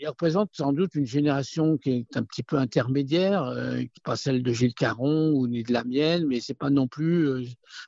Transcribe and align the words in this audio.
il 0.00 0.08
représente 0.08 0.50
sans 0.52 0.72
doute 0.72 0.94
une 0.94 1.06
génération 1.06 1.76
qui 1.76 1.90
est 1.90 2.16
un 2.16 2.22
petit 2.22 2.42
peu 2.42 2.56
intermédiaire, 2.56 3.44
euh, 3.44 3.80
qui 3.80 4.00
pas 4.02 4.16
celle 4.16 4.42
de 4.42 4.52
Gilles 4.52 4.74
Caron 4.74 5.32
ou 5.32 5.48
ni 5.48 5.62
de 5.62 5.72
la 5.72 5.84
mienne, 5.84 6.26
mais 6.26 6.40
c'est 6.40 6.54
pas 6.54 6.70
non 6.70 6.86
plus 6.86 7.28
euh, 7.28 7.44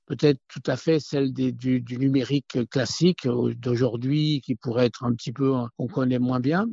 peut-être 0.06 0.41
tout 0.49 0.62
à 0.67 0.77
fait 0.77 0.99
celle 0.99 1.33
du, 1.33 1.85
numérique 1.91 2.69
classique 2.71 3.27
d'aujourd'hui, 3.27 4.41
qui 4.45 4.54
pourrait 4.57 4.87
être 4.87 5.04
un 5.04 5.15
petit 5.15 5.33
peu 5.33 5.53
qu'on 5.77 5.87
connaît 5.87 6.19
moins 6.19 6.41
bien. 6.41 6.67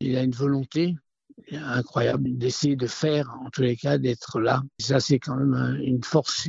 Il 0.00 0.16
a 0.16 0.22
une 0.22 0.32
volonté 0.32 0.94
incroyable 1.52 2.36
d'essayer 2.36 2.76
de 2.76 2.86
faire, 2.86 3.34
en 3.44 3.50
tous 3.50 3.62
les 3.62 3.76
cas, 3.76 3.98
d'être 3.98 4.40
là. 4.40 4.62
ça, 4.78 5.00
c'est 5.00 5.18
quand 5.18 5.36
même 5.36 5.80
une 5.82 6.04
force 6.04 6.48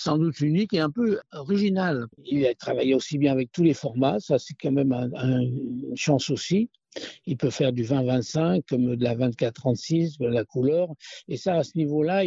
sans 0.00 0.16
doute 0.16 0.40
unique 0.40 0.72
et 0.72 0.80
un 0.80 0.90
peu 0.90 1.20
original. 1.32 2.06
Il 2.24 2.46
a 2.46 2.54
travaillé 2.54 2.94
aussi 2.94 3.18
bien 3.18 3.32
avec 3.32 3.52
tous 3.52 3.62
les 3.62 3.74
formats, 3.74 4.18
ça 4.18 4.38
c'est 4.38 4.54
quand 4.54 4.72
même 4.72 4.92
un, 4.92 5.40
une 5.40 5.92
chance 5.94 6.30
aussi. 6.30 6.70
Il 7.26 7.36
peut 7.36 7.50
faire 7.50 7.72
du 7.72 7.84
20-25 7.84 8.62
comme 8.68 8.96
de 8.96 9.04
la 9.04 9.14
24-36, 9.14 10.18
de 10.18 10.26
la 10.26 10.44
couleur. 10.44 10.88
Et 11.28 11.36
ça, 11.36 11.56
à 11.56 11.62
ce 11.62 11.76
niveau-là, 11.76 12.24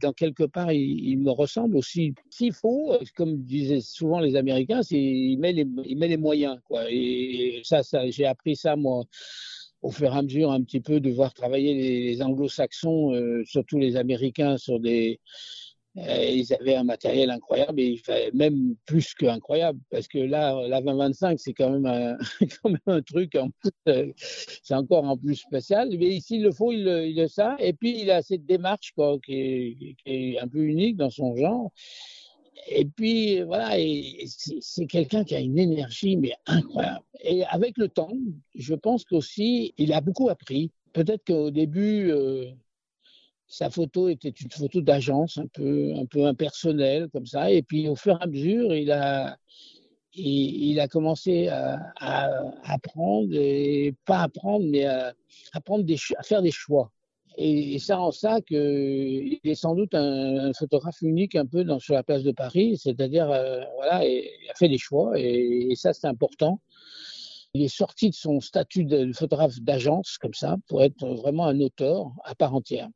dans 0.00 0.12
quelque 0.12 0.44
part, 0.44 0.72
il, 0.72 1.16
me 1.18 1.30
ressemble 1.30 1.76
aussi. 1.76 2.12
S'il 2.28 2.52
faut, 2.52 2.98
comme 3.14 3.44
disaient 3.44 3.80
souvent 3.80 4.18
les 4.18 4.34
Américains, 4.34 4.80
il 4.90 5.38
met 5.38 5.52
les, 5.52 6.16
moyens. 6.16 6.58
Et 6.90 7.60
ça, 7.62 7.82
j'ai 8.08 8.24
appris 8.24 8.56
ça, 8.56 8.74
moi 8.76 9.04
au 9.80 9.92
fur 9.92 10.12
et 10.12 10.18
à 10.18 10.22
mesure 10.22 10.50
un 10.50 10.62
petit 10.64 10.80
peu 10.80 10.98
de 10.98 11.08
voir 11.08 11.32
travailler 11.32 11.72
les, 11.72 12.20
anglo-saxons, 12.20 13.14
euh, 13.14 13.44
surtout 13.44 13.78
les 13.78 13.94
Américains, 13.94 14.56
sur 14.56 14.80
des, 14.80 15.20
ils 15.96 16.52
avaient 16.54 16.74
un 16.74 16.84
matériel 16.84 17.30
incroyable 17.30 17.80
et 17.80 18.00
même 18.32 18.76
plus 18.86 19.14
qu'incroyable 19.14 19.80
parce 19.90 20.06
que 20.08 20.18
là, 20.18 20.68
la 20.68 20.80
2025, 20.80 21.38
c'est 21.40 21.52
quand 21.52 21.70
même 21.70 21.86
un, 22.86 23.00
truc, 23.02 23.36
euh, 23.88 24.12
c'est 24.62 24.74
encore 24.74 25.04
en 25.04 25.16
plus 25.16 25.36
spécial. 25.36 25.88
Mais 25.98 26.06
ici, 26.06 26.36
il 26.36 26.42
le 26.42 26.52
faut, 26.52 26.72
il 26.72 26.86
il 26.88 27.16
le 27.16 27.28
sait. 27.28 27.42
Et 27.58 27.72
puis, 27.72 28.00
il 28.00 28.10
a 28.10 28.22
cette 28.22 28.46
démarche 28.46 28.92
quoi, 28.94 29.18
qui, 29.24 29.34
est, 29.34 29.96
qui 30.04 30.34
est 30.34 30.38
un 30.38 30.48
peu 30.48 30.62
unique 30.62 30.96
dans 30.96 31.10
son 31.10 31.36
genre. 31.36 31.72
Et 32.70 32.84
puis, 32.84 33.42
voilà, 33.42 33.76
c'est 34.60 34.86
quelqu'un 34.86 35.24
qui 35.24 35.34
a 35.34 35.40
une 35.40 35.58
énergie, 35.58 36.16
mais 36.16 36.34
incroyable. 36.46 37.04
Et 37.20 37.44
avec 37.46 37.78
le 37.78 37.88
temps, 37.88 38.12
je 38.54 38.74
pense 38.74 39.04
qu'aussi, 39.04 39.74
il 39.78 39.92
a 39.92 40.00
beaucoup 40.00 40.28
appris. 40.28 40.70
Peut-être 40.92 41.24
qu'au 41.26 41.50
début, 41.50 42.10
euh, 42.10 42.50
sa 43.48 43.70
photo 43.70 44.08
était 44.10 44.28
une 44.28 44.50
photo 44.50 44.82
d'agence, 44.82 45.38
un 45.38 45.46
peu, 45.46 46.26
impersonnelle, 46.26 47.08
comme 47.12 47.26
ça. 47.26 47.50
Et 47.50 47.62
puis, 47.62 47.88
au 47.88 47.96
fur 47.96 48.18
et 48.20 48.22
à 48.22 48.26
mesure, 48.26 48.74
il 48.74 48.90
a, 48.90 50.88
commencé 50.88 51.48
à, 51.48 51.78
à, 51.96 52.28
apprendre, 52.64 53.30
et 53.32 53.94
pas 54.04 54.20
apprendre, 54.20 54.66
mais 54.68 54.84
à, 54.84 55.14
apprendre 55.54 55.84
des, 55.84 55.96
à 56.18 56.22
faire 56.22 56.42
des 56.42 56.50
choix. 56.50 56.92
Et, 57.38 57.78
ça 57.78 57.98
en 57.98 58.12
ça 58.12 58.40
qu'il 58.42 59.38
est 59.44 59.54
sans 59.54 59.74
doute 59.74 59.94
un, 59.94 60.52
photographe 60.52 61.00
unique 61.00 61.34
un 61.34 61.46
peu 61.46 61.64
sur 61.78 61.94
la 61.94 62.02
place 62.02 62.24
de 62.24 62.32
Paris, 62.32 62.76
c'est-à-dire, 62.76 63.30
euh, 63.30 63.62
voilà, 63.76 64.04
il 64.06 64.50
a 64.50 64.54
fait 64.54 64.68
des 64.68 64.78
choix, 64.78 65.18
et, 65.18 65.68
et 65.70 65.74
ça, 65.74 65.94
c'est 65.94 66.06
important. 66.06 66.60
Il 67.54 67.62
est 67.62 67.68
sorti 67.68 68.10
de 68.10 68.14
son 68.14 68.40
statut 68.40 68.84
de 68.84 69.10
photographe 69.14 69.58
d'agence, 69.60 70.18
comme 70.18 70.34
ça, 70.34 70.56
pour 70.68 70.82
être 70.82 71.06
vraiment 71.06 71.46
un 71.46 71.60
auteur 71.60 72.12
à 72.24 72.34
part 72.34 72.54
entière. 72.54 72.88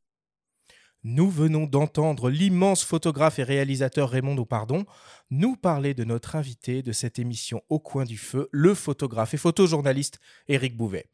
Nous 1.05 1.28
venons 1.28 1.67
d'entendre 1.67 2.31
l'immense 2.31 2.84
photographe 2.84 3.41
et 3.41 3.42
réalisateur 3.42 4.08
Raymond 4.08 4.45
Pardon 4.45 4.84
nous 5.31 5.56
parler 5.56 5.94
de 5.94 6.05
notre 6.05 6.36
invité 6.36 6.81
de 6.83 6.92
cette 6.92 7.19
émission 7.19 7.61
Au 7.69 7.81
coin 7.81 8.05
du 8.05 8.17
feu, 8.17 8.48
le 8.53 8.72
photographe 8.72 9.34
et 9.34 9.36
photojournaliste 9.36 10.20
Éric 10.47 10.77
Bouvet. 10.77 11.06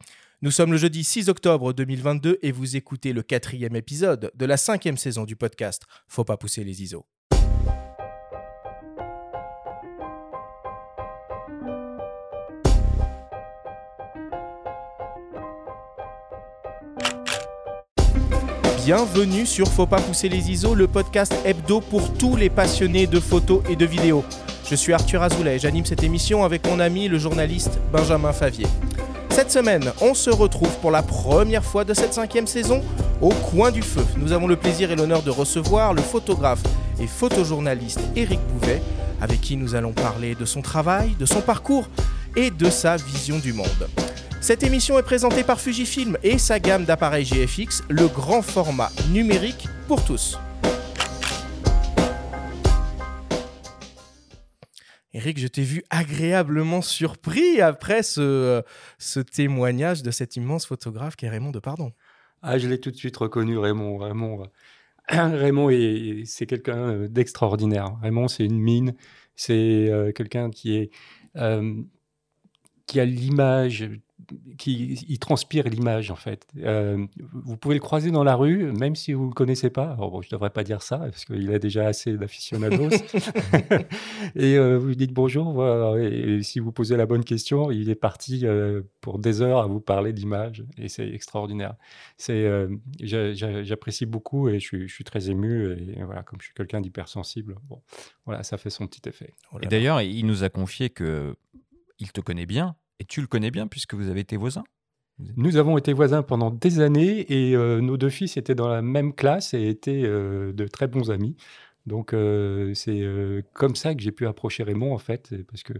Nous 0.43 0.51
sommes 0.51 0.71
le 0.71 0.77
jeudi 0.77 1.03
6 1.03 1.27
octobre 1.29 1.73
2022 1.73 2.37
et 2.43 2.51
vous 2.51 2.75
écoutez 2.75 3.13
le 3.13 3.23
quatrième 3.23 3.75
épisode 3.75 4.31
de 4.35 4.45
la 4.45 4.57
cinquième 4.57 4.97
saison 4.97 5.25
du 5.25 5.35
podcast 5.35 5.83
Faut 6.07 6.23
pas 6.23 6.37
pousser 6.37 6.63
les 6.63 6.83
ISO. 6.83 7.07
Bienvenue 18.91 19.45
sur 19.45 19.67
Faut 19.67 19.85
pas 19.85 20.01
pousser 20.01 20.29
les 20.29 20.49
ISO, 20.49 20.73
le 20.73 20.87
podcast 20.87 21.31
hebdo 21.45 21.79
pour 21.79 22.11
tous 22.11 22.35
les 22.35 22.49
passionnés 22.49 23.05
de 23.05 23.19
photos 23.19 23.61
et 23.69 23.75
de 23.75 23.85
vidéos. 23.85 24.25
Je 24.67 24.73
suis 24.73 24.93
Arthur 24.93 25.21
Azoulay 25.21 25.59
j'anime 25.59 25.85
cette 25.85 26.01
émission 26.01 26.43
avec 26.43 26.65
mon 26.65 26.79
ami 26.79 27.07
le 27.07 27.19
journaliste 27.19 27.79
Benjamin 27.91 28.33
Favier. 28.33 28.65
Cette 29.29 29.51
semaine, 29.51 29.91
on 30.01 30.15
se 30.15 30.31
retrouve 30.31 30.75
pour 30.79 30.89
la 30.89 31.03
première 31.03 31.63
fois 31.63 31.83
de 31.83 31.93
cette 31.93 32.15
cinquième 32.15 32.47
saison 32.47 32.81
au 33.21 33.29
coin 33.29 33.69
du 33.69 33.83
feu. 33.83 34.03
Nous 34.17 34.31
avons 34.31 34.47
le 34.47 34.55
plaisir 34.55 34.89
et 34.89 34.95
l'honneur 34.95 35.21
de 35.21 35.29
recevoir 35.29 35.93
le 35.93 36.01
photographe 36.01 36.63
et 36.99 37.05
photojournaliste 37.05 38.01
Éric 38.15 38.39
Bouvet, 38.47 38.81
avec 39.21 39.39
qui 39.39 39.55
nous 39.55 39.75
allons 39.75 39.93
parler 39.93 40.33
de 40.33 40.45
son 40.45 40.63
travail, 40.63 41.11
de 41.19 41.27
son 41.27 41.41
parcours 41.41 41.87
et 42.35 42.49
de 42.49 42.71
sa 42.71 42.97
vision 42.97 43.37
du 43.37 43.53
monde. 43.53 43.87
Cette 44.41 44.63
émission 44.63 44.97
est 44.97 45.03
présentée 45.03 45.43
par 45.43 45.59
Fujifilm 45.59 46.17
et 46.23 46.37
sa 46.37 46.61
gamme 46.61 46.85
d'appareils 46.85 47.25
GFX, 47.25 47.83
le 47.89 48.07
grand 48.07 48.41
format 48.41 48.89
numérique 49.11 49.67
pour 49.85 50.03
tous. 50.05 50.37
Eric, 55.13 55.39
je 55.39 55.47
t'ai 55.47 55.63
vu 55.63 55.83
agréablement 55.89 56.81
surpris 56.81 57.59
après 57.59 58.01
ce, 58.01 58.63
témoignage 59.33 60.03
de 60.03 60.11
cet 60.11 60.37
immense 60.37 60.65
photographe 60.65 61.17
qui 61.17 61.25
est 61.25 61.29
Raymond 61.29 61.51
Depardon. 61.51 61.91
Ah, 62.41 62.57
je 62.57 62.69
l'ai 62.69 62.79
tout 62.79 62.91
de 62.91 62.95
suite 62.95 63.17
reconnu, 63.17 63.57
Raymond. 63.57 63.97
Raymond, 63.97 65.69
c'est 66.25 66.45
quelqu'un 66.45 67.07
d'extraordinaire. 67.09 67.97
Raymond, 68.01 68.29
c'est 68.29 68.45
une 68.45 68.59
mine. 68.59 68.95
C'est 69.35 69.89
euh, 69.89 70.13
quelqu'un 70.13 70.49
qui 70.49 70.77
est 70.77 70.91
euh, 71.35 71.81
qui 72.87 73.01
a 73.01 73.05
l'image 73.05 73.89
qui 74.57 75.05
il 75.07 75.19
transpire 75.19 75.67
l'image 75.67 76.11
en 76.11 76.15
fait. 76.15 76.45
Euh, 76.57 77.05
vous 77.33 77.57
pouvez 77.57 77.75
le 77.75 77.81
croiser 77.81 78.11
dans 78.11 78.23
la 78.23 78.35
rue, 78.35 78.71
même 78.71 78.95
si 78.95 79.13
vous 79.13 79.23
ne 79.23 79.29
le 79.29 79.33
connaissez 79.33 79.69
pas. 79.69 79.91
Alors 79.91 80.11
bon, 80.11 80.21
je 80.21 80.27
ne 80.27 80.31
devrais 80.31 80.49
pas 80.49 80.63
dire 80.63 80.81
ça 80.81 80.97
parce 80.97 81.25
qu'il 81.25 81.53
a 81.53 81.59
déjà 81.59 81.87
assez 81.87 82.17
d'aficionados. 82.17 82.89
et 84.35 84.57
euh, 84.57 84.77
vous 84.77 84.87
lui 84.87 84.95
dites 84.95 85.13
bonjour. 85.13 85.51
Voilà, 85.51 86.01
et, 86.03 86.41
si 86.43 86.59
vous 86.59 86.71
posez 86.71 86.97
la 86.97 87.05
bonne 87.05 87.23
question, 87.23 87.71
il 87.71 87.89
est 87.89 87.95
parti 87.95 88.45
euh, 88.45 88.81
pour 89.01 89.19
des 89.19 89.41
heures 89.41 89.59
à 89.59 89.67
vous 89.67 89.79
parler 89.79 90.13
d'image 90.13 90.63
et 90.77 90.89
c'est 90.89 91.07
extraordinaire. 91.07 91.75
C'est, 92.17 92.45
euh, 92.45 92.67
j'apprécie 92.99 94.05
beaucoup 94.05 94.49
et 94.49 94.59
je 94.59 94.65
suis, 94.65 94.87
je 94.87 94.93
suis, 94.93 95.03
très 95.03 95.29
ému 95.29 95.71
et 95.71 96.03
voilà, 96.03 96.23
comme 96.23 96.39
je 96.39 96.45
suis 96.45 96.53
quelqu'un 96.53 96.81
d'hypersensible, 96.81 97.55
bon, 97.67 97.81
voilà, 98.25 98.43
ça 98.43 98.57
fait 98.57 98.69
son 98.69 98.87
petit 98.87 99.07
effet. 99.07 99.33
Et 99.61 99.67
d'ailleurs, 99.67 100.01
il 100.01 100.25
nous 100.25 100.43
a 100.43 100.49
confié 100.49 100.89
que 100.89 101.35
il 101.99 102.11
te 102.11 102.21
connaît 102.21 102.45
bien 102.45 102.75
et 102.99 103.05
tu 103.05 103.21
le 103.21 103.27
connais 103.27 103.51
bien 103.51 103.67
puisque 103.67 103.93
vous 103.93 104.09
avez 104.09 104.21
été 104.21 104.37
voisins 104.37 104.63
Nous 105.37 105.57
avons 105.57 105.77
été 105.77 105.93
voisins 105.93 106.23
pendant 106.23 106.51
des 106.51 106.79
années 106.79 107.25
et 107.31 107.55
euh, 107.55 107.81
nos 107.81 107.97
deux 107.97 108.09
fils 108.09 108.37
étaient 108.37 108.55
dans 108.55 108.67
la 108.67 108.81
même 108.81 109.13
classe 109.13 109.53
et 109.53 109.67
étaient 109.69 110.03
euh, 110.03 110.53
de 110.53 110.67
très 110.67 110.87
bons 110.87 111.11
amis. 111.11 111.35
Donc 111.85 112.13
euh, 112.13 112.73
c'est 112.75 113.03
comme 113.53 113.75
ça 113.75 113.95
que 113.95 114.01
j'ai 114.01 114.11
pu 114.11 114.27
approcher 114.27 114.63
Raymond 114.63 114.93
en 114.93 114.99
fait, 114.99 115.33
parce 115.47 115.63
que 115.63 115.73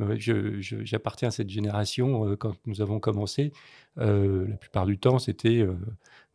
euh, 0.00 0.56
j'appartiens 0.60 1.28
à 1.28 1.30
cette 1.30 1.50
génération 1.50 2.36
quand 2.36 2.54
nous 2.64 2.80
avons 2.80 3.00
commencé. 3.00 3.52
la 3.96 4.56
plupart 4.56 4.86
du 4.86 4.98
temps, 4.98 5.18
c'était 5.18 5.66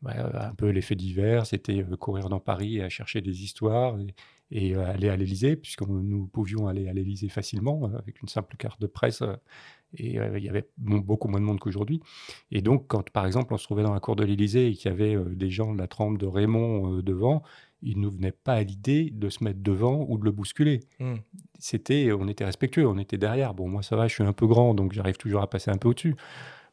un 0.06 0.54
peu 0.56 0.70
l'effet 0.70 0.96
divers, 0.96 1.48
c'était 1.48 1.84
courir 2.00 2.30
dans 2.30 2.40
Paris 2.40 2.82
à 2.82 2.90
chercher 2.90 3.22
des 3.22 3.44
histoires 3.44 3.98
et, 4.00 4.14
et 4.52 4.76
aller 4.76 5.10
à 5.10 5.16
l'Élysée, 5.16 5.56
puisque 5.56 5.82
nous 5.82 6.28
pouvions 6.28 6.68
aller 6.68 6.88
à 6.88 6.94
l'Élysée 6.94 7.30
facilement 7.30 7.86
avec 7.98 8.22
une 8.22 8.28
simple 8.28 8.56
carte 8.58 8.80
de 8.80 8.88
presse 8.88 9.24
et 9.96 10.20
euh, 10.20 10.38
il 10.38 10.44
y 10.44 10.50
avait 10.50 10.68
beaucoup 10.78 11.28
moins 11.28 11.40
de 11.40 11.46
monde 11.46 11.60
qu'aujourd'hui. 11.60 12.02
Et 12.52 12.62
donc, 12.62 12.88
quand 12.88 13.10
par 13.10 13.26
exemple 13.26 13.54
on 13.54 13.58
se 13.58 13.64
trouvait 13.64 13.84
dans 13.84 13.94
la 13.94 14.00
cour 14.00 14.16
de 14.16 14.24
l'Élysée 14.24 14.68
et 14.68 14.74
qu'il 14.74 14.92
y 14.92 14.94
avait 14.94 15.16
euh, 15.16 15.36
des 15.36 15.50
gens 15.50 15.74
de 15.74 15.78
la 15.78 15.88
trempe 15.88 16.18
de 16.18 16.26
Raymond 16.26 16.98
euh, 16.98 17.02
devant, 17.02 17.44
il 17.82 17.98
ne 17.98 18.04
nous 18.04 18.12
venait 18.12 18.32
pas 18.32 18.54
à 18.54 18.64
l'idée 18.64 19.12
de 19.12 19.30
se 19.30 19.44
mettre 19.44 19.60
devant 19.62 20.06
ou 20.10 20.18
de 20.18 20.26
le 20.26 20.32
bousculer. 20.32 20.82
Mmh. 21.00 21.16
C'était, 21.60 22.12
on 22.12 22.28
était 22.28 22.46
respectueux, 22.46 22.88
on 22.88 22.98
était 22.98 23.18
derrière. 23.18 23.54
Bon, 23.54 23.68
moi 23.68 23.84
ça 23.84 23.96
va, 23.96 24.08
je 24.08 24.16
suis 24.16 24.24
un 24.24 24.34
peu 24.34 24.48
grand, 24.48 24.74
donc 24.74 24.94
j'arrive 24.94 25.18
toujours 25.18 25.42
à 25.42 25.50
passer 25.50 25.72
un 25.72 25.78
peu 25.78 25.90
au-dessus. 25.90 26.16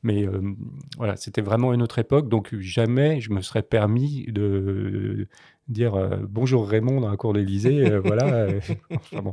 Mais 0.04 0.26
euh, 0.26 0.54
voilà, 0.98 1.16
c'était 1.16 1.40
vraiment 1.40 1.72
une 1.72 1.80
autre 1.80 1.98
époque, 1.98 2.28
donc 2.28 2.54
jamais 2.58 3.22
je 3.22 3.32
me 3.32 3.40
serais 3.40 3.62
permis 3.62 4.26
de 4.28 5.26
dire 5.66 6.20
bonjour 6.28 6.68
Raymond 6.68 7.00
dans 7.00 7.08
la 7.08 7.16
cour 7.16 7.32
d'Élysée. 7.32 7.90
Euh, 7.90 8.00
voilà. 8.00 8.48
enfin 8.90 9.22
bon. 9.22 9.32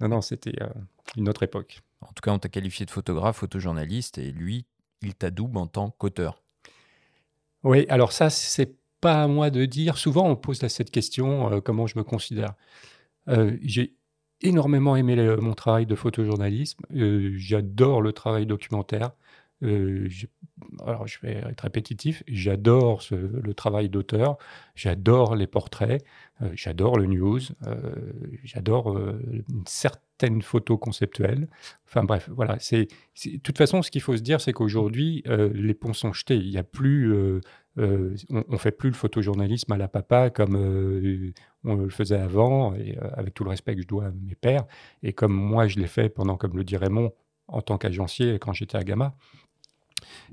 Non, 0.00 0.08
non, 0.08 0.20
c'était 0.20 0.54
une 1.16 1.28
autre 1.28 1.42
époque. 1.42 1.80
En 2.00 2.08
tout 2.08 2.20
cas, 2.22 2.32
on 2.32 2.38
t'a 2.38 2.48
qualifié 2.48 2.86
de 2.86 2.90
photographe, 2.90 3.38
photojournaliste, 3.38 4.18
et 4.18 4.32
lui, 4.32 4.66
il 5.02 5.14
t'adoube 5.14 5.56
en 5.56 5.66
tant 5.66 5.90
qu'auteur. 5.90 6.42
Oui, 7.62 7.86
alors 7.88 8.12
ça, 8.12 8.30
c'est 8.30 8.76
pas 9.00 9.22
à 9.22 9.26
moi 9.26 9.50
de 9.50 9.64
dire. 9.64 9.98
Souvent, 9.98 10.28
on 10.28 10.36
pose 10.36 10.58
cette 10.66 10.90
question 10.90 11.60
comment 11.60 11.86
je 11.86 11.98
me 11.98 12.04
considère. 12.04 12.54
J'ai 13.62 13.94
énormément 14.42 14.96
aimé 14.96 15.16
mon 15.40 15.54
travail 15.54 15.86
de 15.86 15.94
photojournalisme. 15.94 16.84
J'adore 16.90 18.02
le 18.02 18.12
travail 18.12 18.46
documentaire. 18.46 19.10
Euh, 19.62 20.08
alors 20.84 21.06
je 21.06 21.18
vais 21.20 21.42
être 21.48 21.62
répétitif, 21.62 22.22
j'adore 22.28 23.02
le 23.10 23.54
travail 23.54 23.88
d'auteur, 23.88 24.36
j'adore 24.74 25.34
les 25.34 25.46
portraits, 25.46 26.04
euh, 26.42 26.50
j'adore 26.54 26.98
le 26.98 27.06
news, 27.06 27.40
euh, 27.66 27.94
j'adore 28.44 28.98
une 28.98 29.66
certaine 29.66 30.42
photo 30.42 30.76
conceptuelle. 30.76 31.48
Enfin 31.86 32.04
bref, 32.04 32.28
voilà. 32.30 32.58
C'est, 32.58 32.88
de 33.24 33.38
toute 33.38 33.56
façon, 33.56 33.80
ce 33.82 33.90
qu'il 33.90 34.02
faut 34.02 34.16
se 34.16 34.22
dire, 34.22 34.40
c'est 34.40 34.52
qu'aujourd'hui, 34.52 35.24
les 35.26 35.74
ponts 35.74 35.94
sont 35.94 36.12
jetés. 36.12 36.36
Il 36.36 36.50
n'y 36.50 36.58
a 36.58 36.64
plus, 36.64 37.14
on, 37.76 38.44
ne 38.48 38.56
fait 38.56 38.72
plus 38.72 38.90
le 38.90 38.94
photojournalisme 38.94 39.72
à 39.72 39.78
la 39.78 39.88
papa 39.88 40.30
comme 40.30 41.32
on 41.64 41.74
le 41.74 41.90
faisait 41.90 42.18
avant, 42.18 42.74
avec 43.14 43.34
tout 43.34 43.44
le 43.44 43.50
respect 43.50 43.74
que 43.74 43.82
je 43.82 43.86
dois 43.86 44.06
à 44.06 44.10
mes 44.10 44.34
pères, 44.34 44.64
et 45.02 45.12
comme 45.12 45.32
moi 45.32 45.66
je 45.66 45.78
l'ai 45.78 45.86
fait 45.86 46.08
pendant, 46.08 46.36
comme 46.36 46.56
le 46.56 46.64
dit 46.64 46.76
Raymond, 46.76 47.12
en 47.48 47.62
tant 47.62 47.78
qu'agencier 47.78 48.38
quand 48.38 48.52
j'étais 48.52 48.76
à 48.76 48.84
Gamma. 48.84 49.14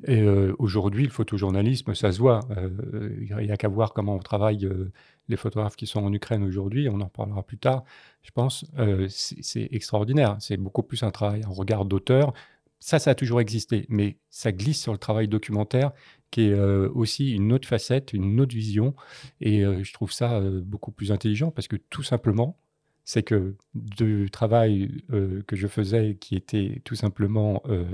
Et 0.05 0.21
euh, 0.21 0.53
aujourd'hui, 0.59 1.03
le 1.03 1.09
photojournalisme, 1.09 1.93
ça 1.93 2.11
se 2.11 2.19
voit. 2.19 2.41
Euh, 2.51 3.15
il 3.21 3.35
n'y 3.35 3.51
a 3.51 3.57
qu'à 3.57 3.67
voir 3.67 3.93
comment 3.93 4.15
on 4.15 4.19
travaille 4.19 4.65
euh, 4.65 4.91
les 5.29 5.37
photographes 5.37 5.75
qui 5.75 5.87
sont 5.87 6.03
en 6.03 6.11
Ukraine 6.11 6.43
aujourd'hui. 6.43 6.89
On 6.89 6.99
en 7.01 7.09
parlera 7.09 7.43
plus 7.43 7.57
tard, 7.57 7.83
je 8.21 8.31
pense. 8.31 8.65
c'est 9.09 9.69
extraordinaire. 9.71 10.35
C'est 10.39 10.57
beaucoup 10.57 10.83
plus 10.83 11.03
un 11.03 11.11
travail, 11.11 11.43
un 11.43 11.53
regard 11.53 11.85
d'auteur. 11.85 12.33
Ça, 12.79 12.99
ça 12.99 13.11
a 13.11 13.15
toujours 13.15 13.39
existé, 13.39 13.85
mais 13.87 14.17
ça 14.29 14.51
glisse 14.51 14.81
sur 14.81 14.91
le 14.91 14.97
travail 14.97 15.29
documentaire, 15.29 15.91
qui 16.31 16.49
est 16.49 16.59
aussi 16.59 17.31
une 17.31 17.53
autre 17.53 17.65
facette, 17.67 18.11
une 18.11 18.41
autre 18.41 18.53
vision. 18.53 18.93
Et 19.39 19.61
je 19.61 19.93
trouve 19.93 20.11
ça 20.11 20.41
beaucoup 20.41 20.91
plus 20.91 21.13
intelligent 21.13 21.49
parce 21.49 21.69
que 21.69 21.77
tout 21.77 22.03
simplement, 22.03 22.57
c'est 23.05 23.23
que 23.23 23.55
du 23.75 24.29
travail 24.31 25.03
euh, 25.11 25.43
que 25.47 25.55
je 25.55 25.67
faisais, 25.67 26.15
qui 26.19 26.35
était 26.35 26.81
tout 26.83 26.95
simplement 26.95 27.61
euh, 27.67 27.85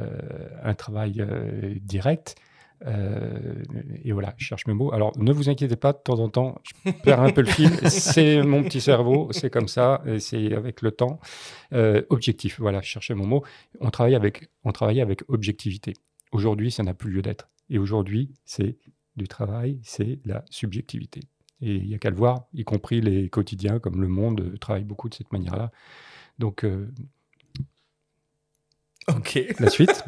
euh, 0.00 0.48
un 0.62 0.74
travail 0.74 1.24
direct, 1.80 2.36
et 4.04 4.10
voilà, 4.10 4.34
je 4.38 4.44
cherche 4.44 4.66
mes 4.66 4.74
mots. 4.74 4.92
Alors, 4.92 5.16
ne 5.16 5.32
vous 5.32 5.48
inquiétez 5.48 5.76
pas, 5.76 5.92
de 5.92 5.98
temps 5.98 6.18
en 6.18 6.28
temps, 6.28 6.60
je 6.64 6.90
perds 6.90 7.20
un 7.20 7.30
peu 7.30 7.42
le 7.42 7.46
fil. 7.46 7.70
C'est 7.88 8.42
mon 8.42 8.64
petit 8.64 8.80
cerveau, 8.80 9.28
c'est 9.30 9.50
comme 9.50 9.68
ça, 9.68 10.02
c'est 10.18 10.52
avec 10.52 10.82
le 10.82 10.90
temps. 10.90 11.20
objectif, 12.10 12.58
voilà, 12.58 12.80
je 12.80 12.88
cherchais 12.88 13.14
mon 13.14 13.24
mot. 13.24 13.44
On 13.78 13.90
travaillait 13.90 14.16
avec, 14.16 14.48
on 14.64 14.72
travaillait 14.72 15.00
avec 15.00 15.22
objectivité. 15.28 15.92
Aujourd'hui, 16.32 16.72
ça 16.72 16.82
n'a 16.82 16.92
plus 16.92 17.12
lieu 17.12 17.22
d'être. 17.22 17.48
Et 17.70 17.78
aujourd'hui, 17.78 18.32
c'est 18.44 18.78
du 19.14 19.28
travail, 19.28 19.78
c'est 19.84 20.18
la 20.24 20.44
subjectivité. 20.50 21.20
Et 21.62 21.76
il 21.76 21.86
n'y 21.86 21.94
a 21.94 21.98
qu'à 21.98 22.10
le 22.10 22.16
voir, 22.16 22.46
y 22.52 22.64
compris 22.64 23.00
les 23.00 23.30
quotidiens 23.30 23.78
comme 23.78 24.00
Le 24.00 24.08
Monde 24.08 24.40
euh, 24.40 24.58
travaillent 24.58 24.84
beaucoup 24.84 25.08
de 25.08 25.14
cette 25.14 25.32
manière-là. 25.32 25.70
Donc, 26.38 26.64
euh, 26.64 26.92
Ok. 29.08 29.38
La 29.58 29.68
suite 29.68 30.04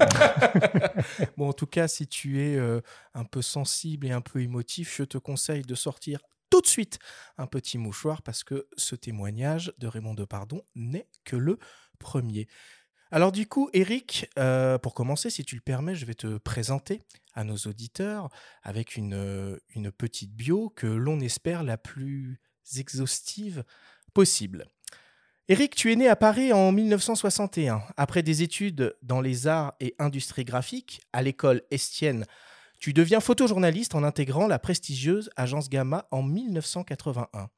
Bon, 1.36 1.48
en 1.48 1.52
tout 1.52 1.66
cas, 1.66 1.88
si 1.88 2.06
tu 2.06 2.40
es 2.40 2.56
euh, 2.56 2.80
un 3.14 3.24
peu 3.24 3.42
sensible 3.42 4.06
et 4.06 4.12
un 4.12 4.20
peu 4.20 4.40
émotif, 4.40 4.96
je 4.96 5.04
te 5.04 5.18
conseille 5.18 5.62
de 5.62 5.74
sortir 5.74 6.20
tout 6.50 6.60
de 6.60 6.66
suite 6.66 6.98
un 7.36 7.46
petit 7.46 7.78
mouchoir 7.78 8.22
parce 8.22 8.44
que 8.44 8.68
ce 8.76 8.94
témoignage 8.94 9.72
de 9.78 9.88
Raymond 9.88 10.14
Depardon 10.14 10.62
n'est 10.76 11.08
que 11.24 11.36
le 11.36 11.58
premier. 11.98 12.46
Alors 13.14 13.30
du 13.30 13.46
coup, 13.46 13.70
Eric, 13.74 14.28
euh, 14.40 14.76
pour 14.76 14.92
commencer, 14.92 15.30
si 15.30 15.44
tu 15.44 15.54
le 15.54 15.60
permets, 15.60 15.94
je 15.94 16.04
vais 16.04 16.14
te 16.14 16.36
présenter 16.36 17.00
à 17.34 17.44
nos 17.44 17.54
auditeurs 17.54 18.28
avec 18.64 18.96
une, 18.96 19.14
euh, 19.14 19.56
une 19.76 19.92
petite 19.92 20.34
bio 20.34 20.68
que 20.70 20.88
l'on 20.88 21.20
espère 21.20 21.62
la 21.62 21.78
plus 21.78 22.40
exhaustive 22.76 23.62
possible. 24.14 24.66
Eric, 25.46 25.76
tu 25.76 25.92
es 25.92 25.96
né 25.96 26.08
à 26.08 26.16
Paris 26.16 26.52
en 26.52 26.72
1961. 26.72 27.84
Après 27.96 28.24
des 28.24 28.42
études 28.42 28.96
dans 29.02 29.20
les 29.20 29.46
arts 29.46 29.74
et 29.78 29.94
industries 30.00 30.44
graphiques 30.44 31.00
à 31.12 31.22
l'école 31.22 31.62
Estienne, 31.70 32.26
tu 32.80 32.92
deviens 32.92 33.20
photojournaliste 33.20 33.94
en 33.94 34.02
intégrant 34.02 34.48
la 34.48 34.58
prestigieuse 34.58 35.30
agence 35.36 35.70
Gamma 35.70 36.08
en 36.10 36.24
1981. 36.24 37.48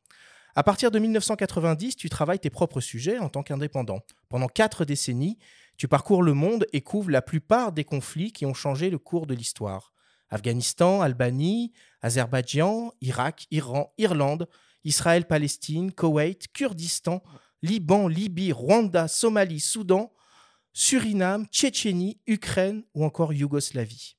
À 0.58 0.62
partir 0.62 0.90
de 0.90 0.98
1990, 0.98 1.96
tu 1.96 2.08
travailles 2.08 2.38
tes 2.38 2.48
propres 2.48 2.80
sujets 2.80 3.18
en 3.18 3.28
tant 3.28 3.42
qu'indépendant. 3.42 4.00
Pendant 4.30 4.48
quatre 4.48 4.86
décennies, 4.86 5.36
tu 5.76 5.86
parcours 5.86 6.22
le 6.22 6.32
monde 6.32 6.64
et 6.72 6.80
couvres 6.80 7.10
la 7.10 7.20
plupart 7.20 7.72
des 7.72 7.84
conflits 7.84 8.32
qui 8.32 8.46
ont 8.46 8.54
changé 8.54 8.88
le 8.88 8.96
cours 8.96 9.26
de 9.26 9.34
l'histoire. 9.34 9.92
Afghanistan, 10.30 11.02
Albanie, 11.02 11.74
Azerbaïdjan, 12.00 12.90
Irak, 13.02 13.46
Iran, 13.50 13.92
Irlande, 13.98 14.48
Israël, 14.82 15.26
Palestine, 15.26 15.92
Koweït, 15.92 16.50
Kurdistan, 16.54 17.22
Liban, 17.60 18.08
Libye, 18.08 18.52
Rwanda, 18.52 19.08
Somalie, 19.08 19.60
Soudan, 19.60 20.10
Suriname, 20.72 21.44
Tchétchénie, 21.48 22.18
Ukraine 22.26 22.82
ou 22.94 23.04
encore 23.04 23.34
Yougoslavie. 23.34 24.16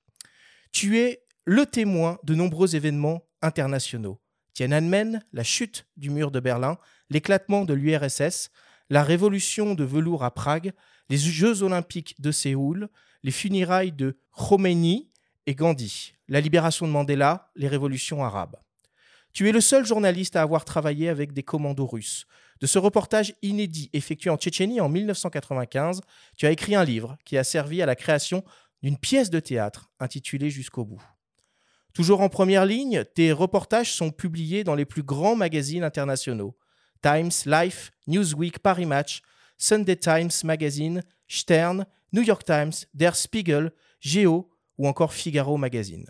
Tu 0.71 0.99
es 0.99 1.25
le 1.45 1.65
témoin 1.65 2.19
de 2.23 2.35
nombreux 2.35 2.75
événements 2.75 3.23
internationaux. 3.41 4.21
Tiananmen, 4.57 5.23
la 5.33 5.43
chute 5.43 5.85
du 5.97 6.09
mur 6.09 6.31
de 6.31 6.39
Berlin, 6.39 6.79
l'éclatement 7.11 7.63
de 7.63 7.75
l'URSS, 7.75 8.49
la 8.89 9.03
révolution 9.03 9.75
de 9.75 9.83
velours 9.83 10.23
à 10.23 10.33
Prague, 10.33 10.73
les 11.09 11.17
Jeux 11.19 11.61
olympiques 11.61 12.19
de 12.19 12.31
Séoul, 12.31 12.89
les 13.21 13.29
funérailles 13.29 13.91
de 13.91 14.17
Khomeini 14.31 15.11
et 15.45 15.53
Gandhi, 15.53 16.13
la 16.27 16.41
libération 16.41 16.87
de 16.87 16.91
Mandela, 16.91 17.51
les 17.55 17.67
révolutions 17.67 18.23
arabes. 18.23 18.55
Tu 19.31 19.47
es 19.47 19.51
le 19.51 19.61
seul 19.61 19.85
journaliste 19.85 20.35
à 20.35 20.41
avoir 20.41 20.65
travaillé 20.65 21.07
avec 21.07 21.33
des 21.33 21.43
commandos 21.43 21.85
russes. 21.85 22.25
De 22.59 22.65
ce 22.65 22.79
reportage 22.79 23.35
inédit 23.43 23.91
effectué 23.93 24.31
en 24.31 24.37
Tchétchénie 24.37 24.81
en 24.81 24.89
1995, 24.89 26.01
tu 26.35 26.47
as 26.47 26.51
écrit 26.51 26.73
un 26.73 26.83
livre 26.83 27.15
qui 27.25 27.37
a 27.37 27.43
servi 27.43 27.83
à 27.83 27.85
la 27.85 27.95
création 27.95 28.43
d'une 28.81 28.97
pièce 28.97 29.29
de 29.29 29.39
théâtre 29.39 29.91
intitulée 29.99 30.49
Jusqu'au 30.49 30.83
bout. 30.83 31.16
Toujours 31.97 32.21
en 32.21 32.29
première 32.29 32.67
ligne, 32.67 33.05
tes 33.15 33.31
reportages 33.31 33.91
sont 33.91 34.11
publiés 34.11 34.63
dans 34.63 34.75
les 34.75 34.85
plus 34.85 35.01
grands 35.01 35.35
magazines 35.35 35.83
internationaux. 35.83 36.55
Times, 37.01 37.31
Life, 37.47 37.89
Newsweek, 38.05 38.59
Paris 38.59 38.85
Match, 38.85 39.23
Sunday 39.57 39.95
Times 39.95 40.29
Magazine, 40.43 41.01
Stern, 41.27 41.87
New 42.13 42.21
York 42.21 42.45
Times, 42.45 42.85
Der 42.93 43.15
Spiegel, 43.15 43.71
Geo 43.99 44.47
ou 44.77 44.87
encore 44.87 45.11
Figaro 45.11 45.57
Magazine. 45.57 46.05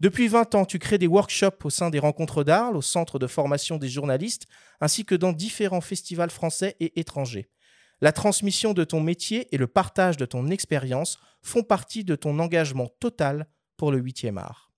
Depuis 0.00 0.26
20 0.26 0.56
ans, 0.56 0.64
tu 0.64 0.80
crées 0.80 0.98
des 0.98 1.06
workshops 1.06 1.64
au 1.64 1.70
sein 1.70 1.88
des 1.90 2.00
rencontres 2.00 2.42
d'Arles, 2.42 2.76
au 2.76 2.82
centre 2.82 3.20
de 3.20 3.28
formation 3.28 3.76
des 3.76 3.88
journalistes, 3.88 4.48
ainsi 4.80 5.04
que 5.04 5.14
dans 5.14 5.32
différents 5.32 5.80
festivals 5.80 6.30
français 6.30 6.74
et 6.80 6.98
étrangers. 6.98 7.48
La 8.00 8.10
transmission 8.10 8.74
de 8.74 8.82
ton 8.82 9.00
métier 9.00 9.46
et 9.54 9.56
le 9.56 9.68
partage 9.68 10.16
de 10.16 10.26
ton 10.26 10.48
expérience 10.48 11.20
font 11.42 11.62
partie 11.62 12.02
de 12.02 12.16
ton 12.16 12.40
engagement 12.40 12.88
total 12.98 13.46
pour 13.76 13.92
le 13.92 14.02
8e 14.02 14.36
art. 14.36 14.69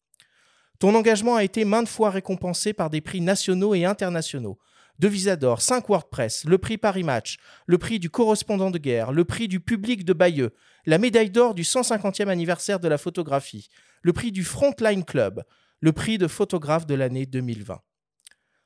Ton 0.83 0.97
engagement 0.97 1.37
a 1.37 1.45
été 1.45 1.65
maintes 1.65 1.87
fois 1.87 2.11
récompensé 2.11 2.73
par 2.73 2.91
des 2.91 3.01
prix 3.01 3.21
nationaux 3.21 3.73
et 3.73 3.85
internationaux. 3.85 4.59
Deux 4.99 5.07
visas 5.07 5.37
d'or, 5.37 5.63
cinq 5.63 5.89
WordPress, 5.89 6.45
le 6.45 6.59
prix 6.59 6.77
Paris 6.77 7.05
Match, 7.05 7.37
le 7.67 7.79
prix 7.79 8.01
du 8.01 8.11
correspondant 8.11 8.73
de 8.73 8.79
guerre, 8.79 9.13
le 9.13 9.25
prix 9.25 9.47
du 9.47 9.61
public 9.61 10.05
de 10.05 10.13
Bayeux, 10.13 10.51
la 10.85 10.99
médaille 10.99 11.31
d'or 11.31 11.55
du 11.55 11.63
150e 11.63 12.27
anniversaire 12.27 12.81
de 12.81 12.89
la 12.89 12.99
photographie, 12.99 13.69
le 14.03 14.13
prix 14.13 14.33
du 14.33 14.43
Frontline 14.43 15.05
Club, 15.05 15.45
le 15.79 15.93
prix 15.93 16.19
de 16.19 16.27
photographe 16.27 16.85
de 16.85 16.97
l'année 16.97 17.27
2020. 17.27 17.81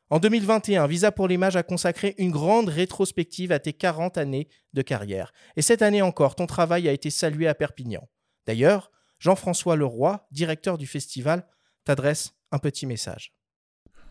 En 0.09 0.19
2021, 0.19 0.87
Visa 0.87 1.13
pour 1.13 1.29
l'image 1.29 1.57
a 1.57 1.63
consacré 1.63 2.15
une 2.17 2.31
grande 2.31 2.71
rétrospective 2.71 3.53
à 3.53 3.59
tes 3.59 3.75
40 3.75 4.17
années 4.17 4.49
de 4.73 4.81
carrière. 4.81 5.35
Et 5.57 5.61
cette 5.61 5.83
année 5.83 6.01
encore, 6.01 6.35
ton 6.35 6.47
travail 6.47 6.89
a 6.89 6.93
été 6.93 7.11
salué 7.11 7.47
à 7.47 7.55
Perpignan. 7.55 8.09
D'ailleurs, 8.47 8.91
Jean-François 9.19 9.77
Leroy, 9.77 10.27
directeur 10.31 10.79
du 10.79 10.87
festival, 10.87 11.47
t'adresse 11.87 12.35
un 12.51 12.59
petit 12.59 12.85
message. 12.85 13.33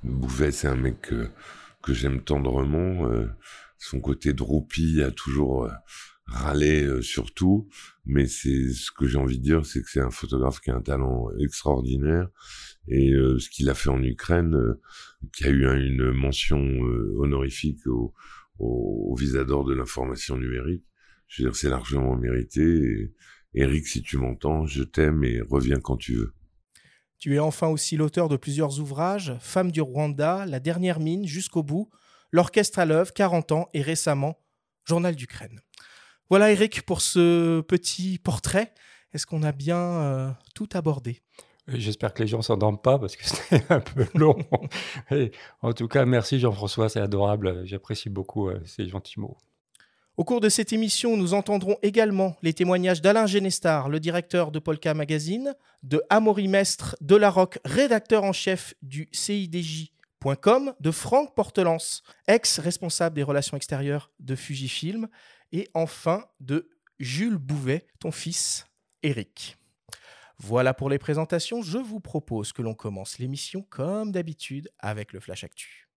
Bouvet, 0.03 0.51
c'est 0.51 0.67
un 0.67 0.75
mec 0.75 1.01
que, 1.01 1.29
j'aime 1.93 2.23
tendrement. 2.23 3.07
Euh, 3.07 3.27
son 3.77 3.99
côté 3.99 4.33
droupi 4.33 5.03
a 5.03 5.11
toujours 5.11 5.65
euh, 5.65 5.71
râlé 6.25 6.83
euh, 6.83 7.01
sur 7.01 7.33
tout, 7.33 7.69
mais 8.05 8.25
c'est 8.25 8.69
ce 8.69 8.91
que 8.91 9.07
j'ai 9.07 9.17
envie 9.17 9.37
de 9.37 9.43
dire, 9.43 9.65
c'est 9.65 9.81
que 9.83 9.89
c'est 9.89 10.01
un 10.01 10.09
photographe 10.09 10.61
qui 10.61 10.71
a 10.71 10.75
un 10.75 10.81
talent 10.81 11.27
extraordinaire. 11.39 12.29
Et 12.87 13.13
ce 13.39 13.49
qu'il 13.49 13.67
a 13.69 13.73
fait 13.73 13.89
en 13.89 14.01
Ukraine, 14.03 14.55
qui 15.33 15.45
a 15.45 15.49
eu 15.49 15.63
une 15.63 16.11
mention 16.11 16.59
honorifique 17.17 17.87
au, 17.87 18.13
au, 18.59 19.15
visa 19.15 19.43
d'or 19.43 19.65
de 19.65 19.73
l'information 19.73 20.37
numérique, 20.37 20.85
je 21.27 21.41
veux 21.41 21.49
dire, 21.49 21.55
c'est 21.55 21.69
largement 21.69 22.15
mérité. 22.15 23.11
Eric, 23.55 23.87
si 23.87 24.03
tu 24.03 24.17
m'entends, 24.17 24.67
je 24.67 24.83
t'aime 24.83 25.23
et 25.23 25.41
reviens 25.41 25.79
quand 25.79 25.97
tu 25.97 26.13
veux. 26.13 26.33
Tu 27.19 27.35
es 27.35 27.39
enfin 27.39 27.67
aussi 27.67 27.97
l'auteur 27.97 28.29
de 28.29 28.37
plusieurs 28.37 28.79
ouvrages, 28.79 29.35
Femme 29.39 29.71
du 29.71 29.81
Rwanda, 29.81 30.45
La 30.45 30.59
dernière 30.59 30.99
mine, 30.99 31.25
Jusqu'au 31.25 31.63
bout, 31.63 31.89
L'orchestre 32.31 32.79
à 32.79 32.85
l'œuvre, 32.85 33.13
40 33.13 33.51
ans 33.53 33.69
et 33.73 33.81
récemment, 33.81 34.37
Journal 34.83 35.15
d'Ukraine. 35.15 35.61
Voilà 36.29 36.51
Eric 36.51 36.81
pour 36.81 37.01
ce 37.01 37.61
petit 37.61 38.17
portrait. 38.17 38.73
Est-ce 39.13 39.25
qu'on 39.25 39.43
a 39.43 39.51
bien 39.51 39.77
euh, 39.77 40.31
tout 40.53 40.67
abordé? 40.73 41.21
J'espère 41.67 42.13
que 42.13 42.21
les 42.21 42.27
gens 42.27 42.41
s'endorment 42.41 42.81
pas 42.81 42.99
parce 42.99 43.15
que 43.15 43.23
c'est 43.27 43.71
un 43.71 43.79
peu 43.79 44.05
long. 44.15 44.37
en 45.61 45.73
tout 45.73 45.87
cas, 45.87 46.05
merci 46.05 46.39
Jean-François, 46.39 46.89
c'est 46.89 46.99
adorable. 46.99 47.65
J'apprécie 47.65 48.09
beaucoup 48.09 48.49
euh, 48.49 48.59
ces 48.65 48.87
gentils 48.87 49.19
mots. 49.19 49.37
Au 50.17 50.23
cours 50.23 50.39
de 50.39 50.47
cette 50.47 50.71
émission, 50.71 51.17
nous 51.17 51.33
entendrons 51.33 51.77
également 51.81 52.37
les 52.41 52.53
témoignages 52.53 53.01
d'Alain 53.01 53.25
Genestar, 53.25 53.89
le 53.89 53.99
directeur 53.99 54.49
de 54.49 54.59
Polka 54.59 54.93
Magazine, 54.93 55.53
de 55.83 56.01
Amaury 56.09 56.47
Mestre 56.47 56.95
de 57.01 57.19
rédacteur 57.65 58.23
en 58.23 58.31
chef 58.31 58.75
du 58.81 59.09
CIDJ.com, 59.11 60.73
de 60.79 60.91
Franck 60.91 61.35
Portelance, 61.35 62.01
ex-responsable 62.29 63.17
des 63.17 63.23
relations 63.23 63.57
extérieures 63.57 64.09
de 64.21 64.35
Fujifilm, 64.35 65.09
et 65.51 65.67
enfin 65.73 66.23
de 66.39 66.69
Jules 66.97 67.37
Bouvet, 67.37 67.85
ton 67.99 68.11
fils 68.11 68.67
Eric. 69.03 69.57
Voilà 70.37 70.73
pour 70.73 70.89
les 70.89 70.97
présentations. 70.97 71.61
Je 71.61 71.77
vous 71.77 71.99
propose 71.99 72.53
que 72.53 72.61
l'on 72.61 72.73
commence 72.73 73.19
l'émission 73.19 73.65
comme 73.69 74.13
d'habitude 74.13 74.69
avec 74.79 75.11
le 75.11 75.19
Flash 75.19 75.43
Actu. 75.43 75.89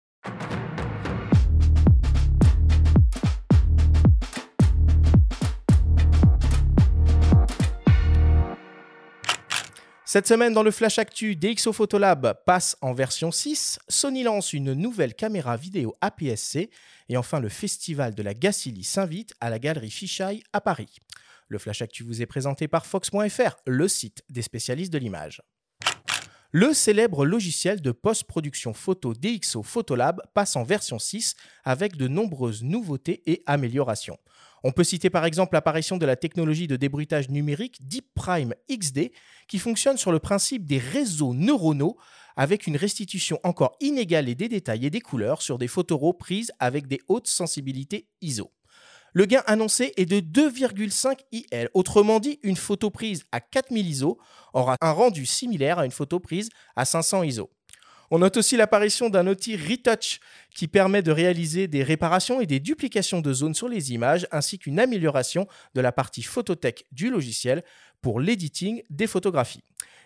Cette 10.11 10.27
semaine, 10.27 10.55
dans 10.55 10.63
le 10.63 10.71
Flash 10.71 10.99
Actu, 10.99 11.37
DxO 11.37 11.71
Photolab 11.71 12.43
passe 12.47 12.79
en 12.81 12.95
version 12.95 13.31
6, 13.31 13.79
Sony 13.89 14.23
lance 14.23 14.55
une 14.55 14.73
nouvelle 14.73 15.13
caméra 15.13 15.59
vidéo 15.59 15.95
APS-C 16.01 16.71
et 17.11 17.17
enfin 17.19 17.41
le 17.41 17.51
festival 17.51 18.15
de 18.15 18.23
la 18.23 18.33
Gacilly 18.33 18.85
s'invite 18.85 19.35
à 19.43 19.51
la 19.51 19.59
galerie 19.59 19.91
Fisheye 19.91 20.43
à 20.55 20.63
Paris. 20.63 20.97
Le 21.49 21.59
Flash 21.59 21.83
Actu 21.83 22.05
vous 22.05 22.23
est 22.23 22.27
présenté 22.27 22.69
par 22.69 22.87
Fox.fr, 22.87 23.57
le 23.67 23.87
site 23.87 24.23
des 24.31 24.41
spécialistes 24.41 24.95
de 24.95 24.99
l'image. 24.99 25.43
Le 26.51 26.73
célèbre 26.73 27.27
logiciel 27.27 27.83
de 27.83 27.93
post-production 27.93 28.73
photo 28.73 29.13
DxO 29.13 29.63
Photolab 29.63 30.23
passe 30.33 30.57
en 30.57 30.63
version 30.63 30.99
6 30.99 31.35
avec 31.63 31.95
de 31.97 32.09
nombreuses 32.09 32.63
nouveautés 32.63 33.23
et 33.27 33.43
améliorations. 33.45 34.17
On 34.65 34.73
peut 34.73 34.83
citer 34.83 35.11
par 35.11 35.27
exemple 35.27 35.53
l'apparition 35.53 35.99
de 35.99 36.07
la 36.07 36.17
technologie 36.17 36.67
de 36.67 36.77
débruitage 36.77 37.29
numérique 37.29 37.87
Deep 37.87 38.07
Prime 38.15 38.55
XD 38.71 39.11
qui 39.47 39.59
fonctionne 39.59 39.99
sur 39.99 40.11
le 40.11 40.21
principe 40.21 40.65
des 40.65 40.79
réseaux 40.79 41.35
neuronaux 41.35 41.99
avec 42.35 42.67
une 42.67 42.77
restitution 42.77 43.39
encore 43.43 43.77
inégalée 43.81 44.35
des 44.35 44.49
détails 44.49 44.87
et 44.87 44.91
des 44.91 45.03
couleurs 45.03 45.43
sur 45.43 45.59
des 45.59 45.69
photos 45.69 46.01
prises 46.19 46.51
avec 46.61 46.87
des 46.87 47.03
hautes 47.09 47.29
sensibilités 47.29 48.09
ISO. 48.23 48.51
Le 49.13 49.25
gain 49.25 49.43
annoncé 49.47 49.93
est 49.97 50.07
de 50.07 50.21
2,5 50.21 51.19
IL, 51.33 51.69
autrement 51.75 52.21
dit 52.21 52.39
une 52.43 52.57
photo 52.57 52.91
prise 52.91 53.25
à 53.33 53.41
4000 53.41 53.87
ISO 53.87 54.19
aura 54.53 54.77
un 54.81 54.93
rendu 54.93 55.25
similaire 55.25 55.79
à 55.79 55.85
une 55.85 55.91
photo 55.91 56.21
prise 56.21 56.51
à 56.77 56.85
500 56.85 57.23
ISO. 57.23 57.51
On 58.11 58.21
note 58.21 58.39
aussi 58.39 58.57
l'apparition 58.57 59.11
d'un 59.11 59.27
outil 59.27 59.57
Retouch 59.57 60.21
qui 60.55 60.67
permet 60.67 61.03
de 61.03 61.13
réaliser 61.13 61.69
des 61.69 61.83
réparations 61.83 62.41
et 62.41 62.47
des 62.47 62.59
duplications 62.59 63.21
de 63.21 63.33
zones 63.33 63.55
sur 63.55 63.69
les 63.69 63.93
images, 63.93 64.27
ainsi 64.33 64.59
qu'une 64.59 64.81
amélioration 64.81 65.47
de 65.75 65.81
la 65.81 65.93
partie 65.93 66.23
phototech 66.23 66.87
du 66.91 67.11
logiciel 67.11 67.63
pour 68.01 68.21
l'editing 68.21 68.83
des 68.89 69.07
photographies. 69.07 69.63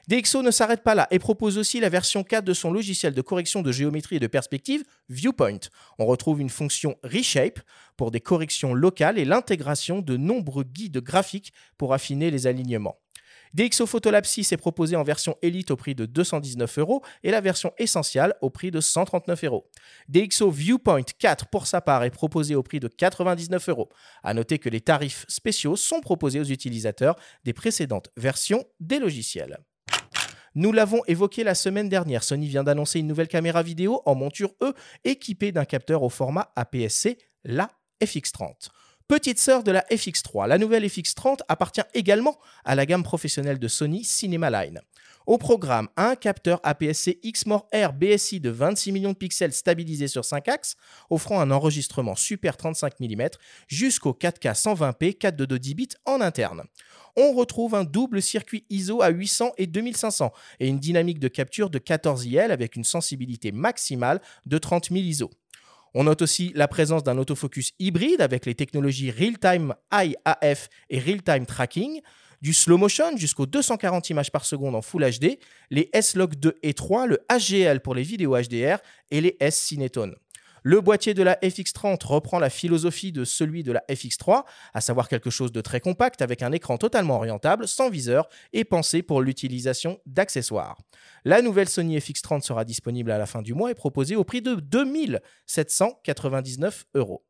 DxO 0.09 0.43
ne 0.43 0.51
s'arrête 0.51 0.83
pas 0.83 0.97
là 0.97 1.07
et 1.13 1.21
propose 1.21 1.59
aussi 1.59 1.79
la 1.79 1.89
version 1.89 2.25
4 2.25 2.45
de 2.45 2.55
son 2.55 2.73
logiciel 2.73 3.15
de 3.15 3.23
correction 3.23 3.63
de 3.63 3.71
géométrie 3.71 4.17
et 4.17 4.21
de 4.21 4.27
perspective 4.27 4.83
Viewpoint. 5.09 5.61
On 5.99 6.07
retrouve 6.07 6.41
une 6.41 6.51
fonction 6.51 6.97
Reshape 7.05 7.61
pour 7.97 8.11
des 8.11 8.21
corrections 8.21 8.75
locales 8.75 9.17
et 9.17 9.25
l'intégration 9.25 10.01
de 10.01 10.17
nombreux 10.17 10.65
guides 10.65 10.99
graphiques 10.99 11.53
pour 11.79 11.95
affiner 11.95 12.33
les 12.33 12.49
alignements. 12.49 12.99
DxO 13.55 13.87
Photolab 13.87 14.25
6 14.25 14.51
est 14.53 14.57
proposé 14.57 14.97
en 14.97 15.05
version 15.05 15.37
Elite 15.43 15.71
au 15.71 15.77
prix 15.77 15.95
de 15.95 16.07
219 16.07 16.79
euros 16.79 17.03
et 17.23 17.31
la 17.31 17.41
version 17.41 17.73
Essential 17.79 18.35
au 18.41 18.51
prix 18.51 18.71
de 18.71 18.81
139 18.81 19.45
euros. 19.45 19.71
DxO 20.09 20.51
Viewpoint 20.51 21.03
4 21.19 21.47
pour 21.47 21.67
sa 21.67 21.81
part 21.81 22.03
est 22.03 22.11
proposé 22.11 22.55
au 22.55 22.63
prix 22.63 22.81
de 22.81 22.89
99 22.89 23.69
euros. 23.69 23.91
A 24.25 24.35
noter 24.35 24.59
que 24.59 24.71
les 24.71 24.81
tarifs 24.81 25.27
spéciaux 25.29 25.77
sont 25.77 26.01
proposés 26.01 26.41
aux 26.41 26.45
utilisateurs 26.45 27.17
des 27.45 27.53
précédentes 27.53 28.09
versions 28.17 28.65
des 28.81 28.99
logiciels. 28.99 29.59
Nous 30.55 30.73
l'avons 30.73 31.03
évoqué 31.07 31.45
la 31.45 31.55
semaine 31.55 31.89
dernière, 31.89 32.23
Sony 32.23 32.47
vient 32.47 32.65
d'annoncer 32.65 32.99
une 32.99 33.07
nouvelle 33.07 33.29
caméra 33.29 33.63
vidéo 33.63 34.03
en 34.05 34.15
monture 34.15 34.51
E 34.63 34.75
équipée 35.05 35.51
d'un 35.51 35.65
capteur 35.65 36.03
au 36.03 36.11
format 36.11 36.53
APS-C, 36.57 37.17
la 37.45 37.71
FX30 38.03 38.69
petite 39.13 39.39
sœur 39.39 39.63
de 39.63 39.71
la 39.71 39.83
FX3. 39.91 40.49
La 40.49 40.57
nouvelle 40.57 40.87
FX30 40.87 41.41
appartient 41.47 41.83
également 41.93 42.39
à 42.65 42.75
la 42.75 42.87
gamme 42.87 43.03
professionnelle 43.03 43.59
de 43.59 43.69
Sony 43.69 44.05
Cinema 44.05 44.49
Line. 44.49 44.81
Au 45.27 45.37
programme, 45.37 45.89
un 45.99 46.17
capteur 46.17 46.61
APS-C 46.63 47.21
Exmor 47.23 47.69
R 47.75 47.93
BSI 47.93 48.41
de 48.41 48.49
26 48.49 48.91
millions 48.91 49.13
de 49.13 49.17
pixels 49.17 49.53
stabilisé 49.53 50.09
sur 50.09 50.25
5 50.25 50.49
axes, 50.49 50.77
offrant 51.11 51.41
un 51.41 51.51
enregistrement 51.51 52.17
super 52.17 52.57
35 52.57 53.01
mm 53.01 53.29
jusqu'au 53.69 54.17
4K 54.19 54.55
120p 54.55 55.19
422 55.19 55.59
10 55.59 55.75
bits 55.75 55.89
en 56.07 56.23
interne. 56.23 56.63
On 57.17 57.33
retrouve 57.33 57.75
un 57.75 57.85
double 57.85 58.23
circuit 58.23 58.65
ISO 58.71 59.03
à 59.03 59.11
800 59.11 59.53
et 59.59 59.67
2500 59.67 60.33
et 60.61 60.69
une 60.69 60.79
dynamique 60.79 61.19
de 61.19 61.29
capture 61.29 61.69
de 61.69 61.79
14 61.79 62.25
IL 62.27 62.51
avec 62.51 62.77
une 62.77 62.85
sensibilité 62.85 63.53
maximale 63.53 64.21
de 64.47 64.59
30 64.59 64.89
000 64.89 65.01
ISO. 65.01 65.31
On 65.95 66.05
note 66.05 66.23
aussi 66.23 66.53
la 66.55 66.69
présence 66.69 67.05
d'un 67.05 67.19
autofocus 67.19 67.73
hybride 67.79 68.23
avec 68.23 68.47
les 68.47 68.55
technologies 68.55 69.11
Real-Time 69.11 69.75
IAF 69.93 70.71
et 70.89 70.99
Real-Time 70.99 71.45
Tracking, 71.45 72.01
du 72.41 72.55
slow 72.55 72.79
motion 72.79 73.17
jusqu'aux 73.17 73.47
240 73.47 74.09
images 74.11 74.33
par 74.33 74.45
seconde 74.45 74.75
en 74.75 74.83
Full 74.83 75.05
HD, 75.05 75.39
les 75.71 75.91
S-Log 75.93 76.35
2 76.35 76.59
et 76.63 76.75
3, 76.75 77.07
le 77.07 77.19
HGL 77.31 77.81
pour 77.81 77.95
les 77.95 78.03
vidéos 78.03 78.37
HDR 78.37 78.79
et 79.11 79.21
les 79.21 79.37
S-Cinetone. 79.39 80.17
Le 80.63 80.81
boîtier 80.81 81.13
de 81.15 81.23
la 81.23 81.37
FX30 81.37 82.05
reprend 82.07 82.39
la 82.39 82.51
philosophie 82.51 83.13
de 83.13 83.25
celui 83.25 83.63
de 83.65 83.73
la 83.73 83.83
FX3, 83.89 84.45
à 84.75 84.81
savoir 84.81 85.09
quelque 85.09 85.31
chose 85.31 85.51
de 85.51 85.61
très 85.61 85.81
compact 85.81 86.23
avec 86.23 86.43
un 86.43 86.53
écran 86.53 86.79
totalement 86.79 87.17
orientable, 87.17 87.67
sans 87.67 87.91
viseur 87.91 88.29
et 88.53 88.63
pensé 88.65 89.03
pour 89.03 89.23
l'utilisation 89.23 89.99
d'accessoires. 90.07 90.79
La 91.25 91.43
nouvelle 91.43 91.69
Sony 91.69 91.99
FX30 91.99 92.43
sera 92.43 92.65
disponible 92.65 93.11
à 93.11 93.19
la 93.19 93.27
fin 93.27 93.43
du 93.43 93.55
mois 93.55 93.71
et 93.71 93.75
proposée 93.75 94.15
au 94.17 94.25
prix 94.25 94.43
de 94.43 94.55
2799 94.55 96.87
euros. 96.95 97.25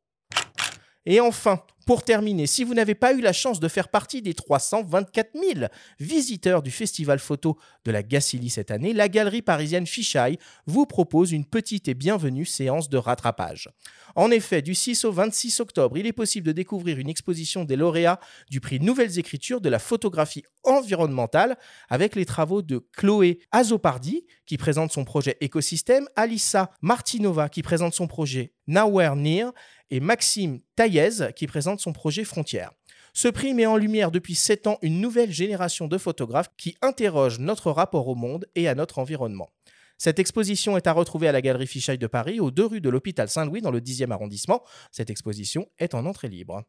Et 1.05 1.21
enfin, 1.21 1.62
pour 1.87 2.05
terminer, 2.05 2.47
si 2.47 2.65
vous 2.65 2.75
n'avez 2.75 2.95
pas 2.95 3.12
eu 3.12 3.21
la 3.21 3.33
chance 3.33 3.61
de 3.61 3.69
faire 3.69 3.89
partie 3.89 4.23
des 4.23 4.35
324 4.35 5.31
000 5.35 5.67
visiteurs 5.99 6.62
du 6.62 6.71
festival 6.71 7.19
photo 7.19 7.59
de 7.85 7.91
la 7.91 8.03
Gacilly 8.03 8.51
cette 8.51 8.71
année, 8.71 8.93
la 8.93 9.09
galerie 9.09 9.43
parisienne 9.43 9.87
Fisheye 9.87 10.39
vous 10.67 10.87
propose 10.87 11.33
une 11.33 11.45
petite 11.45 11.89
et 11.89 11.95
bienvenue 11.95 12.45
séance 12.45 12.89
de 12.89 12.97
rattrapage. 12.97 13.69
En 14.15 14.31
effet, 14.31 14.62
du 14.62 14.75
6 14.75 15.05
au 15.05 15.12
26 15.12 15.61
octobre, 15.61 15.97
il 15.99 16.07
est 16.07 16.12
possible 16.12 16.47
de 16.47 16.53
découvrir 16.53 16.99
une 16.99 17.09
exposition 17.09 17.65
des 17.65 17.77
lauréats 17.77 18.21
du 18.51 18.61
prix 18.61 18.79
Nouvelles 18.81 19.19
Écritures 19.19 19.61
de 19.61 19.69
la 19.69 19.79
photographie 19.79 20.45
environnementale 20.65 21.57
avec 21.89 22.15
les 22.15 22.25
travaux 22.25 22.62
de 22.62 22.87
Chloé 22.97 23.41
Azopardi 23.51 24.25
qui 24.47 24.57
présente 24.57 24.93
son 24.93 25.05
projet 25.05 25.37
Écosystème, 25.41 26.07
Alissa 26.17 26.71
Martinova 26.83 27.49
qui 27.49 27.62
présente 27.62 27.95
son 27.95 28.07
projet 28.07 28.53
Nowhere 28.67 29.17
Near 29.17 29.53
et 29.91 30.01
Maxime 30.01 30.61
Taillez 30.77 31.33
qui 31.37 31.47
présente 31.47 31.72
son 31.81 31.93
projet 31.93 32.25
Frontières. 32.25 32.73
Ce 33.14 33.29
prix 33.29 33.55
met 33.55 33.67
en 33.67 33.76
lumière 33.76 34.11
depuis 34.11 34.35
7 34.35 34.67
ans 34.67 34.79
une 34.83 35.00
nouvelle 35.00 35.33
génération 35.33 35.87
de 35.87 35.99
photographes 35.99 36.50
qui 36.57 36.76
interrogent 36.81 37.38
notre 37.38 37.71
rapport 37.71 38.09
au 38.09 38.14
monde 38.14 38.47
et 38.55 38.69
à 38.69 38.75
notre 38.75 38.99
environnement. 38.99 39.50
Cette 39.99 40.19
exposition 40.19 40.76
est 40.76 40.87
à 40.87 40.93
retrouver 40.93 41.29
à 41.29 41.33
la 41.33 41.43
Galerie 41.43 41.67
Fichaille 41.67 41.99
de 41.99 42.07
Paris, 42.07 42.41
aux 42.41 42.50
deux 42.50 42.67
rues 42.67 42.81
de 42.81 42.91
l'hôpital 42.91 43.29
Saint-Louis, 43.29 43.61
dans 43.61 43.71
le 43.71 43.81
10e 43.81 44.11
arrondissement. 44.11 44.62
Cette 44.91 45.11
exposition 45.11 45.69
est 45.79 45.95
en 45.95 46.07
entrée 46.07 46.29
libre. 46.29 46.64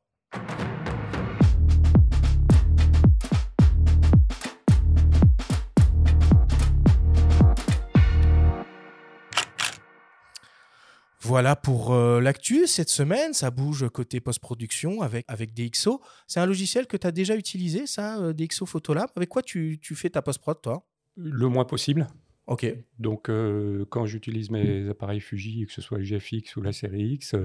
Voilà 11.24 11.56
pour 11.56 11.94
euh, 11.94 12.20
l'actu 12.20 12.68
cette 12.68 12.90
semaine. 12.90 13.34
Ça 13.34 13.50
bouge 13.50 13.88
côté 13.90 14.20
post-production 14.20 15.02
avec, 15.02 15.24
avec 15.30 15.54
DxO. 15.54 16.02
C'est 16.28 16.42
un 16.42 16.46
logiciel 16.46 16.86
que 16.86 16.98
tu 16.98 17.08
as 17.08 17.12
déjà 17.12 17.38
utilisé, 17.38 17.88
ça, 17.88 18.20
euh, 18.20 18.34
DxO 18.34 18.66
Photolab? 18.66 19.10
Avec 19.16 19.30
quoi 19.30 19.42
tu, 19.42 19.80
tu 19.82 19.96
fais 19.96 20.10
ta 20.10 20.22
post-prod, 20.22 20.62
toi? 20.62 20.86
Le 21.16 21.48
moins 21.48 21.64
possible. 21.64 22.08
Ok. 22.48 22.66
Donc, 23.00 23.30
euh, 23.30 23.86
quand 23.90 24.06
j'utilise 24.06 24.52
mes 24.52 24.90
appareils 24.90 25.22
Fuji, 25.22 25.66
que 25.66 25.72
ce 25.72 25.82
soit 25.82 25.98
le 25.98 26.04
GFX 26.04 26.58
ou 26.58 26.62
la 26.62 26.74
série 26.74 27.14
X, 27.14 27.36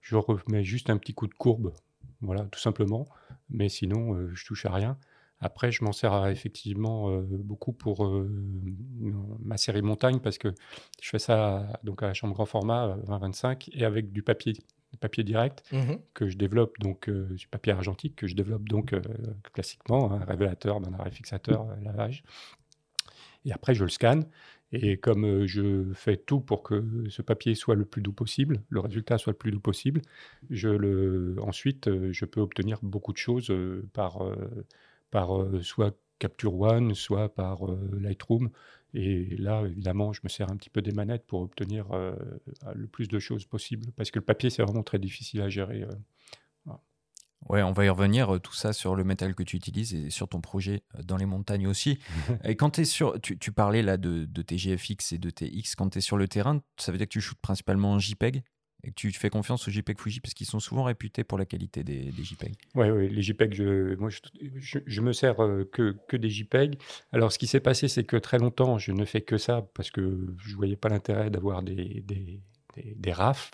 je 0.00 0.16
remets 0.16 0.64
juste 0.64 0.90
un 0.90 0.98
petit 0.98 1.14
coup 1.14 1.28
de 1.28 1.34
courbe. 1.34 1.72
Voilà, 2.20 2.42
tout 2.50 2.60
simplement. 2.60 3.06
Mais 3.48 3.68
sinon, 3.68 4.28
je 4.34 4.44
touche 4.44 4.66
à 4.66 4.72
rien. 4.72 4.98
Après, 5.44 5.70
je 5.70 5.84
m'en 5.84 5.92
sers 5.92 6.26
effectivement 6.28 7.10
euh, 7.10 7.22
beaucoup 7.22 7.72
pour 7.72 8.06
euh, 8.06 8.30
ma 9.42 9.58
série 9.58 9.82
montagne 9.82 10.18
parce 10.20 10.38
que 10.38 10.54
je 11.02 11.08
fais 11.10 11.18
ça 11.18 11.78
donc 11.84 12.02
à 12.02 12.06
la 12.06 12.14
chambre 12.14 12.32
grand 12.32 12.46
format 12.46 12.96
20-25 13.06 13.46
euh, 13.46 13.54
et 13.74 13.84
avec 13.84 14.10
du 14.10 14.22
papier, 14.22 14.54
papier 15.00 15.22
direct 15.22 15.62
mmh 15.72 15.96
que 16.14 16.28
je 16.28 16.38
développe 16.38 16.78
donc 16.78 17.10
du 17.10 17.46
papier 17.48 17.72
argentique 17.72 18.16
que 18.16 18.26
je 18.26 18.34
développe 18.34 18.68
donc 18.68 18.94
classiquement 19.52 20.12
un 20.12 20.24
révélateur, 20.24 20.76
un 20.76 20.94
arrêt 20.94 21.10
fixateur, 21.10 21.66
lavage. 21.82 22.24
Et 23.44 23.52
après, 23.52 23.74
je 23.74 23.84
le 23.84 23.90
scanne 23.90 24.24
Et 24.72 24.96
comme 24.96 25.24
euh, 25.24 25.46
je 25.46 25.92
fais 25.94 26.16
tout 26.16 26.40
pour 26.40 26.62
que 26.62 27.04
ce 27.08 27.22
papier 27.22 27.54
soit 27.54 27.74
le 27.74 27.84
plus 27.84 28.02
doux 28.02 28.12
possible, 28.12 28.62
le 28.70 28.80
résultat 28.80 29.18
soit 29.18 29.32
le 29.32 29.38
plus 29.38 29.52
doux 29.52 29.60
possible, 29.60 30.02
je 30.50 30.68
le, 30.68 31.36
ensuite, 31.40 31.88
euh, 31.88 32.12
je 32.12 32.24
peux 32.24 32.40
obtenir 32.40 32.78
beaucoup 32.82 33.12
de 33.12 33.18
choses 33.18 33.50
euh, 33.50 33.86
par, 35.14 35.28
par 35.28 35.62
soit 35.62 35.96
Capture 36.18 36.58
One, 36.60 36.94
soit 36.94 37.34
par 37.34 37.60
Lightroom. 38.00 38.50
Et 38.94 39.36
là, 39.36 39.62
évidemment, 39.64 40.12
je 40.12 40.20
me 40.24 40.28
sers 40.28 40.50
un 40.50 40.56
petit 40.56 40.70
peu 40.70 40.82
des 40.82 40.92
manettes 40.92 41.26
pour 41.26 41.40
obtenir 41.40 41.86
le 42.74 42.86
plus 42.86 43.08
de 43.08 43.18
choses 43.18 43.44
possible, 43.44 43.90
parce 43.96 44.10
que 44.10 44.18
le 44.18 44.24
papier, 44.24 44.50
c'est 44.50 44.62
vraiment 44.62 44.84
très 44.84 44.98
difficile 44.98 45.40
à 45.40 45.48
gérer. 45.48 45.86
Ouais, 47.48 47.62
on 47.62 47.72
va 47.72 47.84
y 47.84 47.88
revenir, 47.90 48.34
euh, 48.34 48.38
tout 48.38 48.54
ça 48.54 48.72
sur 48.72 48.94
le 48.94 49.04
métal 49.04 49.34
que 49.34 49.42
tu 49.42 49.56
utilises 49.56 49.94
et 49.94 50.08
sur 50.08 50.28
ton 50.28 50.40
projet 50.40 50.82
euh, 50.94 51.02
dans 51.02 51.18
les 51.18 51.26
montagnes 51.26 51.66
aussi. 51.66 51.98
et 52.44 52.56
quand 52.56 52.78
es 52.78 52.84
sur, 52.84 53.20
tu, 53.20 53.38
tu, 53.38 53.52
parlais 53.52 53.82
là 53.82 53.96
de, 53.98 54.24
de, 54.24 54.42
tes 54.42 54.56
GFX 54.56 55.12
et 55.12 55.18
de 55.18 55.28
tes 55.30 55.54
X, 55.54 55.74
quand 55.74 55.90
tu 55.90 55.98
es 55.98 56.00
sur 56.00 56.16
le 56.16 56.26
terrain, 56.26 56.62
ça 56.78 56.90
veut 56.90 56.98
dire 56.98 57.06
que 57.06 57.12
tu 57.12 57.20
shootes 57.20 57.40
principalement 57.40 57.92
en 57.92 57.98
JPEG? 57.98 58.42
Et 58.84 58.90
que 58.90 58.94
tu 58.94 59.10
fais 59.12 59.30
confiance 59.30 59.66
aux 59.66 59.70
JPEG 59.70 59.98
Fuji 59.98 60.20
parce 60.20 60.34
qu'ils 60.34 60.46
sont 60.46 60.60
souvent 60.60 60.84
réputés 60.84 61.24
pour 61.24 61.38
la 61.38 61.46
qualité 61.46 61.82
des, 61.82 62.12
des 62.12 62.24
JPEG. 62.24 62.54
Oui, 62.74 62.90
ouais, 62.90 63.08
les 63.08 63.22
JPEG, 63.22 63.54
je, 63.54 63.94
moi, 63.96 64.10
je, 64.10 64.78
je, 64.84 65.00
me 65.00 65.12
sers 65.12 65.42
euh, 65.42 65.68
que, 65.72 65.96
que, 66.08 66.16
des 66.16 66.28
JPEG. 66.28 66.78
Alors, 67.12 67.32
ce 67.32 67.38
qui 67.38 67.46
s'est 67.46 67.60
passé, 67.60 67.88
c'est 67.88 68.04
que 68.04 68.16
très 68.16 68.38
longtemps, 68.38 68.78
je 68.78 68.92
ne 68.92 69.04
fais 69.04 69.22
que 69.22 69.38
ça 69.38 69.66
parce 69.74 69.90
que 69.90 70.34
je 70.38 70.50
ne 70.50 70.56
voyais 70.56 70.76
pas 70.76 70.88
l'intérêt 70.88 71.30
d'avoir 71.30 71.62
des, 71.62 72.02
des, 72.06 72.40
des, 72.76 73.12
RAF. 73.12 73.52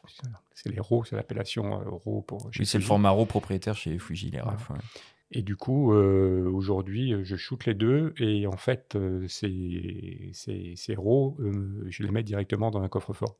C'est 0.54 0.70
les 0.70 0.80
RAW, 0.80 1.04
c'est 1.04 1.16
l'appellation 1.16 1.80
euh, 1.80 1.90
RAW 2.04 2.22
pour. 2.22 2.50
Oui, 2.58 2.66
c'est 2.66 2.78
le 2.78 2.84
format 2.84 3.10
RAW 3.10 3.26
propriétaire 3.26 3.76
chez 3.76 3.98
Fuji, 3.98 4.30
les 4.30 4.40
RAF. 4.40 4.72
Et 5.32 5.42
du 5.42 5.54
coup, 5.54 5.92
euh, 5.92 6.50
aujourd'hui, 6.50 7.14
je 7.22 7.36
shoot 7.36 7.64
les 7.64 7.74
deux 7.74 8.14
et 8.18 8.48
en 8.48 8.56
fait, 8.56 8.98
ces, 9.28 10.30
ces, 10.32 10.94
RAW, 10.96 11.38
je 11.86 12.02
les 12.02 12.10
mets 12.10 12.24
directement 12.24 12.72
dans 12.72 12.82
un 12.82 12.88
coffre-fort. 12.88 13.36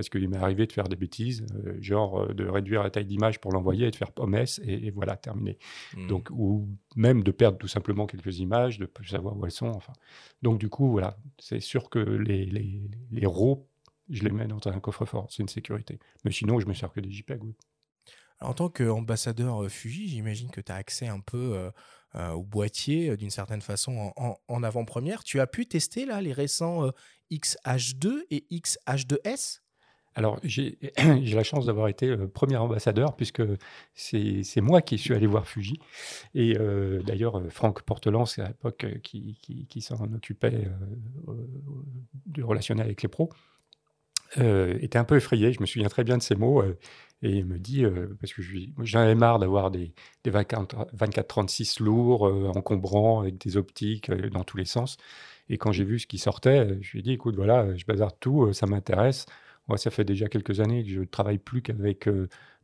Parce 0.00 0.08
qu'il 0.08 0.28
m'est 0.30 0.38
arrivé 0.38 0.66
de 0.66 0.72
faire 0.72 0.88
des 0.88 0.96
bêtises, 0.96 1.44
genre 1.78 2.32
de 2.32 2.46
réduire 2.46 2.82
la 2.82 2.90
taille 2.90 3.04
d'image 3.04 3.38
pour 3.38 3.52
l'envoyer 3.52 3.86
et 3.86 3.90
de 3.90 3.96
faire 3.96 4.12
POMS 4.12 4.46
et, 4.62 4.86
et 4.86 4.90
voilà, 4.90 5.16
terminé. 5.16 5.58
Hmm. 5.94 6.06
Donc, 6.06 6.30
ou 6.30 6.68
même 6.96 7.22
de 7.22 7.30
perdre 7.30 7.58
tout 7.58 7.68
simplement 7.68 8.06
quelques 8.06 8.38
images, 8.38 8.78
de 8.78 8.88
ne 8.98 9.06
savoir 9.06 9.36
où 9.36 9.44
elles 9.44 9.50
sont. 9.50 9.68
Enfin. 9.68 9.92
Donc, 10.40 10.58
du 10.58 10.70
coup, 10.70 10.90
voilà, 10.90 11.18
c'est 11.38 11.60
sûr 11.60 11.90
que 11.90 11.98
les, 11.98 12.46
les, 12.46 12.80
les 13.10 13.26
RAW 13.26 13.66
je 14.10 14.24
les 14.24 14.30
mets 14.30 14.46
dans 14.46 14.60
un 14.66 14.80
coffre-fort. 14.80 15.28
C'est 15.30 15.42
une 15.42 15.48
sécurité. 15.48 15.98
Mais 16.24 16.32
sinon, 16.32 16.60
je 16.60 16.66
me 16.66 16.74
sers 16.74 16.92
que 16.92 17.00
des 17.00 17.10
JPEG. 17.10 17.42
en 18.40 18.54
tant 18.54 18.68
qu'ambassadeur 18.68 19.62
euh, 19.62 19.68
Fuji, 19.68 20.08
j'imagine 20.08 20.50
que 20.50 20.60
tu 20.60 20.72
as 20.72 20.76
accès 20.76 21.06
un 21.06 21.20
peu 21.20 21.52
euh, 21.54 21.70
euh, 22.16 22.32
au 22.32 22.42
boîtier 22.42 23.16
d'une 23.16 23.30
certaine 23.30 23.62
façon 23.62 24.12
en, 24.16 24.62
avant-première. 24.62 25.24
Tu 25.24 25.40
as 25.40 25.46
pu 25.46 25.66
tester 25.66 26.04
là 26.04 26.20
les 26.20 26.32
récents 26.32 26.90
XH2 27.30 28.24
et 28.30 28.46
XH2S 28.50 29.60
alors, 30.14 30.38
j'ai 30.42 30.76
la 30.96 31.42
chance 31.44 31.66
d'avoir 31.66 31.88
été 31.88 32.16
premier 32.34 32.56
ambassadeur, 32.56 33.16
puisque 33.16 33.42
c'est 33.94 34.60
moi 34.60 34.82
qui 34.82 34.98
suis 34.98 35.14
allé 35.14 35.26
voir 35.26 35.46
Fuji. 35.46 35.78
Et 36.34 36.54
d'ailleurs, 37.04 37.40
Franck 37.50 37.82
Portelance, 37.82 38.38
à 38.38 38.48
l'époque, 38.48 38.86
qui, 39.02 39.38
qui, 39.40 39.66
qui 39.66 39.80
s'en 39.80 40.12
occupait 40.12 40.68
du 42.26 42.42
relationnel 42.42 42.86
avec 42.86 43.02
les 43.02 43.08
pros, 43.08 43.30
euh, 44.38 44.78
était 44.80 44.98
un 44.98 45.04
peu 45.04 45.16
effrayé. 45.16 45.52
Je 45.52 45.60
me 45.60 45.66
souviens 45.66 45.88
très 45.88 46.04
bien 46.04 46.16
de 46.16 46.22
ces 46.22 46.34
mots. 46.36 46.62
Euh, 46.62 46.78
et 47.22 47.30
il 47.38 47.44
me 47.44 47.58
dit, 47.58 47.84
euh, 47.84 48.16
parce 48.20 48.32
que 48.32 48.42
j'en 48.82 49.00
avais 49.00 49.14
marre 49.14 49.38
d'avoir 49.38 49.70
des, 49.70 49.92
des 50.24 50.30
24-36 50.30 51.82
lourds, 51.82 52.22
encombrants, 52.56 53.20
avec 53.20 53.38
des 53.38 53.56
optiques 53.56 54.10
dans 54.10 54.44
tous 54.44 54.56
les 54.56 54.64
sens. 54.64 54.96
Et 55.48 55.58
quand 55.58 55.72
j'ai 55.72 55.84
vu 55.84 55.98
ce 55.98 56.06
qui 56.06 56.18
sortait, 56.18 56.78
je 56.80 56.92
lui 56.92 57.00
ai 57.00 57.02
dit, 57.02 57.12
écoute, 57.12 57.36
voilà, 57.36 57.74
je 57.76 57.84
bazarde 57.84 58.14
tout, 58.20 58.52
ça 58.52 58.66
m'intéresse. 58.66 59.26
Moi, 59.70 59.78
ça 59.78 59.90
fait 59.90 60.04
déjà 60.04 60.28
quelques 60.28 60.58
années 60.60 60.82
que 60.82 60.90
je 60.90 61.00
ne 61.00 61.04
travaille 61.04 61.38
plus 61.38 61.62
qu'avec 61.62 62.08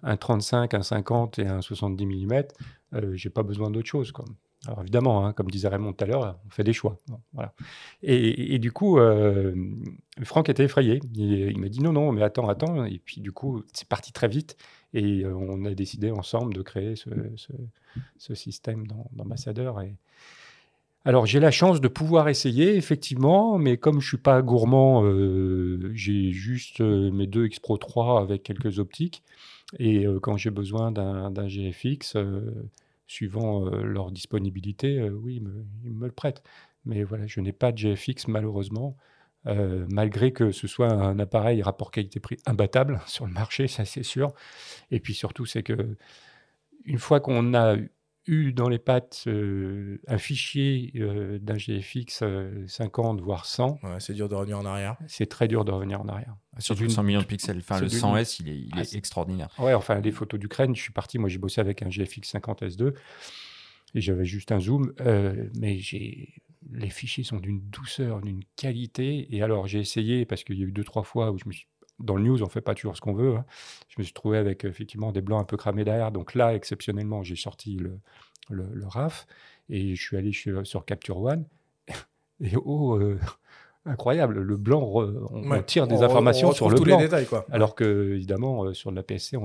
un 0.02 0.16
35, 0.16 0.74
un 0.74 0.82
50 0.82 1.38
et 1.38 1.46
un 1.46 1.62
70 1.62 2.04
mm. 2.04 2.42
j'ai 3.14 3.30
pas 3.30 3.44
besoin 3.44 3.70
d'autre 3.70 3.88
chose. 3.88 4.10
Quoi. 4.10 4.24
Alors 4.66 4.80
évidemment, 4.80 5.24
hein, 5.24 5.32
comme 5.32 5.48
disait 5.50 5.68
Raymond 5.68 5.92
tout 5.92 6.04
à 6.04 6.06
l'heure, 6.06 6.38
on 6.46 6.50
fait 6.50 6.64
des 6.64 6.72
choix. 6.72 6.96
voilà. 7.32 7.54
et, 8.02 8.58
du 8.58 8.72
coup, 8.72 8.98
euh, 8.98 9.54
Franck 10.24 10.48
était 10.48 10.64
effrayé. 10.64 11.00
Il, 11.14 11.58
m'a 11.58 11.68
dit 11.68 11.80
non, 11.80 11.92
non, 11.92 12.12
mais 12.12 12.22
attends, 12.22 12.48
attends. 12.48 12.84
Et 12.84 12.98
puis 12.98 13.20
du 13.20 13.32
coup, 13.32 13.62
c'est 13.72 13.88
parti 13.88 14.12
très 14.12 14.28
vite. 14.28 14.56
Et 14.92 15.24
euh, 15.24 15.34
on 15.34 15.64
a 15.64 15.74
décidé 15.74 16.10
ensemble 16.10 16.54
de 16.54 16.62
créer 16.62 16.94
ce, 16.96 18.34
système 18.34 18.86
d'ambassadeur. 19.12 19.80
Alors 21.06 21.24
j'ai 21.24 21.40
la 21.40 21.50
chance 21.50 21.80
de 21.80 21.88
pouvoir 21.88 22.28
essayer, 22.28 22.76
effectivement, 22.76 23.56
mais 23.56 23.78
comme 23.78 24.00
je 24.00 24.08
suis 24.08 24.16
pas 24.18 24.42
gourmand, 24.42 25.04
euh, 25.04 25.90
j'ai 25.94 26.32
juste 26.32 26.80
mes 26.80 27.26
deux 27.26 27.46
X 27.46 27.60
Pro 27.60 27.78
3 27.78 28.20
avec 28.20 28.42
quelques 28.42 28.78
optiques. 28.78 29.22
Et 29.78 30.04
quand 30.22 30.36
j'ai 30.36 30.50
besoin 30.50 30.92
d'un 30.92 31.48
GFX 31.48 32.16
suivant 33.06 33.66
euh, 33.66 33.82
leur 33.82 34.10
disponibilité, 34.10 34.98
euh, 34.98 35.10
oui, 35.10 35.42
ils 35.84 35.92
me, 35.92 36.06
le 36.06 36.12
prêtent. 36.12 36.42
Mais 36.84 37.02
voilà, 37.04 37.26
je 37.26 37.40
n'ai 37.40 37.52
pas 37.52 37.72
de 37.72 37.78
GFX 37.78 38.28
malheureusement, 38.28 38.96
euh, 39.46 39.86
malgré 39.88 40.32
que 40.32 40.50
ce 40.50 40.66
soit 40.66 40.92
un 40.92 41.18
appareil 41.18 41.62
rapport 41.62 41.90
qualité-prix 41.90 42.36
imbattable 42.46 43.00
sur 43.06 43.26
le 43.26 43.32
marché, 43.32 43.68
ça 43.68 43.84
c'est 43.84 44.02
sûr. 44.02 44.32
Et 44.90 45.00
puis 45.00 45.14
surtout, 45.14 45.46
c'est 45.46 45.62
que 45.62 45.96
une 46.84 46.98
fois 46.98 47.20
qu'on 47.20 47.54
a 47.54 47.76
eu 48.26 48.52
dans 48.52 48.68
les 48.68 48.78
pattes 48.78 49.24
euh, 49.26 50.00
un 50.06 50.18
fichier 50.18 50.92
euh, 50.96 51.38
d'un 51.38 51.56
GFX 51.56 52.24
50, 52.66 53.20
euh, 53.20 53.22
voire 53.22 53.46
100. 53.46 53.78
c'est 53.98 54.14
dur 54.14 54.28
de 54.28 54.34
revenir 54.34 54.58
en 54.58 54.64
arrière. 54.64 54.96
C'est 55.06 55.26
très 55.26 55.48
dur 55.48 55.64
de 55.64 55.72
revenir 55.72 56.00
en 56.00 56.08
arrière. 56.08 56.34
Ah, 56.54 56.60
surtout 56.60 56.88
100 56.88 57.02
millions 57.02 57.20
de 57.20 57.26
pixels. 57.26 57.58
Enfin, 57.58 57.80
le 57.80 57.88
100S, 57.88 58.38
il 58.40 58.48
est, 58.48 58.58
il 58.58 58.70
ah, 58.72 58.80
est 58.80 58.94
extraordinaire. 58.94 59.48
Ouais, 59.58 59.74
enfin, 59.74 60.00
les 60.00 60.12
photos 60.12 60.40
d'Ukraine, 60.40 60.74
je 60.74 60.82
suis 60.82 60.92
parti, 60.92 61.18
moi 61.18 61.28
j'ai 61.28 61.38
bossé 61.38 61.60
avec 61.60 61.82
un 61.82 61.88
GFX 61.88 62.30
50 62.30 62.62
S2 62.62 62.94
et 63.94 64.00
j'avais 64.00 64.24
juste 64.24 64.52
un 64.52 64.60
zoom, 64.60 64.92
mais 65.54 65.78
j'ai 65.78 66.34
les 66.72 66.90
fichiers 66.90 67.24
sont 67.24 67.38
d'une 67.38 67.60
douceur, 67.60 68.20
d'une 68.20 68.42
qualité. 68.56 69.34
Et 69.34 69.42
alors, 69.42 69.66
j'ai 69.66 69.78
essayé, 69.78 70.24
parce 70.24 70.42
qu'il 70.44 70.58
y 70.58 70.62
a 70.62 70.66
eu 70.66 70.72
deux, 70.72 70.84
trois 70.84 71.04
fois 71.04 71.30
où 71.30 71.38
je 71.38 71.44
me 71.46 71.52
suis 71.52 71.68
dans 71.98 72.16
le 72.16 72.22
news, 72.22 72.42
on 72.42 72.48
fait 72.48 72.60
pas 72.60 72.74
toujours 72.74 72.96
ce 72.96 73.00
qu'on 73.00 73.14
veut. 73.14 73.36
Hein. 73.36 73.44
Je 73.88 73.94
me 73.98 74.04
suis 74.04 74.12
trouvé 74.12 74.38
avec 74.38 74.64
effectivement 74.64 75.12
des 75.12 75.20
blancs 75.20 75.40
un 75.40 75.44
peu 75.44 75.56
cramés 75.56 75.84
derrière. 75.84 76.12
Donc 76.12 76.34
là, 76.34 76.54
exceptionnellement, 76.54 77.22
j'ai 77.22 77.36
sorti 77.36 77.76
le, 77.76 77.98
le, 78.50 78.86
RAF 78.86 79.26
et 79.68 79.94
je 79.94 80.02
suis 80.02 80.16
allé 80.16 80.32
sur 80.32 80.84
Capture 80.84 81.18
One. 81.18 81.44
Et 82.40 82.52
oh, 82.54 82.96
euh, 82.96 83.18
incroyable, 83.86 84.40
le 84.40 84.56
blanc, 84.56 84.82
on, 85.30 85.62
tire 85.62 85.86
des 85.86 86.02
informations 86.02 86.52
sur 86.52 86.68
le 86.68 86.78
blanc. 86.78 86.98
détails, 86.98 87.26
quoi. 87.26 87.46
Alors 87.50 87.74
que, 87.74 88.12
évidemment, 88.14 88.64
euh, 88.64 88.74
sur 88.74 88.90
la 88.90 89.02
PSC, 89.02 89.38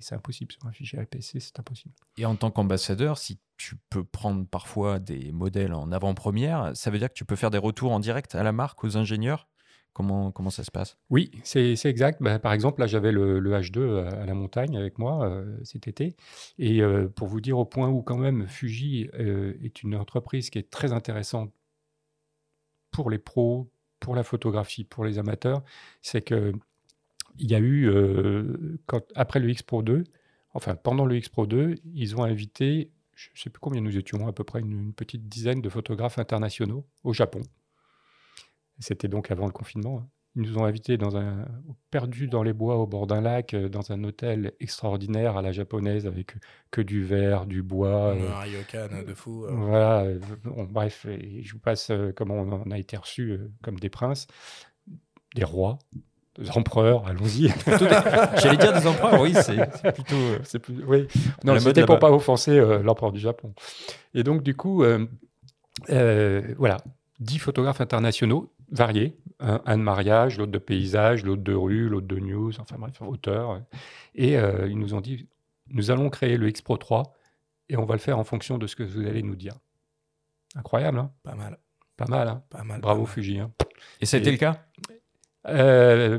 c'est 0.00 0.14
impossible. 0.14 0.52
Sur 0.52 0.66
un 0.66 0.72
fichier 0.72 0.98
APS-C, 0.98 1.38
c'est 1.40 1.58
impossible. 1.60 1.94
Et 2.18 2.26
en 2.26 2.34
tant 2.34 2.50
qu'ambassadeur, 2.50 3.18
si 3.18 3.38
tu 3.58 3.76
peux 3.90 4.02
prendre 4.02 4.44
parfois 4.46 4.98
des 4.98 5.30
modèles 5.30 5.72
en 5.72 5.92
avant-première, 5.92 6.72
ça 6.74 6.90
veut 6.90 6.98
dire 6.98 7.08
que 7.08 7.14
tu 7.14 7.24
peux 7.24 7.36
faire 7.36 7.50
des 7.50 7.58
retours 7.58 7.92
en 7.92 8.00
direct 8.00 8.34
à 8.34 8.42
la 8.42 8.52
marque, 8.52 8.82
aux 8.82 8.96
ingénieurs? 8.96 9.48
Comment, 9.92 10.50
ça 10.50 10.64
se 10.64 10.70
passe? 10.70 10.96
Oui, 11.10 11.30
c'est 11.44 11.84
exact. 11.84 12.22
Bah, 12.22 12.38
par 12.38 12.52
exemple, 12.52 12.80
là, 12.80 12.86
j'avais 12.86 13.12
le, 13.12 13.40
H2 13.40 14.06
à, 14.06 14.24
la 14.24 14.34
montagne 14.34 14.76
avec 14.76 14.98
moi 14.98 15.28
euh, 15.28 15.58
cet 15.64 15.86
été. 15.86 16.16
Et 16.58 16.80
euh, 16.80 17.08
pour 17.08 17.28
vous 17.28 17.40
dire 17.40 17.58
au 17.58 17.66
point 17.66 17.88
où, 17.88 18.02
quand 18.02 18.16
même, 18.16 18.46
Fuji 18.48 19.10
euh, 19.14 19.54
est 19.62 19.82
une 19.82 19.94
entreprise 19.94 20.48
qui 20.48 20.58
est 20.58 20.70
très 20.70 20.92
intéressante 20.92 21.52
pour 22.90 23.10
les 23.10 23.18
pros, 23.18 23.70
pour 24.00 24.14
la 24.14 24.22
photographie, 24.22 24.84
pour 24.84 25.04
les 25.04 25.18
amateurs, 25.18 25.62
c'est 26.00 26.22
que 26.22 26.52
il 27.38 27.50
y 27.50 27.54
a 27.54 27.60
eu, 27.60 27.90
après 29.14 29.40
le 29.40 29.48
X 29.48 29.62
Pro 29.62 29.82
2, 29.82 30.04
enfin 30.52 30.74
pendant 30.76 31.06
le 31.06 31.16
X 31.16 31.30
Pro 31.30 31.46
2, 31.46 31.76
ils 31.94 32.14
ont 32.14 32.24
invité, 32.24 32.90
je 33.14 33.30
ne 33.30 33.38
sais 33.38 33.48
plus 33.48 33.58
combien 33.58 33.80
nous 33.80 33.96
étions, 33.96 34.28
à 34.28 34.34
peu 34.34 34.44
près 34.44 34.60
une 34.60 34.92
petite 34.92 35.30
dizaine 35.30 35.62
de 35.62 35.70
photographes 35.70 36.18
internationaux 36.18 36.84
au 37.04 37.14
Japon. 37.14 37.40
C'était 38.78 39.08
donc 39.08 39.30
avant 39.30 39.46
le 39.46 39.52
confinement. 39.52 39.98
Hein. 39.98 40.08
Ils 40.34 40.42
nous 40.42 40.56
ont 40.56 40.64
invités 40.64 40.96
dans 40.96 41.18
un 41.18 41.46
perdu 41.90 42.26
dans 42.26 42.42
les 42.42 42.54
bois 42.54 42.76
au 42.76 42.86
bord 42.86 43.06
d'un 43.06 43.20
lac, 43.20 43.52
euh, 43.52 43.68
dans 43.68 43.92
un 43.92 44.02
hôtel 44.02 44.52
extraordinaire 44.60 45.36
à 45.36 45.42
la 45.42 45.52
japonaise 45.52 46.06
avec 46.06 46.36
que 46.70 46.80
du 46.80 47.04
verre, 47.04 47.44
du 47.44 47.62
bois. 47.62 48.12
Un 48.12 48.20
euh, 48.20 48.38
ryokan 48.40 49.02
de 49.06 49.12
fou. 49.12 49.44
Euh. 49.44 49.50
Voilà. 49.52 50.06
bref, 50.70 51.06
je 51.06 51.52
vous 51.52 51.58
passe 51.58 51.92
comment 52.16 52.36
on 52.36 52.70
a 52.70 52.78
été 52.78 52.96
reçus 52.96 53.38
comme 53.62 53.78
des 53.78 53.90
princes, 53.90 54.26
des 55.34 55.44
rois, 55.44 55.78
des 56.38 56.50
empereurs, 56.52 57.06
allons-y. 57.06 57.52
J'allais 58.40 58.56
dire 58.56 58.72
des 58.72 58.86
empereurs, 58.86 59.20
oui, 59.20 59.34
c'est 59.34 59.92
plutôt. 59.92 60.42
C'est 60.44 60.60
plus, 60.60 60.82
oui. 60.86 61.08
Non, 61.44 61.58
c'était 61.58 61.84
pour 61.84 61.98
pas 61.98 62.10
offenser 62.10 62.58
l'empereur 62.82 63.12
du 63.12 63.20
Japon. 63.20 63.52
Et 64.14 64.22
donc, 64.22 64.42
du 64.42 64.56
coup, 64.56 64.82
voilà, 65.88 66.78
dix 67.20 67.38
photographes 67.38 67.82
internationaux 67.82 68.50
variés. 68.72 69.16
Un, 69.38 69.76
de 69.76 69.82
mariage, 69.82 70.38
l'autre 70.38 70.52
de 70.52 70.58
paysage, 70.58 71.24
l'autre 71.24 71.42
de 71.42 71.52
rue, 71.52 71.88
l'autre 71.88 72.06
de 72.06 72.18
news, 72.20 72.52
enfin 72.60 72.76
bref, 72.78 73.02
auteur. 73.02 73.60
Et 74.14 74.38
euh, 74.38 74.68
ils 74.68 74.78
nous 74.78 74.94
ont 74.94 75.00
dit, 75.00 75.28
nous 75.66 75.90
allons 75.90 76.10
créer 76.10 76.36
le 76.36 76.48
X 76.48 76.62
Pro 76.62 76.76
3 76.76 77.12
et 77.68 77.76
on 77.76 77.84
va 77.84 77.94
le 77.94 78.00
faire 78.00 78.20
en 78.20 78.24
fonction 78.24 78.58
de 78.58 78.68
ce 78.68 78.76
que 78.76 78.84
vous 78.84 79.04
allez 79.04 79.24
nous 79.24 79.34
dire. 79.34 79.54
Incroyable, 80.54 80.98
hein? 80.98 81.10
Pas 81.24 81.34
mal. 81.34 81.58
Pas 81.96 82.06
mal, 82.06 82.28
hein? 82.28 82.42
Pas 82.50 82.62
mal. 82.62 82.80
Bravo 82.80 83.04
Fuji. 83.04 83.40
Hein 83.40 83.50
Et 84.00 84.06
ça 84.06 84.16
a 84.16 84.20
été 84.20 84.30
le 84.30 84.36
cas? 84.36 84.64
Euh, 85.48 86.18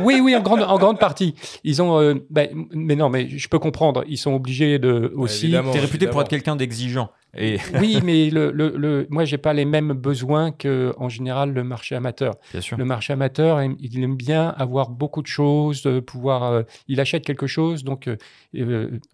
oui, 0.00 0.20
oui, 0.20 0.34
en 0.34 0.40
grande, 0.40 0.62
en 0.62 0.78
grande 0.78 0.98
partie. 0.98 1.34
Ils 1.62 1.80
ont, 1.80 2.00
euh, 2.00 2.14
ben, 2.30 2.66
mais 2.72 2.96
non, 2.96 3.08
mais 3.08 3.28
je 3.28 3.48
peux 3.48 3.60
comprendre. 3.60 4.04
Ils 4.08 4.16
sont 4.16 4.32
obligés 4.32 4.78
de 4.78 5.12
aussi. 5.14 5.52
T'es 5.72 5.78
réputé 5.78 6.08
pour 6.08 6.20
être 6.20 6.28
quelqu'un 6.28 6.56
d'exigeant. 6.56 7.10
Et... 7.36 7.58
oui, 7.78 8.00
mais 8.04 8.30
le, 8.30 8.50
le, 8.50 8.72
le, 8.76 9.06
moi, 9.10 9.24
j'ai 9.24 9.38
pas 9.38 9.52
les 9.52 9.66
mêmes 9.66 9.92
besoins 9.92 10.50
que, 10.50 10.92
en 10.98 11.08
général, 11.08 11.52
le 11.52 11.62
marché 11.62 11.94
amateur. 11.94 12.34
Bien 12.50 12.60
sûr. 12.60 12.76
Le 12.76 12.84
marché 12.84 13.12
amateur, 13.12 13.62
il 13.62 14.02
aime 14.02 14.16
bien 14.16 14.48
avoir 14.48 14.90
beaucoup 14.90 15.22
de 15.22 15.28
choses, 15.28 15.88
pouvoir. 16.06 16.42
Euh, 16.42 16.62
il 16.88 17.00
achète 17.00 17.24
quelque 17.24 17.46
chose, 17.46 17.84
donc. 17.84 18.10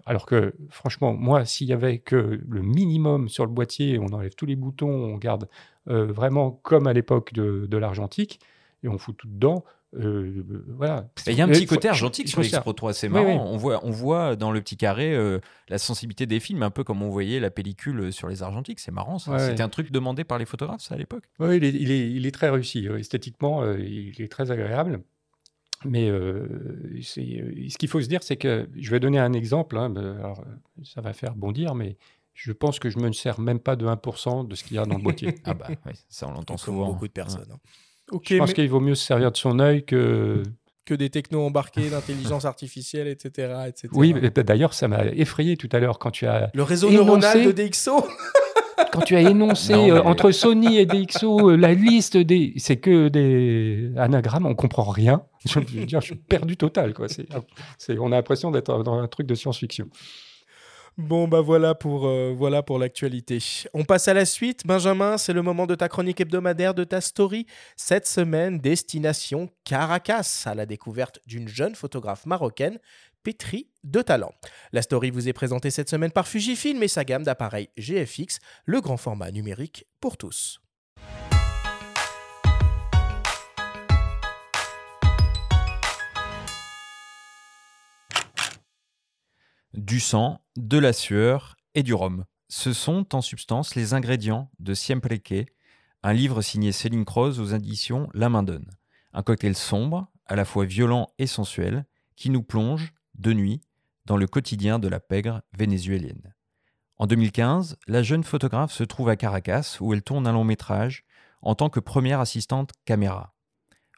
alors 0.06 0.24
que, 0.24 0.54
franchement, 0.70 1.12
moi, 1.12 1.44
s'il 1.44 1.66
y 1.66 1.74
avait 1.74 1.98
que 1.98 2.40
le 2.48 2.62
minimum 2.62 3.28
sur 3.28 3.44
le 3.44 3.52
boîtier, 3.52 3.98
on 3.98 4.06
enlève 4.14 4.34
tous 4.34 4.46
les 4.46 4.56
boutons, 4.56 4.88
on 4.88 5.18
garde 5.18 5.46
euh, 5.88 6.06
vraiment 6.06 6.50
comme 6.50 6.86
à 6.86 6.92
l'époque 6.92 7.32
de, 7.34 7.66
de 7.68 7.76
l'argentique, 7.76 8.40
et 8.82 8.88
on 8.88 8.98
fout 8.98 9.16
tout 9.16 9.28
dedans. 9.28 9.64
Euh, 9.96 10.42
voilà. 10.68 11.08
Il 11.26 11.34
y 11.34 11.40
a 11.40 11.44
un 11.44 11.48
petit 11.48 11.66
côté 11.66 11.88
argentique 11.88 12.28
sur 12.28 12.40
l'X 12.40 12.58
Pro 12.58 12.72
3, 12.72 12.94
c'est 12.94 13.08
marrant. 13.08 13.46
On, 13.46 13.56
voit, 13.56 13.84
on 13.84 13.90
voit 13.90 14.34
dans 14.34 14.50
le 14.50 14.60
petit 14.60 14.76
carré 14.76 15.14
euh, 15.14 15.38
la 15.68 15.78
sensibilité 15.78 16.26
des 16.26 16.40
films, 16.40 16.62
un 16.62 16.70
peu 16.70 16.84
comme 16.84 17.02
on 17.02 17.10
voyait 17.10 17.38
la 17.38 17.50
pellicule 17.50 18.12
sur 18.12 18.28
les 18.28 18.42
argentiques. 18.42 18.80
C'est 18.80 18.90
marrant, 18.90 19.18
C'était 19.18 19.62
un 19.62 19.68
truc 19.68 19.92
demandé 19.92 20.24
par 20.24 20.38
les 20.38 20.46
photographes, 20.46 20.80
ça, 20.80 20.94
à 20.94 20.98
l'époque 20.98 21.24
Oui, 21.38 21.58
il 21.58 21.64
est, 21.64 21.68
il, 21.68 21.90
est, 21.90 22.10
il 22.10 22.26
est, 22.26 22.32
très 22.32 22.48
réussi. 22.48 22.86
Esthétiquement, 22.98 23.64
il 23.74 24.20
est 24.20 24.30
très 24.30 24.50
agréable. 24.50 25.00
Mais 25.84 26.08
ce 26.08 27.78
qu'il 27.78 27.88
faut 27.88 28.00
se 28.00 28.08
dire, 28.08 28.22
c'est 28.22 28.36
que 28.36 28.68
je 28.74 28.90
vais 28.90 29.00
donner 29.00 29.18
un 29.18 29.32
exemple. 29.32 29.76
Hein, 29.76 29.94
alors, 29.94 30.42
ça 30.82 31.02
va 31.02 31.12
faire 31.12 31.34
bondir, 31.34 31.74
mais 31.74 31.96
je 32.34 32.52
pense 32.52 32.78
que 32.78 32.90
je 32.90 32.98
me 32.98 33.12
sers 33.12 33.40
même 33.40 33.60
pas 33.60 33.76
de 33.76 33.86
1% 33.86 34.46
de 34.46 34.54
ce 34.54 34.64
qu'il 34.64 34.76
y 34.76 34.78
a 34.78 34.84
dans 34.84 34.96
le 34.96 35.02
boîtier. 35.02 35.34
ah 35.44 35.54
bah 35.54 35.68
oui, 35.70 35.92
ça 36.08 36.28
on 36.28 36.32
l'entend 36.32 36.56
souvent. 36.56 36.86
beaucoup 36.86 37.08
de 37.08 37.12
personnes. 37.12 37.46
Hein. 37.50 38.18
je 38.22 38.36
pense 38.36 38.52
qu'il 38.52 38.68
vaut 38.68 38.80
mieux 38.80 38.94
se 38.94 39.06
servir 39.06 39.32
de 39.32 39.36
son 39.36 39.58
œil 39.60 39.84
que 39.84 40.42
que 40.84 40.94
des 40.94 41.08
technos 41.08 41.46
embarqués, 41.46 41.88
d'intelligence 41.88 42.44
artificielle, 42.44 43.08
etc., 43.08 43.54
etc. 43.68 43.88
Oui, 43.92 44.14
d'ailleurs, 44.34 44.74
ça 44.74 44.86
m'a 44.86 45.06
effrayé 45.06 45.56
tout 45.56 45.68
à 45.72 45.78
l'heure 45.78 45.98
quand 45.98 46.10
tu 46.10 46.26
as 46.26 46.50
le 46.52 46.62
réseau 46.62 46.90
neuronal 46.90 47.42
de 47.42 47.52
DxO. 47.52 48.06
quand 48.92 49.00
tu 49.00 49.16
as 49.16 49.22
énoncé 49.22 49.72
euh, 49.72 50.02
entre 50.02 50.30
Sony 50.30 50.76
et 50.76 50.86
DxO 50.86 51.50
euh, 51.50 51.56
la 51.56 51.74
liste 51.74 52.16
des, 52.16 52.52
c'est 52.58 52.76
que 52.76 53.08
des 53.08 53.92
anagrammes, 53.96 54.46
on 54.46 54.54
comprend 54.54 54.84
rien. 54.84 55.22
Je 55.46 55.58
veux 55.58 55.86
dire, 55.86 56.00
je 56.00 56.06
suis 56.06 56.16
perdu 56.16 56.56
total, 56.56 56.94
quoi. 56.94 57.06
C'est, 57.08 57.98
on 57.98 58.12
a 58.12 58.16
l'impression 58.16 58.50
d'être 58.50 58.82
dans 58.82 58.98
un 58.98 59.08
truc 59.08 59.26
de 59.26 59.34
science-fiction. 59.34 59.88
Bon, 60.96 61.26
bah 61.26 61.40
voilà 61.40 61.74
pour, 61.74 62.06
euh, 62.06 62.32
voilà 62.36 62.62
pour 62.62 62.78
l'actualité. 62.78 63.38
On 63.74 63.84
passe 63.84 64.06
à 64.06 64.14
la 64.14 64.24
suite. 64.24 64.64
Benjamin, 64.64 65.18
c'est 65.18 65.32
le 65.32 65.42
moment 65.42 65.66
de 65.66 65.74
ta 65.74 65.88
chronique 65.88 66.20
hebdomadaire, 66.20 66.72
de 66.72 66.84
ta 66.84 67.00
story. 67.00 67.46
Cette 67.76 68.06
semaine, 68.06 68.60
destination 68.60 69.50
Caracas, 69.64 70.44
à 70.46 70.54
la 70.54 70.66
découverte 70.66 71.18
d'une 71.26 71.48
jeune 71.48 71.74
photographe 71.74 72.26
marocaine 72.26 72.78
pétrie 73.24 73.68
de 73.82 74.02
talent. 74.02 74.32
La 74.72 74.82
story 74.82 75.10
vous 75.10 75.28
est 75.28 75.32
présentée 75.32 75.70
cette 75.70 75.88
semaine 75.88 76.12
par 76.12 76.28
Fujifilm 76.28 76.80
et 76.82 76.88
sa 76.88 77.04
gamme 77.04 77.24
d'appareils 77.24 77.70
GFX, 77.76 78.38
le 78.64 78.80
grand 78.80 78.98
format 78.98 79.32
numérique 79.32 79.86
pour 80.00 80.16
tous. 80.16 80.63
Du 89.74 90.00
sang, 90.00 90.40
de 90.56 90.78
la 90.78 90.92
sueur 90.92 91.56
et 91.74 91.82
du 91.82 91.94
rhum. 91.94 92.24
Ce 92.48 92.72
sont 92.72 93.14
en 93.14 93.20
substance 93.20 93.74
les 93.74 93.94
ingrédients 93.94 94.50
de 94.60 94.74
Siempre 94.74 95.08
un 96.02 96.12
livre 96.12 96.42
signé 96.42 96.70
Céline 96.70 97.04
Croze 97.04 97.40
aux 97.40 97.46
éditions 97.46 98.08
La 98.12 98.28
Main 98.28 98.42
Donne. 98.42 98.70
Un 99.12 99.22
cocktail 99.22 99.56
sombre, 99.56 100.06
à 100.26 100.36
la 100.36 100.44
fois 100.44 100.64
violent 100.64 101.08
et 101.18 101.26
sensuel, 101.26 101.86
qui 102.14 102.30
nous 102.30 102.42
plonge, 102.42 102.92
de 103.14 103.32
nuit, 103.32 103.62
dans 104.04 104.16
le 104.16 104.26
quotidien 104.26 104.78
de 104.78 104.88
la 104.88 105.00
pègre 105.00 105.42
vénézuélienne. 105.56 106.34
En 106.98 107.06
2015, 107.06 107.78
la 107.88 108.02
jeune 108.02 108.22
photographe 108.22 108.72
se 108.72 108.84
trouve 108.84 109.08
à 109.08 109.16
Caracas 109.16 109.78
où 109.80 109.94
elle 109.94 110.02
tourne 110.02 110.26
un 110.26 110.32
long 110.32 110.44
métrage 110.44 111.04
en 111.42 111.54
tant 111.54 111.70
que 111.70 111.80
première 111.80 112.20
assistante 112.20 112.72
caméra. 112.84 113.34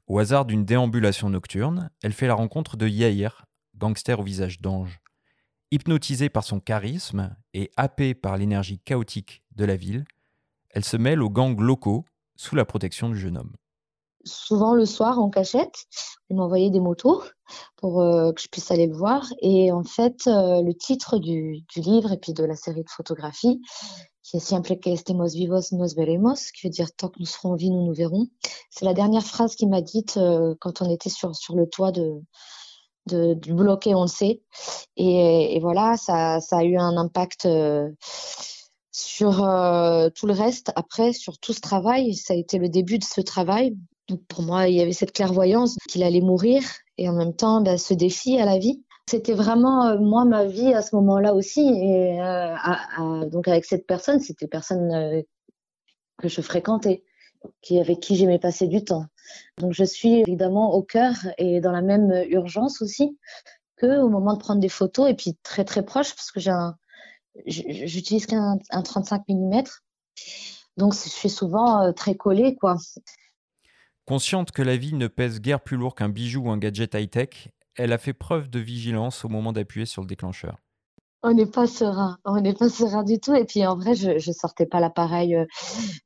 Au 0.06 0.18
hasard 0.18 0.44
d'une 0.44 0.64
déambulation 0.64 1.28
nocturne, 1.28 1.90
elle 2.02 2.12
fait 2.12 2.28
la 2.28 2.34
rencontre 2.34 2.76
de 2.76 2.86
Yair, 2.86 3.46
gangster 3.76 4.20
au 4.20 4.22
visage 4.22 4.60
d'ange. 4.60 5.00
Hypnotisée 5.72 6.28
par 6.28 6.44
son 6.44 6.60
charisme 6.60 7.34
et 7.52 7.72
happée 7.76 8.14
par 8.14 8.36
l'énergie 8.36 8.78
chaotique 8.78 9.42
de 9.56 9.64
la 9.64 9.74
ville, 9.74 10.04
elle 10.70 10.84
se 10.84 10.96
mêle 10.96 11.22
aux 11.22 11.30
gangs 11.30 11.60
locaux 11.60 12.04
sous 12.36 12.54
la 12.54 12.64
protection 12.64 13.08
du 13.08 13.18
jeune 13.18 13.36
homme. 13.36 13.56
Souvent 14.24 14.74
le 14.74 14.86
soir 14.86 15.18
en 15.18 15.28
cachette, 15.28 15.86
elle 16.30 16.36
m'envoyait 16.36 16.70
des 16.70 16.78
motos 16.78 17.22
pour 17.76 18.00
euh, 18.00 18.32
que 18.32 18.40
je 18.40 18.48
puisse 18.48 18.70
aller 18.70 18.86
le 18.86 18.94
voir. 18.94 19.26
Et 19.40 19.72
en 19.72 19.82
fait, 19.82 20.28
euh, 20.28 20.62
le 20.62 20.72
titre 20.72 21.18
du, 21.18 21.64
livre 21.76 22.12
et 22.12 22.18
puis 22.18 22.32
de 22.32 22.44
la 22.44 22.54
série 22.54 22.84
de 22.84 22.90
photographies, 22.90 23.60
qui 24.22 24.36
est 24.36 24.40
Siempre 24.40 24.74
que 24.74 24.90
estemos 24.90 25.32
vivos 25.32 25.72
nos 25.72 25.94
veremos, 25.94 26.52
qui 26.54 26.66
veut 26.66 26.70
dire 26.70 26.94
tant 26.96 27.08
que 27.08 27.18
nous 27.18 27.26
serons 27.26 27.52
en 27.52 27.56
vie, 27.56 27.70
nous 27.70 27.86
nous 27.86 27.94
verrons. 27.94 28.28
C'est 28.70 28.84
la 28.84 28.94
dernière 28.94 29.24
phrase 29.24 29.56
qu'il 29.56 29.68
m'a 29.68 29.82
dite 29.82 30.16
euh, 30.16 30.54
quand 30.60 30.82
on 30.82 30.90
était 30.90 31.10
sur, 31.10 31.34
sur 31.34 31.56
le 31.56 31.68
toit 31.68 31.90
de, 31.90 32.20
de, 33.06 33.34
bloquer, 33.52 33.94
on 33.94 34.02
le 34.02 34.08
sait. 34.08 34.42
Et, 34.96 35.58
voilà, 35.60 35.96
ça, 35.96 36.40
ça, 36.40 36.58
a 36.58 36.64
eu 36.64 36.76
un 36.76 36.96
impact 36.96 37.46
euh, 37.46 37.90
sur 38.92 39.44
euh, 39.44 40.08
tout 40.10 40.26
le 40.26 40.32
reste. 40.32 40.72
Après, 40.76 41.12
sur 41.12 41.38
tout 41.38 41.52
ce 41.52 41.60
travail, 41.60 42.14
ça 42.14 42.34
a 42.34 42.36
été 42.36 42.58
le 42.58 42.68
début 42.68 42.98
de 42.98 43.04
ce 43.04 43.20
travail. 43.20 43.76
Donc 44.08 44.20
pour 44.28 44.42
moi, 44.42 44.68
il 44.68 44.76
y 44.76 44.80
avait 44.80 44.92
cette 44.92 45.12
clairvoyance 45.12 45.76
qu'il 45.88 46.04
allait 46.04 46.20
mourir 46.20 46.62
et 46.96 47.08
en 47.08 47.12
même 47.12 47.34
temps 47.34 47.60
bah, 47.60 47.76
ce 47.76 47.92
défi 47.92 48.38
à 48.38 48.44
la 48.44 48.58
vie. 48.58 48.84
C'était 49.08 49.34
vraiment 49.34 49.86
euh, 49.86 49.98
moi 49.98 50.24
ma 50.24 50.44
vie 50.44 50.72
à 50.72 50.82
ce 50.82 50.94
moment-là 50.96 51.34
aussi. 51.34 51.60
Et 51.60 52.18
donc 53.30 53.48
avec 53.48 53.64
cette 53.64 53.86
personne, 53.86 54.20
c'était 54.20 54.46
personne 54.46 55.24
que 56.18 56.28
je 56.28 56.40
fréquentais, 56.40 57.04
qui 57.62 57.78
avec 57.78 58.00
qui 58.00 58.16
j'aimais 58.16 58.38
passer 58.38 58.66
du 58.66 58.84
temps. 58.84 59.06
Donc 59.58 59.72
je 59.72 59.84
suis 59.84 60.20
évidemment 60.20 60.74
au 60.74 60.82
cœur 60.82 61.14
et 61.38 61.60
dans 61.60 61.72
la 61.72 61.82
même 61.82 62.24
urgence 62.28 62.82
aussi 62.82 63.18
que 63.76 63.98
au 63.98 64.08
moment 64.08 64.34
de 64.34 64.38
prendre 64.38 64.60
des 64.60 64.68
photos 64.68 65.10
et 65.10 65.14
puis 65.14 65.36
très 65.42 65.64
très 65.64 65.84
proche 65.84 66.14
parce 66.14 66.30
que 66.30 66.40
j'ai 66.40 66.50
un 66.50 66.76
j'utilise 67.46 68.26
qu'un 68.26 68.58
un 68.70 68.82
35 68.82 69.22
mm. 69.28 69.62
Donc 70.76 70.94
je 70.94 71.08
suis 71.08 71.30
souvent 71.30 71.82
euh, 71.82 71.92
très 71.92 72.14
collée 72.14 72.56
quoi. 72.56 72.76
Consciente 74.06 74.52
que 74.52 74.62
la 74.62 74.76
vie 74.76 74.94
ne 74.94 75.08
pèse 75.08 75.40
guère 75.40 75.60
plus 75.60 75.76
lourd 75.76 75.94
qu'un 75.94 76.08
bijou 76.08 76.44
ou 76.44 76.50
un 76.50 76.58
gadget 76.58 76.94
high-tech, 76.94 77.48
elle 77.74 77.92
a 77.92 77.98
fait 77.98 78.12
preuve 78.12 78.48
de 78.48 78.60
vigilance 78.60 79.24
au 79.24 79.28
moment 79.28 79.52
d'appuyer 79.52 79.84
sur 79.84 80.02
le 80.02 80.06
déclencheur 80.06 80.58
on 81.26 81.34
n'est 81.34 81.46
pas 81.46 81.66
serein, 81.66 82.18
on 82.24 82.40
n'est 82.40 82.54
pas 82.54 82.68
serein 82.68 83.02
du 83.02 83.18
tout. 83.18 83.34
Et 83.34 83.44
puis 83.44 83.66
en 83.66 83.76
vrai, 83.76 83.96
je, 83.96 84.18
je 84.18 84.30
sortais 84.30 84.64
pas 84.64 84.78
l'appareil 84.78 85.34
euh, 85.34 85.44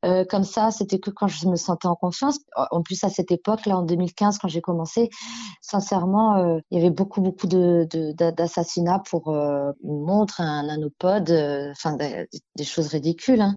euh, 0.06 0.24
comme 0.24 0.44
ça. 0.44 0.70
C'était 0.70 0.98
que 0.98 1.10
quand 1.10 1.28
je 1.28 1.46
me 1.46 1.56
sentais 1.56 1.88
en 1.88 1.94
confiance. 1.94 2.38
En 2.70 2.82
plus, 2.82 3.04
à 3.04 3.10
cette 3.10 3.30
époque, 3.30 3.66
là, 3.66 3.76
en 3.76 3.82
2015, 3.82 4.38
quand 4.38 4.48
j'ai 4.48 4.62
commencé, 4.62 5.10
sincèrement, 5.60 6.36
euh, 6.36 6.58
il 6.70 6.78
y 6.78 6.80
avait 6.80 6.90
beaucoup, 6.90 7.20
beaucoup 7.20 7.46
de, 7.46 7.86
d'assassinats 8.30 9.02
pour 9.10 9.28
une 9.28 9.74
montre, 10.04 10.40
un 10.40 10.64
nanopode, 10.64 11.30
enfin 11.70 11.96
des, 11.96 12.64
choses 12.64 12.88
ridicules. 12.88 13.42
Hein. 13.42 13.56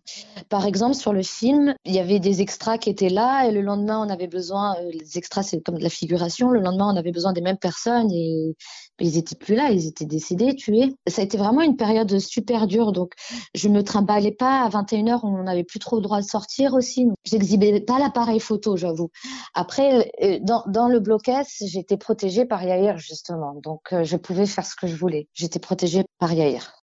Par 0.50 0.66
exemple, 0.66 0.96
sur 0.96 1.14
le 1.14 1.24
film, 1.24 1.76
il 1.86 1.94
y 1.94 2.00
avait 2.00 2.20
des 2.20 2.42
extras 2.42 2.78
qui 2.78 2.90
étaient 2.90 3.10
là, 3.10 3.48
et 3.48 3.52
le 3.52 3.62
lendemain, 3.62 4.06
on 4.06 4.10
avait 4.10 4.28
besoin. 4.28 4.76
les 4.92 5.18
extras, 5.18 5.44
c'est 5.44 5.62
comme 5.62 5.78
de 5.78 5.84
la 5.84 5.90
figuration. 5.90 6.50
Le 6.50 6.60
lendemain, 6.60 6.92
on 6.94 6.98
avait 6.98 7.12
besoin 7.12 7.32
des 7.32 7.42
mêmes 7.42 7.58
personnes 7.58 8.12
et 8.12 8.56
ils 9.00 9.18
étaient 9.18 9.36
plus 9.36 9.56
là, 9.56 9.70
ils 9.72 9.88
étaient 9.88 10.06
décédés, 10.06 10.56
tués. 10.56 10.96
Ça 11.08 11.22
a 11.22 11.26
été 11.26 11.38
vraiment 11.38 11.53
une 11.62 11.78
période 11.78 12.20
super 12.20 12.68
dure, 12.68 12.92
donc 12.92 13.14
je 13.54 13.70
me 13.70 13.84
trimballais 13.84 14.32
pas 14.32 14.64
à 14.64 14.70
21h, 14.70 15.20
on 15.24 15.44
n'avait 15.44 15.64
plus 15.64 15.80
trop 15.80 15.98
le 15.98 16.02
droit 16.02 16.22
de 16.22 16.26
sortir 16.26 16.74
aussi. 16.74 17.08
J'exhibais 17.26 17.82
pas 17.82 18.00
l'appareil 18.00 18.40
photo, 18.40 18.78
j'avoue. 18.78 19.10
Après, 19.54 20.12
euh, 20.22 20.40
dans, 20.42 20.64
dans 20.68 20.88
le 20.88 21.00
blocus, 21.00 21.64
j'étais 21.66 21.98
protégée 21.98 22.46
par 22.46 22.64
Yair 22.64 22.98
justement, 22.98 23.54
donc 23.64 23.94
euh, 23.94 24.04
je 24.04 24.18
pouvais 24.18 24.46
faire 24.46 24.66
ce 24.66 24.76
que 24.76 24.88
je 24.88 24.96
voulais. 24.96 25.28
J'étais 25.34 25.60
protégée 25.60 26.04
par 26.20 26.34
Yair. 26.34 26.84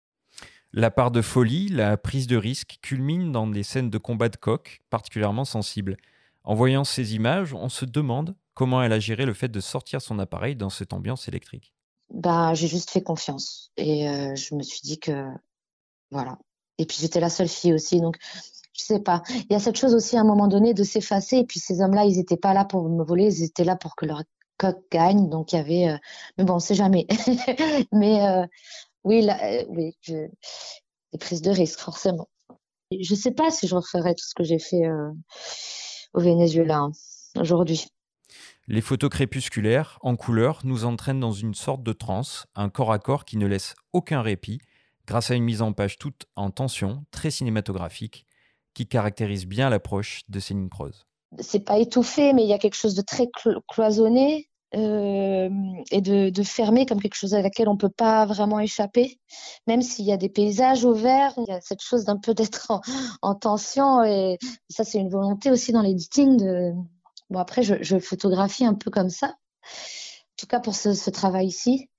La 0.73 0.89
part 0.89 1.11
de 1.11 1.21
folie, 1.21 1.67
la 1.67 1.97
prise 1.97 2.27
de 2.27 2.37
risque 2.37 2.77
culmine 2.81 3.31
dans 3.31 3.45
des 3.45 3.63
scènes 3.63 3.89
de 3.89 3.97
combat 3.97 4.29
de 4.29 4.37
coq 4.37 4.79
particulièrement 4.89 5.43
sensibles. 5.43 5.97
En 6.43 6.55
voyant 6.55 6.85
ces 6.85 7.13
images, 7.13 7.53
on 7.53 7.67
se 7.67 7.85
demande 7.85 8.35
comment 8.53 8.81
elle 8.81 8.93
a 8.93 8.99
géré 8.99 9.25
le 9.25 9.33
fait 9.33 9.49
de 9.49 9.59
sortir 9.59 10.01
son 10.01 10.17
appareil 10.17 10.55
dans 10.55 10.69
cette 10.69 10.93
ambiance 10.93 11.27
électrique 11.27 11.73
bah, 12.13 12.53
j'ai 12.53 12.67
juste 12.67 12.91
fait 12.91 13.01
confiance. 13.01 13.71
Et 13.77 14.09
euh, 14.09 14.35
je 14.35 14.55
me 14.55 14.63
suis 14.63 14.81
dit 14.81 14.99
que, 14.99 15.25
voilà. 16.11 16.37
Et 16.77 16.85
puis 16.85 16.97
j'étais 16.99 17.19
la 17.19 17.29
seule 17.29 17.47
fille 17.47 17.73
aussi, 17.73 18.01
donc 18.01 18.17
je 18.73 18.83
sais 18.83 18.99
pas. 18.99 19.23
Il 19.29 19.47
y 19.51 19.55
a 19.55 19.59
cette 19.59 19.77
chose 19.77 19.93
aussi 19.93 20.17
à 20.17 20.21
un 20.21 20.25
moment 20.25 20.47
donné 20.47 20.73
de 20.73 20.83
s'effacer. 20.83 21.37
Et 21.37 21.45
puis 21.45 21.59
ces 21.59 21.81
hommes-là, 21.81 22.05
ils 22.05 22.19
étaient 22.19 22.37
pas 22.37 22.53
là 22.53 22.65
pour 22.65 22.87
me 22.89 23.03
voler, 23.03 23.25
ils 23.25 23.43
étaient 23.43 23.63
là 23.63 23.75
pour 23.75 23.95
que 23.95 24.05
leur 24.05 24.23
coq 24.57 24.77
gagne. 24.91 25.29
Donc 25.29 25.53
il 25.53 25.57
y 25.57 25.59
avait, 25.59 25.89
euh, 25.89 25.97
mais 26.37 26.43
bon, 26.43 26.55
on 26.55 26.59
sait 26.59 26.75
jamais. 26.75 27.07
mais 27.91 28.21
euh, 28.27 28.45
oui, 29.03 29.21
là, 29.21 29.63
oui, 29.69 29.95
des 30.07 31.17
prises 31.19 31.41
de 31.41 31.51
risque 31.51 31.79
forcément. 31.79 32.29
Je 32.91 33.15
sais 33.15 33.31
pas 33.31 33.51
si 33.51 33.67
je 33.67 33.75
referais 33.75 34.15
tout 34.15 34.25
ce 34.25 34.35
que 34.35 34.43
j'ai 34.43 34.59
fait 34.59 34.83
au 36.13 36.19
Venezuela 36.19 36.77
hein, 36.79 36.91
aujourd'hui. 37.39 37.87
Les 38.71 38.79
photos 38.79 39.09
crépusculaires, 39.09 39.99
en 40.01 40.15
couleur, 40.15 40.61
nous 40.63 40.85
entraînent 40.85 41.19
dans 41.19 41.33
une 41.33 41.53
sorte 41.53 41.83
de 41.83 41.91
transe, 41.91 42.45
un 42.55 42.69
corps 42.69 42.93
à 42.93 42.99
corps 42.99 43.25
qui 43.25 43.35
ne 43.35 43.45
laisse 43.45 43.75
aucun 43.91 44.21
répit, 44.21 44.61
grâce 45.05 45.29
à 45.29 45.35
une 45.35 45.43
mise 45.43 45.61
en 45.61 45.73
page 45.73 45.97
toute 45.97 46.27
en 46.37 46.51
tension, 46.51 47.03
très 47.11 47.31
cinématographique, 47.31 48.25
qui 48.73 48.87
caractérise 48.87 49.45
bien 49.45 49.69
l'approche 49.69 50.21
de 50.29 50.39
Céline 50.39 50.69
Croze. 50.69 51.05
C'est 51.39 51.65
pas 51.65 51.79
étouffé, 51.79 52.31
mais 52.31 52.43
il 52.43 52.47
y 52.47 52.53
a 52.53 52.57
quelque 52.57 52.77
chose 52.77 52.95
de 52.95 53.01
très 53.01 53.27
cloisonné, 53.67 54.47
euh, 54.73 55.49
et 55.91 55.99
de, 55.99 56.43
fermer 56.43 56.85
comme 56.85 57.01
quelque 57.01 57.15
chose 57.15 57.33
à 57.33 57.41
laquelle 57.41 57.67
on 57.67 57.75
peut 57.75 57.89
pas 57.89 58.25
vraiment 58.25 58.61
échapper. 58.61 59.19
Même 59.67 59.81
s'il 59.81 60.05
y 60.05 60.13
a 60.13 60.17
des 60.17 60.29
paysages 60.29 60.85
au 60.85 60.93
vert, 60.93 61.33
il 61.35 61.43
y 61.49 61.51
a 61.51 61.59
cette 61.59 61.81
chose 61.81 62.05
d'un 62.05 62.17
peu 62.17 62.33
d'être 62.33 62.71
en, 62.71 62.79
en, 63.21 63.35
tension. 63.35 64.01
Et 64.05 64.37
ça, 64.69 64.85
c'est 64.85 64.99
une 64.99 65.09
volonté 65.09 65.51
aussi 65.51 65.73
dans 65.73 65.81
l'editing. 65.81 66.37
De... 66.37 66.71
Bon, 67.31 67.39
après, 67.39 67.63
je, 67.63 67.97
photographie 67.97 68.65
un 68.65 68.73
peu 68.73 68.91
comme 68.91 69.09
ça. 69.09 69.27
En 69.27 70.37
tout 70.37 70.47
cas, 70.47 70.59
pour 70.59 70.75
ce, 70.75 71.09
travail-ci. 71.09 71.89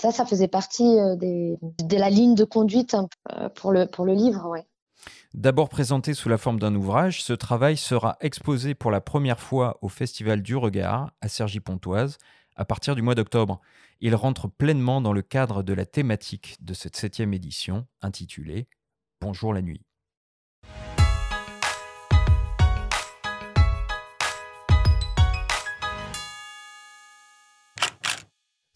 Ça, 0.00 0.12
ça 0.12 0.24
faisait 0.24 0.48
partie 0.48 0.98
euh, 0.98 1.16
de 1.16 1.96
la 1.96 2.08
ligne 2.08 2.36
de 2.36 2.44
conduite 2.44 2.96
euh, 3.32 3.48
pour 3.50 3.72
le, 3.72 3.86
pour 3.86 4.04
le 4.04 4.14
livre. 4.14 4.54
D'abord 5.34 5.68
présenté 5.68 6.14
sous 6.14 6.28
la 6.28 6.38
forme 6.38 6.60
d'un 6.60 6.74
ouvrage, 6.74 7.22
ce 7.22 7.32
travail 7.32 7.76
sera 7.76 8.16
exposé 8.20 8.74
pour 8.74 8.92
la 8.92 9.00
première 9.00 9.40
fois 9.40 9.78
au 9.82 9.88
Festival 9.88 10.40
du 10.40 10.56
Regard 10.56 11.10
à 11.20 11.28
Cergy-Pontoise 11.28 12.18
à 12.54 12.64
partir 12.64 12.94
du 12.94 13.02
mois 13.02 13.14
d'octobre. 13.14 13.60
Il 14.00 14.14
rentre 14.14 14.48
pleinement 14.48 15.00
dans 15.00 15.12
le 15.12 15.22
cadre 15.22 15.62
de 15.62 15.72
la 15.72 15.84
thématique 15.84 16.56
de 16.60 16.74
cette 16.74 16.96
septième 16.96 17.34
édition 17.34 17.86
intitulée 18.02 18.68
Bonjour 19.20 19.52
la 19.52 19.62
nuit. 19.62 19.82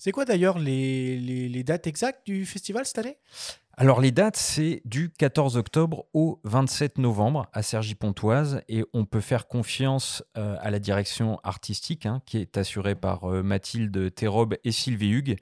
C'est 0.04 0.12
quoi 0.12 0.26
d'ailleurs 0.26 0.58
les, 0.58 1.64
dates 1.64 1.86
exactes 1.86 2.26
du 2.26 2.44
festival 2.44 2.84
cette 2.84 2.98
année? 2.98 3.16
Alors 3.72 4.02
les 4.02 4.10
dates, 4.10 4.36
c'est 4.36 4.82
du 4.84 5.08
14 5.08 5.56
octobre 5.56 6.04
au 6.12 6.42
27 6.44 6.98
novembre 6.98 7.48
à 7.54 7.62
Cergy-Pontoise 7.62 8.60
et 8.68 8.84
on 8.92 9.06
peut 9.06 9.22
faire 9.22 9.46
confiance 9.46 10.22
euh, 10.36 10.56
à 10.60 10.70
la 10.70 10.78
direction 10.78 11.40
artistique 11.42 12.04
hein, 12.04 12.20
qui 12.26 12.36
est 12.36 12.58
assurée 12.58 12.94
par 12.94 13.32
euh, 13.32 13.42
Mathilde 13.42 14.14
Thérobe 14.14 14.56
et 14.62 14.72
Sylvie 14.72 15.08
Hugues. 15.08 15.36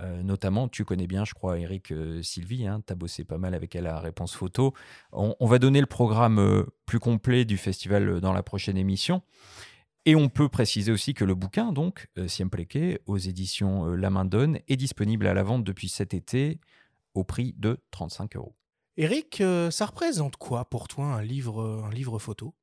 Euh, 0.00 0.22
notamment, 0.22 0.68
tu 0.68 0.86
connais 0.86 1.06
bien, 1.06 1.26
je 1.26 1.34
crois, 1.34 1.58
Eric 1.58 1.92
Sylvie, 2.22 2.66
hein, 2.66 2.80
tu 2.86 2.94
as 2.94 2.96
bossé 2.96 3.24
pas 3.24 3.36
mal 3.36 3.54
avec 3.54 3.76
elle 3.76 3.86
à 3.86 4.00
Réponse 4.00 4.34
Photo. 4.34 4.72
On 5.12 5.46
va 5.46 5.58
donner 5.58 5.80
le 5.80 5.86
programme 5.86 6.64
plus 6.86 6.98
complet 6.98 7.44
du 7.44 7.58
festival 7.58 8.22
dans 8.22 8.32
la 8.32 8.42
prochaine 8.42 8.78
émission. 8.78 9.20
Et 10.08 10.16
on 10.16 10.30
peut 10.30 10.48
préciser 10.48 10.90
aussi 10.90 11.12
que 11.12 11.26
le 11.26 11.34
bouquin, 11.34 11.70
donc, 11.70 12.08
Siempre 12.28 12.60
aux 13.04 13.18
éditions 13.18 13.88
La 13.88 14.08
Main 14.08 14.24
Donne, 14.24 14.58
est 14.66 14.76
disponible 14.76 15.26
à 15.26 15.34
la 15.34 15.42
vente 15.42 15.64
depuis 15.64 15.90
cet 15.90 16.14
été 16.14 16.60
au 17.12 17.24
prix 17.24 17.54
de 17.58 17.76
35 17.90 18.36
euros. 18.36 18.54
Eric, 18.96 19.42
euh, 19.42 19.70
ça 19.70 19.84
représente 19.84 20.38
quoi 20.38 20.64
pour 20.64 20.88
toi 20.88 21.04
un 21.04 21.20
livre, 21.20 21.60
euh, 21.60 21.82
un 21.84 21.90
livre 21.90 22.18
photo? 22.18 22.54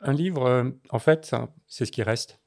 Un 0.00 0.12
livre, 0.12 0.46
euh, 0.46 0.70
en 0.90 1.00
fait, 1.00 1.34
c'est 1.66 1.86
ce 1.86 1.90
qui 1.90 2.04
reste. 2.04 2.40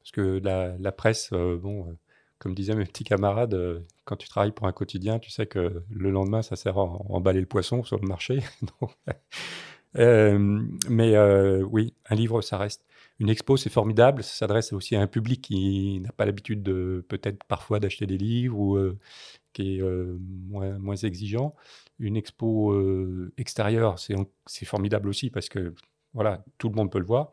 Parce 0.00 0.10
que 0.10 0.38
la, 0.44 0.92
presse, 0.92 1.30
bon, 1.32 1.96
comme 2.38 2.54
disaient 2.54 2.74
mes 2.74 2.84
petits 2.84 3.04
camarades, 3.04 3.86
quand 4.04 4.16
tu 4.16 4.28
travailles 4.28 4.52
pour 4.52 4.66
un 4.66 4.72
quotidien, 4.72 5.18
tu 5.18 5.30
sais 5.30 5.46
que 5.46 5.82
le 5.88 6.10
lendemain, 6.10 6.42
ça 6.42 6.56
sert 6.56 6.76
à 6.76 6.82
emballer 6.82 7.40
le 7.40 7.46
poisson 7.46 7.84
sur 7.84 7.98
le 7.98 8.06
marché. 8.06 8.40
mais 9.94 11.18
oui, 11.62 11.94
un 12.10 12.14
livre, 12.14 12.42
ça 12.42 12.58
reste. 12.58 12.84
Une 13.18 13.30
expo, 13.30 13.56
c'est 13.56 13.70
formidable. 13.70 14.22
Ça 14.22 14.34
s'adresse 14.34 14.72
aussi 14.72 14.94
à 14.96 15.00
un 15.00 15.06
public 15.06 15.42
qui 15.42 16.00
n'a 16.00 16.12
pas 16.12 16.24
l'habitude 16.24 16.62
de 16.62 17.04
peut-être 17.08 17.42
parfois 17.44 17.80
d'acheter 17.80 18.06
des 18.06 18.18
livres 18.18 18.58
ou 18.58 18.78
qui 19.52 19.78
est 19.78 19.82
moins, 20.48 20.78
moins, 20.78 20.96
exigeant. 20.96 21.54
Une 21.98 22.16
expo 22.16 22.74
extérieure, 23.36 23.96
c'est 23.98 24.64
formidable 24.64 25.08
aussi 25.08 25.30
parce 25.30 25.48
que 25.48 25.74
voilà, 26.14 26.44
tout 26.58 26.68
le 26.68 26.76
monde 26.76 26.92
peut 26.92 27.00
le 27.00 27.06
voir. 27.06 27.32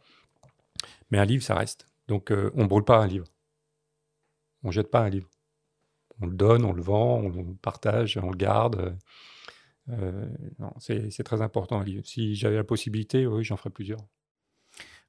Mais 1.11 1.19
un 1.19 1.25
livre, 1.25 1.43
ça 1.43 1.55
reste. 1.55 1.85
Donc 2.07 2.31
on 2.31 2.63
ne 2.63 2.67
brûle 2.67 2.83
pas 2.83 2.97
un 2.97 3.07
livre. 3.07 3.27
On 4.63 4.69
ne 4.69 4.73
jette 4.73 4.89
pas 4.89 5.01
un 5.01 5.09
livre. 5.09 5.29
On 6.21 6.25
le 6.27 6.35
donne, 6.35 6.65
on 6.65 6.73
le 6.73 6.81
vend, 6.81 7.19
on 7.19 7.29
le 7.29 7.55
partage, 7.55 8.17
on 8.17 8.31
le 8.31 8.37
garde. 8.37 8.97
Euh, 9.89 10.25
c'est 10.79 11.23
très 11.23 11.41
important. 11.41 11.83
Si 12.03 12.35
j'avais 12.35 12.55
la 12.55 12.63
possibilité, 12.63 13.27
oui, 13.27 13.43
j'en 13.43 13.57
ferais 13.57 13.69
plusieurs. 13.69 13.99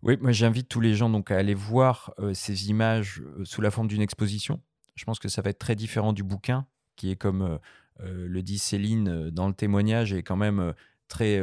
Oui, 0.02 0.16
moi 0.20 0.32
j'invite 0.32 0.68
tous 0.68 0.80
les 0.80 0.94
gens 0.94 1.10
donc 1.10 1.30
à 1.30 1.36
aller 1.36 1.54
voir 1.54 2.14
ces 2.34 2.68
images 2.68 3.22
sous 3.44 3.60
la 3.60 3.70
forme 3.70 3.88
d'une 3.88 4.02
exposition. 4.02 4.60
Je 4.94 5.04
pense 5.04 5.18
que 5.18 5.28
ça 5.28 5.42
va 5.42 5.50
être 5.50 5.58
très 5.58 5.74
différent 5.74 6.12
du 6.12 6.22
bouquin 6.22 6.66
qui 6.96 7.10
est 7.10 7.16
comme 7.16 7.42
euh, 7.42 7.58
euh, 8.00 8.26
le 8.26 8.42
dit 8.42 8.58
Céline 8.58 9.08
euh, 9.08 9.30
dans 9.30 9.46
le 9.46 9.54
témoignage, 9.54 10.12
est 10.12 10.22
quand 10.22 10.36
même 10.36 10.74
très 11.08 11.40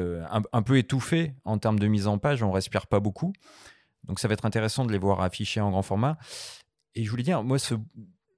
un, 0.51 0.61
peu 0.61 0.77
étouffé 0.77 1.35
en 1.45 1.57
termes 1.57 1.79
de 1.79 1.87
mise 1.87 2.07
en 2.07 2.17
page. 2.17 2.43
On 2.43 2.51
respire 2.51 2.85
pas 2.85 2.99
beaucoup, 2.99 3.31
donc 4.03 4.19
ça 4.19 4.27
va 4.27 4.33
être 4.33 4.45
intéressant 4.45 4.83
de 4.83 4.91
les 4.91 4.97
voir 4.97 5.21
affichés 5.21 5.61
en 5.61 5.71
grand 5.71 5.83
format. 5.83 6.17
Et 6.95 7.05
je 7.05 7.09
voulais 7.09 7.23
dire, 7.23 7.43
moi, 7.43 7.57
ce, 7.57 7.75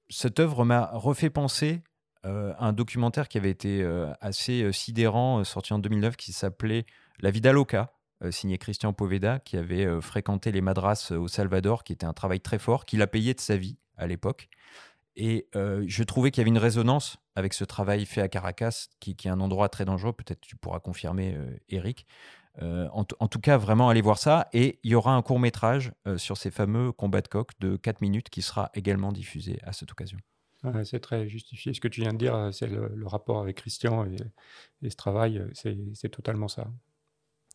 cette 0.07 0.39
œuvre 0.39 0.65
m'a 0.65 0.91
refait 0.93 1.31
penser 1.31 1.81
à 2.23 2.67
un 2.67 2.73
documentaire 2.73 3.27
qui 3.27 3.39
avait 3.39 3.49
été 3.49 3.83
assez 4.21 4.71
sidérant, 4.71 5.43
sorti 5.43 5.73
en 5.73 5.79
2009, 5.79 6.15
qui 6.15 6.31
s'appelait 6.31 6.85
La 7.19 7.31
Vida 7.31 7.51
Loca, 7.51 7.94
signé 8.31 8.57
Christian 8.57 8.93
Poveda, 8.93 9.39
qui 9.39 9.57
avait 9.57 10.01
fréquenté 10.01 10.51
les 10.51 10.61
madras 10.61 11.11
au 11.11 11.27
Salvador, 11.27 11.83
qui 11.83 11.93
était 11.93 12.05
un 12.05 12.13
travail 12.13 12.39
très 12.39 12.59
fort, 12.59 12.85
qu'il 12.85 13.01
a 13.01 13.07
payé 13.07 13.33
de 13.33 13.39
sa 13.39 13.57
vie 13.57 13.77
à 13.97 14.07
l'époque. 14.07 14.49
Et 15.15 15.47
je 15.53 16.03
trouvais 16.03 16.31
qu'il 16.31 16.41
y 16.41 16.43
avait 16.43 16.49
une 16.49 16.57
résonance 16.57 17.17
avec 17.35 17.53
ce 17.53 17.63
travail 17.63 18.05
fait 18.05 18.21
à 18.21 18.27
Caracas, 18.27 18.87
qui, 18.99 19.15
est 19.23 19.27
un 19.27 19.39
endroit 19.39 19.69
très 19.69 19.85
dangereux. 19.85 20.13
Peut-être 20.13 20.41
tu 20.41 20.55
pourras 20.55 20.79
confirmer, 20.79 21.37
Eric. 21.69 22.05
En, 22.61 23.03
tout 23.03 23.39
cas, 23.39 23.57
vraiment, 23.57 23.89
allez 23.89 24.01
voir 24.01 24.17
ça. 24.17 24.47
Et 24.53 24.79
il 24.83 24.91
y 24.91 24.95
aura 24.95 25.13
un 25.13 25.21
court 25.21 25.39
métrage 25.39 25.91
sur 26.17 26.37
ces 26.37 26.51
fameux 26.51 26.91
combats 26.91 27.21
de 27.21 27.27
coq 27.27 27.51
de 27.59 27.77
4 27.77 28.01
minutes 28.01 28.29
qui 28.29 28.41
sera 28.41 28.69
également 28.73 29.11
diffusé 29.11 29.59
à 29.63 29.73
cette 29.73 29.91
occasion. 29.91 30.17
c'est 30.83 30.99
très 30.99 31.27
justifié. 31.27 31.73
Ce 31.73 31.81
que 31.81 31.87
tu 31.87 32.01
viens 32.01 32.13
de 32.13 32.17
dire, 32.17 32.49
c'est 32.51 32.67
le, 32.67 33.07
rapport 33.07 33.39
avec 33.39 33.57
Christian 33.57 34.05
et, 34.05 34.89
ce 34.89 34.95
travail, 34.95 35.43
c'est 35.53 36.09
totalement 36.09 36.47
ça. 36.47 36.67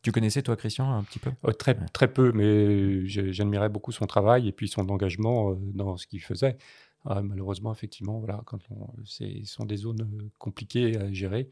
Tu 0.01 0.11
connaissais, 0.11 0.41
toi, 0.41 0.55
Christian, 0.55 0.91
un 0.91 1.03
petit 1.03 1.19
peu? 1.19 1.31
Oh, 1.43 1.51
très, 1.51 1.75
très 1.93 2.11
peu, 2.11 2.31
mais 2.31 3.05
j'admirais 3.05 3.69
beaucoup 3.69 3.91
son 3.91 4.07
travail 4.07 4.47
et 4.47 4.51
puis 4.51 4.67
son 4.67 4.89
engagement 4.89 5.55
dans 5.73 5.97
ce 5.97 6.07
qu'il 6.07 6.21
faisait. 6.21 6.57
Ah, 7.05 7.21
malheureusement, 7.23 7.71
effectivement, 7.71 8.19
voilà, 8.19 8.41
quand 8.45 8.59
ce 9.05 9.43
sont 9.45 9.65
des 9.65 9.77
zones 9.77 10.01
euh, 10.01 10.29
compliquées 10.37 10.97
à 10.97 11.11
gérer. 11.11 11.49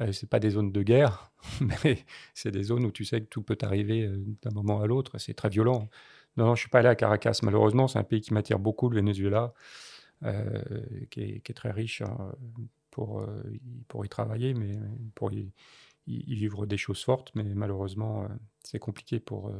Euh, 0.00 0.12
c'est 0.12 0.28
pas 0.28 0.40
des 0.40 0.50
zones 0.50 0.72
de 0.72 0.82
guerre, 0.82 1.32
mais 1.60 2.04
c'est 2.34 2.50
des 2.50 2.64
zones 2.64 2.84
où 2.84 2.92
tu 2.92 3.04
sais 3.04 3.20
que 3.20 3.26
tout 3.26 3.42
peut 3.42 3.58
arriver 3.62 4.04
euh, 4.04 4.24
d'un 4.42 4.50
moment 4.50 4.80
à 4.80 4.86
l'autre. 4.86 5.18
C'est 5.18 5.34
très 5.34 5.48
violent. 5.48 5.88
Non, 6.36 6.46
non, 6.46 6.54
je 6.54 6.60
suis 6.60 6.70
pas 6.70 6.80
allé 6.80 6.88
à 6.88 6.96
Caracas. 6.96 7.38
Malheureusement, 7.42 7.88
c'est 7.88 7.98
un 7.98 8.04
pays 8.04 8.20
qui 8.20 8.34
m'attire 8.34 8.58
beaucoup, 8.58 8.88
le 8.88 8.96
Venezuela, 8.96 9.54
qui, 11.10 11.20
est, 11.20 11.54
très 11.54 11.70
riche 11.70 12.02
hein, 12.02 12.32
pour, 12.90 13.24
pour 13.88 14.04
y 14.04 14.08
travailler, 14.08 14.54
mais 14.54 14.76
pour 15.14 15.32
y, 15.32 15.50
vivre 16.08 16.66
des 16.66 16.76
choses 16.76 17.02
fortes. 17.02 17.30
Mais 17.34 17.44
malheureusement, 17.44 18.28
c'est 18.64 18.78
compliqué 18.78 19.20
pour, 19.20 19.52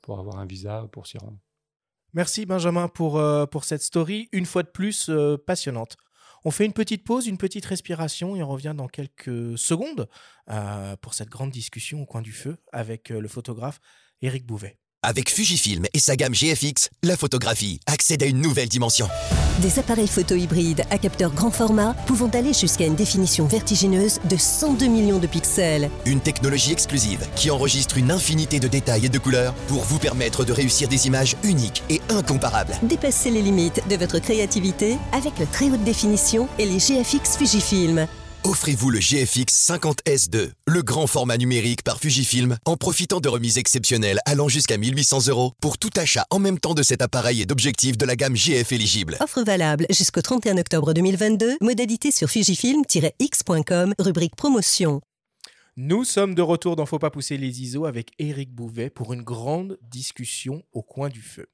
pour 0.00 0.18
avoir 0.18 0.38
un 0.38 0.46
visa, 0.46 0.88
pour 0.92 1.06
s'y 1.06 1.18
rendre. 1.18 1.38
Merci 2.16 2.46
Benjamin 2.46 2.88
pour, 2.88 3.18
euh, 3.18 3.44
pour 3.44 3.64
cette 3.64 3.82
story, 3.82 4.30
une 4.32 4.46
fois 4.46 4.62
de 4.62 4.70
plus 4.70 5.10
euh, 5.10 5.36
passionnante. 5.36 5.98
On 6.46 6.50
fait 6.50 6.64
une 6.64 6.72
petite 6.72 7.04
pause, 7.04 7.26
une 7.26 7.36
petite 7.36 7.66
respiration 7.66 8.36
et 8.36 8.42
on 8.42 8.48
revient 8.48 8.72
dans 8.74 8.88
quelques 8.88 9.58
secondes 9.58 10.08
euh, 10.48 10.96
pour 10.96 11.12
cette 11.12 11.28
grande 11.28 11.50
discussion 11.50 12.00
au 12.00 12.06
coin 12.06 12.22
du 12.22 12.32
feu 12.32 12.56
avec 12.72 13.10
le 13.10 13.28
photographe 13.28 13.80
Éric 14.22 14.46
Bouvet. 14.46 14.78
Avec 15.08 15.30
Fujifilm 15.30 15.86
et 15.94 16.00
sa 16.00 16.16
gamme 16.16 16.32
GFX, 16.32 16.88
la 17.04 17.16
photographie 17.16 17.78
accède 17.86 18.24
à 18.24 18.26
une 18.26 18.40
nouvelle 18.40 18.68
dimension. 18.68 19.06
Des 19.62 19.78
appareils 19.78 20.08
photo 20.08 20.34
hybrides 20.34 20.82
à 20.90 20.98
capteur 20.98 21.30
grand 21.32 21.52
format 21.52 21.94
pouvant 22.08 22.26
aller 22.30 22.52
jusqu'à 22.52 22.86
une 22.86 22.96
définition 22.96 23.46
vertigineuse 23.46 24.18
de 24.28 24.36
102 24.36 24.86
millions 24.86 25.20
de 25.20 25.28
pixels. 25.28 25.90
Une 26.06 26.18
technologie 26.18 26.72
exclusive 26.72 27.24
qui 27.36 27.52
enregistre 27.52 27.98
une 27.98 28.10
infinité 28.10 28.58
de 28.58 28.66
détails 28.66 29.06
et 29.06 29.08
de 29.08 29.18
couleurs 29.20 29.54
pour 29.68 29.84
vous 29.84 30.00
permettre 30.00 30.44
de 30.44 30.52
réussir 30.52 30.88
des 30.88 31.06
images 31.06 31.36
uniques 31.44 31.84
et 31.88 32.00
incomparables. 32.08 32.74
Dépassez 32.82 33.30
les 33.30 33.42
limites 33.42 33.82
de 33.88 33.94
votre 33.94 34.18
créativité 34.18 34.98
avec 35.12 35.38
le 35.38 35.46
très 35.46 35.70
haute 35.70 35.84
définition 35.84 36.48
et 36.58 36.66
les 36.66 36.78
GFX 36.78 37.36
Fujifilm. 37.38 38.08
Offrez-vous 38.48 38.90
le 38.90 39.00
GFX 39.00 39.70
50S2, 39.70 40.52
le 40.68 40.82
grand 40.84 41.08
format 41.08 41.36
numérique 41.36 41.82
par 41.82 41.98
Fujifilm, 41.98 42.56
en 42.64 42.76
profitant 42.76 43.18
de 43.18 43.28
remises 43.28 43.58
exceptionnelles 43.58 44.20
allant 44.24 44.46
jusqu'à 44.46 44.76
1800 44.76 45.26
euros 45.26 45.54
pour 45.60 45.78
tout 45.78 45.90
achat 45.96 46.24
en 46.30 46.38
même 46.38 46.60
temps 46.60 46.74
de 46.74 46.84
cet 46.84 47.02
appareil 47.02 47.42
et 47.42 47.44
d'objectifs 47.44 47.98
de 47.98 48.06
la 48.06 48.14
gamme 48.14 48.36
GF 48.36 48.70
éligible. 48.70 49.16
Offre 49.18 49.42
valable 49.42 49.84
jusqu'au 49.90 50.22
31 50.22 50.58
octobre 50.58 50.94
2022, 50.94 51.56
modalité 51.60 52.12
sur 52.12 52.28
fujifilm-x.com, 52.28 53.94
rubrique 53.98 54.36
promotion. 54.36 55.00
Nous 55.76 56.04
sommes 56.04 56.36
de 56.36 56.42
retour 56.42 56.76
dans 56.76 56.86
Faut 56.86 57.00
pas 57.00 57.10
pousser 57.10 57.38
les 57.38 57.62
ISO 57.62 57.84
avec 57.84 58.12
Éric 58.20 58.54
Bouvet 58.54 58.90
pour 58.90 59.12
une 59.12 59.22
grande 59.22 59.76
discussion 59.82 60.62
au 60.72 60.82
coin 60.82 61.08
du 61.08 61.20
feu. 61.20 61.48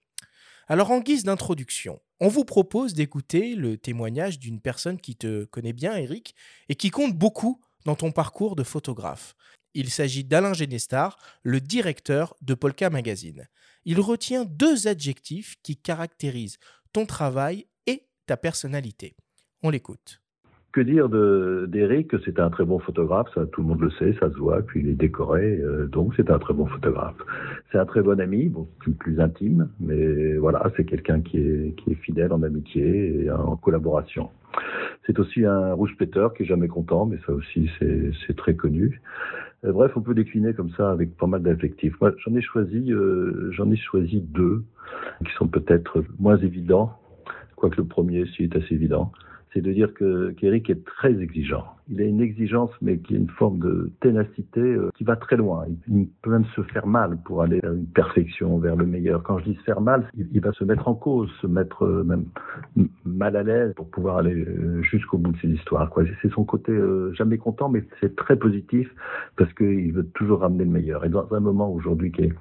Alors 0.69 0.91
en 0.91 1.01
guise 1.01 1.25
d'introduction, 1.25 2.01
on 2.23 2.29
vous 2.29 2.45
propose 2.45 2.95
d'écouter 2.95 3.57
le 3.57 3.77
témoignage 3.77 4.39
d'une 4.39 4.61
personne 4.61 5.01
qui 5.01 5.17
te 5.17 5.43
connaît 5.47 5.73
bien, 5.73 5.97
Éric, 5.97 6.37
et 6.69 6.77
qui 6.77 6.91
compte 6.91 7.19
beaucoup 7.19 7.61
dans 7.85 7.97
ton 7.97 8.13
parcours 8.13 8.55
de 8.55 8.63
photographe. 8.63 9.35
Il 9.75 9.91
s'agit 9.91 10.23
d'Alain 10.23 10.53
Genestar, 10.53 11.19
le 11.43 11.61
directeur 11.61 12.37
de 12.41 12.55
Polka 12.55 12.91
Magazine. 12.91 13.49
Il 13.85 13.99
retient 13.99 14.45
deux 14.45 14.87
adjectifs 14.87 15.57
qui 15.65 15.77
caractérisent 15.77 16.59
ton 16.93 17.07
travail 17.07 17.67
et 17.89 18.07
ta 18.27 18.37
personnalité. 18.37 19.17
On 19.65 19.71
l'écoute. 19.71 20.22
Que 20.73 20.81
dire 20.81 21.11
d'Eric? 21.11 22.15
C'est 22.25 22.41
un 22.41 22.49
très 22.49 22.65
bon 22.65 22.79
photographe, 22.79 23.29
ça, 23.35 23.45
tout 23.45 23.61
le 23.61 23.69
monde 23.69 23.83
le 23.83 23.91
sait, 23.91 24.15
ça 24.19 24.31
se 24.31 24.39
voit, 24.39 24.63
puis 24.63 24.81
il 24.81 24.89
est 24.89 24.95
décoré, 24.95 25.59
euh, 25.61 25.87
donc 25.87 26.15
c'est 26.17 26.31
un 26.31 26.39
très 26.39 26.55
bon 26.55 26.65
photographe. 26.65 27.17
C'est 27.71 27.79
un 27.79 27.85
très 27.85 28.01
bon 28.01 28.19
ami, 28.19 28.49
bon, 28.49 28.67
plus, 28.79 28.93
plus 28.93 29.21
intime, 29.21 29.69
mais 29.81 30.35
voilà, 30.39 30.63
c'est 30.75 30.87
quelqu'un 30.87 31.21
qui 31.21 31.37
est, 31.37 31.75
qui 31.77 31.93
est 31.93 31.97
fidèle 31.97 32.33
en 32.33 32.43
amitié 32.43 33.25
et 33.25 33.31
en 33.31 33.57
collaboration. 33.57 34.31
C'est 35.07 35.19
aussi 35.19 35.45
un 35.45 35.75
rouge 35.75 35.95
péteur 35.99 36.33
qui 36.33 36.45
est 36.45 36.47
jamais 36.47 36.69
content, 36.69 37.05
mais 37.05 37.19
ça 37.27 37.35
aussi 37.35 37.71
c'est 37.79 38.37
très 38.37 38.55
connu. 38.55 39.03
Euh, 39.67 39.73
bref, 39.73 39.93
on 39.95 40.01
peut 40.01 40.15
décliner 40.15 40.55
comme 40.55 40.71
ça 40.71 40.91
avec 40.91 41.15
pas 41.19 41.27
mal 41.27 41.43
d'adjectifs. 41.43 42.01
Moi, 42.01 42.13
j'en 42.25 42.35
ai 42.35 42.41
choisi, 42.41 42.91
euh, 42.93 43.51
j'en 43.51 43.71
ai 43.71 43.77
choisi 43.77 44.23
deux 44.23 44.63
qui 45.23 45.33
sont 45.35 45.49
peut-être 45.49 46.03
moins 46.19 46.39
évidents, 46.39 46.99
quoique 47.57 47.77
le 47.77 47.85
premier, 47.85 48.25
si, 48.27 48.45
est 48.45 48.57
assez 48.57 48.75
évident 48.75 49.13
c'est 49.53 49.61
de 49.61 49.73
dire 49.73 49.93
que 49.93 50.31
qu'Eric 50.33 50.71
est 50.71 50.85
très 50.85 51.21
exigeant. 51.21 51.65
Il 51.91 52.01
a 52.01 52.05
une 52.05 52.21
exigence, 52.21 52.71
mais 52.81 52.99
qui 52.99 53.15
est 53.15 53.19
une 53.19 53.29
forme 53.29 53.59
de 53.59 53.91
ténacité 54.01 54.61
euh, 54.61 54.91
qui 54.95 55.05
va 55.05 55.17
très 55.17 55.37
loin. 55.37 55.67
Il, 55.89 56.09
peut 56.23 56.31
même 56.31 56.45
se 56.57 56.63
faire 56.63 56.87
mal 56.87 57.19
pour 57.25 57.43
aller 57.43 57.61
vers 57.61 57.73
une 57.73 57.87
perfection, 57.87 58.59
vers 58.59 58.77
le 58.77 58.87
meilleur. 58.87 59.23
Quand 59.23 59.39
je 59.39 59.51
dis 59.51 59.55
se 59.57 59.63
faire 59.63 59.81
mal, 59.81 60.09
il, 60.17 60.41
va 60.41 60.53
se 60.53 60.65
mettre 60.65 60.89
en 60.89 60.95
cause, 60.95 61.31
se 61.43 61.47
mettre 61.47 61.85
euh, 61.85 62.05
même 62.05 62.27
mal 63.05 63.37
à 63.37 63.43
l'aise 63.43 63.75
pour 63.75 63.91
pouvoir 63.91 64.19
aller 64.19 64.35
euh, 64.35 64.81
jusqu'au 64.83 65.19
bout 65.19 65.33
de 65.33 65.39
ses 65.39 65.49
histoires. 65.49 65.91
Quoi. 65.91 66.05
C'est 66.23 66.33
son 66.33 66.45
côté 66.45 66.73
jamais 67.13 67.39
content, 67.39 67.69
mais 67.69 67.85
c'est 68.01 68.17
très 68.17 68.37
positif 68.37 68.89
parce 69.37 69.53
qu'il 69.55 69.93
veut 69.93 70.07
toujours 70.15 70.41
ramener 70.41 70.65
le 70.65 70.71
meilleur. 70.71 71.05
Et 71.05 71.09
dans 71.09 71.33
un 71.33 71.41
moment 71.41 71.71
aujourd'hui 71.71 72.13
qui 72.13 72.23
est, 72.23 72.33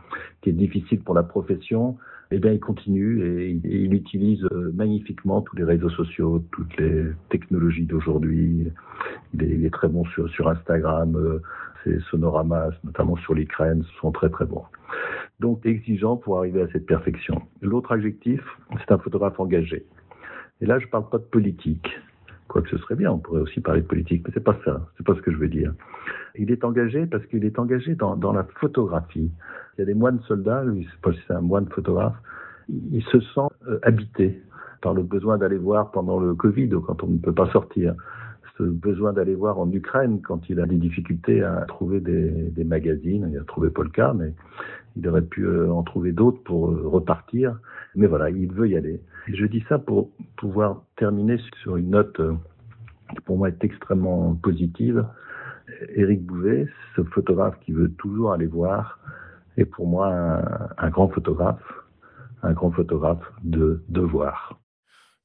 qui 0.42 0.50
est 0.50 0.54
difficile 0.54 1.02
pour 1.02 1.16
la 1.16 1.24
profession, 1.24 1.98
eh 2.32 2.40
bien, 2.40 2.54
il 2.54 2.60
continue 2.60 3.24
et, 3.26 3.60
il 3.64 3.94
utilise 3.94 4.44
euh, 4.52 4.72
magnifiquement 4.74 5.42
tous 5.42 5.56
les 5.58 5.66
réseaux 5.66 5.90
sociaux, 5.90 6.44
toutes 6.52 6.76
les 6.78 7.06
technologies 7.30 7.86
d'aujourd'hui. 7.86 8.72
Il, 9.34 9.66
est, 9.66 9.74
très 9.74 9.88
bon 9.88 10.06
sur, 10.06 10.48
Instagram. 10.48 11.16
Euh, 11.16 11.42
ses 11.84 12.00
sonoramas, 12.12 12.70
notamment 12.84 13.16
sur 13.18 13.34
l'Ukraine, 13.34 13.84
sont 14.00 14.12
très 14.12 14.30
très 14.30 14.46
bons. 14.46 14.64
Donc 15.40 15.66
exigeant 15.66 16.16
pour 16.16 16.38
arriver 16.38 16.62
à 16.62 16.68
cette 16.72 16.86
perfection. 16.86 17.42
L'autre 17.62 17.92
adjectif, 17.92 18.42
c'est 18.80 18.92
un 18.92 18.98
photographe 19.00 19.40
engagé. 19.40 19.86
Et 20.62 20.66
là, 20.68 20.78
je 20.78 20.86
ne 20.86 20.92
parle 20.92 21.10
pas 21.10 21.18
de 21.18 21.24
politique, 21.24 21.90
quoique 22.48 22.70
ce 22.70 22.78
serait 22.78 22.96
bien, 22.96 23.12
on 23.12 23.18
pourrait 23.18 23.42
aussi 23.42 23.62
parler 23.62 23.82
de 23.82 23.88
politique, 23.88 24.22
mais 24.26 24.32
c'est 24.34 24.44
pas 24.44 24.58
ça, 24.64 24.88
c'est 24.96 25.06
pas 25.06 25.16
ce 25.16 25.22
que 25.22 25.32
je 25.32 25.38
veux 25.38 25.48
dire. 25.48 25.74
Il 26.36 26.52
est 26.52 26.64
engagé 26.64 27.06
parce 27.06 27.26
qu'il 27.26 27.46
est 27.46 27.60
engagé 27.60 27.96
dans, 27.96 28.34
la 28.34 28.44
photographie. 28.60 29.32
Il 29.78 29.80
y 29.80 29.82
a 29.82 29.86
des 29.86 29.94
moines 29.94 30.20
soldats, 30.28 30.64
lui, 30.64 30.88
c'est 31.04 31.34
un 31.34 31.42
moine 31.42 31.68
photographe, 31.68 32.16
il 32.70 33.04
se 33.04 33.20
sent 33.20 33.48
euh, 33.68 33.80
habité 33.84 34.42
par 34.82 34.94
le 34.94 35.04
besoin 35.04 35.38
d'aller 35.38 35.58
voir 35.58 35.92
pendant 35.92 36.20
le 36.20 36.34
Covid, 36.34 36.70
quand 36.86 37.04
on 37.04 37.08
ne 37.08 37.18
peut 37.18 37.34
pas 37.34 37.50
sortir, 37.52 37.96
ce 38.58 38.64
besoin 38.64 39.14
d'aller 39.14 39.36
voir 39.36 39.60
en 39.60 39.72
Ukraine 39.72 40.22
quand 40.22 40.50
il 40.50 40.60
a 40.60 40.66
des 40.66 40.78
difficultés 40.78 41.44
à 41.44 41.66
trouver 41.68 42.00
des, 42.00 42.64
magazines. 42.64 43.30
Il 43.32 43.38
a 43.38 43.44
trouvé 43.44 43.70
Polka, 43.70 44.14
mais 44.14 44.34
il 44.96 45.08
aurait 45.08 45.22
pu 45.22 45.46
euh, 45.46 45.72
en 45.72 45.84
trouver 45.84 46.12
d'autres 46.12 46.42
pour 46.44 46.72
euh, 46.72 46.84
repartir. 46.86 47.60
Mais 47.96 48.08
voilà, 48.08 48.30
il 48.30 48.52
veut 48.52 48.70
y 48.70 48.76
aller. 48.76 49.02
Je 49.28 49.46
dis 49.46 49.64
ça 49.70 49.80
pour 49.80 50.10
pouvoir 50.38 50.84
terminer 50.98 51.38
sur 51.62 51.78
une 51.78 51.92
note 51.92 52.20
qui 53.10 53.22
pour 53.26 53.38
moi 53.38 53.50
est 53.50 53.64
extrêmement 53.64 54.36
positive. 54.36 55.06
Éric 55.96 56.22
Bouvet, 56.24 56.68
ce 56.96 57.04
photographe 57.04 57.56
qui 57.62 57.72
veut 57.72 57.92
toujours 57.92 58.34
aller 58.34 58.48
voir, 58.48 59.00
est 59.58 59.66
pour 59.66 59.88
moi 59.88 60.08
un, 60.78 60.90
grand 60.90 61.10
photographe, 61.10 61.62
un 62.44 62.54
grand 62.54 62.72
photographe 62.72 63.24
de 63.44 63.84
devoir. 63.90 64.60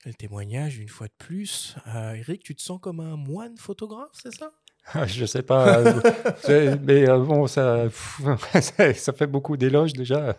Quel 0.02 0.16
témoignage, 0.16 0.78
une 0.78 0.88
fois 0.88 1.08
de 1.08 1.14
plus. 1.18 1.76
Euh, 1.94 2.14
Eric, 2.14 2.42
tu 2.42 2.54
te 2.54 2.62
sens 2.62 2.80
comme 2.80 3.00
un 3.00 3.16
moine 3.16 3.56
photographe, 3.56 4.10
c'est 4.12 4.34
ça? 4.34 4.52
Ah, 4.92 5.06
Je 5.06 5.24
sais 5.26 5.42
pas, 5.42 5.78
euh, 6.48 6.76
mais 6.84 7.08
euh, 7.08 7.18
bon, 7.18 7.46
ça, 7.46 7.88
ça 8.94 9.12
fait 9.12 9.26
beaucoup 9.26 9.56
d'éloges 9.56 9.94
déjà. 9.94 10.36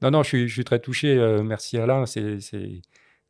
Non, 0.00 0.10
non, 0.10 0.22
je 0.24 0.28
suis, 0.28 0.48
je 0.48 0.54
suis 0.54 0.64
très 0.64 0.80
touché. 0.80 1.16
merci 1.44 1.78
Alain. 1.78 2.06
C'est, 2.06 2.40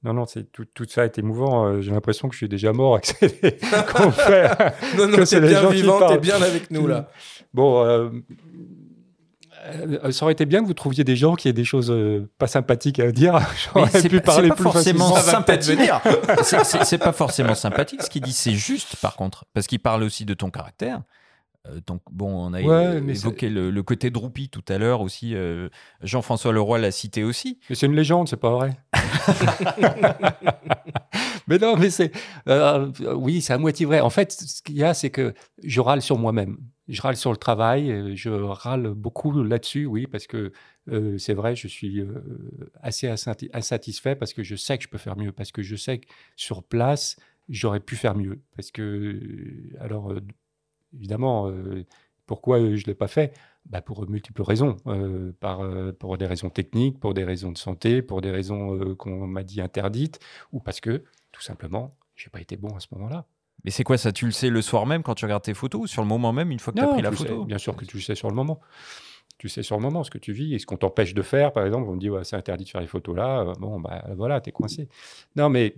non, 0.04 0.14
non, 0.14 0.26
c'est 0.26 0.50
tout, 0.50 0.64
tout, 0.64 0.86
ça 0.88 1.04
est 1.04 1.18
émouvant. 1.18 1.80
J'ai 1.80 1.92
l'impression 1.92 2.28
que 2.28 2.34
je 2.34 2.38
suis 2.38 2.48
déjà 2.48 2.72
mort 2.72 2.94
avec 2.96 3.06
ces 3.06 3.50
confrères. 3.92 4.72
non, 4.98 5.08
non, 5.08 5.24
t'es 5.24 5.40
bien 5.40 5.68
vivant, 5.70 6.08
t'es 6.08 6.18
bien 6.18 6.40
avec 6.42 6.70
nous 6.70 6.86
là. 6.86 7.08
Bon, 7.54 7.84
euh, 9.62 10.10
ça 10.10 10.24
aurait 10.24 10.32
été 10.32 10.46
bien 10.46 10.62
que 10.62 10.66
vous 10.66 10.74
trouviez 10.74 11.04
des 11.04 11.16
gens 11.16 11.34
qui 11.34 11.48
aient 11.48 11.52
des 11.52 11.64
choses 11.64 11.90
euh, 11.90 12.28
pas 12.38 12.46
sympathiques 12.46 12.98
à 12.98 13.12
dire. 13.12 13.38
J'aurais 13.74 14.08
pu 14.08 14.20
parler 14.20 14.48
plus 14.48 14.62
forcément 14.62 15.14
sympathique. 15.16 15.78
c'est 16.42 16.98
pas 16.98 17.12
forcément 17.12 17.54
sympathique. 17.54 18.02
Ce 18.02 18.10
qu'il 18.10 18.22
dit, 18.22 18.32
c'est 18.32 18.52
juste, 18.52 18.96
par 18.96 19.16
contre, 19.16 19.44
parce 19.54 19.66
qu'il 19.66 19.80
parle 19.80 20.02
aussi 20.02 20.24
de 20.24 20.34
ton 20.34 20.50
caractère. 20.50 21.02
Euh, 21.68 21.80
donc 21.86 22.02
bon, 22.10 22.48
on 22.48 22.52
a 22.54 22.60
évoqué 22.60 23.48
le, 23.48 23.82
côté 23.82 24.10
droupi 24.10 24.48
tout 24.48 24.64
à 24.68 24.78
l'heure 24.78 25.00
aussi. 25.00 25.34
Jean-François 26.02 26.52
Leroy 26.52 26.78
l'a 26.78 26.90
cité 26.90 27.24
aussi. 27.24 27.58
Mais 27.68 27.76
c'est 27.76 27.86
une 27.86 27.96
légende, 27.96 28.28
c'est 28.28 28.36
pas 28.36 28.50
vrai. 28.50 28.76
mais 31.46 31.58
non, 31.58 31.76
mais 31.76 31.90
c'est 31.90 32.12
oui, 33.14 33.42
c'est 33.42 33.52
à 33.52 33.58
moitié 33.58 33.86
vrai. 33.86 34.00
En 34.00 34.10
fait, 34.10 34.32
ce 34.32 34.62
qu'il 34.62 34.76
y 34.76 34.84
a, 34.84 34.94
c'est 34.94 35.10
que 35.10 35.34
je 35.62 35.80
râle 35.80 36.02
sur 36.02 36.18
moi-même 36.18 36.56
je 36.88 37.00
râle 37.00 37.16
sur 37.16 37.30
le 37.30 37.36
travail, 37.36 38.16
je 38.16 38.28
râle 38.28 38.88
beaucoup 38.88 39.42
là-dessus, 39.42 39.86
oui, 39.86 40.06
parce 40.06 40.26
que 40.26 40.52
euh, 40.88 41.16
c'est 41.18 41.34
vrai, 41.34 41.54
je 41.54 41.68
suis 41.68 42.00
euh, 42.00 42.22
assez 42.80 43.08
insatisfait 43.08 44.16
parce 44.16 44.32
que 44.32 44.42
je 44.42 44.56
sais 44.56 44.78
que 44.78 44.84
je 44.84 44.88
peux 44.88 44.98
faire 44.98 45.16
mieux, 45.16 45.32
parce 45.32 45.52
que 45.52 45.62
je 45.62 45.76
sais 45.76 45.98
que 45.98 46.06
sur 46.36 46.64
place, 46.64 47.16
j'aurais 47.48 47.80
pu 47.80 47.96
faire 47.96 48.16
mieux. 48.16 48.40
Parce 48.56 48.70
que, 48.70 48.82
euh, 48.82 49.76
alors, 49.80 50.12
évidemment, 50.94 51.52
pourquoi 52.26 52.58
je 52.58 52.64
ne 52.64 52.86
l'ai 52.86 52.94
pas 52.94 53.08
fait? 53.08 53.32
Bah 53.66 53.80
Pour 53.80 54.08
multiples 54.08 54.42
raisons. 54.42 54.76
par, 55.40 55.60
pour 55.98 56.18
des 56.18 56.26
raisons 56.26 56.50
techniques, 56.50 56.98
pour 56.98 57.14
des 57.14 57.24
raisons 57.24 57.52
de 57.52 57.58
santé, 57.58 58.02
pour 58.02 58.20
des 58.20 58.30
raisons 58.30 58.94
qu'on 58.96 59.26
m'a 59.26 59.42
dit 59.42 59.60
interdites, 59.60 60.18
ou 60.52 60.60
parce 60.60 60.80
que, 60.80 61.04
tout 61.30 61.42
simplement, 61.42 61.94
je 62.14 62.26
n'ai 62.26 62.30
pas 62.30 62.40
été 62.40 62.56
bon 62.56 62.74
à 62.76 62.80
ce 62.80 62.88
moment-là. 62.92 63.26
Mais 63.64 63.70
c'est 63.70 63.84
quoi 63.84 63.96
ça? 63.96 64.10
Tu 64.12 64.24
le 64.26 64.32
sais 64.32 64.50
le 64.50 64.60
soir 64.60 64.86
même 64.86 65.02
quand 65.02 65.14
tu 65.14 65.24
regardes 65.24 65.44
tes 65.44 65.54
photos? 65.54 65.82
Ou 65.82 65.86
sur 65.86 66.02
le 66.02 66.08
moment 66.08 66.32
même, 66.32 66.50
une 66.50 66.58
fois 66.58 66.72
que 66.72 66.78
tu 66.78 66.84
as 66.84 66.88
pris 66.88 67.02
la 67.02 67.12
photo? 67.12 67.44
Bien 67.44 67.58
sûr 67.58 67.76
que 67.76 67.84
tu 67.84 67.96
le 67.96 68.02
sais 68.02 68.14
sur 68.16 68.28
le 68.28 68.34
moment. 68.34 68.60
Tu 69.38 69.48
sais 69.48 69.62
sur 69.62 69.76
le 69.76 69.82
moment 69.82 70.04
ce 70.04 70.10
que 70.10 70.18
tu 70.18 70.32
vis 70.32 70.54
et 70.54 70.58
ce 70.58 70.66
qu'on 70.66 70.76
t'empêche 70.76 71.14
de 71.14 71.22
faire. 71.22 71.52
Par 71.52 71.64
exemple, 71.66 71.88
on 71.88 71.94
me 71.94 71.98
dit 72.00 72.10
ouais, 72.10 72.24
c'est 72.24 72.36
interdit 72.36 72.64
de 72.64 72.70
faire 72.70 72.80
les 72.80 72.86
photos 72.86 73.16
là. 73.16 73.40
Euh, 73.40 73.52
bon, 73.58 73.80
bah 73.80 74.04
voilà, 74.16 74.40
t'es 74.40 74.52
coincé. 74.52 74.88
Non, 75.36 75.48
mais 75.48 75.76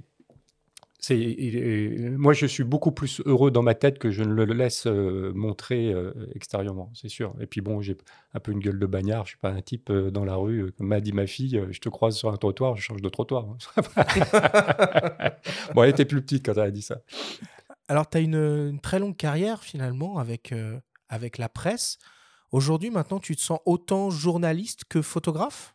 c'est, 1.07 2.17
moi, 2.17 2.33
je 2.33 2.47
suis 2.47 2.65
beaucoup 2.65 2.93
plus 2.93 3.21
heureux 3.27 3.51
dans 3.51 3.63
ma 3.63 3.75
tête 3.75 3.99
que 3.99 4.11
je 4.11 4.23
ne 4.23 4.33
le 4.33 4.45
laisse 4.53 4.87
euh, 4.87 5.33
montrer 5.35 5.93
euh, 5.93 6.13
extérieurement, 6.35 6.91
c'est 6.95 7.09
sûr. 7.09 7.35
Et 7.41 7.47
puis 7.47 7.61
bon, 7.61 7.81
j'ai 7.81 7.97
un 8.33 8.41
peu 8.41 8.53
une 8.53 8.61
gueule 8.61 8.79
de 8.79 8.87
bagnard. 8.87 9.25
Je 9.25 9.31
suis 9.31 9.39
pas 9.39 9.51
un 9.51 9.61
type 9.61 9.93
dans 9.93 10.25
la 10.25 10.37
rue, 10.37 10.73
comme 10.73 10.89
m'a 10.89 11.01
dit 11.01 11.13
ma 11.13 11.27
fille. 11.27 11.63
je 11.71 11.81
te 11.81 11.89
croise 11.89 12.17
sur 12.17 12.31
un 12.31 12.37
trottoir, 12.37 12.77
je 12.77 12.83
change 12.83 13.03
de 13.03 13.09
trottoir. 13.09 13.47
Hein. 13.49 13.83
bon, 15.75 15.83
elle 15.83 15.91
était 15.91 16.05
plus 16.05 16.23
petite 16.23 16.47
quand 16.47 16.55
elle 16.55 16.69
a 16.69 16.71
dit 16.71 16.83
ça. 16.83 17.01
Alors, 17.89 18.09
tu 18.09 18.19
as 18.19 18.21
une, 18.21 18.79
très 18.81 18.99
longue 18.99 19.17
carrière 19.17 19.63
finalement 19.63 20.19
avec, 20.19 20.53
euh, 20.53 20.79
avec 21.09 21.39
la 21.39 21.49
presse. 21.49 21.99
Aujourd'hui, 22.51 22.91
maintenant, 22.91 23.19
tu 23.19 23.37
te 23.37 23.41
sens 23.41 23.61
autant 23.67 24.11
journaliste 24.11 24.85
que 24.89 25.03
photographe? 25.03 25.75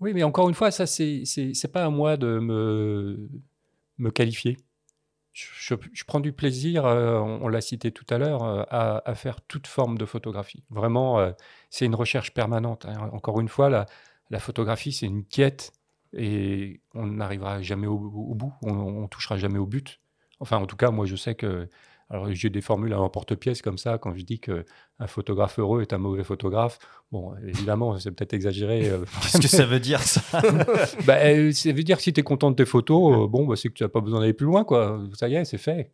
Oui, 0.00 0.12
mais 0.14 0.22
encore 0.22 0.48
une 0.48 0.54
fois, 0.54 0.70
ça, 0.70 0.86
c'est 0.86 1.22
n'est 1.36 1.70
pas 1.72 1.84
à 1.84 1.90
moi 1.90 2.16
de 2.16 2.38
me, 2.38 3.28
me 3.98 4.10
qualifier. 4.10 4.56
Je, 5.32 5.74
prends 6.04 6.18
du 6.18 6.32
plaisir, 6.32 6.84
euh, 6.84 7.18
on, 7.18 7.46
l'a 7.46 7.60
cité 7.60 7.92
tout 7.92 8.06
à 8.10 8.18
l'heure, 8.18 8.42
euh, 8.42 8.64
à, 8.70 9.14
faire 9.14 9.40
toute 9.40 9.68
forme 9.68 9.96
de 9.96 10.04
photographie. 10.04 10.64
Vraiment, 10.68 11.32
c'est 11.70 11.84
une 11.84 11.94
recherche 11.94 12.34
permanente. 12.34 12.86
Hein. 12.86 13.10
Encore 13.12 13.40
une 13.40 13.48
fois, 13.48 13.70
la, 13.70 13.86
la 14.30 14.40
photographie, 14.40 14.92
c'est 14.92 15.06
une 15.06 15.24
quête 15.24 15.72
et 16.12 16.80
on 16.94 17.06
n'arrivera 17.06 17.62
jamais 17.62 17.86
au, 17.86 17.98
bout, 17.98 18.52
on, 18.62 19.02
ne 19.02 19.06
touchera 19.06 19.36
jamais 19.36 19.58
au 19.58 19.66
but. 19.66 20.00
Enfin, 20.40 20.58
en 20.58 20.66
tout 20.66 20.76
cas, 20.76 20.90
moi, 20.90 21.06
je 21.06 21.16
sais 21.16 21.34
que. 21.34 21.68
Alors, 22.10 22.32
j'ai 22.32 22.48
des 22.48 22.62
formules 22.62 22.94
en 22.94 23.08
porte-pièce 23.10 23.60
comme 23.60 23.76
ça, 23.76 23.98
quand 23.98 24.14
je 24.14 24.22
dis 24.22 24.40
qu'un 24.40 24.64
photographe 25.06 25.58
heureux 25.58 25.82
est 25.82 25.92
un 25.92 25.98
mauvais 25.98 26.24
photographe. 26.24 26.78
Bon, 27.12 27.36
évidemment, 27.46 27.98
c'est 27.98 28.10
peut-être 28.12 28.32
exagéré. 28.32 28.88
Euh, 28.88 29.04
Qu'est-ce 29.22 29.42
que 29.42 29.48
ça 29.48 29.66
veut 29.66 29.80
dire, 29.80 30.00
ça? 30.00 30.40
Bah, 31.06 31.16
euh, 31.18 31.52
Ça 31.52 31.72
veut 31.72 31.82
dire 31.82 31.98
que 31.98 32.02
si 32.02 32.12
tu 32.14 32.20
es 32.20 32.22
content 32.22 32.50
de 32.50 32.56
tes 32.56 32.64
photos, 32.64 33.24
euh, 33.24 33.26
bon, 33.26 33.46
bah, 33.46 33.56
c'est 33.56 33.68
que 33.68 33.74
tu 33.74 33.82
n'as 33.82 33.90
pas 33.90 34.00
besoin 34.00 34.20
d'aller 34.20 34.32
plus 34.32 34.46
loin, 34.46 34.64
quoi. 34.64 35.02
Ça 35.12 35.28
y 35.28 35.34
est, 35.34 35.44
c'est 35.44 35.58
fait. 35.58 35.92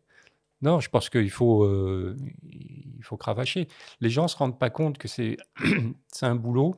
Non, 0.61 0.79
je 0.79 0.89
pense 0.89 1.09
qu'il 1.09 1.29
faut, 1.29 1.63
euh, 1.63 2.15
il 2.43 3.03
faut 3.03 3.17
cravacher. 3.17 3.67
Les 3.99 4.09
gens 4.09 4.23
ne 4.23 4.27
se 4.29 4.37
rendent 4.37 4.57
pas 4.57 4.69
compte 4.69 4.97
que 4.97 5.07
c'est 5.07 5.37
c'est 6.07 6.25
un 6.25 6.35
boulot, 6.35 6.75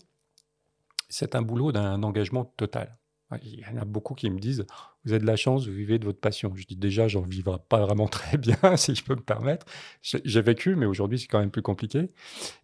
c'est 1.10 1.36
un 1.36 1.42
boulot 1.44 1.72
d'un 1.72 2.02
engagement 2.04 2.46
total. 2.58 2.98
Il 3.44 3.60
y 3.60 3.66
en 3.66 3.76
a 3.76 3.84
beaucoup 3.84 4.14
qui 4.14 4.30
me 4.30 4.40
disent 4.40 4.66
Vous 5.04 5.12
avez 5.12 5.20
de 5.20 5.26
la 5.26 5.36
chance, 5.36 5.68
vous 5.68 5.74
vivez 5.74 6.00
de 6.00 6.06
votre 6.06 6.20
passion. 6.20 6.54
Je 6.56 6.66
dis 6.66 6.78
déjà, 6.78 7.10
j'en 7.10 7.22
vivrai 7.22 7.58
pas 7.68 7.82
vraiment 7.82 8.08
très 8.08 8.38
bien, 8.38 8.56
si 8.78 8.96
je 8.96 9.04
peux 9.04 9.16
me 9.16 9.22
permettre. 9.22 9.66
J'ai 10.02 10.42
vécu, 10.42 10.76
mais 10.76 10.86
aujourd'hui, 10.86 11.20
c'est 11.20 11.28
quand 11.28 11.40
même 11.40 11.52
plus 11.52 11.62
compliqué. 11.62 12.10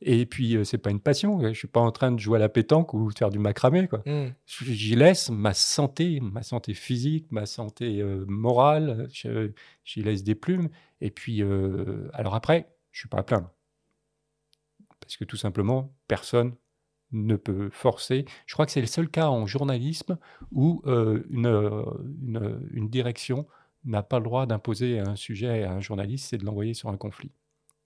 Et 0.01 0.25
puis, 0.25 0.55
euh, 0.55 0.63
c'est 0.63 0.77
pas 0.77 0.89
une 0.89 1.01
passion. 1.01 1.41
Je 1.41 1.57
suis 1.57 1.67
pas 1.67 1.81
en 1.81 1.91
train 1.91 2.11
de 2.11 2.19
jouer 2.19 2.37
à 2.37 2.39
la 2.39 2.49
pétanque 2.49 2.93
ou 2.93 3.11
de 3.11 3.17
faire 3.17 3.29
du 3.29 3.39
macramé. 3.39 3.87
quoi. 3.89 4.03
Mmh. 4.05 4.27
J'y 4.45 4.95
laisse 4.95 5.29
ma 5.29 5.53
santé, 5.53 6.19
ma 6.21 6.43
santé 6.43 6.73
physique, 6.73 7.27
ma 7.31 7.45
santé 7.45 7.99
euh, 8.01 8.23
morale. 8.27 9.07
J'y 9.83 10.01
laisse 10.01 10.23
des 10.23 10.35
plumes. 10.35 10.69
Et 11.01 11.11
puis, 11.11 11.43
euh, 11.43 12.09
alors 12.13 12.35
après, 12.35 12.73
je 12.91 12.99
suis 12.99 13.09
pas 13.09 13.17
à 13.17 13.23
plaindre. 13.23 13.51
Parce 15.01 15.17
que 15.17 15.25
tout 15.25 15.35
simplement, 15.35 15.93
personne 16.07 16.55
ne 17.13 17.35
peut 17.35 17.69
forcer. 17.71 18.25
Je 18.45 18.53
crois 18.53 18.65
que 18.65 18.71
c'est 18.71 18.81
le 18.81 18.87
seul 18.87 19.07
cas 19.07 19.27
en 19.29 19.45
journalisme 19.45 20.17
où 20.51 20.81
euh, 20.87 21.23
une, 21.29 21.45
euh, 21.47 21.83
une, 22.21 22.59
une 22.73 22.89
direction 22.89 23.47
n'a 23.85 24.03
pas 24.03 24.17
le 24.19 24.23
droit 24.25 24.45
d'imposer 24.45 24.99
un 24.99 25.15
sujet 25.15 25.63
à 25.63 25.71
un 25.73 25.79
journaliste, 25.79 26.27
c'est 26.29 26.37
de 26.37 26.45
l'envoyer 26.45 26.73
sur 26.73 26.89
un 26.89 26.97
conflit. 26.97 27.31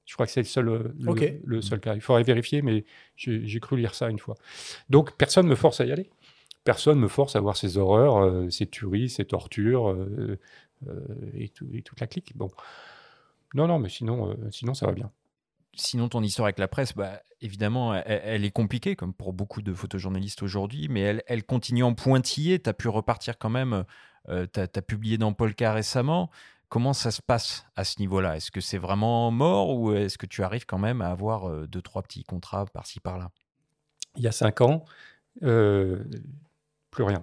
Je 0.06 0.14
crois 0.14 0.26
que 0.26 0.32
c'est 0.32 0.40
le 0.42 0.46
seul, 0.46 0.70
euh, 0.70 0.94
le, 1.44 1.62
seul 1.62 1.80
cas. 1.82 1.94
Il 1.96 2.02
faudrait 2.02 2.24
vérifier, 2.24 2.62
mais 2.62 2.86
j'ai 3.18 3.60
cru 3.60 3.76
lire 3.78 3.94
ça 3.94 4.10
une 4.10 4.20
fois. 4.20 4.36
Donc, 4.90 5.12
personne 5.18 5.46
ne 5.46 5.50
me 5.52 5.56
force 5.56 5.82
à 5.82 5.86
y 5.86 5.92
aller. 5.92 6.10
Personne 6.64 7.00
me 7.00 7.08
force 7.10 7.36
à 7.36 7.40
voir 7.42 7.58
ces 7.58 7.78
horreurs, 7.78 8.18
euh, 8.18 8.50
ces 8.50 8.68
tueries, 8.68 9.10
ces 9.10 9.26
tortures 9.26 9.90
euh, 9.90 10.38
euh, 10.88 11.00
et, 11.34 11.50
tout- 11.50 11.68
et 11.74 11.82
toute 11.82 12.00
la 12.00 12.08
clique. 12.08 12.34
Bon. 12.36 12.50
Non, 13.54 13.68
non, 13.68 13.80
mais 13.80 13.90
sinon, 13.90 14.30
euh, 14.32 14.36
sinon 14.52 14.74
ça 14.74 14.86
va 14.86 14.92
bien. 14.94 15.12
Sinon, 15.78 16.10
ton 16.10 16.24
histoire 16.24 16.48
avec 16.48 16.60
la 16.60 16.68
presse, 16.68 16.94
bah, 16.94 17.22
évidemment, 17.42 17.94
elle, 17.94 18.22
elle 18.24 18.46
est 18.46 18.52
compliquée, 18.52 18.96
comme 18.96 19.14
pour 19.14 19.34
beaucoup 19.34 19.62
de 19.62 19.74
photojournalistes 19.74 20.44
aujourd'hui, 20.44 20.88
mais 20.90 21.22
elle, 21.28 21.44
continue 21.44 21.84
en 21.84 21.94
pointillé. 21.94 22.60
Tu 22.60 22.70
as 22.70 22.74
pu 22.74 22.88
repartir 22.88 23.38
quand 23.38 23.50
même. 23.50 23.86
tu 24.28 24.60
as, 24.60 24.82
publié 24.82 25.18
dans 25.18 25.34
Polka 25.34 25.74
récemment. 25.74 26.30
Comment 26.70 26.92
ça 26.92 27.12
se 27.12 27.22
passe 27.22 27.66
à 27.78 27.86
ce 27.86 28.00
niveau-là? 28.00 28.36
Est-ce 28.36 28.52
que 28.52 28.60
c'est 28.60 28.78
vraiment 28.78 29.32
mort 29.32 29.74
ou 29.78 29.94
est-ce 29.94 30.18
que 30.18 30.26
tu 30.26 30.44
arrives 30.44 30.66
quand 30.66 30.78
même 30.78 31.02
à 31.02 31.08
avoir 31.08 31.50
euh, 31.50 31.66
deux, 31.66 31.82
trois 31.82 32.02
petits 32.02 32.24
contrats 32.24 32.66
par-ci, 32.66 33.00
par-là? 33.00 33.32
Il 34.18 34.24
y 34.24 34.28
a 34.28 34.34
cinq 34.34 34.60
ans, 34.60 34.84
euh, 35.44 36.04
plus 36.92 37.04
rien. 37.04 37.22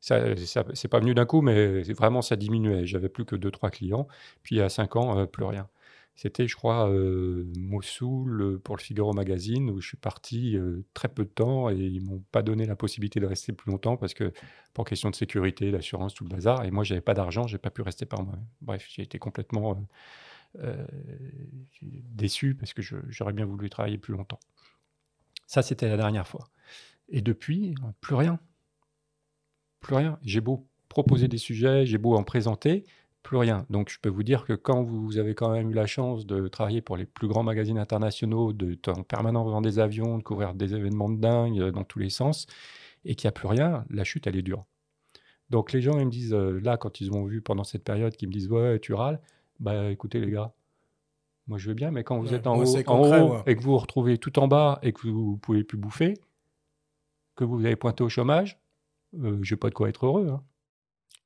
Ça, 0.00 0.34
ça- 0.36 0.64
c'est 0.72 0.88
pas 0.88 1.00
venu 1.00 1.14
d'un 1.14 1.26
coup, 1.26 1.42
mais 1.42 1.82
vraiment 1.92 2.22
ça 2.22 2.36
diminuait. 2.36 2.86
J'avais 2.86 3.10
plus 3.10 3.26
que 3.26 3.36
deux, 3.36 3.50
trois 3.50 3.70
clients. 3.70 4.08
Puis 4.42 4.56
il 4.56 4.58
y 4.60 4.62
a 4.62 4.70
cinq 4.70 4.96
ans, 4.96 5.18
euh, 5.18 5.26
plus 5.26 5.44
rien. 5.44 5.68
C'était, 6.16 6.48
je 6.48 6.56
crois, 6.56 6.88
euh, 6.88 7.44
Mossoul 7.58 8.40
euh, 8.40 8.58
pour 8.58 8.74
le 8.74 8.80
Figaro 8.80 9.12
Magazine, 9.12 9.68
où 9.68 9.82
je 9.82 9.88
suis 9.88 9.96
parti 9.98 10.56
euh, 10.56 10.82
très 10.94 11.08
peu 11.08 11.24
de 11.24 11.30
temps 11.30 11.68
et 11.68 11.76
ils 11.76 12.00
m'ont 12.00 12.24
pas 12.32 12.42
donné 12.42 12.64
la 12.64 12.74
possibilité 12.74 13.20
de 13.20 13.26
rester 13.26 13.52
plus 13.52 13.70
longtemps 13.70 13.98
parce 13.98 14.14
que 14.14 14.32
pour 14.72 14.86
question 14.86 15.10
de 15.10 15.14
sécurité, 15.14 15.70
d'assurance, 15.70 16.14
tout 16.14 16.24
le 16.24 16.30
bazar. 16.30 16.64
Et 16.64 16.70
moi, 16.70 16.84
j'avais 16.84 17.02
pas 17.02 17.12
d'argent, 17.12 17.46
j'ai 17.46 17.58
pas 17.58 17.68
pu 17.68 17.82
rester 17.82 18.06
par 18.06 18.22
moi. 18.22 18.34
Bref, 18.62 18.86
j'ai 18.88 19.02
été 19.02 19.18
complètement 19.18 19.86
déçu 21.82 22.54
parce 22.54 22.72
que 22.72 22.80
j'aurais 22.80 23.34
bien 23.34 23.44
voulu 23.44 23.68
travailler 23.68 23.98
plus 23.98 24.14
longtemps. 24.14 24.40
Ça, 25.46 25.60
c'était 25.60 25.86
la 25.88 25.98
dernière 25.98 26.26
fois. 26.26 26.48
Et 27.10 27.20
depuis, 27.20 27.74
plus 28.00 28.14
rien. 28.14 28.40
Plus 29.80 29.94
rien. 29.94 30.18
J'ai 30.22 30.40
beau 30.40 30.66
proposer 30.88 31.28
des 31.28 31.36
sujets, 31.36 31.84
j'ai 31.84 31.98
beau 31.98 32.14
en 32.14 32.24
présenter, 32.24 32.84
plus 33.26 33.36
rien. 33.38 33.66
Donc, 33.70 33.90
je 33.90 33.98
peux 34.00 34.08
vous 34.08 34.22
dire 34.22 34.44
que 34.46 34.54
quand 34.54 34.82
vous 34.84 35.18
avez 35.18 35.34
quand 35.34 35.50
même 35.50 35.70
eu 35.70 35.74
la 35.74 35.86
chance 35.86 36.26
de 36.26 36.48
travailler 36.48 36.80
pour 36.82 36.96
les 36.96 37.06
plus 37.06 37.28
grands 37.28 37.42
magazines 37.42 37.78
internationaux, 37.78 38.52
d'être 38.52 38.88
en 38.88 39.02
permanence 39.02 39.50
dans 39.50 39.60
des 39.60 39.78
avions, 39.80 40.18
de 40.18 40.22
couvrir 40.22 40.54
des 40.54 40.74
événements 40.74 41.10
de 41.10 41.20
dingue 41.20 41.60
euh, 41.60 41.72
dans 41.72 41.84
tous 41.84 41.98
les 41.98 42.10
sens, 42.10 42.46
et 43.04 43.14
qu'il 43.16 43.26
n'y 43.26 43.30
a 43.30 43.32
plus 43.32 43.48
rien, 43.48 43.84
la 43.90 44.04
chute, 44.04 44.26
elle 44.28 44.36
est 44.36 44.42
dure. 44.42 44.64
Donc, 45.50 45.72
les 45.72 45.82
gens, 45.82 45.98
ils 45.98 46.06
me 46.06 46.10
disent, 46.10 46.34
euh, 46.34 46.60
là, 46.62 46.76
quand 46.78 47.00
ils 47.00 47.10
m'ont 47.12 47.26
vu 47.26 47.42
pendant 47.42 47.64
cette 47.64 47.84
période, 47.84 48.16
qu'ils 48.16 48.28
me 48.28 48.34
disent, 48.34 48.50
ouais, 48.50 48.80
tu 48.80 48.94
râles, 48.94 49.20
bah 49.60 49.90
écoutez, 49.90 50.20
les 50.20 50.30
gars, 50.32 50.52
moi 51.48 51.58
je 51.58 51.68
veux 51.68 51.74
bien, 51.74 51.90
mais 51.90 52.04
quand 52.04 52.18
vous 52.20 52.26
Ouais, 52.26 52.34
êtes 52.34 52.46
en 52.46 52.56
haut, 52.58 52.64
c'est 52.66 52.84
en 52.86 52.98
concret, 52.98 53.20
haut 53.20 53.34
ouais. 53.34 53.42
et 53.46 53.56
que 53.56 53.62
vous 53.62 53.72
vous 53.72 53.78
retrouvez 53.78 54.18
tout 54.18 54.38
en 54.38 54.48
bas 54.48 54.78
et 54.82 54.92
que 54.92 55.08
vous 55.08 55.32
ne 55.34 55.38
pouvez 55.38 55.64
plus 55.64 55.78
bouffer, 55.78 56.14
que 57.36 57.44
vous 57.44 57.64
avez 57.64 57.76
pointé 57.76 58.02
au 58.04 58.08
chômage, 58.08 58.58
euh, 59.16 59.38
je 59.42 59.54
n'ai 59.54 59.58
pas 59.58 59.70
de 59.70 59.74
quoi 59.74 59.88
être 59.88 60.06
heureux. 60.06 60.28
hein. 60.28 60.44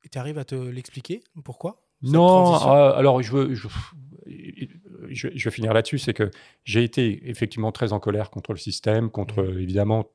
Et 0.04 0.10
tu 0.10 0.18
arrives 0.18 0.36
à 0.36 0.44
te 0.44 0.54
l'expliquer 0.54 1.24
Pourquoi? 1.42 1.80
Non, 2.02 2.54
euh, 2.54 2.92
alors 2.94 3.22
je 3.22 3.32
veux, 3.32 3.54
je, 3.54 3.68
je 4.26 5.28
vais- 5.28 5.36
je 5.36 5.44
vais 5.48 5.50
finir 5.54 5.72
là-dessus, 5.72 5.98
c'est 5.98 6.14
que 6.14 6.30
j'ai 6.64 6.82
été 6.84 7.28
effectivement 7.28 7.72
très 7.72 7.92
en 7.92 8.00
colère 8.00 8.30
contre 8.30 8.52
le 8.52 8.58
système, 8.58 9.10
contre 9.10 9.40
euh, 9.42 9.60
évidemment 9.60 10.06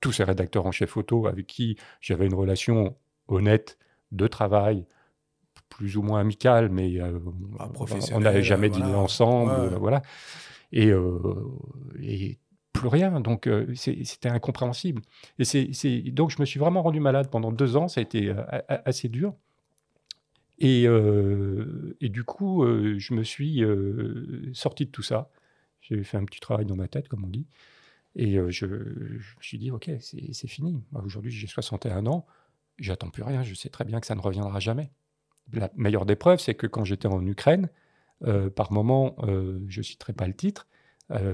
tous 0.00 0.12
ces 0.12 0.24
rédacteurs 0.24 0.66
en 0.66 0.72
chef 0.72 0.90
photo 0.90 1.26
avec 1.26 1.46
qui 1.46 1.76
j'avais 2.00 2.26
une 2.26 2.34
relation 2.34 2.96
honnête 3.28 3.78
de 4.12 4.26
travail, 4.26 4.86
plus 5.68 5.96
ou 5.96 6.02
moins 6.02 6.20
amicale, 6.20 6.68
mais 6.70 7.00
euh, 7.00 7.18
on 8.12 8.20
n'avait 8.20 8.42
jamais 8.42 8.68
voilà. 8.68 8.84
dîné 8.86 8.96
ensemble, 8.96 9.50
Ouais. 9.52 9.58
euh, 9.74 9.78
voilà. 9.78 10.02
Et, 10.72 10.88
euh, 10.88 11.44
et 12.02 12.38
plus 12.72 12.88
rien, 12.88 13.20
donc 13.20 13.46
euh, 13.46 13.66
c'était 13.74 14.28
incompréhensible. 14.30 15.02
Et 15.38 15.44
c'est, 15.44 16.00
donc 16.12 16.30
je 16.30 16.40
me 16.40 16.46
suis 16.46 16.58
vraiment 16.58 16.82
rendu 16.82 16.98
malade 17.00 17.28
pendant 17.30 17.52
deux 17.52 17.76
ans, 17.76 17.88
ça 17.88 18.00
a 18.00 18.02
été 18.02 18.32
assez 18.68 19.08
dur. 19.08 19.34
Et, 20.60 20.86
euh, 20.86 21.96
et 22.00 22.10
du 22.10 22.22
coup, 22.22 22.64
euh, 22.64 22.98
je 22.98 23.14
me 23.14 23.24
suis 23.24 23.64
euh, 23.64 24.50
sorti 24.52 24.84
de 24.84 24.90
tout 24.90 25.02
ça. 25.02 25.30
J'ai 25.80 26.04
fait 26.04 26.18
un 26.18 26.24
petit 26.24 26.40
travail 26.40 26.66
dans 26.66 26.76
ma 26.76 26.86
tête, 26.86 27.08
comme 27.08 27.24
on 27.24 27.28
dit. 27.28 27.46
Et 28.14 28.34
je, 28.50 28.66
me 28.66 29.20
suis 29.40 29.58
dit, 29.58 29.70
OK, 29.70 29.90
c'est 30.00 30.48
fini. 30.48 30.82
Aujourd'hui, 30.92 31.30
j'ai 31.30 31.46
61 31.46 32.06
ans. 32.06 32.26
J'attends 32.78 33.08
plus 33.08 33.22
rien. 33.22 33.42
Je 33.42 33.54
sais 33.54 33.70
très 33.70 33.84
bien 33.84 34.00
que 34.00 34.06
ça 34.06 34.14
ne 34.14 34.20
reviendra 34.20 34.60
jamais. 34.60 34.90
La 35.52 35.70
meilleure 35.76 36.06
des 36.06 36.16
preuves, 36.16 36.40
c'est 36.40 36.54
que 36.54 36.66
quand 36.66 36.84
j'étais 36.84 37.08
en 37.08 37.24
Ukraine, 37.24 37.70
par 38.56 38.72
moment, 38.72 39.16
je 39.68 39.78
ne 39.78 39.82
citerai 39.82 40.12
pas 40.12 40.26
le 40.26 40.34
titre, 40.34 40.66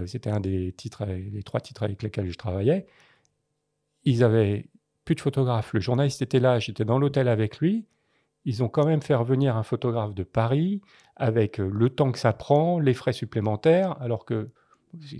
c'était 0.07 0.31
un 0.31 0.39
des 0.41 0.72
titres, 0.72 1.07
les 1.07 1.43
trois 1.43 1.61
titres 1.61 1.83
avec 1.83 2.03
lesquels 2.03 2.31
je 2.31 2.37
travaillais. 2.37 2.87
Ils 4.05 4.22
avaient 4.22 4.68
plus 5.07 5.14
de 5.14 5.20
photographe. 5.22 5.72
Le 5.72 5.81
journaliste 5.81 6.20
était 6.20 6.41
là, 6.41 6.59
j'étais 6.59 6.85
dans 6.85 6.99
l'hôtel 6.99 7.27
avec 7.27 7.59
lui. 7.59 7.87
Ils 8.47 8.62
ont 8.62 8.68
quand 8.68 8.86
même 8.86 9.03
fait 9.03 9.14
revenir 9.14 9.57
un 9.57 9.62
photographe 9.62 10.14
de 10.14 10.22
Paris 10.22 10.80
avec 11.16 11.61
euh, 11.61 11.68
le 11.70 11.90
temps 11.90 12.12
que 12.12 12.18
ça 12.18 12.32
prend, 12.32 12.78
les 12.78 12.94
frais 12.94 13.12
supplémentaires, 13.12 14.01
alors 14.01 14.24
que 14.24 14.49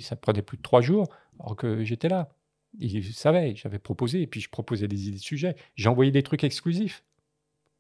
ça 0.01 0.16
prenait 0.16 0.43
plus 0.43 0.57
de 0.57 0.62
trois 0.62 0.81
jours, 0.81 1.09
alors 1.41 1.57
que 1.57 1.85
j'étais 1.85 2.09
là. 2.09 2.31
Ils 2.79 3.03
savaient, 3.12 3.55
j'avais 3.57 3.79
proposé, 3.79 4.22
et 4.22 4.27
puis 4.27 4.41
je 4.41 4.49
proposais 4.51 4.87
des 4.89 5.09
idées 5.09 5.16
de 5.18 5.22
sujets. 5.22 5.57
J'ai 5.74 5.89
envoyé 5.89 6.11
des 6.11 6.22
trucs 6.22 6.45
exclusifs 6.45 7.05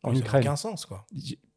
en 0.02 0.08
Ça 0.08 0.14
n'a 0.14 0.20
Ukraine. 0.20 0.42
aucun 0.42 0.56
sens, 0.56 0.86
quoi. 0.86 1.06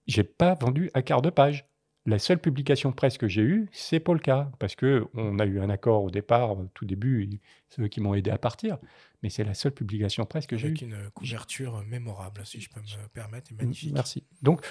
J'ai 0.07 0.23
pas 0.23 0.55
vendu 0.55 0.89
un 0.93 1.01
quart 1.01 1.21
de 1.21 1.29
page. 1.29 1.68
La 2.09 2.17
seule 2.17 2.39
publication 2.39 2.91
presse 2.91 3.17
que 3.19 3.27
j'ai 3.27 3.43
eue, 3.43 3.69
c'est 3.71 3.99
Polka, 3.99 4.51
parce 4.57 4.75
que 4.75 5.05
on 5.13 5.37
a 5.37 5.45
eu 5.45 5.59
un 5.59 5.69
accord 5.69 6.03
au 6.03 6.09
départ, 6.09 6.57
au 6.57 6.65
tout 6.73 6.85
début, 6.85 7.23
et 7.23 7.39
c'est 7.69 7.81
eux 7.83 7.87
qui 7.87 8.01
m'ont 8.01 8.15
aidé 8.15 8.31
à 8.31 8.39
partir. 8.39 8.79
Mais 9.21 9.29
c'est 9.29 9.43
la 9.43 9.53
seule 9.53 9.73
publication 9.73 10.25
presse 10.25 10.47
que 10.47 10.57
j'ai 10.57 10.69
eue. 10.69 10.71
Avec 10.71 10.81
une 10.81 11.09
couverture 11.11 11.83
mémorable, 11.85 12.41
si 12.45 12.59
je 12.59 12.69
peux 12.69 12.79
me 12.79 13.07
permettre, 13.09 13.51
et 13.51 13.55
magnifique. 13.55 13.93
Merci. 13.93 14.23
Donc, 14.41 14.65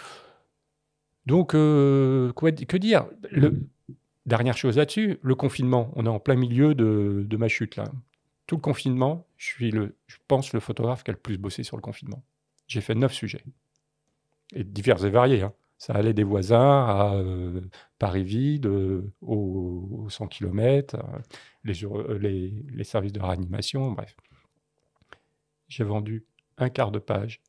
donc 1.27 1.55
euh, 1.55 2.33
quoi, 2.33 2.51
que 2.51 2.77
dire? 2.77 3.07
Le, 3.31 3.63
Dernière 4.27 4.59
chose 4.59 4.77
là-dessus, 4.77 5.19
le 5.23 5.35
confinement. 5.35 5.91
On 5.97 6.05
est 6.05 6.09
en 6.11 6.21
plein 6.21 6.35
milieu 6.35 6.75
de, 6.75 7.25
de 7.27 7.37
ma 7.39 7.49
chute 7.49 7.77
là. 7.77 7.85
Tout 8.47 8.57
le 8.57 8.61
confinement, 8.61 9.27
je 9.39 9.47
suis 9.47 9.71
le, 9.71 9.95
je 10.07 10.17
pense 10.27 10.53
le 10.53 10.61
photographe 10.61 11.03
qui 11.03 11.11
a 11.11 11.15
le 11.15 11.19
plus 11.19 11.39
bossé 11.39 11.63
sur 11.63 11.77
le 11.79 11.83
confinement. 11.83 12.23
J'ai 12.67 12.83
fait 12.83 12.95
neuf 12.95 13.15
sujets 13.15 13.43
et 14.55 14.65
divers 14.65 15.03
et 15.05 15.11
variés. 15.11 15.43
hein. 15.43 15.55
Ça 15.79 15.95
allait 15.95 16.15
des 16.15 16.25
voisins 16.25 16.59
à 16.87 17.23
Paris 17.99 18.25
vide, 18.25 18.67
aux, 18.67 19.05
aux 19.23 20.11
100 20.11 20.27
km, 20.27 20.97
les, 21.65 22.85
services 22.85 23.13
de 23.13 23.21
réanimation, 23.21 23.93
bref. 23.93 24.17
J'ai 25.69 25.85
vendu 25.85 26.27
un 26.57 26.69
quart 26.71 26.91
de 26.91 26.99
page 26.99 27.41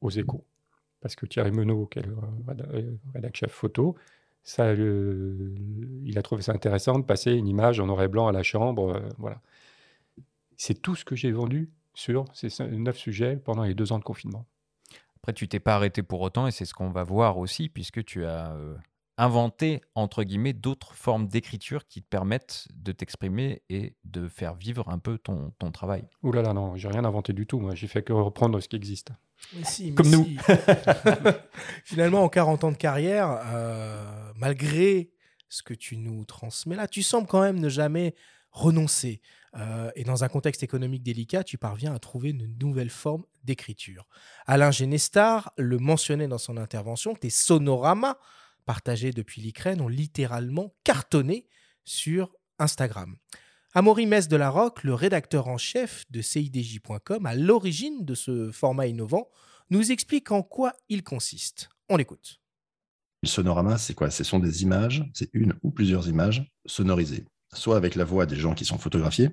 aux 0.00 0.10
échos. 0.10 0.44
Parce 1.00 1.14
que 1.14 1.26
Thierry 1.26 1.50
Menot, 1.50 1.86
qui 1.86 1.98
est 2.00 2.06
le 2.06 2.16
euh, 2.74 2.96
rédac 3.14 3.36
chef 3.36 3.52
photo, 3.52 3.96
ça, 4.42 4.72
il 4.74 6.14
a 6.16 6.22
trouvé 6.22 6.42
ça 6.42 6.52
intéressant 6.52 6.98
de 6.98 7.04
passer 7.04 7.32
une 7.32 7.46
image 7.46 7.80
en 7.80 7.86
noir 7.86 8.02
et 8.02 8.08
blanc 8.08 8.26
à 8.26 8.32
la 8.32 8.42
chambre. 8.42 8.96
euh, 8.96 9.08
voilà. 9.18 9.40
C'est 10.56 10.80
tout 10.82 10.96
ce 10.96 11.04
que 11.04 11.16
j'ai 11.16 11.32
vendu 11.32 11.70
sur 11.94 12.24
ces 12.34 12.48
neuf 12.68 12.96
sujets 12.96 13.36
pendant 13.36 13.62
les 13.64 13.74
deux 13.74 13.92
ans 13.92 13.98
de 13.98 14.04
confinement. 14.04 14.46
Après, 15.22 15.32
tu 15.32 15.48
t'es 15.48 15.60
pas 15.60 15.74
arrêté 15.74 16.02
pour 16.02 16.20
autant, 16.20 16.46
et 16.46 16.50
c'est 16.50 16.64
ce 16.64 16.72
qu'on 16.74 16.90
va 16.90 17.04
voir 17.04 17.38
aussi, 17.38 17.68
puisque 17.68 18.04
tu 18.04 18.24
as 18.24 18.52
euh, 18.52 18.74
inventé, 19.18 19.82
entre 19.94 20.24
guillemets, 20.24 20.54
d'autres 20.54 20.94
formes 20.94 21.28
d'écriture 21.28 21.86
qui 21.86 22.00
te 22.00 22.08
permettent 22.08 22.66
de 22.74 22.90
t'exprimer 22.92 23.62
et 23.68 23.94
de 24.04 24.28
faire 24.28 24.54
vivre 24.54 24.88
un 24.88 24.98
peu 24.98 25.18
ton, 25.18 25.52
ton 25.58 25.70
travail. 25.70 26.08
Ouh 26.22 26.32
là 26.32 26.40
là, 26.40 26.54
non, 26.54 26.74
j'ai 26.76 26.88
rien 26.88 27.04
inventé 27.04 27.34
du 27.34 27.46
tout. 27.46 27.60
Moi, 27.60 27.74
j'ai 27.74 27.86
fait 27.86 28.02
que 28.02 28.14
reprendre 28.14 28.58
ce 28.60 28.68
qui 28.68 28.76
existe. 28.76 29.10
Comme 29.94 30.08
nous. 30.08 30.26
Finalement, 31.84 32.24
en 32.24 32.28
40 32.30 32.64
ans 32.64 32.72
de 32.72 32.76
carrière, 32.76 33.40
euh, 33.52 34.32
malgré 34.36 35.10
ce 35.50 35.62
que 35.62 35.74
tu 35.74 35.98
nous 35.98 36.24
transmets 36.24 36.76
là, 36.76 36.88
tu 36.88 37.02
sembles 37.02 37.26
quand 37.26 37.42
même 37.42 37.58
ne 37.58 37.68
jamais 37.68 38.14
renoncer. 38.52 39.20
Euh, 39.56 39.90
et 39.96 40.04
dans 40.04 40.24
un 40.24 40.28
contexte 40.28 40.62
économique 40.62 41.02
délicat, 41.02 41.44
tu 41.44 41.58
parviens 41.58 41.94
à 41.94 41.98
trouver 41.98 42.30
une 42.30 42.56
nouvelle 42.60 42.90
forme 42.90 43.24
d'écriture. 43.44 44.06
Alain 44.46 44.70
Genestar 44.70 45.52
le 45.56 45.78
mentionnait 45.78 46.28
dans 46.28 46.38
son 46.38 46.56
intervention, 46.56 47.14
tes 47.14 47.30
sonoramas 47.30 48.16
partagés 48.66 49.12
depuis 49.12 49.42
l'Ukraine 49.42 49.80
ont 49.80 49.88
littéralement 49.88 50.74
cartonné 50.84 51.46
sur 51.84 52.30
Instagram. 52.58 53.16
Amaury 53.72 54.06
Mess 54.06 54.28
de 54.28 54.36
la 54.36 54.50
Roque, 54.50 54.82
le 54.84 54.94
rédacteur 54.94 55.48
en 55.48 55.56
chef 55.56 56.04
de 56.10 56.20
CIDJ.com, 56.20 57.24
à 57.24 57.34
l'origine 57.34 58.04
de 58.04 58.14
ce 58.14 58.50
format 58.50 58.88
innovant, 58.88 59.28
nous 59.70 59.92
explique 59.92 60.32
en 60.32 60.42
quoi 60.42 60.72
il 60.88 61.04
consiste. 61.04 61.68
On 61.88 61.96
l'écoute. 61.96 62.40
Le 63.22 63.28
sonorama, 63.28 63.78
c'est 63.78 63.94
quoi? 63.94 64.10
Ce 64.10 64.24
sont 64.24 64.38
des 64.38 64.62
images, 64.62 65.04
c'est 65.14 65.30
une 65.32 65.54
ou 65.62 65.70
plusieurs 65.70 66.08
images 66.08 66.50
sonorisées, 66.66 67.26
soit 67.54 67.76
avec 67.76 67.94
la 67.94 68.04
voix 68.04 68.26
des 68.26 68.36
gens 68.36 68.54
qui 68.54 68.64
sont 68.64 68.78
photographiés, 68.78 69.30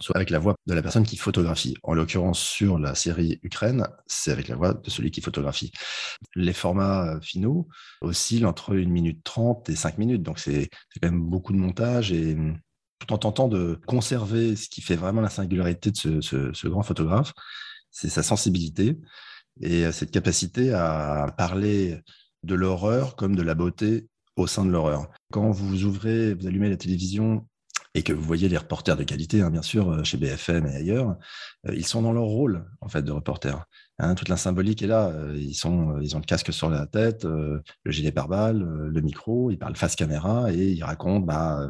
soit 0.00 0.16
avec 0.16 0.30
la 0.30 0.38
voix 0.38 0.54
de 0.66 0.74
la 0.74 0.82
personne 0.82 1.04
qui 1.04 1.16
photographie. 1.16 1.76
En 1.82 1.94
l'occurrence, 1.94 2.40
sur 2.40 2.78
la 2.78 2.94
série 2.94 3.38
Ukraine, 3.42 3.86
c'est 4.06 4.32
avec 4.32 4.48
la 4.48 4.56
voix 4.56 4.74
de 4.74 4.90
celui 4.90 5.10
qui 5.10 5.20
photographie. 5.20 5.72
Les 6.34 6.52
formats 6.52 7.16
euh, 7.16 7.20
finaux 7.20 7.68
oscillent 8.00 8.46
entre 8.46 8.74
1 8.74 8.86
minute 8.86 9.22
30 9.24 9.68
et 9.68 9.76
5 9.76 9.98
minutes, 9.98 10.22
donc 10.22 10.38
c'est 10.38 10.68
quand 11.00 11.10
même 11.10 11.22
beaucoup 11.22 11.52
de 11.52 11.58
montage 11.58 12.12
et 12.12 12.36
tout 12.98 13.12
en 13.12 13.18
tentant 13.18 13.48
de 13.48 13.78
conserver 13.86 14.56
ce 14.56 14.68
qui 14.68 14.82
fait 14.82 14.96
vraiment 14.96 15.20
la 15.20 15.30
singularité 15.30 15.90
de 15.90 16.20
ce, 16.20 16.68
grand 16.68 16.82
photographe, 16.82 17.32
c'est 17.90 18.10
sa 18.10 18.22
sensibilité 18.22 18.98
et 19.60 19.86
euh, 19.86 19.92
cette 19.92 20.10
capacité 20.10 20.72
à 20.72 21.34
parler 21.36 22.00
de 22.42 22.54
l'horreur 22.54 23.16
comme 23.16 23.36
de 23.36 23.42
la 23.42 23.54
beauté 23.54 24.08
au 24.36 24.46
sein 24.46 24.64
de 24.64 24.70
l'horreur. 24.70 25.10
Quand 25.32 25.50
vous 25.50 25.84
ouvrez, 25.84 26.34
vous 26.34 26.46
allumez 26.46 26.70
la 26.70 26.76
télévision 26.76 27.46
et 27.94 28.02
que 28.02 28.12
vous 28.12 28.22
voyez 28.22 28.48
les 28.48 28.56
reporters 28.56 28.96
de 28.96 29.02
qualité, 29.02 29.42
hein, 29.42 29.50
bien 29.50 29.62
sûr, 29.62 29.90
euh, 29.90 30.04
chez 30.04 30.16
BFM 30.16 30.66
et 30.66 30.76
ailleurs, 30.76 31.16
euh, 31.68 31.74
ils 31.74 31.86
sont 31.86 32.02
dans 32.02 32.12
leur 32.12 32.24
rôle 32.24 32.64
en 32.80 32.88
fait 32.88 33.02
de 33.02 33.12
reporter. 33.12 33.64
Hein. 33.98 34.14
toute 34.14 34.28
la 34.28 34.36
symbolique 34.36 34.82
est 34.82 34.86
là. 34.86 35.12
Ils 35.34 35.54
sont, 35.54 35.98
ils 36.00 36.16
ont 36.16 36.20
le 36.20 36.24
casque 36.24 36.52
sur 36.52 36.70
la 36.70 36.86
tête, 36.86 37.24
le 37.24 37.62
gilet 37.86 38.12
pare-balles, 38.12 38.62
le 38.62 39.00
micro, 39.00 39.50
ils 39.50 39.58
parlent 39.58 39.76
face 39.76 39.96
caméra 39.96 40.52
et 40.52 40.70
ils 40.70 40.82
racontent 40.82 41.26
bah, 41.26 41.68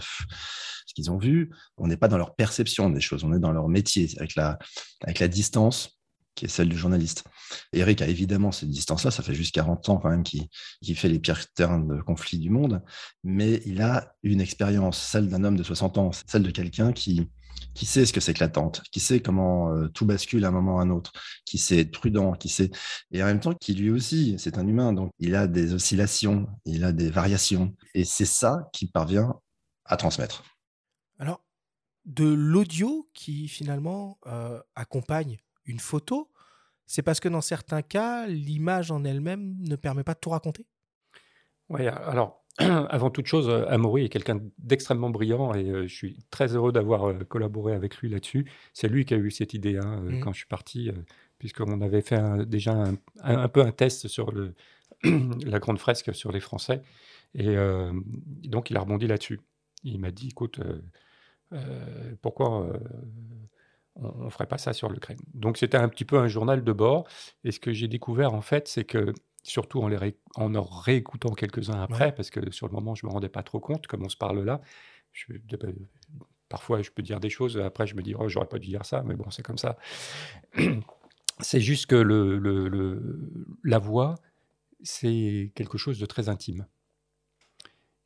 ce 0.86 0.94
qu'ils 0.94 1.10
ont 1.10 1.18
vu. 1.18 1.50
On 1.76 1.88
n'est 1.88 1.96
pas 1.96 2.08
dans 2.08 2.18
leur 2.18 2.36
perception 2.36 2.90
des 2.90 3.00
choses, 3.00 3.24
on 3.24 3.32
est 3.32 3.40
dans 3.40 3.52
leur 3.52 3.68
métier, 3.68 4.08
avec 4.18 4.36
la, 4.36 4.58
avec 5.02 5.18
la 5.18 5.28
distance 5.28 6.00
qui 6.34 6.44
est 6.44 6.48
celle 6.48 6.68
du 6.68 6.76
journaliste. 6.76 7.24
Eric 7.72 8.02
a 8.02 8.08
évidemment 8.08 8.52
cette 8.52 8.70
distance-là, 8.70 9.10
ça 9.10 9.22
fait 9.22 9.34
juste 9.34 9.54
40 9.54 9.88
ans 9.88 9.96
quand 9.98 10.10
même 10.10 10.22
qu'il 10.22 10.96
fait 10.96 11.08
les 11.08 11.18
pires 11.18 11.52
terrains 11.52 11.80
de 11.80 12.00
conflit 12.02 12.38
du 12.38 12.50
monde, 12.50 12.82
mais 13.24 13.62
il 13.66 13.82
a 13.82 14.14
une 14.22 14.40
expérience, 14.40 14.98
celle 14.98 15.28
d'un 15.28 15.44
homme 15.44 15.56
de 15.56 15.62
60 15.62 15.98
ans, 15.98 16.10
celle 16.26 16.42
de 16.42 16.50
quelqu'un 16.50 16.92
qui, 16.92 17.28
qui 17.74 17.86
sait 17.86 18.06
ce 18.06 18.12
que 18.12 18.20
c'est 18.20 18.34
que 18.34 18.40
l'attente, 18.40 18.82
qui 18.90 19.00
sait 19.00 19.20
comment 19.20 19.72
euh, 19.72 19.88
tout 19.88 20.06
bascule 20.06 20.44
à 20.44 20.48
un 20.48 20.52
moment 20.52 20.76
ou 20.76 20.78
à 20.78 20.82
un 20.82 20.90
autre, 20.90 21.12
qui 21.44 21.58
sait 21.58 21.80
être 21.80 21.92
prudent, 21.92 22.32
qui 22.32 22.48
sait... 22.48 22.70
Et 23.12 23.22
en 23.22 23.26
même 23.26 23.40
temps, 23.40 23.54
qui 23.54 23.74
lui 23.74 23.90
aussi, 23.90 24.36
c'est 24.38 24.58
un 24.58 24.66
humain, 24.66 24.92
donc 24.92 25.12
il 25.18 25.34
a 25.34 25.46
des 25.46 25.74
oscillations, 25.74 26.48
il 26.64 26.84
a 26.84 26.92
des 26.92 27.10
variations. 27.10 27.74
Et 27.94 28.04
c'est 28.04 28.24
ça 28.24 28.68
qu'il 28.72 28.90
parvient 28.90 29.34
à 29.84 29.96
transmettre. 29.96 30.44
Alors, 31.18 31.44
de 32.04 32.24
l'audio 32.24 33.08
qui 33.12 33.48
finalement 33.48 34.18
euh, 34.26 34.60
accompagne 34.74 35.38
une 35.64 35.80
photo, 35.80 36.30
c'est 36.90 37.02
parce 37.02 37.20
que 37.20 37.28
dans 37.28 37.40
certains 37.40 37.82
cas, 37.82 38.26
l'image 38.26 38.90
en 38.90 39.04
elle-même 39.04 39.54
ne 39.60 39.76
permet 39.76 40.02
pas 40.02 40.14
de 40.14 40.18
tout 40.18 40.30
raconter? 40.30 40.66
Oui, 41.68 41.86
alors, 41.86 42.44
avant 42.58 43.10
toute 43.10 43.28
chose, 43.28 43.48
euh, 43.48 43.64
Amaury 43.68 44.06
est 44.06 44.08
quelqu'un 44.08 44.40
d'extrêmement 44.58 45.08
brillant 45.08 45.54
et 45.54 45.70
euh, 45.70 45.86
je 45.86 45.94
suis 45.94 46.18
très 46.30 46.56
heureux 46.56 46.72
d'avoir 46.72 47.16
collaboré 47.28 47.74
avec 47.74 47.98
lui 47.98 48.08
là-dessus. 48.08 48.50
C'est 48.72 48.88
lui 48.88 49.04
qui 49.04 49.14
a 49.14 49.18
eu 49.18 49.30
cette 49.30 49.54
idée 49.54 49.76
hein, 49.76 50.00
mmh. 50.00 50.18
quand 50.18 50.32
je 50.32 50.38
suis 50.38 50.48
parti, 50.48 50.90
puisqu'on 51.38 51.80
avait 51.80 52.02
fait 52.02 52.44
déjà 52.44 52.74
un, 53.22 53.48
peu 53.48 53.60
un 53.60 53.70
test 53.70 54.08
sur 54.08 54.32
le, 54.32 54.56
la 55.04 55.60
grande 55.60 55.78
fresque 55.78 56.12
sur 56.12 56.32
les 56.32 56.40
Français. 56.40 56.82
Et 57.34 57.54
donc, 58.42 58.70
il 58.70 58.76
a 58.76 58.80
rebondi 58.80 59.06
là-dessus. 59.06 59.38
Il 59.84 60.00
m'a 60.00 60.10
dit, 60.10 60.30
écoute, 60.30 60.58
euh, 61.52 62.14
pourquoi 62.22 62.64
euh, 62.64 62.78
on 63.96 64.24
ne 64.24 64.30
ferait 64.30 64.46
pas 64.46 64.58
ça 64.58 64.72
sur 64.72 64.88
l'Ukraine 64.88 65.18
Donc 65.34 65.56
c'était 65.56 65.76
un 65.76 65.88
petit 65.88 66.04
peu 66.04 66.18
un 66.18 66.28
journal 66.28 66.64
de 66.64 66.72
bord. 66.72 67.06
Et 67.44 67.52
ce 67.52 67.60
que 67.60 67.72
j'ai 67.72 67.88
découvert 67.88 68.34
en 68.34 68.40
fait, 68.40 68.68
c'est 68.68 68.84
que 68.84 69.12
surtout 69.42 69.80
en, 69.80 69.88
les 69.88 70.16
en 70.36 70.54
en 70.54 70.62
réécoutant 70.62 71.30
quelques-uns 71.30 71.80
après, 71.80 72.14
parce 72.14 72.30
que 72.30 72.50
sur 72.50 72.66
le 72.66 72.72
moment 72.72 72.94
je 72.94 73.06
me 73.06 73.10
rendais 73.10 73.28
pas 73.28 73.42
trop 73.42 73.60
compte, 73.60 73.86
comme 73.86 74.04
on 74.04 74.08
se 74.08 74.16
parle 74.16 74.42
là, 74.44 74.60
je, 75.12 75.26
parfois 76.48 76.82
je 76.82 76.90
peux 76.90 77.02
dire 77.02 77.20
des 77.20 77.30
choses, 77.30 77.58
après 77.58 77.86
je 77.86 77.94
me 77.94 78.02
dis 78.02 78.14
oh 78.14 78.28
j'aurais 78.28 78.48
pas 78.48 78.58
dû 78.58 78.68
dire 78.68 78.84
ça, 78.84 79.02
mais 79.04 79.14
bon 79.14 79.30
c'est 79.30 79.42
comme 79.42 79.58
ça. 79.58 79.76
C'est 81.42 81.60
juste 81.60 81.86
que 81.86 81.96
le, 81.96 82.38
le, 82.38 83.46
la 83.64 83.78
voix, 83.78 84.16
c'est 84.82 85.52
quelque 85.54 85.78
chose 85.78 85.98
de 85.98 86.04
très 86.04 86.28
intime. 86.28 86.66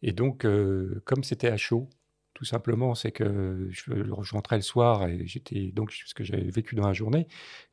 Et 0.03 0.12
donc, 0.12 0.45
euh, 0.45 1.03
comme 1.05 1.24
c'était 1.24 1.49
à 1.49 1.57
chaud, 1.57 1.89
tout 2.35 2.45
simplement, 2.45 2.95
c'est 2.95 3.12
que 3.12 3.68
je, 3.70 3.93
rentrais 4.32 4.57
le 4.57 4.62
soir 4.62 5.07
et 5.07 5.26
j'étais 5.26 5.72
donc 5.72 5.93
ce 5.93 6.14
que 6.14 6.24
j'avais 6.24 6.51
vécu 6.51 6.74
dans 6.74 6.87
la 6.87 6.93
journée, 6.93 7.28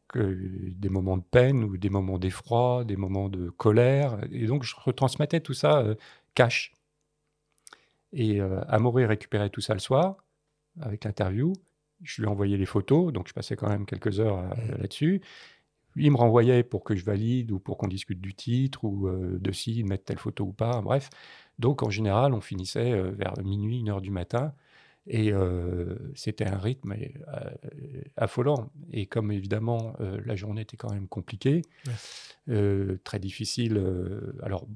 que 0.07 0.37
des 0.71 0.89
moments 0.89 1.17
de 1.17 1.23
peine 1.23 1.63
ou 1.63 1.77
des 1.77 1.89
moments 1.89 2.19
d'effroi, 2.19 2.83
des 2.85 2.95
moments 2.95 3.27
de 3.27 3.49
colère, 3.49 4.19
et 4.31 4.45
donc 4.45 4.63
je 4.63 4.75
retransmettais 4.77 5.39
tout 5.39 5.53
ça 5.53 5.79
euh, 5.79 5.95
cash. 6.35 6.73
Et 8.13 8.41
euh, 8.41 8.61
récupérait 9.05 9.49
tout 9.49 9.61
ça 9.61 9.73
le 9.73 9.79
soir 9.79 10.17
avec 10.81 11.05
l'interview. 11.05 11.53
Je 12.03 12.21
lui 12.21 12.27
envoyais 12.27 12.57
les 12.57 12.65
photos, 12.65 13.13
donc 13.13 13.27
je 13.27 13.33
passais 13.33 13.55
quand 13.55 13.69
même 13.69 13.85
quelques 13.85 14.19
heures 14.19 14.39
euh, 14.39 14.83
mmh. 14.83 14.87
Il 15.95 16.11
me 16.11 16.17
renvoyait 16.17 16.63
pour 16.63 16.83
que 16.83 16.95
je 16.95 17.03
valide 17.03 17.51
ou 17.51 17.59
pour 17.59 17.77
qu'on 17.77 17.87
discute 17.87 18.21
du 18.21 18.33
titre 18.33 18.83
ou 18.83 19.07
euh, 19.07 19.37
de 19.39 19.51
si 19.51 19.83
mettre 19.83 20.05
telle 20.05 20.19
photo 20.19 20.45
ou 20.45 20.53
pas, 20.53 20.81
bref. 20.81 21.09
Donc 21.59 21.83
en 21.83 21.89
général, 21.89 22.33
on 22.33 22.41
finissait 22.41 22.91
euh, 22.91 23.11
vers 23.11 23.33
minuit, 23.43 23.79
une 23.79 23.89
heure 23.89 24.01
du 24.01 24.11
matin. 24.11 24.53
Et 25.07 25.33
euh, 25.33 25.97
c'était 26.13 26.45
un 26.45 26.59
rythme 26.59 26.93
affolant. 28.15 28.69
Et 28.91 29.07
comme 29.07 29.31
évidemment, 29.31 29.95
la 29.99 30.35
journée 30.35 30.61
était 30.61 30.77
quand 30.77 30.93
même 30.93 31.07
compliquée, 31.07 31.63
très 32.45 33.19
difficile. 33.19 33.83
alors, 34.43 34.67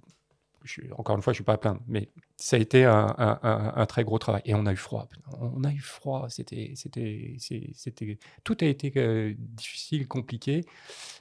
encore 0.98 1.16
une 1.16 1.22
fois, 1.22 1.34
je 1.34 1.36
ne 1.36 1.42
suis 1.42 1.44
pas 1.44 1.54
à 1.54 1.58
plaindre, 1.58 1.82
mais 1.88 2.10
ça 2.38 2.56
a 2.56 2.60
été 2.60 2.86
un, 2.86 3.86
très 3.88 4.04
gros 4.04 4.20
travail. 4.20 4.42
Et 4.46 4.54
on 4.54 4.66
a 4.66 4.74
eu 4.74 4.78
froid. 4.78 5.08
On 5.40 5.64
a 5.64 5.72
eu 5.72 5.80
froid. 5.80 6.28
C'était, 6.30 6.74
c'était, 6.76 7.36
c'était, 7.40 8.20
tout 8.44 8.58
a 8.62 8.66
été 8.66 8.92
euh, 8.98 9.34
difficile, 9.38 10.08
compliqué. 10.08 10.66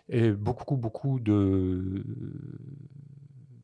Et 0.09 0.31
beaucoup, 0.31 0.77
beaucoup 0.77 1.21
de. 1.21 2.05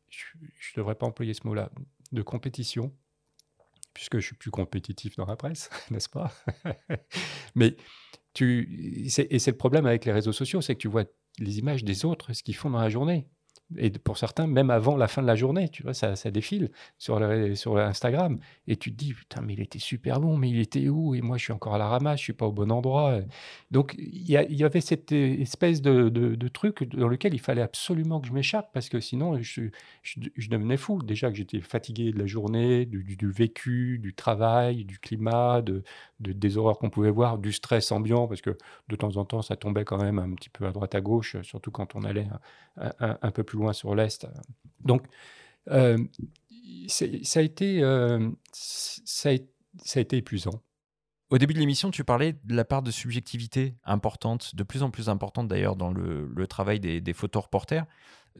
Je 0.09 0.35
ne 0.37 0.75
devrais 0.77 0.95
pas 0.95 1.05
employer 1.05 1.33
ce 1.33 1.47
mot-là, 1.47 1.71
de 2.11 2.21
compétition, 2.21 2.93
puisque 3.93 4.19
je 4.19 4.25
suis 4.25 4.35
plus 4.35 4.51
compétitif 4.51 5.15
dans 5.15 5.25
la 5.25 5.35
presse, 5.35 5.69
n'est-ce 5.91 6.09
pas? 6.09 6.31
Mais 7.55 7.75
tu, 8.33 9.05
et 9.05 9.09
c'est 9.09 9.51
le 9.51 9.57
problème 9.57 9.85
avec 9.85 10.05
les 10.05 10.11
réseaux 10.11 10.31
sociaux, 10.31 10.61
c'est 10.61 10.75
que 10.75 10.81
tu 10.81 10.87
vois 10.87 11.05
les 11.39 11.59
images 11.59 11.83
des 11.83 12.05
autres, 12.05 12.33
ce 12.33 12.43
qu'ils 12.43 12.55
font 12.55 12.69
dans 12.69 12.79
la 12.79 12.89
journée 12.89 13.27
et 13.77 13.89
pour 13.91 14.17
certains, 14.17 14.47
même 14.47 14.69
avant 14.69 14.97
la 14.97 15.07
fin 15.07 15.21
de 15.21 15.27
la 15.27 15.35
journée, 15.35 15.69
tu 15.69 15.83
vois, 15.83 15.93
ça, 15.93 16.15
défile 16.31 16.71
sur, 16.97 17.19
sur 17.55 17.77
Instagram. 17.77 18.39
Et 18.67 18.75
tu 18.75 18.91
te 18.91 18.97
dis, 18.97 19.13
putain, 19.13 19.41
mais 19.41 19.53
il 19.53 19.61
était 19.61 19.79
super 19.79 20.19
bon, 20.19 20.37
mais 20.37 20.49
il 20.49 20.59
était 20.59 20.89
où? 20.89 21.15
Et 21.15 21.21
moi, 21.21 21.37
je 21.37 21.43
suis 21.43 21.53
encore 21.53 21.75
à 21.75 21.77
la 21.77 21.87
ramasse, 21.87 22.19
je 22.19 22.25
suis 22.25 22.33
pas 22.33 22.45
au 22.45 22.51
bon 22.51 22.71
endroit. 22.71 23.19
Donc, 23.69 23.95
il 23.97 24.29
y, 24.29 24.63
avait 24.63 24.81
cette 24.81 25.11
espèce 25.11 25.81
de, 25.81 26.09
de, 26.09 26.47
truc 26.47 26.83
dans 26.95 27.07
lequel 27.07 27.33
il 27.33 27.39
fallait 27.39 27.61
absolument 27.61 28.19
que 28.19 28.27
je 28.27 28.33
m'échappe, 28.33 28.71
parce 28.73 28.89
que 28.89 28.99
sinon, 28.99 29.39
je, 29.41 29.69
devenais 30.49 30.77
fou. 30.77 31.01
Déjà 31.01 31.29
que 31.29 31.37
j'étais 31.37 31.61
fatigué 31.61 32.11
de 32.11 32.19
la 32.19 32.25
journée, 32.25 32.85
du, 32.85 33.03
du, 33.03 33.31
vécu, 33.31 33.99
du 33.99 34.13
travail, 34.13 34.85
du 34.85 34.99
climat, 34.99 35.61
de, 35.61 35.83
des 36.19 36.57
horreurs 36.57 36.77
qu'on 36.77 36.89
pouvait 36.89 37.11
voir, 37.11 37.37
du 37.37 37.53
stress 37.53 37.91
ambiant, 37.91 38.27
parce 38.27 38.41
que 38.41 38.57
de 38.89 38.95
temps 38.95 39.17
en 39.17 39.25
temps, 39.25 39.41
ça 39.41 39.55
tombait 39.55 39.85
quand 39.85 40.01
même 40.01 40.19
un 40.19 40.33
petit 40.33 40.49
peu 40.49 40.65
à 40.65 40.71
droite 40.71 40.95
à 40.95 41.01
gauche, 41.01 41.37
surtout 41.41 41.71
quand 41.71 41.95
on 41.95 42.03
allait 42.03 42.27
un, 42.77 43.17
un 43.21 43.31
peu 43.31 43.43
plus 43.43 43.57
loin 43.57 43.60
sur 43.73 43.95
l'Est. 43.95 44.27
Donc, 44.83 45.03
euh, 45.69 45.97
ça, 46.87 47.39
a 47.39 47.43
été, 47.43 47.81
euh, 47.83 48.29
ça, 48.51 49.29
a, 49.29 49.99
été 49.99 50.17
épuisant. 50.17 50.61
Au 51.29 51.37
début 51.37 51.53
de 51.53 51.59
l'émission, 51.59 51.91
tu 51.91 52.03
parlais 52.03 52.33
de 52.43 52.55
la 52.55 52.65
part 52.65 52.81
de 52.81 52.91
subjectivité 52.91 53.75
importante, 53.85 54.55
de 54.55 54.63
plus 54.63 54.83
en 54.83 54.91
plus 54.91 55.07
importante 55.09 55.47
d'ailleurs 55.47 55.75
dans 55.75 55.91
le, 55.91 56.47
travail 56.47 56.79
des, 56.79 56.99
des 56.99 57.13
photoreporters. 57.13 57.85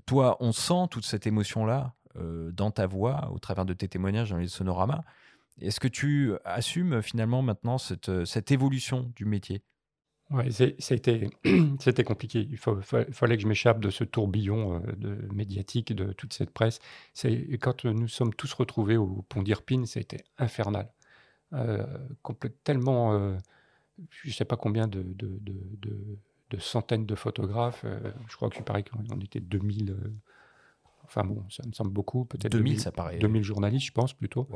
Toi, 0.05 0.37
on 0.39 0.51
sent 0.51 0.87
toute 0.89 1.05
cette 1.05 1.27
émotion-là 1.27 1.93
euh, 2.17 2.51
dans 2.51 2.71
ta 2.71 2.87
voix, 2.87 3.29
au 3.31 3.39
travers 3.39 3.65
de 3.65 3.73
tes 3.73 3.87
témoignages 3.87 4.31
dans 4.31 4.37
les 4.37 4.47
sonoramas. 4.47 5.03
Est-ce 5.59 5.79
que 5.79 5.87
tu 5.87 6.33
assumes 6.43 7.01
finalement 7.01 7.41
maintenant 7.41 7.77
cette 7.77 8.51
évolution 8.51 9.11
du 9.15 9.25
métier? 9.25 9.63
Ouais, 10.31 10.49
c'était 11.79 12.03
compliqué. 12.03 12.47
Il 12.49 12.57
fallait 12.57 13.35
que 13.35 13.43
je 13.43 13.47
m'échappe 13.47 13.79
de 13.79 13.89
ce 13.89 14.03
tourbillon 14.03 14.75
euh, 14.75 14.91
de, 14.97 15.33
médiatique, 15.33 15.93
de 15.93 16.13
toute 16.13 16.33
cette 16.33 16.51
presse. 16.51 16.79
Quand 17.59 17.85
nous 17.85 18.07
sommes 18.07 18.33
tous 18.33 18.53
retrouvés 18.53 18.97
au 18.97 19.25
pont 19.27 19.43
d'Irpine, 19.43 19.85
c'était 19.85 20.23
infernal. 20.37 20.89
Euh, 21.53 21.85
tellement, 22.63 23.13
euh, 23.13 23.37
je 24.09 24.29
ne 24.29 24.33
sais 24.33 24.45
pas 24.45 24.55
combien 24.55 24.87
de, 24.87 25.03
de, 25.03 25.39
de, 25.41 26.59
centaines 26.59 27.05
de 27.05 27.15
photographes. 27.15 27.85
je 28.27 28.35
crois 28.35 28.49
que 28.49 28.55
je 28.55 28.61
parais 28.61 28.83
qu'on 28.83 29.19
était 29.19 29.39
2000. 29.39 29.95
enfin 31.03 31.23
bon, 31.23 31.43
ça 31.49 31.63
me 31.65 31.73
semble 31.73 31.91
beaucoup. 31.91 32.25
Peut-être 32.25 32.51
2000, 32.51 32.79
ça 32.79 32.91
paraît. 32.91 33.19
2000 33.19 33.43
journalistes, 33.43 33.87
je 33.87 33.91
pense 33.91 34.13
plutôt. 34.13 34.47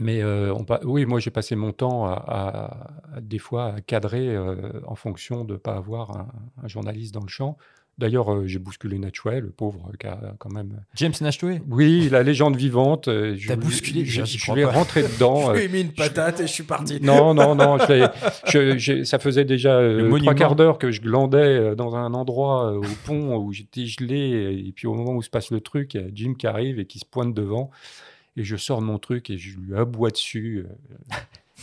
Mais 0.00 0.22
euh, 0.22 0.54
on, 0.54 0.64
oui, 0.84 1.04
moi 1.04 1.20
j'ai 1.20 1.30
passé 1.30 1.54
mon 1.54 1.72
temps 1.72 2.06
à, 2.06 2.88
des 3.20 3.38
fois 3.38 3.74
à 3.74 3.80
cadrer 3.80 4.28
euh, 4.28 4.56
en 4.86 4.94
fonction 4.94 5.44
de 5.44 5.54
ne 5.54 5.58
pas 5.58 5.74
avoir 5.74 6.28
un, 6.62 6.68
journaliste 6.68 7.12
dans 7.12 7.20
le 7.20 7.28
champ. 7.28 7.58
D'ailleurs, 7.98 8.32
euh, 8.32 8.46
j'ai 8.46 8.58
bousculé 8.58 8.98
Natchway, 8.98 9.42
le 9.42 9.50
pauvre, 9.50 9.92
qui 10.00 10.06
a 10.06 10.34
quand 10.38 10.50
même. 10.50 10.80
James 10.94 11.12
Natchway 11.20 11.60
Oui, 11.68 12.08
la 12.10 12.22
légende 12.22 12.56
vivante. 12.56 13.04
T'as 13.04 13.56
bousculé 13.56 14.06
Je, 14.06 14.24
je, 14.24 14.38
suis 14.38 14.64
rentré 14.64 15.02
dedans. 15.14 15.52
je 15.52 15.58
lui 15.58 15.64
ai 15.66 15.68
mis 15.68 15.82
une 15.82 15.92
patate 15.92 16.40
et 16.40 16.46
je 16.46 16.52
suis 16.52 16.62
parti. 16.62 16.98
Non, 17.02 17.34
non, 17.34 17.54
non. 17.54 17.76
ça 17.78 19.18
faisait 19.18 19.44
déjà 19.44 19.78
trois 20.20 20.34
quarts 20.34 20.56
d'heure 20.56 20.78
que 20.78 20.90
je 20.90 21.02
glandais 21.02 21.76
dans 21.76 21.94
un 21.94 22.14
endroit 22.14 22.72
au 22.72 22.82
pont 23.04 23.36
où 23.36 23.52
j'étais 23.52 23.84
gelé. 23.84 24.64
Et 24.66 24.72
puis 24.72 24.86
au 24.86 24.94
moment 24.94 25.12
où 25.12 25.20
se 25.20 25.30
passe 25.30 25.50
le 25.50 25.60
truc, 25.60 25.92
il 25.92 26.00
y 26.00 26.04
a 26.04 26.06
Jim 26.14 26.32
qui 26.32 26.46
arrive 26.46 26.78
et 26.78 26.86
qui 26.86 26.98
se 26.98 27.04
pointe 27.04 27.34
devant 27.34 27.70
et 28.36 28.44
je 28.44 28.56
sors 28.56 28.80
de 28.80 28.86
mon 28.86 28.98
truc 28.98 29.30
et 29.30 29.38
je 29.38 29.58
lui 29.58 29.76
aboie 29.76 30.10
dessus. 30.10 30.66
Euh. 30.66 31.16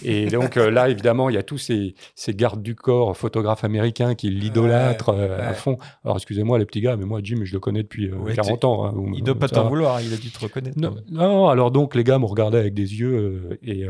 Et 0.04 0.28
donc 0.28 0.56
euh, 0.56 0.70
là, 0.70 0.88
évidemment, 0.90 1.30
il 1.30 1.36
y 1.36 1.38
a 1.38 1.44
tous 1.44 1.58
ces, 1.58 1.96
ces, 2.16 2.34
gardes 2.34 2.62
du 2.62 2.74
corps, 2.76 3.18
photographes 3.18 3.66
américains 3.66 4.16
qui 4.16 4.30
l'idolâtrent 4.30 5.10
euh, 5.10 5.50
à 5.50 5.54
fond. 5.54 5.78
Alors 6.06 6.18
excusez-moi 6.18 6.58
les 6.58 6.66
petits 6.66 6.82
gars, 6.82 6.96
mais 6.96 7.06
moi 7.06 7.20
Jim, 7.22 7.42
je 7.44 7.54
le 7.54 7.60
connais 7.60 7.84
depuis 7.84 8.10
40 8.36 8.64
ans. 8.64 8.86
Hein, 8.86 8.94
il 9.14 9.20
ne 9.20 9.26
doit 9.26 9.36
pas 9.36 9.50
t'en 9.50 9.68
vouloir, 9.68 10.02
il 10.02 10.14
a 10.14 10.18
dû 10.18 10.30
te 10.30 10.40
reconnaître. 10.40 10.78
Non, 11.10 11.50
alors 11.50 11.72
donc 11.72 11.96
les 11.96 12.04
gars 12.04 12.20
me 12.20 12.26
regardaient 12.26 12.60
avec 12.60 12.74
des 12.74 13.00
yeux 13.00 13.60
et... 13.64 13.86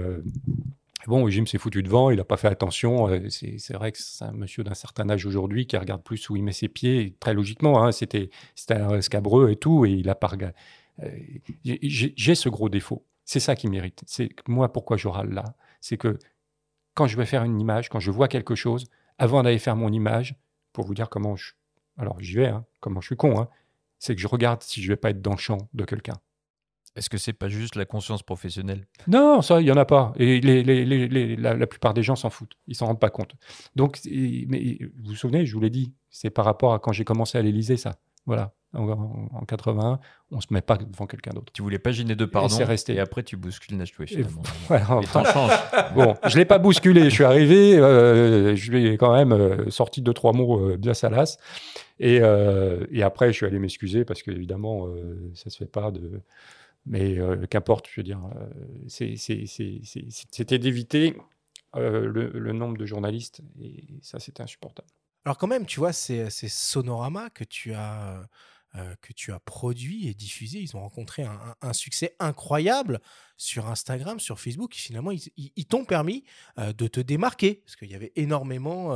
Bon, 1.08 1.28
Jim 1.30 1.46
s'est 1.48 1.58
foutu 1.58 1.82
devant, 1.82 2.12
il 2.12 2.18
n'a 2.18 2.24
pas 2.26 2.38
fait 2.38 2.50
attention. 2.50 3.10
C'est 3.30 3.74
vrai 3.74 3.92
que 3.92 3.98
c'est 4.00 4.26
un 4.26 4.34
monsieur 4.34 4.64
d'un 4.64 4.74
certain 4.74 5.10
âge 5.10 5.26
aujourd'hui 5.26 5.66
qui 5.66 5.76
regarde 5.78 6.04
plus 6.04 6.30
où 6.30 6.36
il 6.36 6.44
met 6.44 6.52
ses 6.52 6.68
pieds. 6.68 7.16
Très 7.20 7.34
logiquement, 7.34 7.84
hein, 7.84 7.92
c'était 7.92 8.30
un 8.70 9.02
scabreux 9.02 9.50
et 9.50 9.56
tout, 9.56 9.86
et 9.86 9.92
il 9.92 10.10
a 10.10 10.14
pas 10.14 10.28
regardé 10.28 10.54
euh, 10.54 10.79
j'ai 11.64 12.36
ce 12.36 12.50
gros 12.50 12.70
défaut. 12.70 13.06
C'est 13.26 13.40
ça 13.40 13.56
qui 13.56 13.68
mérite. 13.68 14.02
C'est 14.06 14.30
moi 14.48 14.72
pourquoi 14.72 14.98
je 14.98 15.08
râle 15.08 15.32
là? 15.34 15.56
C'est 15.82 15.98
que 15.98 16.18
quand 16.94 17.08
je 17.08 17.16
vais 17.16 17.26
faire 17.26 17.44
une 17.44 17.60
image, 17.60 17.90
quand 17.90 18.00
je 18.00 18.12
vois 18.12 18.28
quelque 18.28 18.56
chose, 18.56 18.86
avant 19.18 19.44
d'aller 19.44 19.60
faire 19.60 19.76
mon 19.76 19.92
image, 19.92 20.36
pour 20.74 20.86
vous 20.86 20.94
dire 20.94 21.10
comment 21.10 21.36
je. 21.36 21.54
Alors 21.98 22.20
j'y 22.20 22.36
vais, 22.36 22.48
hein, 22.48 22.66
comment 22.80 23.02
je 23.02 23.08
suis 23.08 23.16
con, 23.16 23.40
hein, 23.40 23.50
c'est 24.00 24.16
que 24.16 24.22
je 24.22 24.28
regarde 24.28 24.64
si 24.64 24.82
je 24.82 24.88
vais 24.88 24.96
pas 24.96 25.12
être 25.12 25.22
dans 25.22 25.34
le 25.34 25.38
champ 25.38 25.58
de 25.74 25.84
quelqu'un. 25.86 26.16
Est-ce 26.96 27.10
que 27.10 27.18
c'est 27.18 27.34
pas 27.34 27.50
juste 27.50 27.76
la 27.76 27.86
conscience 27.86 28.24
professionnelle? 28.24 28.88
Non, 29.08 29.42
ça, 29.42 29.62
il 29.62 29.68
y 29.68 29.72
en 29.72 29.78
a 29.78 29.86
pas. 29.86 30.12
Et 30.18 30.42
la, 30.42 31.68
plupart 31.68 31.94
des 31.94 32.04
gens 32.04 32.16
s'en 32.16 32.30
foutent. 32.30 32.58
Ils 32.68 32.76
s'en 32.76 32.88
rendent 32.88 33.00
pas 33.00 33.10
compte. 33.10 33.36
Donc, 33.76 34.00
mais 34.06 34.80
vous 34.98 35.10
vous 35.10 35.16
souvenez, 35.16 35.46
je 35.46 35.54
vous 35.54 35.62
l'ai 35.62 35.70
dit, 35.70 35.94
c'est 36.10 36.30
par 36.30 36.46
rapport 36.46 36.74
à 36.74 36.80
quand 36.80 36.92
j'ai 36.92 37.06
commencé 37.06 37.38
à 37.38 37.42
l'Élysée, 37.42 37.78
ça. 37.78 37.96
Voilà 38.30 38.54
en, 38.74 39.46
81, 39.48 40.00
on 40.32 40.42
se 40.42 40.48
met 40.52 40.62
pas 40.62 40.78
devant 40.78 41.08
quelqu'un 41.08 41.32
d'autre. 41.32 41.52
Tu 41.54 41.62
voulais 41.62 41.80
pas 41.80 41.92
gêner 41.92 42.16
de 42.16 42.26
pardon. 42.26 42.56
Et, 42.56 42.64
resté. 42.64 42.96
et 42.96 43.00
après, 43.00 43.24
tu 43.24 43.36
bouscules 43.36 43.78
Nashway 43.78 44.08
finalement. 44.08 44.44
Voilà, 44.68 45.02
bon, 45.96 46.16
je 46.28 46.38
l'ai 46.38 46.46
pas 46.46 46.60
bousculé. 46.60 47.06
Je 47.06 47.10
suis 47.10 47.24
arrivé, 47.24 47.78
euh, 47.78 48.56
je 48.56 48.72
lui 48.72 48.88
ai 48.88 48.98
quand 48.98 49.14
même 49.14 49.32
euh, 49.32 49.70
sorti 49.72 50.02
deux 50.02 50.14
trois 50.14 50.34
mots 50.34 50.60
euh, 50.60 50.78
bien 50.78 50.94
salaces. 50.94 51.38
Et, 52.00 52.22
et, 52.92 53.04
après, 53.04 53.28
je 53.32 53.38
suis 53.38 53.46
allé 53.46 53.60
m'excuser 53.60 54.06
parce 54.06 54.22
qu'évidemment, 54.24 54.88
ça 55.34 55.50
se 55.50 55.58
fait 55.58 55.66
pas 55.66 55.92
de. 55.92 56.22
Mais 56.86 57.18
qu'importe, 57.50 57.90
je 57.92 58.00
veux 58.00 58.06
dire, 58.06 58.22
c'était 58.88 60.60
d'éviter 60.60 61.18
le, 61.76 62.08
le 62.08 62.54
nombre 62.54 62.78
de 62.78 62.86
journalistes 62.86 63.42
et 63.62 63.84
ça, 64.02 64.20
c'était 64.20 64.44
insupportable. 64.44 64.88
Alors 65.26 65.38
quand 65.38 65.48
même, 65.48 65.66
tu 65.66 65.80
vois, 65.80 65.94
c'est 65.94 66.30
Sonorama 66.30 67.30
que 67.30 67.44
tu 67.44 67.74
as 67.74 68.28
euh, 68.76 68.94
que 69.02 69.14
tu 69.14 69.32
as 69.32 69.40
et 70.04 70.14
diffusé. 70.14 70.60
Ils 70.60 70.78
ont 70.78 70.82
rencontré 70.82 71.26
un, 71.62 71.74
succès 71.74 72.16
incroyable 72.20 73.02
sur 73.36 73.68
Instagram, 73.68 74.20
sur 74.20 74.40
Facebook. 74.40 74.76
Et 74.76 74.80
finalement, 74.80 75.10
ils, 75.12 75.66
t'ont 75.66 75.86
permis 75.86 76.24
euh, 76.60 76.72
de 76.72 76.88
te 76.88 77.00
démarquer 77.00 77.64
parce 77.66 77.76
qu'il 77.76 77.90
y 77.90 77.96
avait 77.96 78.12
énormément 78.16 78.94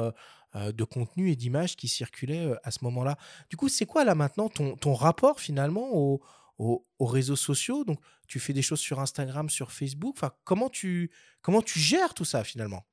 euh, 0.55 0.71
de 0.71 0.84
contenu 0.84 1.32
et 1.32 1.36
d'images 1.36 1.76
qui 1.76 1.88
circulaient 1.88 2.53
à 2.63 2.69
ce 2.69 2.84
moment-là. 2.84 3.17
Du 3.49 3.57
coup, 3.57 3.67
c'est 3.67 3.88
quoi 3.88 4.05
là 4.05 4.13
maintenant 4.13 4.47
ton, 4.47 4.76
ton 4.76 4.93
rapport 4.93 5.39
finalement 5.39 5.89
aux, 5.91 6.21
aux, 6.59 6.86
réseaux 6.99 7.36
sociaux? 7.36 7.84
Donc, 7.84 7.99
tu 8.28 8.39
fais 8.39 8.53
des 8.53 8.61
choses 8.61 8.80
sur 8.80 8.99
Instagram, 8.99 9.49
sur 9.49 9.71
Facebook. 9.71 10.17
Comment 10.43 10.69
tu, 10.69 11.09
comment 11.41 11.63
tu 11.63 11.80
gères 11.80 12.13
tout 12.13 12.26
ça 12.26 12.43
finalement? 12.43 12.86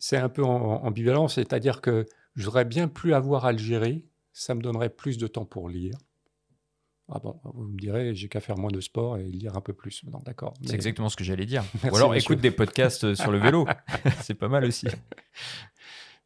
C'est 0.00 0.16
un 0.16 0.28
peu 0.28 0.42
ambivalent, 0.42 1.28
c'est-à-dire 1.28 1.80
que 1.80 2.06
je 2.36 2.44
voudrais 2.44 2.64
bien 2.64 2.88
plus 2.88 3.14
avoir 3.14 3.44
à 3.44 3.52
le 3.52 3.58
gérer 3.58 4.04
ça 4.36 4.54
me 4.54 4.60
donnerait 4.60 4.90
plus 4.90 5.16
de 5.16 5.26
temps 5.26 5.46
pour 5.46 5.70
lire. 5.70 5.96
Ah 7.08 7.20
bon, 7.20 7.40
vous 7.42 7.68
me 7.68 7.78
direz, 7.78 8.14
j'ai 8.14 8.28
qu'à 8.28 8.40
faire 8.40 8.58
moins 8.58 8.70
de 8.70 8.82
sport 8.82 9.16
et 9.16 9.24
lire 9.24 9.56
un 9.56 9.62
peu 9.62 9.72
plus. 9.72 10.04
Non, 10.04 10.18
d'accord. 10.26 10.52
C'est 10.62 10.74
exactement 10.74 11.08
ce 11.08 11.16
que 11.16 11.24
j'allais 11.24 11.46
dire. 11.46 11.64
Ou 11.90 11.96
alors 11.96 12.14
écoute 12.14 12.40
des 12.40 12.50
podcasts 12.50 13.04
euh, 13.04 13.14
sur 13.14 13.32
le 13.32 13.38
vélo. 13.38 13.66
c'est 14.20 14.34
pas 14.34 14.48
mal 14.48 14.66
aussi. 14.66 14.86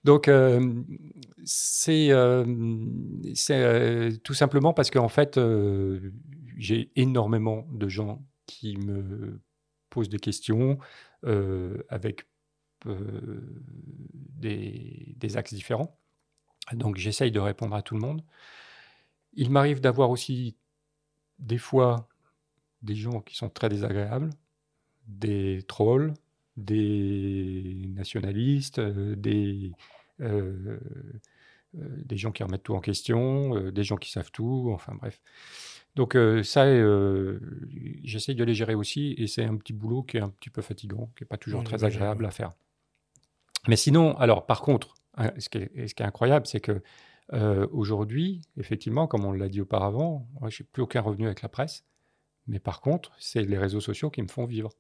Donc, 0.03 0.27
euh, 0.27 0.83
c'est 1.45 2.09
euh, 2.11 4.11
tout 4.25 4.35
simplement 4.35 4.73
parce 4.73 4.91
qu'en 4.91 5.09
fait, 5.09 5.39
j'ai 6.57 6.91
énormément 6.97 7.65
de 7.71 7.89
gens 7.89 8.27
qui 8.47 8.77
me 8.77 9.41
posent 9.89 10.09
des 10.09 10.19
questions 10.19 10.79
avec 11.23 12.27
des, 14.35 15.15
des, 15.17 15.37
axes 15.37 15.55
différents. 15.55 16.00
Donc 16.73 16.97
j'essaye 16.97 17.31
de 17.31 17.41
répondre 17.41 17.75
à 17.75 17.83
tout 17.83 17.95
le 17.95 18.01
monde. 18.01 18.23
Il 19.35 19.51
m'arrive 19.51 19.81
d'avoir 19.81 20.11
aussi 20.11 20.57
des 21.39 21.59
fois 21.59 22.09
des 22.83 22.95
gens 22.95 23.21
qui 23.21 23.37
sont 23.37 23.49
très 23.49 23.69
désagréables, 23.69 24.31
des 25.07 25.63
trolls, 25.67 26.15
des 26.57 27.91
nationalistes, 27.95 28.79
euh, 28.79 29.15
des, 29.17 29.73
euh, 30.21 30.79
euh, 31.77 31.89
des 32.05 32.17
gens 32.17 32.33
qui 32.33 32.43
remettent 32.43 32.63
tout 32.63 32.75
en 32.75 32.81
question, 32.81 33.71
des 33.71 33.85
gens 33.85 33.97
qui 33.97 34.11
savent 34.11 34.31
tout, 34.31 34.71
enfin 34.73 34.95
bref. 34.95 35.21
Donc 35.97 36.17
ça, 36.45 36.67
j'essaye 38.05 38.37
de 38.37 38.45
les 38.45 38.55
gérer 38.55 38.77
aussi, 38.77 39.15
et 39.19 39.27
c'est 39.27 39.45
un 39.45 39.57
petit 39.57 39.73
boulot 39.73 40.05
qui 40.05 40.19
est 40.19 40.21
un 40.21 40.29
petit 40.29 40.49
peu 40.49 40.63
fatigant, 40.63 41.11
qui 41.17 41.25
n'est 41.25 41.29
pas 41.29 41.37
toujours 41.37 41.65
très 41.65 41.83
agréable 41.83 42.25
à 42.27 42.31
faire. 42.31 42.53
Mais 43.67 43.75
sinon, 43.75 44.17
alors 44.19 44.47
par 44.47 44.63
contre, 44.63 44.95
Hein, 45.21 45.33
ce 45.39 45.51
qui 45.51 45.59
est, 45.59 46.01
incroyable, 46.01 46.47
c'est 46.47 46.61
que 46.61 46.83
euh, 47.35 47.67
aujourd'hui, 47.73 48.41
effectivement, 48.57 49.07
comme 49.07 49.25
on 49.25 49.33
l'a 49.33 49.49
dit 49.49 49.61
auparavant, 49.61 50.27
je 50.49 50.63
n'ai 50.63 50.69
plus 50.73 50.83
aucun 50.83 51.03
revenu 51.03 51.27
avec 51.27 51.43
la 51.43 51.51
presse. 51.51 51.85
Mais 52.47 52.59
par 52.59 52.81
contre, 52.81 53.13
c'est 53.19 53.43
les 53.43 53.59
réseaux 53.59 53.81
sociaux 53.81 54.11
qui 54.11 54.23
me 54.23 54.29
font 54.29 54.47
vivre. 54.47 54.71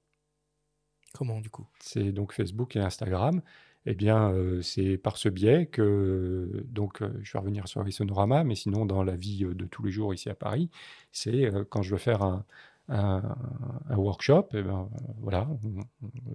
Comment 1.12 1.40
du 1.40 1.50
coup? 1.50 1.66
C'est 1.78 2.10
donc 2.12 2.32
Facebook 2.32 2.74
et 2.74 2.80
Instagram. 2.80 3.42
Eh 3.84 3.94
bien, 3.94 4.30
euh, 4.32 4.62
c'est 4.62 4.96
par 4.96 5.16
ce 5.16 5.28
biais 5.28 5.66
que, 5.66 6.64
donc, 6.66 7.02
euh, 7.02 7.18
je 7.22 7.32
vais 7.32 7.38
revenir 7.38 7.68
sur 7.68 7.82
les 7.82 7.92
sonoramas, 7.92 8.44
mais 8.44 8.54
sinon, 8.54 8.86
dans 8.86 9.02
la 9.02 9.16
vie 9.16 9.44
de 9.44 9.66
tous 9.66 9.82
les 9.82 9.90
jours 9.90 10.14
ici 10.14 10.30
à 10.30 10.34
Paris, 10.34 10.70
c'est 11.12 11.50
quand 11.68 11.82
je 11.82 11.92
veux 11.92 11.98
faire 11.98 12.22
un, 12.22 12.44
un, 12.90 13.96
workshop, 13.96 14.48
et 14.54 14.62
ben, 14.62 14.88
voilà, 15.20 15.48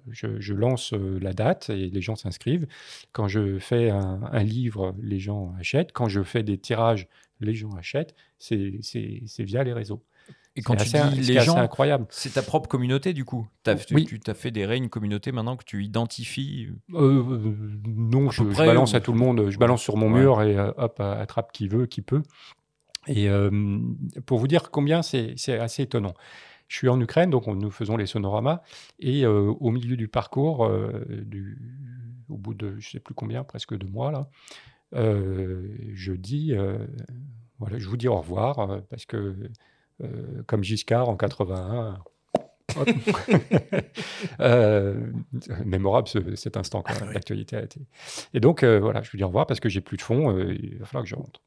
je, 0.10 0.54
lance 0.54 0.94
euh, 0.94 1.20
la 1.22 1.34
date 1.34 1.70
et 1.70 1.90
les 1.90 2.02
gens 2.02 2.16
s'inscrivent. 2.16 2.68
Quand 3.12 3.28
je 3.28 3.60
fais 3.60 3.90
un, 3.90 4.44
livre, 4.44 4.96
les 5.02 5.20
gens 5.20 5.54
achètent. 5.60 5.92
Quand 5.92 6.08
je 6.08 6.24
fais 6.24 6.44
des 6.44 6.58
tirages, 6.58 7.08
les 7.42 7.54
gens 7.54 7.74
achètent. 7.76 8.16
C'est 8.40 8.80
via 9.40 9.64
les 9.64 9.74
réseaux. 9.74 10.04
Et 10.58 10.62
quand 10.62 10.78
tu 10.78 10.86
dis 10.86 11.34
les 11.34 11.42
gens, 11.42 11.58
incroyable. 11.58 12.06
C'est 12.10 12.36
ta 12.36 12.42
propre 12.42 12.70
communauté 12.70 13.12
du 13.12 13.26
coup. 13.26 13.46
As, 13.66 13.76
oui. 13.92 14.06
Tu 14.06 14.22
t'as 14.22 14.34
fédéré 14.34 14.78
une 14.78 14.88
communauté 14.88 15.34
maintenant 15.34 15.58
que 15.58 15.66
tu 15.66 15.84
identifies. 15.84 16.70
Euh, 16.94 17.22
euh, 17.30 17.56
non, 17.86 18.32
je, 18.32 18.44
balance 18.44 18.94
à 18.94 19.02
tout 19.02 19.12
le 19.12 19.20
monde. 19.20 19.50
Je 19.50 19.58
balance 19.58 19.82
sur 19.82 19.98
mon 19.98 20.10
mur 20.10 20.42
et 20.42 20.58
hop, 20.58 21.02
attrape 21.02 21.52
qui 21.52 21.68
veut, 21.68 21.88
qui 21.88 22.02
peut. 22.02 22.24
Et 23.08 23.30
pour 24.26 24.40
vous 24.40 24.48
dire 24.48 24.72
combien 24.72 25.02
c'est 25.02 25.60
assez 25.60 25.84
étonnant. 25.84 26.14
Je 26.68 26.78
suis 26.78 26.90
en 26.90 27.00
Ukraine, 27.00 27.30
donc 27.30 27.46
nous 27.48 27.72
faisons 27.72 27.96
les 27.98 28.08
sonoramas, 28.08 28.62
et 29.00 29.26
au 29.26 29.70
milieu 29.70 29.96
du 29.96 30.08
parcours, 30.08 30.70
du, 31.10 31.60
au 32.30 32.38
bout 32.38 32.54
de 32.54 32.72
je 32.80 32.88
ne 32.88 32.92
sais 32.92 33.00
plus 33.00 33.14
combien, 33.14 33.44
presque 33.44 33.78
deux 33.78 33.88
mois, 33.88 34.12
là, 34.12 34.30
je 34.94 36.12
dis, 36.14 36.54
voilà, 37.60 37.78
je 37.78 37.88
vous 37.88 37.98
dis 37.98 38.08
au 38.08 38.18
revoir, 38.18 38.82
parce 38.90 39.06
que 39.06 39.36
comme 40.48 40.64
Giscard 40.64 41.08
en 41.08 41.16
81, 41.16 42.00
euh, 44.40 45.00
mémorable 45.66 46.08
cet 46.36 46.58
instant 46.58 46.82
quand 46.82 47.00
même, 47.00 47.14
l'actualité 47.14 47.56
a 47.58 47.64
été. 47.64 47.82
Et 48.34 48.40
donc 48.40 48.64
voilà, 48.64 49.02
je 49.02 49.12
lui 49.12 49.18
dis 49.18 49.24
au 49.24 49.28
revoir 49.28 49.48
parce 49.48 49.60
que 49.60 49.70
j'ai 49.70 49.82
plus 49.82 49.98
de 49.98 50.02
fonds, 50.02 50.38
il 50.38 50.78
va 50.80 50.86
falloir 50.86 51.04
que 51.04 51.10
je 51.10 51.16
rentre. 51.16 51.42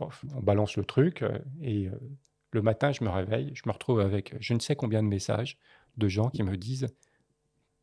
On 0.00 0.40
balance 0.40 0.76
le 0.76 0.84
truc 0.84 1.24
et 1.62 1.88
le 2.52 2.62
matin, 2.62 2.92
je 2.92 3.04
me 3.04 3.10
réveille, 3.10 3.50
je 3.54 3.62
me 3.66 3.72
retrouve 3.72 4.00
avec 4.00 4.34
je 4.40 4.54
ne 4.54 4.60
sais 4.60 4.76
combien 4.76 5.02
de 5.02 5.08
messages 5.08 5.58
de 5.96 6.08
gens 6.08 6.30
qui 6.30 6.42
me 6.42 6.56
disent 6.56 6.86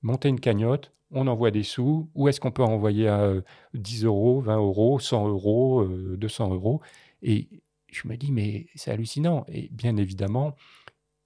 monter 0.02 0.30
une 0.30 0.40
cagnotte, 0.40 0.92
on 1.12 1.28
envoie 1.28 1.52
des 1.52 1.64
sous, 1.64 2.10
où 2.16 2.28
est-ce 2.28 2.40
qu'on 2.40 2.52
peut 2.52 2.64
envoyer 2.64 3.08
à 3.08 3.34
10 3.74 4.06
euros, 4.06 4.42
20 4.42 4.58
euros, 4.58 5.00
100 5.00 5.28
euros, 5.28 5.86
200 5.86 6.54
euros? 6.54 6.82
Et 7.22 7.48
je 7.92 8.08
me 8.08 8.18
dis, 8.18 8.32
mais 8.32 8.68
c'est 8.76 8.92
hallucinant. 8.92 9.46
Et 9.48 9.70
bien 9.72 9.98
évidemment, 9.98 10.56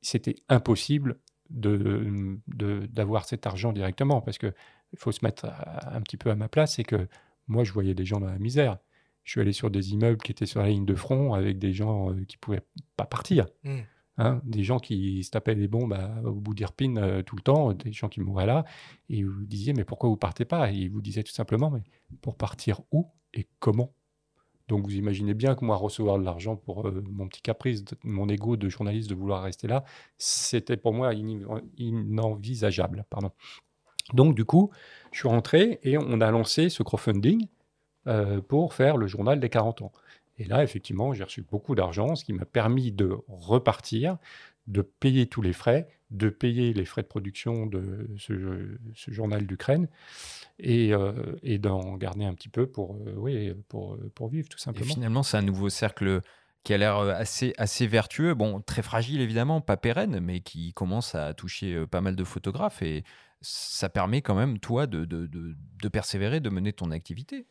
c'était 0.01 0.35
impossible 0.49 1.19
d'avoir 1.49 3.25
cet 3.25 3.47
argent 3.47 3.73
directement, 3.73 4.21
parce 4.21 4.37
qu'il 4.37 4.53
faut 4.95 5.11
se 5.11 5.25
mettre 5.25 5.45
un 5.45 6.01
petit 6.01 6.17
peu 6.17 6.29
à 6.29 6.35
ma 6.35 6.47
place, 6.47 6.75
c'est 6.75 6.83
que 6.83 7.07
moi, 7.47 7.63
je 7.63 7.71
voyais 7.73 7.95
des 7.95 8.05
gens 8.05 8.19
dans 8.19 8.27
la 8.27 8.37
misère. 8.37 8.77
Je 9.29 9.33
suis 9.33 9.41
allé 9.41 9.53
sur 9.53 9.69
des 9.69 9.91
immeubles 9.93 10.17
qui 10.17 10.31
étaient 10.31 10.47
sur 10.47 10.59
la 10.59 10.69
ligne 10.69 10.87
de 10.87 10.95
front 10.95 11.35
avec 11.35 11.59
des 11.59 11.71
gens 11.71 12.11
qui 12.27 12.35
ne 12.35 12.39
pouvaient 12.41 12.65
pas 12.97 13.05
partir. 13.05 13.45
Mmh. 13.63 13.77
Hein, 14.17 14.41
des 14.43 14.63
gens 14.63 14.79
qui 14.79 15.23
se 15.23 15.29
tapaient 15.29 15.53
des 15.53 15.67
bombes 15.67 15.95
au 16.25 16.33
bout 16.33 16.55
d'Irpine 16.55 16.97
euh, 16.97 17.21
tout 17.21 17.35
le 17.35 17.43
temps, 17.43 17.73
des 17.73 17.91
gens 17.91 18.09
qui 18.09 18.21
mouraient 18.21 18.47
là, 18.47 18.65
et 19.07 19.23
vous 19.23 19.45
disiez 19.45 19.73
mais 19.73 19.83
pourquoi 19.83 20.09
vous 20.09 20.17
partez 20.17 20.45
pas? 20.45 20.71
Et 20.71 20.77
ils 20.77 20.89
vous 20.89 21.03
disaient 21.03 21.21
tout 21.21 21.31
simplement 21.31 21.69
mais 21.69 21.83
pour 22.21 22.37
partir 22.37 22.81
où 22.91 23.05
et 23.35 23.47
comment? 23.59 23.93
Donc 24.67 24.87
vous 24.87 24.95
imaginez 24.95 25.35
bien 25.35 25.53
que 25.53 25.63
moi 25.63 25.75
recevoir 25.75 26.17
de 26.17 26.23
l'argent 26.23 26.55
pour 26.55 26.87
euh, 26.87 27.03
mon 27.11 27.27
petit 27.27 27.43
caprice, 27.43 27.85
mon 28.03 28.27
ego 28.29 28.57
de 28.57 28.67
journaliste 28.67 29.11
de 29.11 29.15
vouloir 29.15 29.43
rester 29.43 29.67
là, 29.67 29.83
c'était 30.17 30.75
pour 30.75 30.95
moi 30.95 31.13
inenvisageable. 31.77 33.05
Pardon. 33.11 33.29
Donc 34.15 34.33
du 34.33 34.43
coup, 34.43 34.71
je 35.11 35.19
suis 35.19 35.27
rentré 35.27 35.79
et 35.83 35.99
on 35.99 36.19
a 36.19 36.31
lancé 36.31 36.69
ce 36.69 36.81
crowdfunding 36.81 37.47
euh, 38.07 38.41
pour 38.41 38.73
faire 38.73 38.97
le 38.97 39.07
journal 39.07 39.39
des 39.39 39.49
40 39.49 39.81
ans. 39.81 39.91
Et 40.37 40.45
là, 40.45 40.63
effectivement, 40.63 41.13
j'ai 41.13 41.23
reçu 41.23 41.41
beaucoup 41.41 41.75
d'argent, 41.75 42.15
ce 42.15 42.23
qui 42.23 42.31
m'a 42.31 42.45
permis 42.45 42.91
de 42.91 43.17
repartir, 43.27 44.17
de 44.67 44.81
payer 44.81 45.27
tous 45.27 45.41
les 45.41 45.51
frais, 45.51 45.87
de 46.11 46.29
payer 46.29 46.73
les 46.73 46.85
frais 46.85 47.01
de 47.01 47.07
production 47.07 47.65
de 47.65 48.09
ce, 48.17 48.77
journal 49.11 49.45
d'Ukraine 49.45 49.89
et, 50.59 50.93
euh, 50.93 51.35
et 51.43 51.57
d'en 51.57 51.97
garder 51.97 52.23
un 52.23 52.33
petit 52.33 52.47
peu 52.47 52.67
pour, 52.67 52.95
euh, 52.95 53.13
oui, 53.17 53.53
pour, 53.67 53.97
pour 54.15 54.29
vivre, 54.29 54.47
tout 54.47 54.57
simplement. 54.57 54.85
Et 54.85 54.93
finalement, 54.93 55.23
c'est 55.23 55.37
un 55.37 55.41
nouveau 55.41 55.69
cercle 55.69 56.21
qui 56.63 56.73
a 56.73 56.77
l'air 56.77 56.99
assez, 56.99 57.53
assez 57.57 57.87
vertueux, 57.87 58.33
bon, 58.33 58.61
très 58.61 58.81
fragile 58.81 59.21
évidemment, 59.21 59.59
pas 59.59 59.77
pérenne, 59.77 60.19
mais 60.21 60.39
qui 60.39 60.73
commence 60.73 61.15
à 61.15 61.33
toucher 61.33 61.85
pas 61.87 62.01
mal 62.01 62.15
de 62.15 62.23
photographes 62.23 62.81
et 62.81 63.03
ça 63.41 63.89
permet 63.89 64.21
quand 64.21 64.35
même, 64.35 64.59
toi, 64.59 64.87
de, 64.87 65.05
de, 65.05 65.25
de, 65.27 65.55
de 65.81 65.87
persévérer, 65.87 66.39
de 66.39 66.49
mener 66.49 66.73
ton 66.73 66.91
activité. 66.91 67.45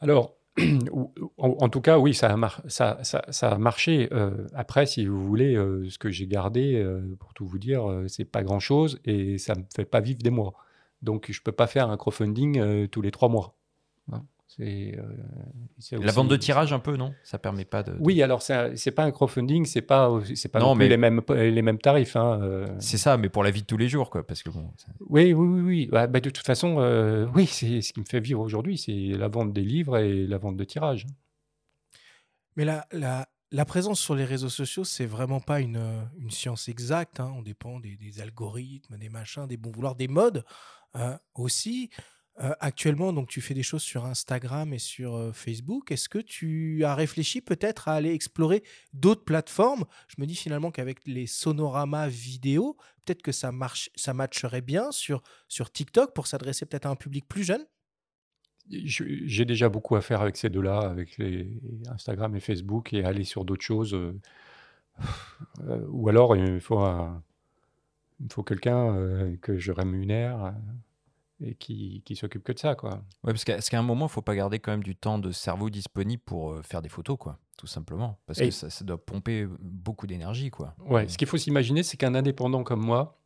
Alors, 0.00 0.36
en, 1.38 1.68
tout 1.68 1.80
cas, 1.80 1.98
oui, 1.98 2.14
ça 2.14 2.32
a, 2.32 3.58
marché. 3.58 4.08
Euh, 4.12 4.46
après, 4.54 4.86
si 4.86 5.06
vous 5.06 5.22
voulez, 5.22 5.54
euh, 5.54 5.88
ce 5.88 5.98
que 5.98 6.10
j'ai 6.10 6.26
gardé, 6.26 6.74
euh, 6.74 7.16
pour 7.18 7.34
tout 7.34 7.46
vous 7.46 7.58
dire, 7.58 7.84
c'est 8.08 8.24
pas 8.24 8.42
grand-chose 8.42 9.00
et 9.04 9.38
ça 9.38 9.54
me 9.54 9.64
fait 9.74 9.84
pas 9.84 10.00
vivre 10.00 10.20
des 10.22 10.30
mois. 10.30 10.54
Donc, 11.02 11.30
je 11.30 11.40
peux 11.42 11.52
pas 11.52 11.66
faire 11.66 11.88
un 11.90 11.96
crowdfunding 11.96 12.88
tous 12.88 13.02
les 13.02 13.10
trois 13.10 13.28
mois. 13.28 13.54
Hein. 14.58 14.96
C'est 15.78 15.98
la 15.98 16.12
vente 16.12 16.28
de 16.28 16.36
tirage 16.36 16.72
un 16.72 16.78
peu, 16.78 16.96
non? 16.96 17.14
Ça 17.22 17.38
permet 17.38 17.64
pas 17.64 17.82
de. 17.82 17.94
Oui, 18.00 18.22
alors 18.22 18.42
c'est 18.42 18.90
pas 18.94 19.04
un 19.04 19.10
crowdfunding, 19.10 19.64
c'est 19.66 19.82
pas 19.82 20.10
c'est 20.34 20.48
pas 20.48 20.60
non, 20.60 20.74
mais... 20.74 20.88
les 20.88 20.96
mêmes 20.96 21.20
les 21.28 21.62
mêmes 21.62 21.78
tarifs. 21.78 22.16
Hein, 22.16 22.40
euh. 22.42 22.66
C'est 22.78 22.98
ça, 22.98 23.16
mais 23.16 23.28
pour 23.28 23.44
la 23.44 23.50
vie 23.50 23.62
de 23.62 23.66
tous 23.66 23.76
les 23.76 23.88
jours, 23.88 24.10
quoi, 24.10 24.26
parce 24.26 24.42
que 24.42 24.50
bon. 24.50 24.72
Oui, 25.08 25.32
oui, 25.32 25.46
oui, 25.46 25.60
oui. 25.60 25.88
Bah, 25.90 26.06
bah, 26.06 26.20
de 26.20 26.30
toute 26.30 26.46
façon, 26.46 26.76
euh, 26.78 27.26
oui, 27.34 27.46
c'est 27.46 27.80
ce 27.80 27.92
qui 27.92 28.00
me 28.00 28.04
fait 28.04 28.20
vivre 28.20 28.40
aujourd'hui, 28.40 28.78
c'est 28.78 29.16
la 29.16 29.28
vente 29.28 29.52
des 29.52 29.62
livres 29.62 29.98
et 29.98 30.26
la 30.26 30.38
vente 30.38 30.56
de 30.56 30.64
tirage. 30.64 31.06
Mais 32.56 32.64
la, 32.64 32.86
la, 32.92 33.28
la 33.52 33.64
présence 33.64 34.00
sur 34.00 34.14
les 34.14 34.24
réseaux 34.24 34.48
sociaux, 34.48 34.84
c'est 34.84 35.06
vraiment 35.06 35.40
pas 35.40 35.60
une, 35.60 35.80
une 36.18 36.30
science 36.30 36.68
exacte. 36.68 37.20
Hein. 37.20 37.32
On 37.36 37.42
dépend 37.42 37.78
des, 37.78 37.96
des, 37.96 38.20
algorithmes, 38.20 38.98
des 38.98 39.08
machins, 39.08 39.46
des 39.46 39.56
bons 39.56 39.70
vouloirs, 39.70 39.94
des 39.94 40.08
modes 40.08 40.44
euh, 42.42 42.54
actuellement, 42.60 43.12
donc 43.12 43.28
tu 43.28 43.40
fais 43.40 43.54
des 43.54 43.62
choses 43.62 43.82
sur 43.82 44.06
Instagram 44.06 44.72
et 44.72 44.78
sur 44.78 45.34
Facebook. 45.34 45.92
Est-ce 45.92 46.08
que 46.08 46.18
tu 46.18 46.84
as 46.84 46.94
réfléchi 46.94 47.40
peut-être 47.42 47.88
à 47.88 47.94
aller 47.94 48.12
explorer 48.12 48.62
d'autres 48.94 49.24
plateformes? 49.24 49.84
Je 50.08 50.16
me 50.18 50.26
dis 50.26 50.34
finalement 50.34 50.70
qu'avec 50.70 51.06
les 51.06 51.26
sonoramas 51.26 52.08
vidéo, 52.08 52.76
peut-être 53.04 53.22
que 53.22 53.32
ça 53.32 53.52
marche, 53.52 53.90
ça 53.94 54.14
matcherait 54.14 54.62
bien 54.62 54.90
sur, 54.90 55.22
sur 55.48 55.70
TikTok 55.70 56.14
pour 56.14 56.26
s'adresser 56.26 56.64
peut-être 56.64 56.86
à 56.86 56.90
un 56.90 56.96
public 56.96 57.28
plus 57.28 57.44
jeune? 57.44 57.66
J'ai 58.70 59.44
déjà 59.44 59.68
beaucoup 59.68 59.96
à 59.96 60.00
faire 60.00 60.20
avec 60.20 60.36
ces 60.36 60.48
deux-là, 60.48 60.78
avec 60.78 61.20
Instagram 61.88 62.36
et 62.36 62.40
Facebook, 62.40 62.92
et 62.92 63.04
aller 63.04 63.24
sur 63.24 63.44
d'autres 63.44 63.64
choses. 63.64 63.98
ou 65.68 66.08
alors 66.08 66.36
il 66.36 66.60
faut, 66.60 66.80
faut 68.30 68.44
quelqu'un 68.44 69.34
que 69.42 69.58
je 69.58 69.72
rémunère 69.72 70.54
et 71.42 71.54
qui, 71.54 72.02
qui 72.04 72.16
s'occupe 72.16 72.44
que 72.44 72.52
de 72.52 72.58
ça, 72.58 72.74
quoi. 72.74 73.02
Ouais, 73.24 73.32
parce 73.32 73.44
qu'à 73.44 73.78
un 73.78 73.82
moment, 73.82 74.06
il 74.06 74.10
faut 74.10 74.22
pas 74.22 74.34
garder 74.34 74.58
quand 74.58 74.72
même 74.72 74.82
du 74.82 74.96
temps 74.96 75.18
de 75.18 75.30
cerveau 75.30 75.70
disponible 75.70 76.22
pour 76.24 76.52
euh, 76.52 76.62
faire 76.62 76.82
des 76.82 76.88
photos, 76.88 77.16
quoi, 77.18 77.38
tout 77.56 77.66
simplement, 77.66 78.18
parce 78.26 78.38
que 78.38 78.50
ça, 78.50 78.70
ça, 78.70 78.84
doit 78.84 79.04
pomper 79.04 79.46
beaucoup 79.60 80.06
d'énergie, 80.06 80.50
quoi. 80.50 80.74
Ouais, 80.78 81.08
ce 81.08 81.18
qu'il 81.18 81.28
faut 81.28 81.38
s'imaginer, 81.38 81.82
c'est 81.82 81.96
qu'un 81.96 82.14
indépendant 82.14 82.62
comme 82.62 82.84
moi 82.84 83.20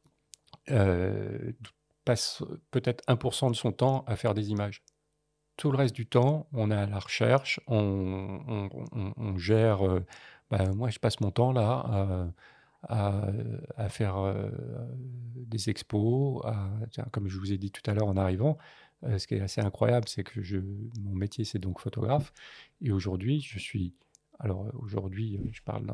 euh, 0.71 1.53
passe 2.05 2.43
peut-être 2.71 3.05
1% 3.09 3.51
de 3.51 3.57
son 3.57 3.73
temps 3.73 4.05
à 4.07 4.17
faire 4.17 4.35
des 4.35 4.51
images. 4.51 4.83
Tout 5.57 5.71
le 5.71 5.79
reste 5.79 5.95
du 5.95 6.07
temps, 6.07 6.49
on 6.53 6.71
est 6.71 6.75
à 6.75 6.87
la 6.87 6.99
recherche, 6.99 7.61
on, 7.67 8.69
on, 8.93 9.13
on, 9.17 9.39
gère. 9.39 9.87
Euh, 9.87 10.05
bah, 10.51 10.73
moi, 10.75 10.91
je 10.91 10.99
passe 10.99 11.21
mon 11.21 11.31
temps 11.31 11.53
là 11.53 11.85
à 11.87 12.27
à, 12.89 13.89
faire 13.89 14.19
euh, 14.19 14.51
des 15.37 15.71
expos, 15.71 16.43
comme 17.13 17.29
je 17.29 17.39
vous 17.39 17.53
ai 17.53 17.59
dit 17.59 17.71
tout 17.71 17.89
à 17.91 17.95
l'heure 17.95 18.09
en 18.09 18.17
arrivant. 18.17 18.59
Euh, 19.05 19.19
ce 19.19 19.27
qui 19.27 19.35
est 19.35 19.41
assez 19.41 19.61
incroyable, 19.61 20.09
c'est 20.09 20.25
que 20.25 20.41
mon 21.01 21.15
métier, 21.15 21.45
c'est 21.45 21.59
donc 21.59 21.81
photographe. 21.81 22.33
Et 22.81 22.93
aujourd'hui, 22.93 23.41
je 23.41 23.59
suis. 23.59 23.95
Alors, 24.39 24.67
aujourd'hui, 24.75 25.41
je 25.53 25.63
parle 25.63 25.87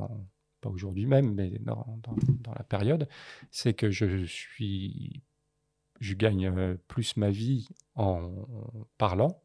pas 0.61 0.71
aujourd'hui 0.71 1.07
même, 1.07 1.35
mais 1.35 1.51
dans, 1.61 2.01
la 2.57 2.65
période, 2.65 3.09
c'est 3.51 3.75
que 3.75 3.91
je 3.91 4.25
suis. 4.25 5.23
Je 6.01 6.15
gagne 6.15 6.47
euh, 6.47 6.77
plus 6.89 7.17
ma 7.19 7.31
vie 7.31 7.69
en 7.95 8.31
parlant, 8.97 9.43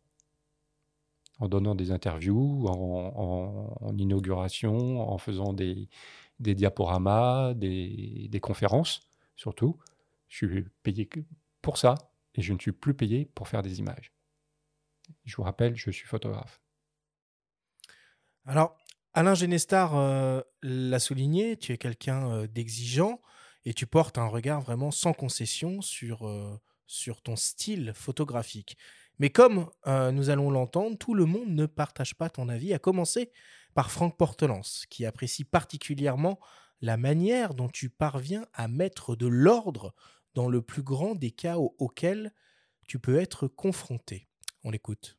en 1.39 1.49
donnant 1.49 1.75
des 1.75 1.91
interviews, 1.91 2.67
en 2.67 3.97
inauguration, 3.97 5.01
en 5.01 5.17
faisant 5.17 5.51
des, 5.51 5.89
des 6.39 6.55
diaporamas, 6.55 7.53
des, 7.53 8.39
conférences 8.41 9.01
surtout. 9.35 9.77
Je 10.27 10.47
suis 10.47 10.65
payé 10.83 11.09
pour 11.61 11.77
ça 11.77 11.95
et 12.35 12.41
je 12.41 12.53
ne 12.53 12.59
suis 12.59 12.71
plus 12.71 12.93
payé 12.93 13.25
pour 13.25 13.47
faire 13.47 13.61
des 13.61 13.79
images. 13.79 14.11
Je 15.23 15.35
vous 15.35 15.43
rappelle, 15.43 15.75
je 15.75 15.91
suis 15.91 16.07
photographe. 16.07 16.61
Alors, 18.45 18.77
Alain 19.13 19.33
Genestar 19.33 19.95
euh, 19.95 20.41
l'a 20.61 20.99
souligné, 20.99 21.57
tu 21.57 21.71
es 21.71 21.77
quelqu'un 21.77 22.31
euh, 22.31 22.47
d'exigeant 22.47 23.21
et 23.63 23.73
tu 23.73 23.87
portes 23.87 24.17
un 24.17 24.27
regard 24.27 24.61
vraiment 24.61 24.91
sans 24.91 25.13
concession 25.13 25.81
sur, 25.81 26.27
euh, 26.27 26.59
sur 26.85 27.21
ton 27.21 27.35
style 27.35 27.93
photographique. 27.95 28.77
Mais 29.17 29.29
comme 29.29 29.69
nous 29.85 30.29
allons 30.29 30.51
l'entendre, 30.51 30.97
tout 30.97 31.13
le 31.13 31.23
monde 31.23 31.47
ne 31.47 31.65
partage 31.65 32.15
pas 32.15 32.29
ton 32.29 32.49
avis, 32.49 32.73
à 32.73 32.79
commencer 32.79 33.31
par 33.75 33.91
Franck 33.91 34.17
Portelance, 34.17 34.85
qui 34.89 35.05
apprécie 35.05 35.43
particulièrement 35.43 36.39
la 36.81 36.97
manière 36.97 37.53
dont 37.53 37.67
tu 37.67 37.89
parviens 37.89 38.45
à 38.53 38.67
mettre 38.67 39.15
de 39.15 39.27
l'ordre 39.27 39.93
dans 40.33 40.49
le 40.49 40.61
plus 40.61 40.81
grand 40.81 41.13
des 41.13 41.31
cas 41.31 41.57
auxquels 41.57 42.33
tu 42.87 42.99
peux 42.99 43.19
être 43.19 43.47
confronté. 43.47 44.27
On 44.63 44.71
l'écoute. 44.71 45.17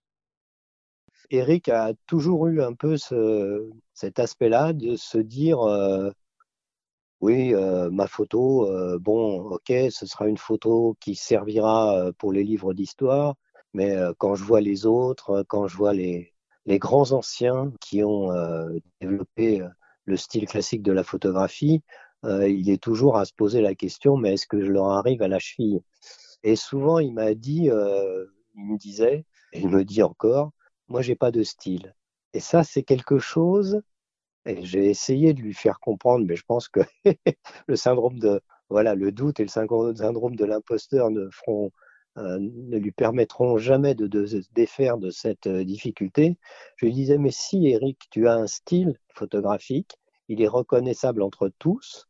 Eric 1.31 1.69
a 1.69 1.93
toujours 2.07 2.47
eu 2.47 2.63
un 2.63 2.73
peu 2.73 2.97
cet 3.93 4.19
aspect-là 4.19 4.73
de 4.73 4.97
se 4.97 5.19
dire 5.19 5.61
euh, 5.61 6.11
oui, 7.21 7.55
euh, 7.55 7.91
ma 7.91 8.07
photo, 8.07 8.71
euh, 8.71 8.99
bon, 8.99 9.41
ok, 9.51 9.73
ce 9.91 10.07
sera 10.07 10.29
une 10.29 10.39
photo 10.39 10.97
qui 11.01 11.15
servira 11.15 12.11
pour 12.19 12.33
les 12.33 12.45
livres 12.45 12.73
d'histoire, 12.73 13.35
mais 13.75 13.95
quand 14.19 14.35
je 14.35 14.45
vois 14.45 14.61
les 14.61 14.87
autres, 14.87 15.45
quand 15.49 15.67
je 15.67 15.77
vois 15.77 15.93
les, 15.93 16.36
les 16.67 16.79
grands 16.79 17.13
anciens 17.13 17.73
qui 17.81 18.03
ont 18.03 18.33
euh, 18.33 18.69
développé 19.01 19.61
euh, 19.61 19.69
le 20.05 20.17
style 20.17 20.47
classique 20.47 20.83
de 20.83 20.93
la 20.93 21.05
photographie, 21.05 21.83
euh, 22.25 22.49
il 22.49 22.71
est 22.71 22.83
toujours 22.83 23.17
à 23.17 23.25
se 23.25 23.33
poser 23.33 23.61
la 23.61 23.75
question, 23.75 24.17
mais 24.17 24.35
est-ce 24.35 24.47
que 24.47 24.65
je 24.65 24.71
leur 24.71 24.91
arrive 24.91 25.23
à 25.23 25.29
la 25.29 25.39
cheville? 25.39 25.81
Et 26.43 26.57
souvent, 26.57 26.99
il 26.99 27.15
m'a 27.15 27.35
dit, 27.35 27.65
il 27.67 28.65
me 28.65 28.79
disait, 28.79 29.25
il 29.53 29.69
me 29.69 29.85
dit 29.85 30.03
encore, 30.03 30.53
moi, 30.89 31.03
j'ai 31.03 31.17
pas 31.17 31.33
de 31.33 31.43
style. 31.43 31.95
Et 32.35 32.41
ça, 32.41 32.63
c'est 32.63 32.83
quelque 32.83 33.19
chose, 33.19 33.81
et 34.45 34.65
j'ai 34.65 34.89
essayé 34.89 35.35
de 35.35 35.41
lui 35.41 35.55
faire 35.55 35.81
comprendre, 35.81 36.25
mais 36.27 36.37
je 36.37 36.45
pense 36.45 36.69
que 36.69 36.81
le 37.67 37.77
syndrome 37.77 38.19
de, 38.19 38.41
voilà, 38.69 38.95
le 38.95 39.13
doute 39.13 39.41
et 39.41 39.45
le 39.45 39.49
syndrome 39.49 40.37
de 40.37 40.45
l'imposteur 40.45 41.11
ne 41.11 41.29
feront 41.31 41.73
ne 42.17 42.79
lui 42.79 42.93
permettront 42.93 43.59
jamais 43.59 43.95
de, 43.95 44.27
se 44.27 44.37
défaire 44.53 44.99
de 44.99 45.11
cette 45.11 45.47
euh, 45.47 45.65
difficulté. 45.65 46.39
Je 46.77 46.87
lui 46.87 46.93
disais, 46.93 47.19
mais 47.19 47.31
si 47.31 47.69
Eric, 47.69 48.09
tu 48.11 48.27
as 48.29 48.35
un 48.35 48.47
style 48.47 48.99
photographique, 49.15 49.99
il 50.29 50.41
est 50.43 50.49
reconnaissable 50.49 51.23
entre 51.23 51.51
tous, 51.59 52.09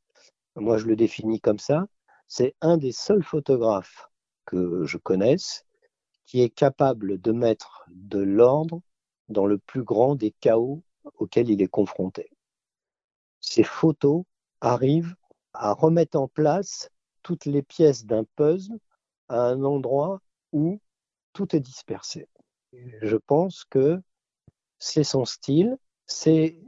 moi 0.55 0.79
je 0.79 0.87
le 0.87 0.97
définis 0.97 1.41
comme 1.41 1.59
ça, 1.59 1.87
c'est 2.29 2.55
un 2.61 2.77
des 2.77 2.93
seuls 2.93 3.23
photographes 3.23 4.09
que 4.45 4.85
je 4.85 4.97
connaisse 4.97 5.65
qui 6.25 6.41
est 6.41 6.51
capable 6.51 7.21
de 7.21 7.33
mettre 7.33 7.85
de 7.89 8.19
l'ordre 8.19 8.81
dans 9.29 9.47
le 9.47 9.59
plus 9.59 9.83
grand 9.83 10.15
des 10.15 10.33
chaos 10.41 10.83
auxquels 11.19 11.51
il 11.51 11.63
est 11.63 11.69
confronté. 11.69 12.31
Ces 13.41 13.63
photos 13.63 14.25
arrivent 14.61 15.15
à 15.53 15.73
remettre 15.73 16.19
en 16.19 16.29
place 16.29 16.91
toutes 17.23 17.45
les 17.45 17.63
pièces 17.63 18.07
d'un 18.07 18.25
puzzle 18.37 18.79
à 19.29 19.43
un 19.43 19.63
endroit 19.65 20.21
où 20.53 20.81
tout 21.33 21.55
est 21.55 21.61
dispersé. 21.61 22.29
Je 23.03 23.17
pense 23.17 23.65
que 23.65 24.01
c'est 24.79 25.05
son 25.05 25.25
style, 25.25 25.77
c'est 26.07 26.59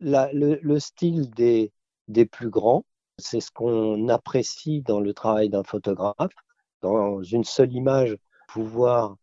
le, 0.00 0.78
style 0.78 1.30
des, 1.30 1.72
des 2.08 2.26
plus 2.26 2.50
grands, 2.50 2.84
c'est 3.18 3.40
ce 3.40 3.50
qu'on 3.50 4.08
apprécie 4.08 4.82
dans 4.82 5.00
le 5.00 5.14
travail 5.14 5.48
d'un 5.48 5.64
photographe, 5.64 6.34
dans 6.82 7.22
une 7.22 7.44
seule 7.44 7.72
image, 7.72 8.16
pouvoir 8.48 9.16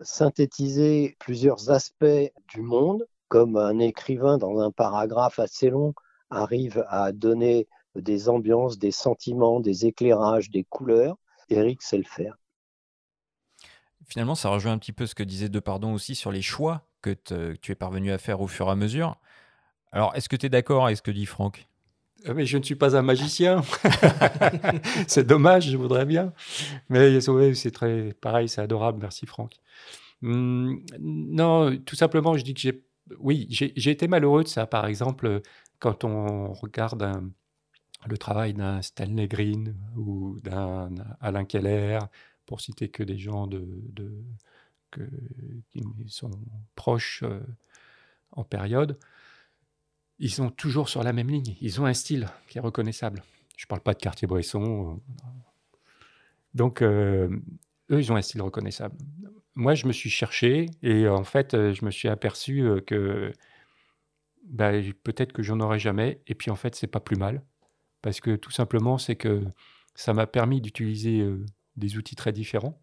synthétiser 0.00 1.16
plusieurs 1.18 1.70
aspects 1.70 2.32
du 2.48 2.62
monde, 2.62 3.06
comme 3.28 3.56
un 3.56 3.78
écrivain 3.78 4.38
dans 4.38 4.58
un 4.58 4.70
paragraphe 4.70 5.38
assez 5.38 5.70
long 5.70 5.94
arrive 6.30 6.84
à 6.88 7.12
donner 7.12 7.68
des 7.94 8.28
ambiances, 8.28 8.78
des 8.78 8.90
sentiments, 8.92 9.60
des 9.60 9.86
éclairages, 9.86 10.50
des 10.50 10.64
couleurs. 10.64 11.16
Eric 11.48 11.82
sait 11.82 11.98
le 11.98 12.04
faire. 12.04 12.39
Finalement, 14.10 14.34
ça 14.34 14.48
rejoint 14.48 14.72
un 14.72 14.78
petit 14.78 14.92
peu 14.92 15.06
ce 15.06 15.14
que 15.14 15.22
disait 15.22 15.48
Depardon 15.48 15.94
aussi 15.94 16.16
sur 16.16 16.32
les 16.32 16.42
choix 16.42 16.84
que, 17.00 17.14
tu 17.62 17.70
es 17.70 17.74
parvenu 17.76 18.10
à 18.10 18.18
faire 18.18 18.40
au 18.40 18.48
fur 18.48 18.66
et 18.66 18.70
à 18.70 18.74
mesure. 18.74 19.16
Alors, 19.92 20.16
est-ce 20.16 20.28
que 20.28 20.34
tu 20.34 20.46
es 20.46 20.48
d'accord 20.48 20.86
avec 20.86 20.96
ce 20.96 21.02
que 21.02 21.12
dit 21.12 21.26
Franck? 21.26 21.68
Euh, 22.26 22.34
mais 22.34 22.44
je 22.44 22.58
ne 22.58 22.62
suis 22.64 22.74
pas 22.74 22.96
un 22.96 23.02
magicien. 23.02 23.62
c'est 25.06 25.24
dommage, 25.24 25.70
je 25.70 25.76
voudrais 25.76 26.06
bien. 26.06 26.32
Mais 26.88 27.20
c'est 27.20 27.70
très 27.70 28.12
pareil, 28.20 28.48
c'est 28.48 28.60
adorable. 28.60 28.98
Merci 29.00 29.26
Franck. 29.26 29.52
Hum, 30.24 30.84
non, 30.98 31.76
tout 31.78 31.96
simplement, 31.96 32.36
je 32.36 32.42
dis 32.42 32.52
que 32.52 32.60
j'ai, 32.60 32.82
oui, 33.20 33.46
j'ai 33.48 33.90
été 33.90 34.08
malheureux 34.08 34.42
de 34.42 34.48
ça. 34.48 34.66
Par 34.66 34.86
exemple, 34.86 35.40
quand 35.78 36.02
on 36.02 36.52
regarde 36.52 37.30
le 38.08 38.18
travail 38.18 38.54
d'un 38.54 38.82
Stanley 38.82 39.28
Green 39.28 39.76
ou 39.96 40.40
d'un 40.42 40.90
Alain 41.20 41.44
Keller, 41.44 42.00
pour 42.50 42.60
citer 42.60 42.88
que 42.88 43.04
des 43.04 43.16
gens 43.16 43.46
de, 43.46 43.64
qui 45.70 45.84
sont 46.08 46.32
proches 46.74 47.22
euh, 47.22 47.38
en 48.32 48.42
période, 48.42 48.98
ils 50.18 50.32
sont 50.32 50.50
toujours 50.50 50.88
sur 50.88 51.04
la 51.04 51.12
même 51.12 51.30
ligne. 51.30 51.56
Ils 51.60 51.80
ont 51.80 51.86
un 51.86 51.94
style 51.94 52.26
qui 52.48 52.58
est 52.58 52.60
reconnaissable. 52.60 53.22
Je 53.56 53.66
ne 53.66 53.68
parle 53.68 53.82
pas 53.82 53.94
de 53.94 54.00
Cartier-Bresson. 54.00 55.00
Euh, 55.00 55.30
donc, 56.54 56.82
euh, 56.82 57.28
eux, 57.92 58.00
ils 58.00 58.10
ont 58.10 58.16
un 58.16 58.22
style 58.22 58.42
reconnaissable. 58.42 58.96
Moi, 59.54 59.76
je 59.76 59.86
me 59.86 59.92
suis 59.92 60.10
cherché 60.10 60.66
et 60.82 61.06
en 61.06 61.22
fait, 61.22 61.52
je 61.52 61.84
me 61.84 61.92
suis 61.92 62.08
aperçu 62.08 62.64
que 62.84 63.30
bah, 64.42 64.72
peut-être 65.04 65.32
que 65.32 65.44
j'en 65.44 65.60
aurais 65.60 65.78
jamais. 65.78 66.20
Et 66.26 66.34
puis, 66.34 66.50
en 66.50 66.56
fait, 66.56 66.74
c'est 66.74 66.88
pas 66.88 66.98
plus 66.98 67.16
mal. 67.16 67.44
Parce 68.02 68.18
que 68.18 68.34
tout 68.34 68.50
simplement, 68.50 68.98
c'est 68.98 69.14
que 69.14 69.44
ça 69.94 70.14
m'a 70.14 70.26
permis 70.26 70.60
d'utiliser 70.60 71.24
des 71.80 71.96
outils 71.96 72.14
très 72.14 72.32
différents 72.32 72.80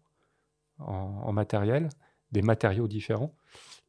en, 0.78 1.32
matériel, 1.32 1.88
des 2.32 2.42
matériaux 2.42 2.88
différents, 2.88 3.34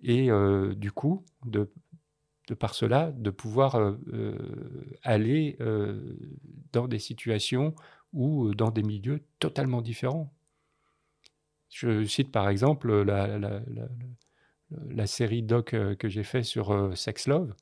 et 0.01 0.31
euh, 0.31 0.73
du 0.75 0.91
coup, 0.91 1.25
de, 1.45 1.69
par 2.57 2.73
cela, 2.73 3.11
de 3.11 3.29
pouvoir 3.29 3.75
euh, 3.75 3.97
euh, 4.13 4.97
aller 5.03 5.57
dans 6.71 6.87
des 6.87 6.99
situations 6.99 7.75
ou 8.13 8.55
dans 8.55 8.71
des 8.71 8.83
milieux 8.83 9.21
totalement 9.39 9.81
différents. 9.81 10.33
Je 11.69 12.03
cite 12.05 12.31
par 12.31 12.49
exemple 12.49 13.03
la, 13.03 13.37
la, 13.37 13.61
la, 14.89 15.05
série 15.05 15.43
doc 15.43 15.75
que 15.99 16.09
j'ai 16.09 16.23
fait 16.23 16.41
sur 16.41 16.97
Sex 16.97 17.27
Love. 17.27 17.53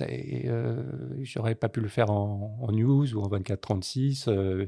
Euh, 0.00 0.82
J'aurais 1.22 1.54
pas 1.54 1.68
pu 1.68 1.80
le 1.80 1.88
faire 1.88 2.10
en, 2.10 2.70
news 2.72 3.14
ou 3.14 3.20
en 3.20 3.28
24-36 3.28 4.28
euh, 4.28 4.66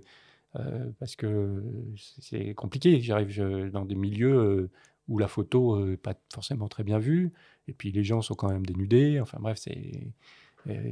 euh, 0.57 0.91
parce 0.99 1.17
que 1.17 1.63
c'est 1.97 2.55
compliqué. 2.55 3.01
J'arrive 3.01 3.71
dans 3.71 3.85
des 3.85 3.95
milieux 3.95 4.71
où 5.09 5.19
la 5.19 5.29
photo 5.29 5.85
n'est 5.85 5.97
pas 5.97 6.15
forcément 6.33 6.69
très 6.69 6.85
bien 6.85 6.99
vue 6.99 7.33
et 7.69 7.73
puis 7.73 7.93
les 7.93 8.05
gens 8.05 8.23
sont 8.23 8.35
quand 8.35 8.51
même 8.51 8.67
dénudés. 8.67 9.21
Enfin 9.21 9.39
bref, 9.41 9.59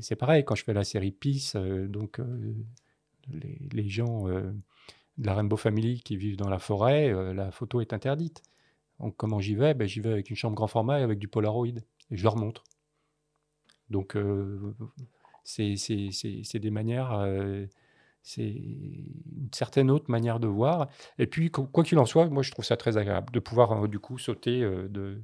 c'est 0.00 0.16
pareil 0.16 0.44
quand 0.44 0.54
je 0.54 0.64
fais 0.64 0.74
la 0.74 0.84
série 0.84 1.12
Peace. 1.12 1.56
donc 1.88 2.20
les, 3.32 3.58
les, 3.72 3.88
gens 3.88 4.26
de 4.28 5.26
la 5.26 5.34
Rainbow 5.34 5.56
Family 5.56 6.00
qui 6.02 6.16
vivent 6.16 6.36
dans 6.36 6.50
la 6.50 6.58
forêt, 6.58 7.34
la 7.34 7.50
photo 7.50 7.80
est 7.80 7.92
interdite. 7.92 8.42
Donc 9.00 9.16
comment 9.16 9.40
j'y 9.40 9.54
vais? 9.54 9.74
Ben, 9.74 9.88
J'y 9.88 10.00
vais 10.00 10.12
avec 10.12 10.30
une 10.30 10.36
chambre 10.36 10.54
grand 10.54 10.68
format 10.68 11.00
et 11.00 11.02
avec 11.02 11.18
du 11.18 11.28
Polaroid 11.28 11.66
et 11.66 12.16
je 12.16 12.22
leur 12.22 12.36
montre. 12.36 12.64
Donc, 13.90 14.16
euh, 14.16 14.74
c'est 15.44 16.58
des 16.58 16.70
manières, 16.70 17.12
euh, 17.12 17.66
c'est 18.22 18.48
une 18.48 19.50
certaine 19.52 19.90
autre 19.90 20.10
manière 20.10 20.40
de 20.40 20.46
voir. 20.46 20.88
Et 21.18 21.26
puis, 21.26 21.50
quoi 21.50 21.84
qu'il 21.84 21.98
en 21.98 22.06
soit, 22.06 22.28
moi, 22.28 22.42
je 22.42 22.50
trouve 22.50 22.64
ça 22.64 22.76
très 22.76 22.96
agréable 22.96 23.32
de 23.32 23.40
pouvoir, 23.40 23.84
euh, 23.84 23.88
du 23.88 23.98
coup, 23.98 24.18
sauter 24.18 24.60
de, 24.60 25.22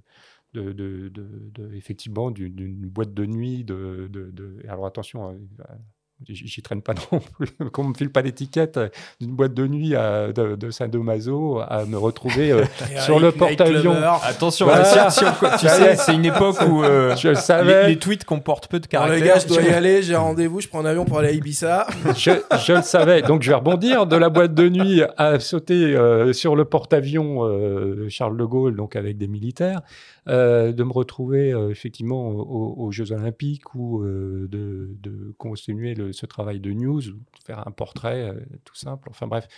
de, 0.53 0.73
de, 0.73 1.75
effectivement 1.75 2.31
d'une 2.31 2.89
boîte 2.89 3.15
de 3.15 3.27
nuit. 3.27 3.65
De, 3.65 4.11
alors 4.69 4.87
attention, 4.87 5.39
j'y 6.29 6.63
traîne 6.63 6.83
pas 6.83 6.95
non 7.13 7.21
plus, 7.21 7.49
qu'on 7.71 7.85
me 7.85 7.95
file 7.95 8.11
pas 8.11 8.23
l'étiquette 8.23 8.79
d'une 9.21 9.33
boîte 9.33 9.55
de 9.55 9.67
nuit 9.67 9.95
à, 9.95 10.33
de, 10.33 10.57
de 10.57 10.71
Saint-Domaso 10.71 11.61
à 11.61 11.85
me 11.85 11.97
retrouver 11.97 12.53
euh, 12.53 12.65
sur 13.05 13.21
le 13.21 13.33
porte-avions. 13.33 13.97
Attention, 14.23 14.69
tu 15.59 15.69
sais, 15.69 15.97
c'est 15.97 16.15
une 16.15 16.25
époque 16.25 16.57
où 16.69 16.83
euh, 16.83 17.17
je 17.21 17.35
savais. 17.35 17.89
Les, 17.89 17.97
tweets 17.99 18.25
comportent 18.25 18.69
peu 18.69 18.81
de 18.81 18.87
caractères. 18.87 19.19
les 19.19 19.27
gars, 19.27 19.39
je 19.39 19.47
dois 19.47 19.63
y 19.63 19.71
aller, 19.71 20.03
j'ai 20.03 20.17
rendez-vous, 20.17 20.61
je 20.61 20.69
prends 20.69 20.81
un 20.81 20.87
avion 20.87 21.05
pour 21.05 21.19
aller 21.19 21.29
à 21.29 21.33
Ibiza. 21.33 21.87
je, 22.17 22.31
je, 22.67 22.73
le 22.73 22.83
savais, 22.83 23.23
donc 23.23 23.43
je 23.43 23.51
vais 23.51 23.57
rebondir 23.57 24.07
de 24.07 24.17
la 24.17 24.29
boîte 24.29 24.55
de 24.55 24.69
nuit 24.69 25.03
à 25.17 25.41
sauter 25.41 25.97
euh, 25.97 26.33
sur 26.33 26.57
le 26.57 26.65
porte-avions 26.65 27.41
Charles 28.09 28.37
de 28.37 28.45
Gaulle, 28.45 28.77
donc 28.77 28.97
avec 28.97 29.17
des 29.17 29.29
militaires. 29.29 29.81
Euh, 30.29 30.73
de 30.73 30.85
me 30.85 30.93
retrouver 30.93 31.51
euh, 31.51 31.71
effectivement 31.71 32.29
aux, 32.29 32.93
Jeux 32.93 33.11
Olympiques 33.11 33.75
ou 33.75 34.03
euh, 34.03 34.47
de, 34.51 34.91
de, 35.03 35.35
continuer 35.39 35.95
ce 36.13 36.27
travail 36.27 36.61
de 36.61 36.73
news, 36.73 37.01
de 37.01 37.17
faire 37.45 37.67
un 37.67 37.71
portrait 37.71 38.35
tout 38.65 38.75
simple, 38.75 39.09
enfin 39.11 39.27
bref, 39.27 39.49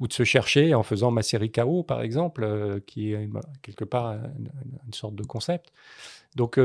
ou 0.00 0.08
de 0.08 0.12
se 0.12 0.24
chercher 0.24 0.74
en 0.74 0.82
faisant 0.82 1.10
ma 1.10 1.22
série 1.22 1.50
KO 1.50 1.82
par 1.82 2.02
exemple, 2.02 2.80
qui 2.86 3.12
est 3.12 3.28
quelque 3.62 3.84
part 3.84 4.12
une, 4.14 4.92
sorte 4.92 5.14
de 5.14 5.24
concept. 5.24 5.72
Donc, 6.36 6.58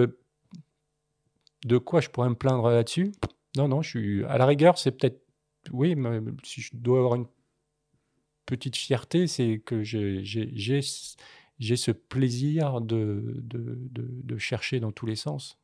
de 1.65 1.77
quoi 1.77 2.01
je 2.01 2.09
pourrais 2.09 2.29
me 2.29 2.35
plaindre 2.35 2.69
là-dessus? 2.69 3.11
Non, 3.55 3.67
non, 3.67 3.81
je 3.81 3.89
suis 3.89 4.23
à 4.25 4.37
la 4.37 4.45
rigueur, 4.45 4.77
c'est 4.77 4.91
peut-être 4.91 5.21
oui, 5.71 5.95
mais 5.95 6.19
si 6.43 6.61
je 6.61 6.71
dois 6.73 6.99
avoir 6.99 7.15
une 7.15 7.27
petite 8.45 8.75
fierté, 8.75 9.27
c'est 9.27 9.61
que 9.63 9.83
j'ai 9.83 10.23
j'ai 10.23 11.75
ce 11.75 11.91
plaisir 11.91 12.81
de, 12.81 13.35
de, 13.37 13.77
de, 13.91 14.37
chercher 14.37 14.79
dans 14.79 14.91
tous 14.91 15.07
les 15.07 15.15
sens. 15.15 15.57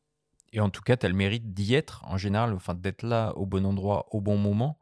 Et 0.54 0.60
en 0.60 0.70
tout 0.70 0.84
cas, 0.84 0.96
tu 0.96 1.06
as 1.06 1.10
le 1.10 1.16
mérite 1.16 1.54
d'y 1.54 1.74
être, 1.74 2.04
en 2.06 2.18
général, 2.18 2.54
enfin, 2.54 2.76
d'être 2.76 3.02
là 3.02 3.34
au 3.36 3.46
bon 3.46 3.66
endroit, 3.66 4.06
au 4.12 4.22
bon 4.22 4.38
moment. 4.38 4.80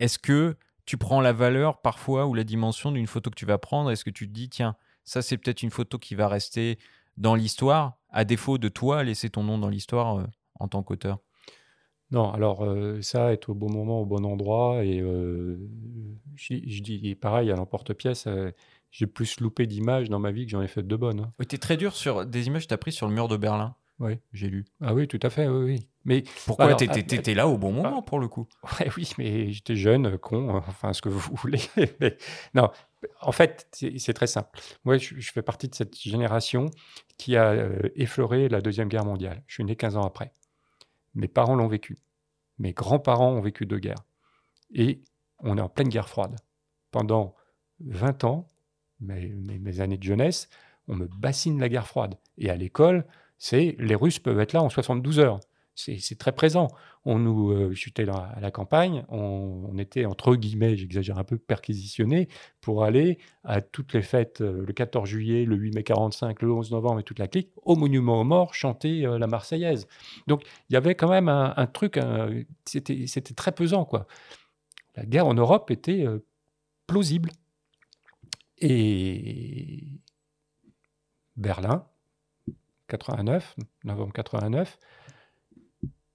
Est-ce 0.00 0.18
que 0.18 0.56
tu 0.84 0.98
prends 0.98 1.20
la 1.20 1.32
valeur 1.32 1.80
parfois 1.80 2.26
ou 2.26 2.34
la 2.34 2.44
dimension 2.44 2.90
d'une 2.90 3.06
photo 3.06 3.30
que 3.30 3.36
tu 3.36 3.46
vas 3.46 3.58
prendre? 3.58 3.92
Est-ce 3.92 4.04
que 4.04 4.10
tu 4.10 4.26
te 4.26 4.32
dis, 4.32 4.48
tiens, 4.48 4.76
ça 5.04 5.22
c'est 5.22 5.38
peut-être 5.38 5.62
une 5.62 5.70
photo 5.70 5.98
qui 5.98 6.16
va 6.16 6.28
rester 6.28 6.78
dans 7.16 7.36
l'histoire, 7.36 7.96
à 8.10 8.24
défaut 8.24 8.58
de 8.58 8.68
toi 8.68 9.04
laisser 9.04 9.30
ton 9.30 9.44
nom 9.44 9.58
dans 9.58 9.68
l'histoire 9.68 10.18
euh, 10.18 10.24
en 10.58 10.66
tant 10.66 10.82
qu'auteur? 10.82 11.20
Non, 12.10 12.32
alors 12.32 12.64
euh, 12.64 13.00
ça, 13.00 13.32
être 13.32 13.50
au 13.50 13.54
bon 13.54 13.70
moment, 13.70 14.00
au 14.00 14.06
bon 14.06 14.24
endroit, 14.24 14.84
et 14.84 15.00
euh, 15.00 15.56
je, 16.34 16.82
dis 16.82 17.14
pareil 17.14 17.50
à 17.52 17.56
l'emporte-pièce, 17.56 18.28
j'ai 18.90 19.06
plus 19.06 19.40
loupé 19.40 19.66
d'images 19.66 20.10
dans 20.10 20.18
ma 20.18 20.32
vie 20.32 20.44
que 20.44 20.50
j'en 20.50 20.62
ai 20.62 20.68
fait 20.68 20.82
de 20.82 20.96
bonnes. 20.96 21.20
Hein. 21.20 21.32
Oui, 21.38 21.46
tu 21.46 21.54
es 21.54 21.58
très 21.58 21.76
dur 21.76 21.94
sur 21.94 22.26
des 22.26 22.48
images 22.48 22.64
que 22.64 22.68
tu 22.68 22.74
as 22.74 22.78
prises 22.78 22.94
sur 22.94 23.08
le 23.08 23.14
mur 23.14 23.28
de 23.28 23.36
Berlin. 23.36 23.76
Oui. 24.00 24.18
J'ai 24.32 24.48
lu. 24.48 24.64
Ah 24.80 24.92
oui, 24.92 25.06
tout 25.06 25.20
à 25.22 25.30
fait, 25.30 25.46
oui, 25.46 25.64
oui. 25.64 25.88
Mais 26.04 26.24
pourquoi 26.46 26.74
tu 26.74 26.84
étais, 26.84 27.32
ah, 27.32 27.34
là 27.34 27.48
au 27.48 27.56
bon 27.56 27.72
moment 27.72 28.02
pour 28.02 28.18
le 28.18 28.28
coup? 28.28 28.46
ouais, 28.80 28.90
Oui, 28.96 29.10
mais 29.18 29.52
j'étais 29.52 29.76
jeune, 29.76 30.18
con, 30.18 30.56
enfin 30.56 30.92
ce 30.92 31.00
que 31.00 31.08
vous 31.08 31.34
voulez. 31.36 31.60
non, 32.54 32.70
en 33.20 33.32
fait, 33.32 33.68
c'est 33.72 34.12
très 34.12 34.26
simple. 34.26 34.58
Moi, 34.84 34.98
je, 34.98 35.30
fais 35.30 35.42
partie 35.42 35.68
de 35.68 35.74
cette 35.74 35.98
génération 35.98 36.66
qui 37.18 37.36
a 37.36 37.50
euh, 37.52 37.78
effleuré 37.94 38.48
la 38.48 38.60
Deuxième 38.60 38.88
Guerre 38.88 39.04
mondiale. 39.04 39.42
Je 39.46 39.54
suis 39.54 39.64
né 39.64 39.76
15 39.76 39.96
ans 39.96 40.04
après. 40.04 40.32
Mes 41.14 41.28
parents 41.28 41.54
l'ont 41.54 41.68
vécu. 41.68 41.98
Mes 42.58 42.72
grands-parents 42.72 43.32
ont 43.32 43.40
vécu 43.40 43.66
deux 43.66 43.78
guerres. 43.78 44.04
Et 44.72 45.02
on 45.38 45.56
est 45.56 45.60
en 45.60 45.68
pleine 45.68 45.88
guerre 45.88 46.08
froide. 46.08 46.36
Pendant 46.90 47.34
20 47.80 48.24
ans, 48.24 48.48
mes, 49.00 49.28
mes, 49.28 49.80
années 49.80 49.98
de 49.98 50.02
jeunesse, 50.02 50.48
on 50.88 50.96
me 50.96 51.06
bassine 51.06 51.60
la 51.60 51.68
guerre 51.68 51.86
froide. 51.86 52.16
Et 52.38 52.50
à 52.50 52.56
l'école, 52.56 53.06
c'est 53.44 53.76
les 53.78 53.94
Russes 53.94 54.18
peuvent 54.18 54.40
être 54.40 54.54
là 54.54 54.62
en 54.62 54.70
72 54.70 55.18
heures 55.18 55.40
c'est 55.74 56.18
très 56.18 56.32
présent. 56.32 56.68
On 57.04 57.18
nous, 57.18 57.50
euh, 57.50 57.74
à 57.98 58.40
la 58.40 58.50
campagne, 58.50 59.04
on, 59.08 59.76
était 59.78 60.04
entre 60.04 60.36
guillemets, 60.36 60.76
j'exagère 60.76 61.18
un 61.18 61.24
peu, 61.24 61.36
perquisitionnés 61.36 62.28
pour 62.60 62.84
aller 62.84 63.18
à 63.42 63.60
toutes 63.60 63.92
les 63.92 64.02
fêtes, 64.02 64.40
euh, 64.40 64.64
le 64.64 64.72
14 64.72 65.08
juillet, 65.08 65.44
le 65.44 65.56
8 65.56 65.74
mai 65.74 65.82
45, 65.82 66.42
le 66.42 66.52
11 66.52 66.70
novembre 66.70 67.00
et 67.00 67.02
toute 67.02 67.18
la 67.18 67.28
clique, 67.28 67.50
au 67.62 67.76
monument 67.76 68.20
aux 68.20 68.24
morts, 68.24 68.54
chanter 68.54 69.04
euh, 69.04 69.18
la 69.18 69.26
Marseillaise. 69.26 69.86
Donc 70.28 70.44
il 70.70 70.74
y 70.74 70.76
avait 70.76 70.94
quand 70.94 71.10
même 71.10 71.28
un, 71.28 71.66
truc, 71.66 71.98
c'était 72.64 73.34
très 73.34 73.52
pesant 73.52 73.84
quoi. 73.84 74.06
La 74.96 75.04
guerre 75.04 75.26
en 75.26 75.34
Europe 75.34 75.70
était 75.70 76.06
plausible. 76.86 77.30
Et 78.58 79.82
Berlin, 81.36 81.86
89, 82.88 83.56
novembre 83.84 84.12
89 84.12 84.78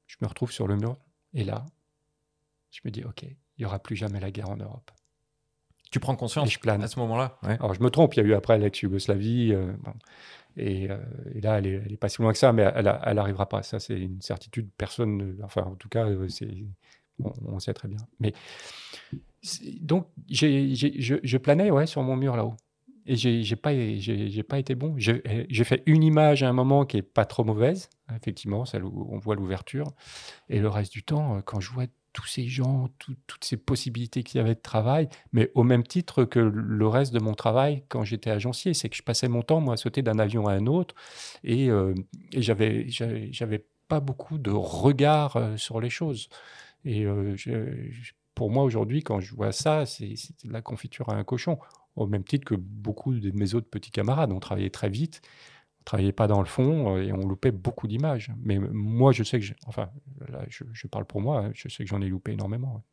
je 0.09 0.17
me 0.21 0.27
retrouve 0.27 0.51
sur 0.51 0.67
le 0.67 0.75
mur. 0.75 0.97
Et 1.33 1.43
là, 1.43 1.65
je 2.71 2.81
me 2.83 2.89
dis, 2.89 3.03
OK, 3.03 3.23
il 3.23 3.37
n'y 3.59 3.65
aura 3.65 3.79
plus 3.79 3.95
jamais 3.95 4.19
la 4.19 4.31
guerre 4.31 4.49
en 4.49 4.57
Europe. 4.57 4.91
Tu 5.91 5.99
prends 5.99 6.15
conscience 6.15 6.51
je 6.51 6.59
plane. 6.59 6.83
à 6.83 6.87
ce 6.87 6.99
moment-là 6.99 7.37
Alors, 7.43 7.73
je 7.73 7.81
me 7.81 7.89
trompe, 7.89 8.15
il 8.15 8.17
y 8.17 8.23
a 8.23 8.25
eu 8.25 8.33
après 8.33 8.57
l'ex-Yougoslavie. 8.57 9.53
Euh, 9.53 9.71
et, 10.57 10.89
euh, 10.89 10.97
et, 11.33 11.41
là, 11.41 11.59
elle 11.59 11.83
n'est 11.89 11.97
pas 11.97 12.09
si 12.09 12.21
loin 12.21 12.31
que 12.31 12.37
ça, 12.37 12.53
mais 12.53 12.63
elle 12.75 13.15
n'arrivera 13.15 13.47
pas. 13.47 13.63
Ça, 13.63 13.79
c'est 13.79 13.99
une 13.99 14.21
certitude. 14.21 14.69
Personne, 14.77 15.39
enfin, 15.43 15.61
en 15.63 15.75
tout 15.75 15.89
cas, 15.89 16.05
euh, 16.05 16.27
c'est, 16.27 16.65
on, 17.19 17.59
sait 17.59 17.73
très 17.73 17.87
bien. 17.87 17.99
Mais 18.19 18.33
donc, 19.81 20.07
je, 20.29 21.19
je, 21.23 21.37
planais 21.37 21.71
ouais, 21.71 21.85
sur 21.85 22.01
mon 22.03 22.15
mur 22.15 22.35
là-haut. 22.35 22.55
Et 23.09 23.15
j'ai 23.15 23.55
pas, 23.55 23.71
pas 24.47 24.59
été 24.59 24.75
bon. 24.75 24.93
J'ai 24.97 25.63
fait 25.63 25.81
une 25.87 26.03
image 26.03 26.43
à 26.43 26.47
un 26.47 26.53
moment 26.53 26.85
qui 26.85 26.97
est 26.97 27.01
pas 27.01 27.25
trop 27.25 27.43
mauvaise, 27.43 27.89
effectivement, 28.15 28.65
celle 28.65 28.83
où 28.83 29.07
on 29.09 29.17
voit 29.17 29.33
l'ouverture. 29.33 29.87
Et 30.47 30.59
le 30.59 30.69
reste 30.69 30.93
du 30.93 31.01
temps, 31.01 31.37
euh, 31.37 31.41
quand 31.41 31.59
je 31.59 31.71
vois 31.71 31.85
tous 32.13 32.27
ces 32.27 32.47
gens, 32.47 32.87
toutes 32.99 33.43
ces 33.43 33.57
possibilités 33.57 34.21
qu'il 34.21 34.37
y 34.37 34.41
avait 34.41 34.53
de 34.53 34.61
travail, 34.61 35.09
mais 35.33 35.49
au 35.55 35.63
même 35.63 35.81
titre 35.81 36.23
que 36.23 36.39
le 36.39 36.87
reste 36.87 37.11
de 37.11 37.19
mon 37.19 37.33
travail 37.33 37.83
quand 37.89 38.03
j'étais 38.03 38.29
agencier, 38.29 38.75
c'est 38.75 38.89
que 38.89 38.95
je 38.95 39.01
passais 39.01 39.27
mon 39.27 39.41
temps, 39.41 39.59
moi, 39.59 39.73
à 39.73 39.77
sauter 39.77 40.03
d'un 40.03 40.19
avion 40.19 40.47
à 40.47 40.53
un 40.53 40.67
autre, 40.67 40.93
et, 41.43 41.71
euh, 41.71 41.95
et 42.31 42.43
j'avais, 42.43 43.65
pas 43.87 44.01
beaucoup 44.01 44.37
de 44.37 44.51
regard 44.51 45.35
euh, 45.35 45.57
sur 45.57 45.81
les 45.81 45.89
choses. 45.89 46.29
Et 46.85 47.05
pour 48.35 48.51
moi, 48.51 48.63
aujourd'hui, 48.63 49.01
quand 49.01 49.19
je 49.19 49.35
vois 49.35 49.51
ça, 49.51 49.85
c'est 49.85 50.13
de 50.45 50.53
la 50.53 50.61
confiture 50.61 51.09
à 51.09 51.15
un 51.15 51.23
cochon 51.23 51.57
au 51.99 52.07
même 52.07 52.23
titre 52.23 52.45
que 52.45 52.55
beaucoup 52.55 53.13
de 53.13 53.31
mes 53.31 53.53
autres 53.53 53.69
petits 53.69 53.91
camarades. 53.91 54.31
On 54.31 54.39
travaillait 54.39 54.69
très 54.69 54.89
vite, 54.89 55.21
on 55.81 55.83
travaillait 55.83 56.11
pas 56.11 56.27
dans 56.27 56.39
le 56.39 56.47
fond 56.47 56.95
euh, 56.95 57.03
et 57.03 57.13
on 57.13 57.27
loupait 57.27 57.51
beaucoup 57.51 57.87
d'images. 57.87 58.31
Mais 58.43 58.59
moi, 58.59 59.11
je 59.11 59.23
sais 59.23 59.39
que, 59.39 59.45
enfin, 59.67 59.89
là, 60.27 60.45
je, 60.47 60.87
parle 60.87 61.05
pour 61.05 61.21
moi, 61.21 61.45
hein, 61.45 61.51
je 61.53 61.67
sais 61.69 61.83
que 61.83 61.89
j'en 61.89 62.01
ai 62.01 62.07
loupé 62.07 62.33
énormément. 62.33 62.83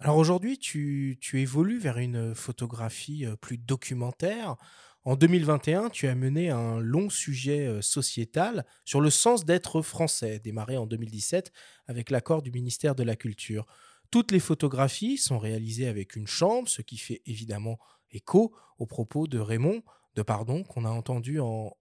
Alors 0.00 0.16
aujourd'hui, 0.16 0.58
tu, 0.58 1.18
évolues 1.32 1.78
vers 1.78 1.98
une 1.98 2.34
photographie 2.34 3.26
euh, 3.26 3.36
plus 3.36 3.58
documentaire. 3.58 4.56
En 5.04 5.16
2021, 5.16 5.90
tu 5.90 6.06
as 6.06 6.14
mené 6.14 6.50
un 6.50 6.78
long 6.80 7.08
sujet 7.08 7.66
euh, 7.66 7.80
sociétal 7.80 8.64
sur 8.84 9.00
le 9.00 9.10
sens 9.10 9.44
d'être 9.44 9.82
français, 9.82 10.38
démarré 10.38 10.76
en 10.76 10.86
2017 10.86 11.52
avec 11.86 12.10
l'accord 12.10 12.42
du 12.42 12.52
ministère 12.52 12.94
de 12.94 13.02
la 13.02 13.16
Culture. 13.16 13.66
Toutes 14.10 14.32
les 14.32 14.40
photographies 14.40 15.18
sont 15.18 15.38
réalisées 15.38 15.86
avec 15.86 16.16
une 16.16 16.26
chambre, 16.26 16.68
ce 16.68 16.80
qui 16.80 16.96
fait 16.96 17.20
évidemment 17.26 17.78
écho 18.10 18.54
aux 18.78 18.86
propos 18.86 19.26
de 19.26 19.38
Raymond, 19.38 19.82
de 20.14 20.22
pardon, 20.22 20.62
qu'on 20.64 20.84
a 20.84 20.90
entendu 20.90 21.40
en, 21.40 21.76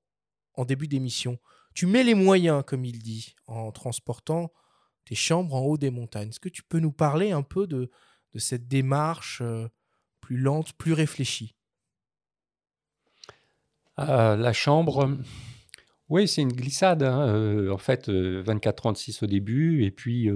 début 0.66 0.88
d'émission. 0.88 1.40
Tu 1.74 1.86
mets 1.86 2.04
les 2.04 2.16
moyens, 2.16 2.64
comme 2.66 2.84
il 2.84 3.00
dit, 3.00 3.36
en 3.46 3.72
transportant 3.72 4.52
tes 5.06 5.16
chambres 5.16 5.56
en 5.56 5.62
haut 5.62 5.78
des 5.78 5.92
montagnes. 5.92 6.30
Est-ce 6.30 6.40
que 6.40 6.50
tu 6.50 6.64
peux 6.64 6.80
nous 6.80 6.92
parler 6.92 7.32
un 7.32 7.44
peu 7.44 7.68
de, 7.68 7.90
cette 8.36 8.68
démarche 8.68 9.42
euh, 9.42 9.68
plus 10.20 10.38
lente, 10.38 10.74
plus 10.74 10.94
réfléchie? 10.94 11.56
Euh, 14.00 14.36
La 14.36 14.54
chambre, 14.54 15.18
oui, 16.10 16.28
c'est 16.28 16.42
une 16.42 16.54
glissade. 16.54 17.04
Hein, 17.04 17.28
euh, 17.30 17.72
en 17.72 17.78
fait, 17.78 18.10
24-36 18.10 19.24
au 19.24 19.28
début, 19.28 19.86
et 19.86 19.92
puis 19.92 20.30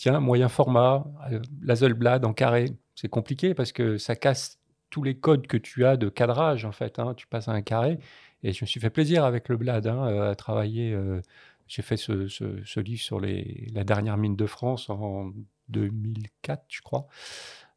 tiens, 0.00 0.18
moyen 0.18 0.48
format, 0.48 1.04
euh, 1.30 1.40
la 1.62 1.76
Zolblad 1.76 2.24
en 2.24 2.32
carré. 2.32 2.72
C'est 2.94 3.10
compliqué 3.10 3.52
parce 3.54 3.70
que 3.70 3.98
ça 3.98 4.16
casse 4.16 4.58
tous 4.88 5.02
les 5.02 5.14
codes 5.14 5.46
que 5.46 5.58
tu 5.58 5.84
as 5.84 5.98
de 5.98 6.08
cadrage, 6.08 6.64
en 6.64 6.72
fait. 6.72 6.98
Hein. 6.98 7.12
Tu 7.14 7.26
passes 7.26 7.48
à 7.48 7.52
un 7.52 7.60
carré. 7.60 7.98
Et 8.42 8.52
je 8.54 8.64
me 8.64 8.66
suis 8.66 8.80
fait 8.80 8.88
plaisir 8.88 9.24
avec 9.24 9.50
le 9.50 9.58
Blad 9.58 9.86
hein, 9.86 10.06
euh, 10.06 10.30
à 10.30 10.34
travailler. 10.34 10.94
Euh, 10.94 11.20
j'ai 11.68 11.82
fait 11.82 11.98
ce, 11.98 12.80
livre 12.80 13.02
sur 13.02 13.20
la 13.20 13.84
dernière 13.84 14.16
mine 14.16 14.36
de 14.36 14.46
France 14.46 14.88
en 14.88 15.30
2004, 15.68 16.64
je 16.68 16.80
crois, 16.80 17.06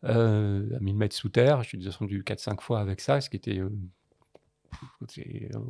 à 0.02 0.14
1000 0.16 0.96
mètres 0.96 1.16
sous 1.16 1.30
terre. 1.30 1.62
Je 1.62 1.68
suis 1.68 1.78
descendu 1.78 2.24
4-5 2.24 2.60
fois 2.60 2.80
avec 2.80 3.02
ça, 3.02 3.22
ce 3.22 3.30
qui 3.30 3.36
était 3.36 3.62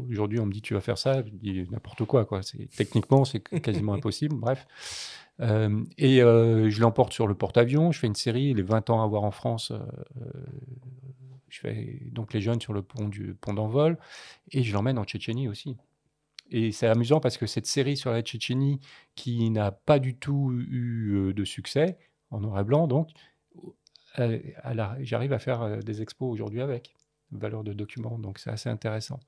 Aujourd'hui, 0.09 0.39
on 0.39 0.45
me 0.45 0.51
dit 0.51 0.61
tu 0.61 0.73
vas 0.73 0.81
faire 0.81 0.97
ça, 0.97 1.21
je 1.21 1.31
dis 1.31 1.67
n'importe 1.69 2.05
quoi. 2.05 2.25
quoi. 2.25 2.41
Techniquement, 2.77 3.25
c'est 3.25 3.41
quasiment 3.41 3.93
impossible. 3.93 4.35
Bref. 4.35 4.65
Euh, 5.41 5.84
et 5.97 6.21
euh, 6.21 6.69
je 6.69 6.81
l'emporte 6.81 7.13
sur 7.13 7.27
le 7.27 7.36
porte-avions. 7.36 7.91
Je 7.91 7.99
fais 7.99 8.07
une 8.07 8.15
série, 8.15 8.53
les 8.53 8.61
20 8.61 8.89
ans 8.89 9.03
à 9.03 9.07
voir 9.07 9.23
en 9.23 9.31
France. 9.31 9.71
Euh, 9.71 10.31
je 11.49 11.59
fais 11.59 11.99
donc 12.11 12.34
les 12.34 12.41
jeunes 12.41 12.61
sur 12.61 12.73
le 12.73 12.81
pont 12.81 13.07
du 13.07 13.36
pont 13.36 13.53
d'envol. 13.53 13.97
Et 14.51 14.63
je 14.63 14.73
l'emmène 14.73 14.97
en 14.97 15.03
Tchétchénie 15.03 15.47
aussi. 15.47 15.77
Et 16.51 16.71
c'est 16.71 16.88
amusant 16.88 17.19
parce 17.19 17.38
que 17.38 17.47
cette 17.47 17.65
série 17.65 17.97
sur 17.97 18.11
la 18.11 18.21
Tchétchénie, 18.21 18.79
qui 19.15 19.49
n'a 19.49 19.71
pas 19.71 19.99
du 19.99 20.15
tout 20.15 20.51
eu 20.53 21.34
de 21.34 21.45
succès, 21.45 21.97
en 22.31 22.41
noir 22.41 22.59
et 22.59 22.63
blanc, 22.63 22.88
donc, 22.88 23.09
j'arrive 24.17 25.34
à 25.34 25.39
faire 25.39 25.79
des 25.79 26.01
expos 26.01 26.31
aujourd'hui 26.31 26.61
avec 26.61 26.93
valeur 27.31 27.63
de 27.63 27.73
document. 27.73 28.19
Donc 28.19 28.38
c'est 28.38 28.51
assez 28.51 28.69
intéressant. 28.69 29.19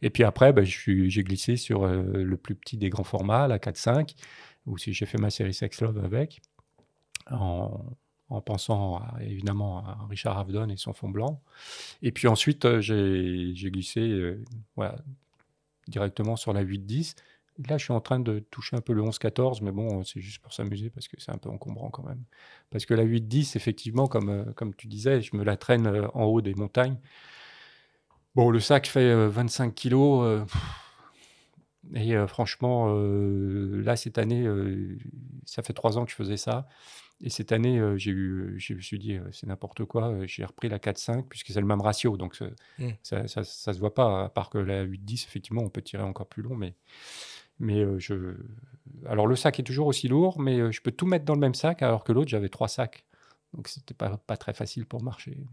Et 0.00 0.10
puis 0.10 0.24
après, 0.24 0.52
bah, 0.52 0.62
j'ai 0.64 1.22
glissé 1.22 1.56
sur 1.56 1.86
le 1.86 2.36
plus 2.36 2.56
petit 2.56 2.76
des 2.76 2.90
grands 2.90 3.04
formats, 3.04 3.46
la 3.46 3.58
4.5 3.58 4.16
ou 4.66 4.78
si 4.78 4.92
j'ai 4.92 5.06
fait 5.06 5.18
ma 5.18 5.30
série 5.30 5.54
Sex 5.54 5.80
Love 5.80 6.04
avec, 6.04 6.40
en, 7.30 7.84
pensant 8.46 9.02
évidemment 9.20 9.84
à 9.86 10.06
Richard 10.08 10.38
Avedon 10.38 10.68
et 10.70 10.76
son 10.76 10.94
fond 10.94 11.10
blanc. 11.10 11.42
Et 12.00 12.12
puis 12.12 12.28
ensuite, 12.28 12.64
euh, 12.64 12.80
j'ai 12.80 13.70
glissé 13.70 14.00
euh, 14.00 14.42
directement 15.86 16.36
sur 16.36 16.52
la 16.52 16.64
8-10. 16.64 17.14
Là, 17.68 17.76
je 17.76 17.84
suis 17.84 17.92
en 17.92 18.00
train 18.00 18.18
de 18.18 18.38
toucher 18.38 18.76
un 18.76 18.80
peu 18.80 18.94
le 18.94 19.02
11-14, 19.02 19.62
mais 19.62 19.70
bon, 19.70 20.02
c'est 20.04 20.20
juste 20.22 20.38
pour 20.38 20.54
s'amuser 20.54 20.88
parce 20.88 21.08
que 21.08 21.20
c'est 21.20 21.30
un 21.30 21.36
peu 21.36 21.50
encombrant 21.50 21.90
quand 21.90 22.04
même. 22.04 22.22
Parce 22.70 22.86
que 22.86 22.94
la 22.94 23.04
8-10, 23.04 23.56
effectivement, 23.56 24.06
comme, 24.06 24.30
euh, 24.30 24.44
comme 24.54 24.74
tu 24.74 24.86
disais, 24.86 25.20
je 25.20 25.36
me 25.36 25.44
la 25.44 25.58
traîne 25.58 25.86
en 26.14 26.24
haut 26.24 26.40
des 26.40 26.54
montagnes. 26.54 26.96
Bon, 28.34 28.48
le 28.48 28.60
sac 28.60 28.86
fait 28.86 29.14
25 29.28 29.74
kilos. 29.74 30.46
Et 31.94 32.14
euh, 32.14 32.26
franchement, 32.26 32.94
euh, 32.94 33.82
là, 33.82 33.96
cette 33.96 34.18
année, 34.18 34.46
euh, 34.46 34.96
ça 35.44 35.62
fait 35.62 35.72
trois 35.72 35.98
ans 35.98 36.04
que 36.04 36.10
je 36.10 36.16
faisais 36.16 36.36
ça. 36.36 36.68
Et 37.24 37.30
cette 37.30 37.52
année, 37.52 37.80
j'ai 37.98 38.10
eu, 38.10 38.56
je 38.58 38.74
me 38.74 38.80
suis 38.80 38.98
dit, 38.98 39.16
c'est 39.30 39.46
n'importe 39.46 39.84
quoi. 39.84 40.26
J'ai 40.26 40.44
repris 40.44 40.68
la 40.68 40.80
4-5 40.80 41.28
puisque 41.28 41.52
c'est 41.52 41.60
le 41.60 41.66
même 41.66 41.80
ratio. 41.80 42.16
Donc, 42.16 42.40
mmh. 42.40 42.88
ça, 43.04 43.22
ne 43.22 43.26
se 43.44 43.78
voit 43.78 43.94
pas. 43.94 44.24
À 44.24 44.28
part 44.28 44.50
que 44.50 44.58
la 44.58 44.84
8-10, 44.84 45.24
effectivement, 45.26 45.62
on 45.62 45.68
peut 45.68 45.82
tirer 45.82 46.02
encore 46.02 46.26
plus 46.26 46.42
long. 46.42 46.56
Mais, 46.56 46.74
mais 47.60 47.84
je. 48.00 48.34
Alors, 49.06 49.28
le 49.28 49.36
sac 49.36 49.60
est 49.60 49.62
toujours 49.62 49.86
aussi 49.86 50.08
lourd, 50.08 50.40
mais 50.40 50.72
je 50.72 50.82
peux 50.82 50.90
tout 50.90 51.06
mettre 51.06 51.24
dans 51.24 51.34
le 51.34 51.40
même 51.40 51.54
sac, 51.54 51.82
alors 51.82 52.02
que 52.02 52.10
l'autre, 52.10 52.28
j'avais 52.28 52.48
trois 52.48 52.66
sacs. 52.66 53.04
Donc, 53.54 53.68
c'était 53.68 53.94
pas, 53.94 54.16
pas 54.16 54.36
très 54.36 54.52
facile 54.52 54.84
pour 54.84 55.00
marcher. 55.00 55.46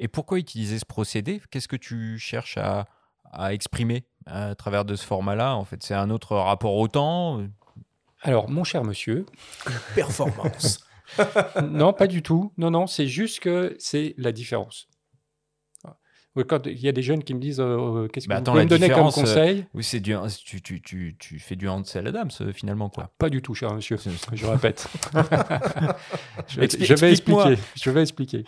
Et 0.00 0.08
pourquoi 0.08 0.40
utiliser 0.40 0.80
ce 0.80 0.86
procédé? 0.86 1.40
Qu'est-ce 1.52 1.68
que 1.68 1.76
tu 1.76 2.18
cherches 2.18 2.58
à, 2.58 2.88
à 3.30 3.54
exprimer? 3.54 4.02
À 4.26 4.54
travers 4.54 4.84
de 4.84 4.94
ce 4.94 5.04
format-là 5.04 5.56
En 5.56 5.64
fait, 5.64 5.82
c'est 5.82 5.94
un 5.94 6.10
autre 6.10 6.36
rapport 6.36 6.76
au 6.76 6.88
temps 6.88 7.40
Alors, 8.22 8.50
mon 8.50 8.64
cher 8.64 8.84
monsieur. 8.84 9.26
Performance. 9.94 10.84
non, 11.70 11.92
pas 11.92 12.06
du 12.06 12.22
tout. 12.22 12.52
Non, 12.56 12.70
non, 12.70 12.86
c'est 12.86 13.06
juste 13.06 13.40
que 13.40 13.76
c'est 13.78 14.14
la 14.18 14.32
différence. 14.32 14.88
Quand 16.48 16.66
il 16.66 16.80
y 16.80 16.88
a 16.88 16.92
des 16.92 17.02
jeunes 17.02 17.22
qui 17.22 17.34
me 17.34 17.40
disent 17.40 17.60
euh, 17.60 18.04
euh, 18.04 18.08
qu'est-ce 18.08 18.26
que 18.26 18.32
bah, 18.32 18.40
vous 18.40 18.58
me 18.58 18.64
donner 18.64 18.88
comme 18.88 19.08
euh, 19.08 19.10
conseil 19.10 19.66
Oui, 19.74 19.84
c'est 19.84 20.00
du, 20.00 20.16
tu, 20.46 20.62
tu, 20.62 20.80
tu, 20.80 21.14
tu, 21.18 21.38
fais 21.38 21.56
du 21.56 21.68
Hansel 21.68 22.06
Adams 22.06 22.30
finalement 22.54 22.88
quoi. 22.88 23.10
Pas 23.18 23.28
du 23.28 23.42
tout, 23.42 23.54
cher 23.54 23.74
monsieur. 23.74 23.98
Je 24.32 24.46
répète. 24.46 24.88
je, 26.48 26.60
vais, 26.60 26.68
je, 26.70 26.94
vais 26.94 27.10
expliquer. 27.10 27.58
Je 27.76 27.90
vais 27.90 28.00
expliquer. 28.00 28.44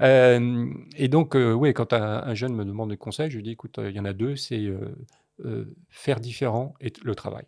Et 0.00 1.08
donc, 1.08 1.34
oui, 1.34 1.72
quand 1.74 1.92
un, 1.92 2.34
jeune 2.34 2.54
me 2.54 2.64
demande 2.64 2.90
des 2.90 2.96
conseils, 2.96 3.30
je 3.30 3.36
lui 3.36 3.42
dis 3.42 3.50
écoute, 3.50 3.78
il 3.82 3.92
y 3.92 4.00
en 4.00 4.04
a 4.04 4.12
deux, 4.12 4.36
c'est 4.36 4.72
faire 5.90 6.20
différent 6.20 6.74
et 6.80 6.92
le 7.02 7.14
travail. 7.14 7.44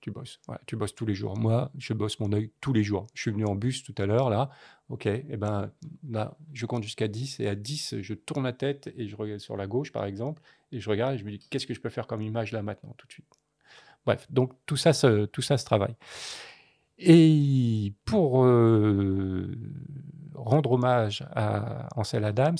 tu 0.00 0.10
bosses. 0.10 0.40
Tu 0.66 0.76
bosses 0.76 0.94
tous 0.94 1.06
les 1.06 1.14
jours. 1.14 1.36
Moi, 1.36 1.70
je 1.78 1.92
bosse 1.92 2.20
mon 2.20 2.32
œil 2.32 2.50
tous 2.60 2.72
les 2.72 2.82
jours. 2.82 3.06
Je 3.14 3.22
suis 3.22 3.30
venu 3.30 3.44
en 3.44 3.54
bus 3.54 3.82
tout 3.82 3.94
à 3.98 4.06
l'heure, 4.06 4.30
là. 4.30 4.50
OK, 4.88 5.06
et 5.06 5.26
eh 5.28 5.36
ben 5.36 5.72
je 6.52 6.66
compte 6.66 6.84
jusqu'à 6.84 7.08
10 7.08 7.40
et 7.40 7.48
à 7.48 7.56
10, 7.56 8.02
je 8.02 8.14
tourne 8.14 8.44
la 8.44 8.52
tête 8.52 8.92
et 8.96 9.08
je 9.08 9.16
regarde 9.16 9.40
sur 9.40 9.56
la 9.56 9.66
gauche, 9.66 9.90
par 9.90 10.04
exemple, 10.04 10.40
et 10.70 10.78
je 10.78 10.88
regarde 10.88 11.14
et 11.14 11.18
je 11.18 11.24
me 11.24 11.30
dis 11.30 11.40
qu'est-ce 11.50 11.66
que 11.66 11.74
je 11.74 11.80
peux 11.80 11.88
faire 11.88 12.06
comme 12.06 12.22
image 12.22 12.52
là 12.52 12.62
maintenant, 12.62 12.94
tout 12.96 13.06
de 13.08 13.12
suite? 13.12 13.40
Bref, 14.04 14.26
donc 14.30 14.52
tout 14.64 14.76
ça, 14.76 14.92
tout 15.26 15.42
ça 15.42 15.58
se 15.58 15.64
travaille. 15.64 15.96
Et 16.98 17.92
pour 18.04 18.44
euh, 18.44 19.58
rendre 20.36 20.72
hommage 20.72 21.26
à 21.34 21.88
Ansel 21.96 22.24
Adams, 22.24 22.56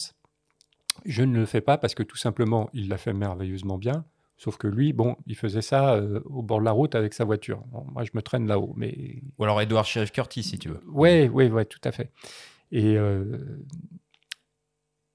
je 1.05 1.23
ne 1.23 1.37
le 1.37 1.47
fais 1.47 1.61
pas 1.61 1.79
parce 1.79 1.95
que 1.95 2.03
tout 2.03 2.17
simplement, 2.17 2.71
il 2.73 2.89
l'a 2.89 2.99
fait 2.99 3.13
merveilleusement 3.13 3.79
bien. 3.79 4.05
Sauf 4.39 4.59
que 4.59 4.67
lui, 4.67 4.93
bon, 4.93 5.17
il 5.27 5.35
faisait 5.35 5.63
ça 5.63 5.95
euh, 5.95 6.21
au 6.27 6.43
bord 6.43 6.61
de 6.61 6.65
la 6.65 6.73
route 6.73 6.95
avec 6.95 7.15
sa 7.15 7.25
voiture. 7.25 7.65
moi, 7.93 8.05
je 8.05 8.11
me 8.13 8.21
traîne 8.21 8.47
là-haut. 8.47 8.75
Mais... 8.77 9.23
Ou 9.39 9.45
alors 9.45 9.61
Edward 9.61 9.87
Sheriff 9.87 10.13
Curtis, 10.13 10.43
si 10.43 10.59
tu 10.59 10.69
veux. 10.69 10.81
Oui, 10.89 11.29
oui, 11.29 11.47
oui, 11.47 11.65
tout 11.67 11.81
à 11.85 11.93
fait. 11.93 12.11
Et 12.71 12.97
euh, 12.97 13.39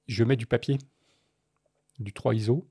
je 0.07 0.23
mets 0.23 0.37
du 0.37 0.47
papier, 0.47 0.79
du 1.99 2.13
3 2.13 2.33
ISO. 2.33 2.67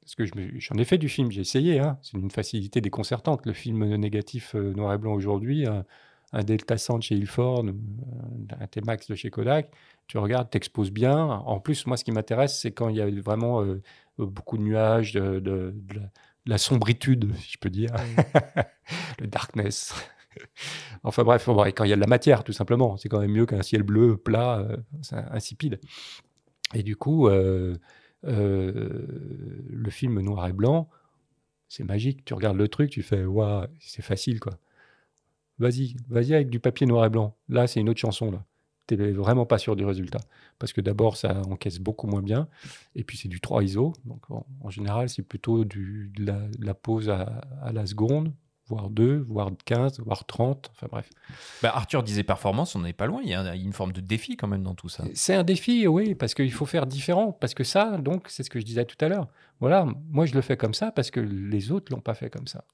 Parce 0.00 0.16
que 0.16 0.24
j'en 0.58 0.76
ai 0.76 0.84
fait 0.84 0.98
du 0.98 1.08
film, 1.08 1.30
j'ai 1.30 1.40
essayé. 1.40 1.78
Hein. 1.78 1.98
C'est 2.02 2.18
une 2.18 2.30
facilité 2.30 2.80
déconcertante. 2.80 3.46
Le 3.46 3.52
film 3.52 3.94
négatif 3.94 4.54
euh, 4.54 4.72
noir 4.74 4.92
et 4.92 4.98
blanc 4.98 5.14
aujourd'hui, 5.14 5.66
un 6.34 6.42
Delta 6.42 6.76
100 6.76 6.98
de 6.98 7.02
chez 7.02 7.14
Ilford, 7.14 7.64
un 8.60 8.66
T-Max 8.66 9.06
de 9.06 9.14
chez 9.14 9.30
Kodak, 9.30 9.70
tu 10.08 10.18
regardes, 10.18 10.50
t'exposes 10.50 10.90
bien. 10.90 11.16
En 11.16 11.60
plus, 11.60 11.86
moi, 11.86 11.96
ce 11.96 12.04
qui 12.04 12.10
m'intéresse, 12.10 12.58
c'est 12.58 12.72
quand 12.72 12.88
il 12.88 12.96
y 12.96 13.00
a 13.00 13.08
vraiment 13.20 13.62
euh, 13.62 13.80
beaucoup 14.18 14.58
de 14.58 14.62
nuages, 14.62 15.12
de, 15.12 15.72
la, 16.44 16.58
sombritude, 16.58 17.32
si 17.36 17.52
je 17.52 17.58
peux 17.58 17.70
dire, 17.70 17.90
le 19.20 19.28
darkness. 19.28 19.94
enfin 21.04 21.22
bref, 21.22 21.48
quand 21.48 21.84
il 21.84 21.90
y 21.90 21.92
a 21.92 21.96
de 21.96 22.00
la 22.00 22.08
matière, 22.08 22.42
tout 22.42 22.52
simplement, 22.52 22.96
c'est 22.96 23.08
quand 23.08 23.20
même 23.20 23.30
mieux 23.32 23.46
qu'un 23.46 23.62
ciel 23.62 23.84
bleu 23.84 24.16
plat, 24.16 24.58
euh, 24.58 24.76
insipide. 25.30 25.80
Et 26.74 26.82
du 26.82 26.96
coup, 26.96 27.28
euh, 27.28 27.76
le 28.24 29.90
film 29.90 30.20
noir 30.20 30.48
et 30.48 30.52
blanc, 30.52 30.90
c'est 31.68 31.84
magique. 31.84 32.24
Tu 32.24 32.34
regardes 32.34 32.56
le 32.56 32.66
truc, 32.66 32.90
tu 32.90 33.02
fais, 33.02 33.24
waouh, 33.24 33.68
c'est 33.78 34.02
facile, 34.02 34.40
quoi. 34.40 34.58
Vas-y, 35.58 35.96
vas-y 36.08 36.34
avec 36.34 36.50
du 36.50 36.60
papier 36.60 36.86
noir 36.86 37.04
et 37.04 37.10
blanc. 37.10 37.36
Là, 37.48 37.66
c'est 37.66 37.80
une 37.80 37.88
autre 37.88 38.00
chanson, 38.00 38.30
là. 38.30 38.44
Tu 38.86 38.96
n'es 38.96 39.12
vraiment 39.12 39.46
pas 39.46 39.56
sûr 39.56 39.76
du 39.76 39.84
résultat. 39.84 40.20
Parce 40.58 40.72
que 40.72 40.80
d'abord, 40.80 41.16
ça 41.16 41.40
encaisse 41.48 41.78
beaucoup 41.78 42.06
moins 42.06 42.22
bien. 42.22 42.48
Et 42.94 43.02
puis, 43.02 43.16
c'est 43.16 43.28
du 43.28 43.40
3 43.40 43.64
ISO. 43.64 43.92
Donc, 44.04 44.22
en, 44.30 44.70
général, 44.70 45.08
c'est 45.08 45.22
plutôt 45.22 45.64
du, 45.64 46.12
de, 46.16 46.34
la, 46.58 46.74
pose 46.74 47.08
à, 47.08 47.42
la 47.72 47.86
seconde, 47.86 48.34
voire 48.66 48.90
2, 48.90 49.24
voire 49.26 49.50
15, 49.64 50.00
voire 50.00 50.26
30. 50.26 50.70
Enfin, 50.72 50.88
bref. 50.90 51.08
Bah, 51.62 51.72
Arthur 51.74 52.02
disait 52.02 52.24
performance, 52.24 52.74
on 52.74 52.80
n'est 52.80 52.92
pas 52.92 53.06
loin. 53.06 53.22
Il 53.22 53.30
y 53.30 53.34
a 53.34 53.54
une 53.54 53.72
forme 53.72 53.92
de 53.92 54.02
défi 54.02 54.36
quand 54.36 54.48
même 54.48 54.62
dans 54.62 54.74
tout 54.74 54.90
ça. 54.90 55.04
C'est 55.14 55.34
un 55.34 55.44
défi, 55.44 55.86
oui, 55.86 56.14
parce 56.14 56.34
qu'il 56.34 56.52
faut 56.52 56.66
faire 56.66 56.86
différent. 56.86 57.32
Parce 57.32 57.54
que 57.54 57.64
ça, 57.64 57.96
donc, 57.96 58.26
c'est 58.28 58.42
ce 58.42 58.50
que 58.50 58.60
je 58.60 58.66
disais 58.66 58.84
tout 58.84 59.02
à 59.02 59.08
l'heure. 59.08 59.28
Voilà, 59.60 59.86
moi, 60.10 60.26
je 60.26 60.34
le 60.34 60.42
fais 60.42 60.58
comme 60.58 60.74
ça 60.74 60.92
parce 60.92 61.10
que 61.10 61.20
les 61.20 61.72
autres 61.72 61.90
l'ont 61.90 62.02
pas 62.02 62.14
fait 62.14 62.28
comme 62.28 62.48
ça. 62.48 62.64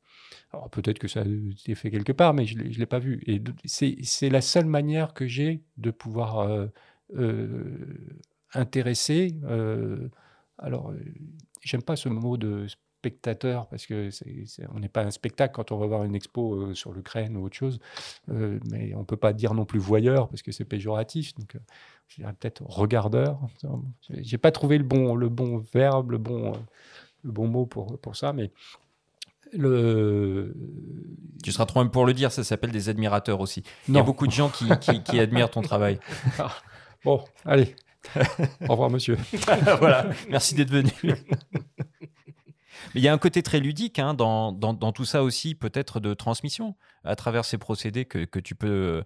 Alors 0.53 0.71
peut-être 0.71 0.99
que 0.99 1.09
ça 1.09 1.23
été 1.23 1.75
fait 1.75 1.91
quelque 1.91 2.13
part, 2.13 2.35
mais 2.35 2.47
je 2.47 2.59
ne 2.59 2.63
l'ai 2.63 2.87
pas 2.87 2.99
vu. 2.99 3.23
Et 3.27 3.43
c'est 3.65 4.29
la 4.29 4.41
seule 4.41 4.67
manière 4.67 5.15
que 5.15 5.27
j'ai 5.27 5.63
de 5.77 5.91
pouvoir 5.91 6.41
euh, 6.41 6.67
euh, 7.17 8.19
intéresser. 8.55 9.35
Euh, 9.45 10.09
alors, 10.59 10.93
j'aime 11.63 11.83
pas 11.83 11.97
ce 11.97 12.09
mot 12.09 12.37
de 12.37 12.67
spectateur 12.69 13.67
parce 13.69 13.87
que 13.87 14.11
on 14.75 14.81
n'est 14.81 14.91
pas 14.91 15.03
un 15.03 15.11
spectacle 15.11 15.55
quand 15.55 15.73
on 15.73 15.79
va 15.79 15.87
voir 15.87 16.05
une 16.05 16.15
expo 16.15 16.75
sur 16.75 16.93
l'Ukraine 16.93 17.37
ou 17.37 17.45
autre 17.45 17.57
chose, 17.57 17.79
mais 18.29 18.95
on 18.95 19.05
peut 19.05 19.17
pas 19.17 19.33
dire 19.33 19.55
non 19.55 19.65
plus 19.65 19.79
voyeur 19.79 20.29
parce 20.29 20.43
que 20.43 20.53
c'est 20.53 20.67
péjoratif. 20.67 21.35
Donc, 21.35 21.57
je 22.09 22.17
dirais 22.17 22.35
peut-être 22.39 22.63
regardeur. 22.63 23.41
J'ai 24.11 24.37
pas 24.37 24.51
trouvé 24.51 24.77
le 24.77 24.85
bon, 24.85 25.15
le 25.15 25.29
bon 25.29 25.59
verbe, 25.73 26.11
le 26.11 26.19
bon, 26.19 26.53
le 27.23 27.33
bon 27.33 27.47
mot 27.47 27.67
pour, 27.67 27.99
pour 28.01 28.17
ça, 28.17 28.33
mais 28.33 28.51
le... 29.53 30.55
Tu 31.43 31.53
seras 31.53 31.67
trop 31.67 31.81
même 31.81 31.91
pour 31.91 32.05
le 32.05 32.13
dire, 32.13 32.33
ça 32.33 32.45
s'appelle 32.45 32.71
des 32.71 32.89
admirateurs 32.89 33.41
aussi. 33.41 33.63
Il 33.89 33.95
y 33.95 33.99
a 33.99 34.03
beaucoup 34.03 34.27
de 34.27 34.33
gens 34.33 34.51
qui, 34.51 34.67
qui, 35.03 35.19
admirent 35.19 35.51
ton 35.51 35.63
travail. 35.63 35.99
bon, 37.05 37.25
allez. 37.45 37.75
Au 38.69 38.73
revoir, 38.73 38.91
monsieur. 38.91 39.19
voilà, 39.79 40.07
merci 40.29 40.55
d'être 40.55 40.71
venu. 40.71 40.93
Mais 41.03 43.01
il 43.01 43.03
y 43.03 43.09
a 43.09 43.13
un 43.13 43.19
côté 43.19 43.43
très 43.43 43.61
ludique 43.61 43.99
hein, 43.99 44.15
dans, 44.15 44.53
dans, 44.53 44.75
dans, 44.75 44.93
tout 44.93 45.05
ça 45.05 45.23
aussi, 45.23 45.55
peut-être 45.55 46.01
de 46.01 46.15
transmission, 46.15 46.77
à 47.05 47.17
travers 47.17 47.45
ces 47.45 47.59
procédés 47.59 48.05
que, 48.05 48.25
que 48.25 48.39
tu 48.39 48.55
peux. 48.55 48.69
Euh, 48.69 49.03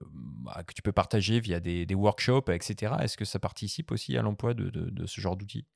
bah, 0.00 0.62
que 0.66 0.74
tu 0.74 0.82
peux 0.82 0.92
partager 0.92 1.38
via 1.38 1.60
des, 1.60 1.86
des 1.86 1.94
workshops, 1.94 2.50
etc. 2.50 2.94
Est-ce 3.00 3.16
que 3.16 3.24
ça 3.24 3.38
participe 3.38 3.92
aussi 3.92 4.16
à 4.16 4.22
l'emploi 4.22 4.52
de, 4.52 4.68
de, 4.68 4.90
de 4.90 5.06
ce 5.06 5.20
genre 5.20 5.36
d'outils? 5.36 5.66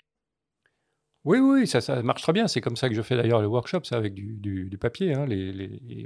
Oui, 1.28 1.38
oui, 1.40 1.66
ça, 1.66 2.02
marche 2.02 2.22
très 2.22 2.32
bien. 2.32 2.48
C'est 2.48 2.62
comme 2.62 2.76
ça 2.76 2.88
que 2.88 2.94
je 2.94 3.02
fais 3.02 3.14
d'ailleurs 3.14 3.42
le 3.42 3.48
workshop, 3.48 3.84
ça, 3.84 3.96
avec 3.96 4.14
du, 4.14 4.78
papier. 4.80 5.12
Hein. 5.12 5.26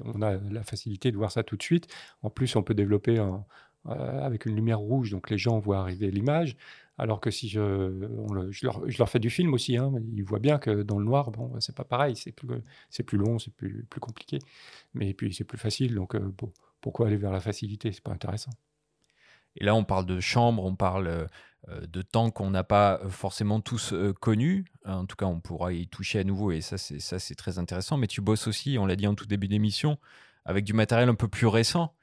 On 0.04 0.20
a 0.20 0.36
la 0.50 0.64
facilité 0.64 1.12
de 1.12 1.16
voir 1.16 1.30
ça 1.30 1.44
tout 1.44 1.56
de 1.56 1.62
suite. 1.62 1.86
En 2.22 2.30
plus, 2.30 2.56
on 2.56 2.64
peut 2.64 2.74
développer 2.74 3.18
euh, 3.18 4.20
avec 4.20 4.46
une 4.46 4.56
lumière 4.56 4.80
rouge, 4.80 5.12
donc 5.12 5.30
les 5.30 5.38
gens 5.38 5.60
voient 5.60 5.78
arriver 5.78 6.10
l'image. 6.10 6.56
Alors 6.98 7.20
que 7.20 7.30
si 7.30 7.48
je, 7.48 8.08
je, 8.50 8.66
leur, 8.98 9.08
fais 9.08 9.20
du 9.20 9.30
film 9.30 9.54
aussi, 9.54 9.76
hein, 9.76 9.92
ils 10.12 10.24
voient 10.24 10.40
bien 10.40 10.58
que 10.58 10.82
dans 10.82 10.98
le 10.98 11.04
noir, 11.04 11.30
bon, 11.30 11.52
c'est 11.60 11.74
pas 11.74 11.84
pareil, 11.84 12.16
c'est 12.16 12.32
plus, 12.32 12.48
plus 13.06 13.18
long, 13.18 13.38
c'est 13.38 13.54
plus, 13.54 13.86
compliqué. 14.00 14.40
Mais 14.94 15.14
puis 15.14 15.32
c'est 15.32 15.44
plus 15.44 15.58
facile, 15.58 15.94
donc 15.94 16.16
euh, 16.16 16.32
pourquoi 16.80 17.06
aller 17.06 17.16
vers 17.16 17.32
la 17.32 17.40
facilité? 17.40 17.92
C'est 17.92 18.02
pas 18.02 18.12
intéressant. 18.12 18.52
Et 19.56 19.64
là, 19.64 19.74
on 19.74 19.84
parle 19.84 20.06
de 20.06 20.20
chambre, 20.20 20.64
on 20.64 20.74
parle 20.74 21.06
euh, 21.06 21.26
de 21.68 22.02
temps 22.02 22.30
qu'on 22.30 22.50
n'a 22.50 22.64
pas 22.64 23.00
euh, 23.00 23.08
forcément 23.08 23.60
tous 23.60 23.94
connus. 24.20 24.64
En 24.84 25.06
tout 25.06 25.16
cas, 25.16 25.26
on 25.26 25.40
pourra 25.40 25.72
y 25.72 25.86
toucher 25.86 26.18
à 26.18 26.24
nouveau 26.24 26.50
et 26.50 26.60
ça, 26.60 26.78
c'est 26.78 27.34
très 27.34 27.58
intéressant. 27.58 27.96
Mais 27.96 28.06
tu 28.06 28.20
bosses 28.20 28.46
aussi, 28.46 28.76
on 28.78 28.86
l'a 28.86 28.96
dit 28.96 29.06
en 29.06 29.14
tout 29.14 29.26
début 29.26 29.48
d'émission, 29.48 29.98
avec 30.44 30.64
du 30.64 30.72
matériel 30.72 31.08
un 31.08 31.14
peu 31.14 31.28
plus 31.28 31.46
récent. 31.46 31.94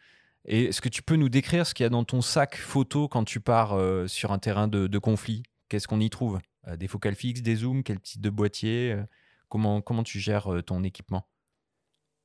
Et 0.45 0.66
est-ce 0.66 0.82
que 0.82 0.89
tu 0.89 1.03
peux 1.03 1.16
nous 1.16 1.30
décrire 1.30 1.68
ce 1.68 1.74
qu'il 1.74 1.84
y 1.84 1.88
a 1.88 1.89
dans 1.89 2.05
ton 2.05 2.22
sac 2.22 2.55
photo 2.55 3.07
quand 3.07 3.26
tu 3.26 3.41
pars 3.41 3.78
sur 4.07 4.32
un 4.32 4.39
terrain 4.39 4.68
de, 4.68 4.97
conflit? 4.97 5.43
Qu'est-ce 5.68 5.88
qu'on 5.88 5.99
y 5.99 6.10
trouve? 6.10 6.39
Des 6.78 6.88
focales 6.88 7.16
fixes, 7.16 7.41
des 7.41 7.57
zooms, 7.57 7.84
quel 7.84 7.99
type 7.99 8.22
de 8.22 8.30
boîtier 8.30 8.97
comment, 9.49 9.82
comment 9.82 10.03
tu 10.03 10.20
gères 10.20 10.49
ton 10.66 10.84
équipement? 10.84 11.28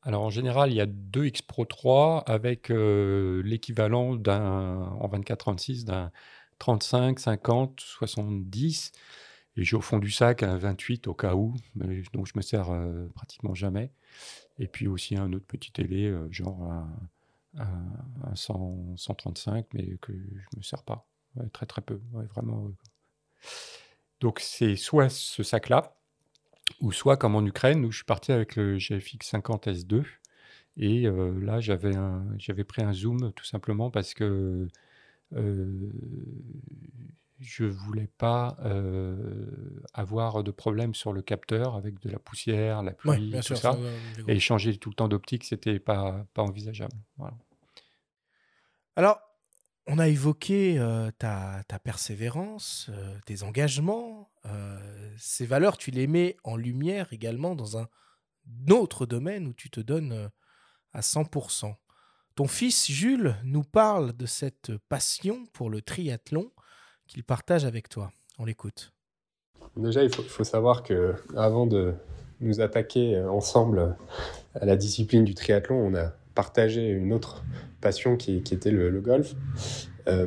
Alors 0.07 0.23
en 0.23 0.31
général, 0.31 0.71
il 0.71 0.77
y 0.77 0.83
a 0.83 0.87
deux 0.87 1.25
X 1.27 1.41
Pro 1.41 1.65
3 1.65 2.25
avec 2.27 2.71
euh, 2.71 3.43
l'équivalent 3.43 4.17
d'un 4.17 4.77
en 5.01 5.09
24-36 5.09 5.85
d'un 5.85 6.13
35, 6.59 7.19
50, 7.19 7.81
70. 7.81 8.93
Et 9.57 9.65
j'ai 9.65 9.77
au 9.77 9.81
fond 9.81 9.99
du 9.99 10.11
sac 10.11 10.43
un 10.43 10.57
28 10.57 11.07
au 11.07 11.15
cas 11.15 11.35
où, 11.35 11.55
mais, 11.77 12.03
donc 12.13 12.27
je 12.27 12.33
me 12.35 12.43
sers 12.43 12.71
euh, 12.71 13.07
pratiquement 13.15 13.55
jamais. 13.55 13.93
Et 14.59 14.67
puis 14.67 14.89
aussi 14.89 15.17
un 15.17 15.33
autre 15.33 15.47
petit 15.47 15.71
télé, 15.71 16.07
euh, 16.07 16.29
genre 16.31 16.63
un, 17.57 18.35
135, 18.35 19.67
mais 19.75 19.97
que 19.99 20.13
je 20.13 20.57
me 20.57 20.63
sers 20.63 20.83
pas. 20.83 21.07
très 21.53 21.67
très 21.67 21.83
peu, 21.83 22.01
vraiment. 22.35 22.73
Donc 24.21 24.41
c'est 24.41 24.75
soit 24.77 25.09
ce 25.09 25.43
sac-là, 25.43 25.97
ou 26.81 26.93
soit 26.93 27.17
comme 27.17 27.37
en 27.37 27.45
Ukraine, 27.45 27.85
où 27.85 27.91
je 27.91 27.99
suis 27.99 28.05
parti 28.05 28.33
avec 28.33 28.57
le 28.57 28.79
GFX 28.79 29.29
50 29.29 29.69
S2. 29.69 30.05
Et 30.77 31.07
euh, 31.07 31.39
là, 31.41 31.61
j'avais, 31.61 31.95
pris 32.65 32.83
un 32.83 32.93
zoom 32.93 33.33
tout 33.33 33.45
simplement 33.45 33.91
parce 33.91 34.15
que 34.15 34.25
euh, 34.25 34.69
je 37.41 37.65
voulais 37.65 38.09
pas 38.19 38.57
euh, 38.65 39.83
avoir 39.93 40.43
de 40.43 40.51
problème 40.51 40.95
sur 40.95 41.13
le 41.13 41.23
capteur 41.23 41.75
avec 41.75 42.01
de 42.01 42.11
la 42.11 42.19
poussière, 42.19 42.83
la 42.83 42.93
pluie, 42.93 43.35
tout 43.45 43.57
ça. 43.57 43.77
et 44.27 44.39
changer 44.41 44.77
tout 44.77 44.91
le 44.91 44.95
temps 44.95 45.09
d'optique, 45.09 45.45
c'était 45.45 45.79
pas, 45.79 46.25
pas 46.35 46.43
envisageable. 46.43 46.97
Alors, 48.97 49.21
on 49.87 49.99
a 49.99 50.09
évoqué 50.09 50.77
ta, 51.19 51.63
ta, 51.69 51.79
persévérance, 51.79 52.91
tes 53.27 53.43
engagements. 53.43 54.31
ces 55.19 55.45
valeurs, 55.45 55.77
tu 55.77 55.91
les 55.91 56.07
mets 56.07 56.37
en 56.45 56.57
lumière 56.57 57.13
également 57.13 57.55
dans 57.55 57.77
un 57.77 57.89
autre 58.71 59.05
domaine 59.05 59.47
où 59.47 59.53
tu 59.53 59.69
te 59.71 59.81
donnes 59.81 60.31
à 60.93 61.01
100%. 61.01 61.75
Ton 62.35 62.49
fils 62.49 62.91
Jules 62.91 63.37
nous 63.45 63.63
parle 63.63 64.13
de 64.13 64.27
cette 64.27 64.73
passion 64.89 65.45
pour 65.53 65.71
le 65.71 65.81
triathlon 65.83 66.51
qu'il 67.07 67.23
partage 67.23 67.65
avec 67.65 67.89
toi. 67.89 68.11
On 68.39 68.45
l'écoute. 68.45 68.93
Déjà, 69.77 70.03
il 70.03 70.13
faut, 70.13 70.45
savoir 70.45 70.83
que 70.83 71.15
avant 71.37 71.67
de 71.67 71.95
nous 72.41 72.61
attaquer 72.61 73.21
ensemble 73.21 73.97
à 74.55 74.67
la 74.67 74.75
discipline 74.75 75.25
du 75.25 75.35
triathlon, 75.35 75.77
on 75.77 75.95
a 75.95 76.13
partagé 76.35 76.89
une 76.89 77.13
autre 77.13 77.45
passion 77.81 78.17
qui, 78.17 78.37
était 78.37 78.73
le, 78.73 79.01
golf. 79.01 79.35
Euh, 80.09 80.27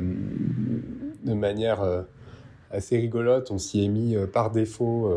de 1.24 1.34
manière 1.34 1.82
euh, 1.82 2.02
assez 2.70 2.96
rigolote, 2.96 3.50
on 3.50 3.58
s'y 3.58 3.84
est 3.84 3.88
mis 3.88 4.16
euh, 4.16 4.26
par 4.26 4.50
défaut 4.50 5.14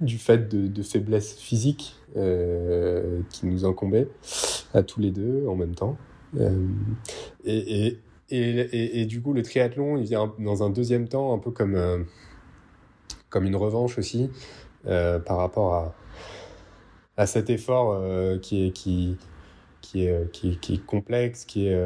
du 0.00 0.18
fait 0.18 0.48
de, 0.48 0.66
de 0.66 0.82
faiblesses 0.82 1.34
physiques 1.34 1.96
qui 3.30 3.46
nous 3.46 3.64
incombaient 3.66 4.08
à 4.72 4.82
tous 4.82 5.00
les 5.00 5.10
deux 5.10 5.46
en 5.48 5.54
même 5.54 5.74
temps. 5.74 5.96
et, 6.38 6.48
et, 7.44 7.98
et, 8.30 9.00
et, 9.00 9.06
du 9.06 9.20
coup, 9.20 9.32
le 9.32 9.42
triathlon, 9.42 9.96
il 9.96 10.04
vient 10.04 10.32
dans 10.38 10.62
un 10.62 10.70
deuxième 10.70 11.08
temps, 11.08 11.34
un 11.34 11.38
peu 11.38 11.50
comme, 11.50 12.06
comme 13.28 13.44
une 13.44 13.56
revanche 13.56 13.98
aussi, 13.98 14.30
par 14.84 15.36
rapport 15.36 15.74
à, 15.74 15.94
à 17.16 17.26
cet 17.26 17.50
effort 17.50 18.00
qui, 18.40 18.66
est, 18.66 18.70
qui, 18.72 19.16
qui, 19.82 20.06
est, 20.06 20.32
qui, 20.32 20.58
qui, 20.58 20.74
est 20.74 20.86
complexe, 20.86 21.44
qui 21.44 21.68
est 21.68 21.78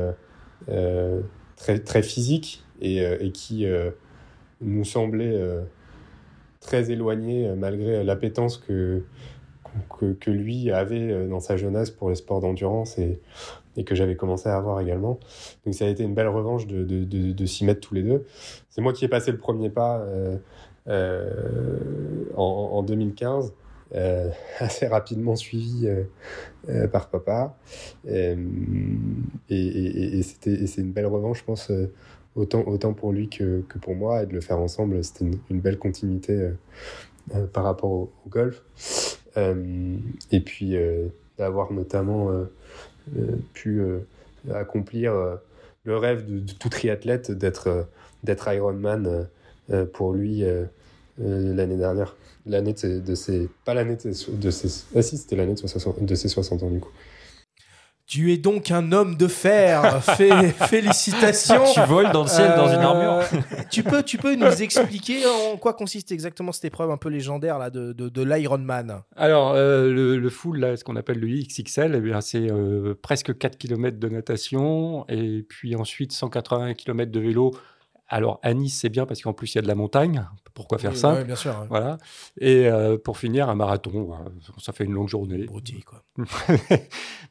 très, 1.57 1.81
très 1.81 2.03
physique 2.03 2.65
et 2.81 3.31
qui 3.33 3.67
nous 4.61 4.85
semblait 4.85 5.39
très 6.71 6.93
éloigné 6.93 7.49
euh, 7.49 7.57
malgré 7.57 8.05
l'appétence 8.05 8.57
que, 8.57 9.03
que, 9.99 10.31
lui 10.31 10.71
avait 10.71 11.11
euh, 11.11 11.29
dans 11.29 11.41
sa 11.41 11.57
jeunesse 11.57 11.91
pour 11.91 12.11
les 12.11 12.15
sports 12.15 12.41
d'endurance 12.41 12.97
et, 12.97 13.21
et 13.77 13.83
que 13.83 13.97
j'avais 13.97 14.15
commencé 14.15 14.49
à 14.49 14.57
avoir 14.57 14.81
également. 14.81 15.19
Donc 15.65 15.75
ça 15.75 15.87
a 15.87 15.89
été 15.89 16.05
une 16.05 16.15
belle 16.15 16.29
revanche 16.29 16.69
de, 16.69 16.85
de, 16.85 17.33
de, 17.33 17.47
s'y 17.47 17.65
mettre 17.65 17.81
tous 17.81 17.95
les 17.95 18.05
deux. 18.05 18.25
C'est 18.69 18.83
moi 18.83 18.93
qui 18.93 19.05
ai 19.05 19.09
passé 19.09 19.33
le 19.33 19.39
premier 19.39 19.69
pas 19.69 20.01
euh, 20.87 22.25
en, 22.37 22.71
en, 22.73 22.83
2015. 22.85 23.53
Euh, 23.93 24.31
assez 24.61 24.87
rapidement 24.87 25.35
suivi 25.35 25.89
par 26.93 27.11
papa 27.11 27.57
et, 28.07 28.37
et, 29.49 30.19
et, 30.19 30.23
c'est 30.23 30.81
une 30.81 30.93
belle 30.93 31.07
revanche 31.07 31.41
je 31.41 31.45
pense 31.45 31.73
autant, 32.37 32.63
autant 32.67 32.93
pour 32.93 33.13
lui 33.13 33.29
que, 33.29 33.63
que 33.69 33.79
pour 33.79 33.95
moi, 33.95 34.23
et 34.23 34.27
de 34.27 34.33
le 34.33 34.41
faire 34.41 34.59
ensemble, 34.59 35.03
c'était 35.03 35.27
une, 35.51 35.61
belle 35.61 35.79
continuité 35.79 36.33
euh, 36.33 36.51
euh, 37.35 37.47
par 37.47 37.65
rapport 37.65 37.91
au, 37.91 38.13
golf. 38.29 38.63
Euh, 39.37 39.97
et 40.33 40.41
puis 40.41 40.77
d'avoir 41.39 41.73
notamment 41.73 42.31
pu 43.55 43.83
accomplir 44.53 45.39
le 45.85 45.97
rêve 45.97 46.27
de, 46.27 46.53
tout 46.53 46.69
triathlète 46.69 47.31
d'être 47.31 47.87
Ironman 48.53 49.29
pour 49.93 50.13
lui 50.13 50.45
l'année 51.19 51.77
dernière. 51.77 52.17
L'année 52.47 52.73
de 52.73 53.15
ses, 53.15 53.49
pas 53.65 53.75
l'année 53.75 53.97
de 53.97 54.11
de 54.11 54.49
ah 54.97 55.03
si, 55.03 55.19
c'était 55.19 55.37
l'année 55.37 55.55
de, 55.55 56.05
de 56.05 56.15
ses 56.15 56.29
60 56.29 56.63
ans 56.63 56.71
du 56.71 56.81
coup. 56.81 56.91
Tu 58.11 58.33
es 58.33 58.39
donc 58.39 58.73
un 58.73 58.91
homme 58.91 59.15
de 59.15 59.29
fer. 59.29 60.03
félicitations. 60.69 61.63
tu 61.73 61.81
voles 61.83 62.11
dans 62.11 62.23
le 62.23 62.29
ciel 62.29 62.57
dans 62.57 62.67
une 62.67 62.81
armure. 62.81 63.21
Euh, 63.23 63.63
tu 63.71 63.85
peux, 63.85 64.03
tu 64.03 64.19
peux 64.19 64.35
nous 64.35 64.63
expliquer 64.63 65.25
en 65.27 65.57
quoi 65.57 65.75
consiste 65.75 66.11
exactement 66.11 66.51
cette 66.51 66.65
épreuve 66.65 66.91
un 66.91 66.97
peu 66.97 67.09
légendaire 67.09 67.57
là 67.61 67.71
de, 67.71 67.93
de, 67.93 68.09
de 68.09 68.23
l'Ironman 68.25 69.03
Alors 69.15 69.53
euh, 69.55 69.93
le, 69.93 70.19
le, 70.19 70.29
full, 70.29 70.59
là, 70.59 70.77
ce 70.77 70.83
qu'on 70.83 70.97
appelle 70.97 71.21
le 71.21 71.29
XXL, 71.29 72.03
eh 72.05 72.21
c'est 72.21 72.51
euh, 72.51 72.95
presque 73.01 73.39
4 73.39 73.57
km 73.57 74.01
de 74.01 74.09
natation 74.09 75.07
et 75.09 75.47
puis 75.49 75.77
ensuite 75.77 76.11
180 76.11 76.75
km 76.75 77.13
de 77.13 77.21
vélo 77.21 77.53
alors 78.11 78.41
à 78.43 78.53
Nice, 78.55 78.79
c'est 78.81 78.89
bien 78.89 79.07
parce 79.07 79.23
qu'en 79.23 79.33
plus 79.33 79.55
il 79.55 79.57
y 79.57 79.59
a 79.61 79.63
de 79.63 79.69
la 79.69 79.77
montagne. 79.77 80.27
Pourquoi 80.53 80.79
faire 80.79 80.97
ça? 80.97 81.15
Oui, 81.15 81.25
bien 81.25 81.37
sûr. 81.37 81.55
Voilà. 81.71 81.97
Et 82.39 82.67
euh, 82.67 82.99
pour 82.99 83.17
finir, 83.17 83.49
un 83.49 83.55
marathon, 83.55 84.11
ça 84.59 84.73
fait 84.73 84.85
une 84.85 84.93
longue 84.93 85.09
journée. 85.09 85.45
Broutille, 85.45 85.85
quoi. 85.85 86.03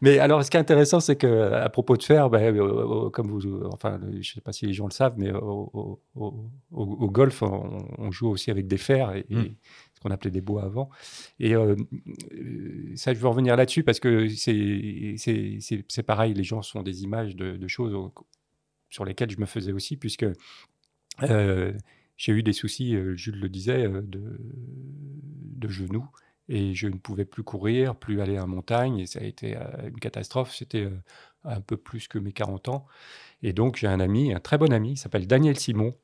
mais 0.02 0.20
alors, 0.20 0.44
ce 0.44 0.50
qui 0.50 0.58
est 0.58 0.60
intéressant, 0.60 1.00
c'est 1.00 1.18
que 1.18 1.52
à 1.52 1.70
propos 1.70 1.98
de 1.98 2.04
fer, 2.04 2.30
ben, 2.30 2.56
euh, 2.56 3.06
euh, 3.06 3.10
comme 3.10 3.30
vous, 3.30 3.64
enfin, 3.66 4.00
je 4.12 4.18
ne 4.18 4.24
sais 4.24 4.42
pas 4.42 4.54
si 4.54 4.66
les 4.66 4.74
gens 4.74 4.86
le 4.86 4.92
savent, 4.92 5.16
mais 5.18 5.32
au, 5.32 6.00
golf, 7.12 7.44
on, 7.44 8.12
joue 8.12 8.30
aussi 8.30 8.50
avec 8.50 8.68
des 8.68 8.78
fers 8.78 9.14
et, 9.14 9.26
mm. 9.30 9.44
ce 9.94 10.00
qu'on 10.02 10.12
appelait 10.12 10.32
des 10.32 10.42
bois 10.42 10.64
avant. 10.64 10.90
Et 11.40 11.54
ça, 12.96 13.14
je 13.14 13.20
veux 13.20 13.28
revenir 13.28 13.58
là-dessus 13.58 13.84
parce 13.84 14.00
que 14.00 14.28
c'est 14.30 16.04
pareil, 16.04 16.34
les 16.34 16.44
gens 16.44 16.62
sont 16.62 16.82
des 16.84 17.04
images 17.04 17.36
de, 17.36 17.58
de 17.58 17.68
choses 17.68 17.94
sur 18.90 19.06
lesquels 19.06 19.32
je 19.32 19.40
me 19.40 19.46
faisais 19.46 19.72
aussi, 19.72 19.98
puisque 19.98 20.26
euh, 21.24 21.74
j'ai 22.18 22.32
eu 22.32 22.44
des 22.44 22.54
soucis, 22.54 22.96
euh, 22.96 23.16
Jules 23.16 23.40
le 23.40 23.50
disait, 23.50 23.86
euh, 23.86 24.02
de, 24.02 24.38
de 24.40 25.68
genoux. 25.68 26.08
Et 26.48 26.74
je 26.74 26.88
ne 26.88 26.96
pouvais 26.96 27.26
plus 27.26 27.44
courir, 27.44 27.96
plus 27.96 28.22
aller 28.22 28.40
en 28.40 28.48
montagne. 28.48 29.00
Et 29.00 29.06
ça 29.06 29.20
a 29.20 29.24
été 29.24 29.56
une 29.84 30.00
catastrophe. 30.00 30.52
C'était 30.56 30.90
un 31.44 31.62
peu 31.62 31.78
plus 31.78 32.08
que 32.08 32.18
mes 32.18 32.32
40 32.32 32.70
ans. 32.70 32.88
Et 33.44 33.54
donc, 33.54 33.78
j'ai 33.78 33.86
un 33.86 34.00
ami, 34.00 34.34
un 34.34 34.40
très 34.40 34.58
bon 34.58 34.74
ami, 34.74 34.94
il 34.94 34.98
s'appelle 34.98 35.28
Daniel 35.28 35.60
Simon, 35.60 35.96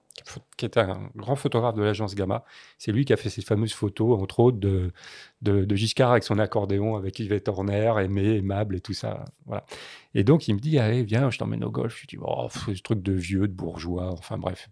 qui 0.58 0.66
est 0.66 0.78
un 0.78 1.10
grand 1.16 1.36
photographe 1.36 1.76
de 1.76 1.84
l'agence 1.84 2.16
Gamma. 2.16 2.46
C'est 2.78 2.92
lui 2.92 3.06
qui 3.06 3.14
a 3.14 3.18
fait 3.18 3.30
ces 3.30 3.42
fameuses 3.42 3.74
photos, 3.74 4.20
entre 4.20 4.40
autres, 4.40 4.58
de, 4.58 5.76
Giscard 5.76 6.12
avec 6.12 6.24
son 6.24 6.40
accordéon, 6.40 6.96
avec 6.96 7.20
Yvette 7.20 7.48
Horner, 7.48 7.94
Aimé, 8.02 8.38
Aimable 8.38 8.78
et 8.78 8.82
tout 8.82 8.94
ça. 8.94 9.26
Voilà. 9.46 9.66
Et 10.14 10.24
donc, 10.24 10.48
il 10.48 10.56
me 10.56 10.60
dit, 10.60 10.80
allez, 10.80 11.04
viens, 11.04 11.30
je 11.30 11.38
t'emmène 11.38 11.64
au 11.64 11.72
golf. 11.72 12.00
Je 12.02 12.08
dis, 12.08 12.18
oh, 12.22 12.48
ce 12.50 12.82
truc 12.82 13.02
de 13.02 13.12
vieux, 13.12 13.48
de 13.48 13.54
bourgeois, 13.54 14.12
enfin 14.12 14.38
bref, 14.38 14.70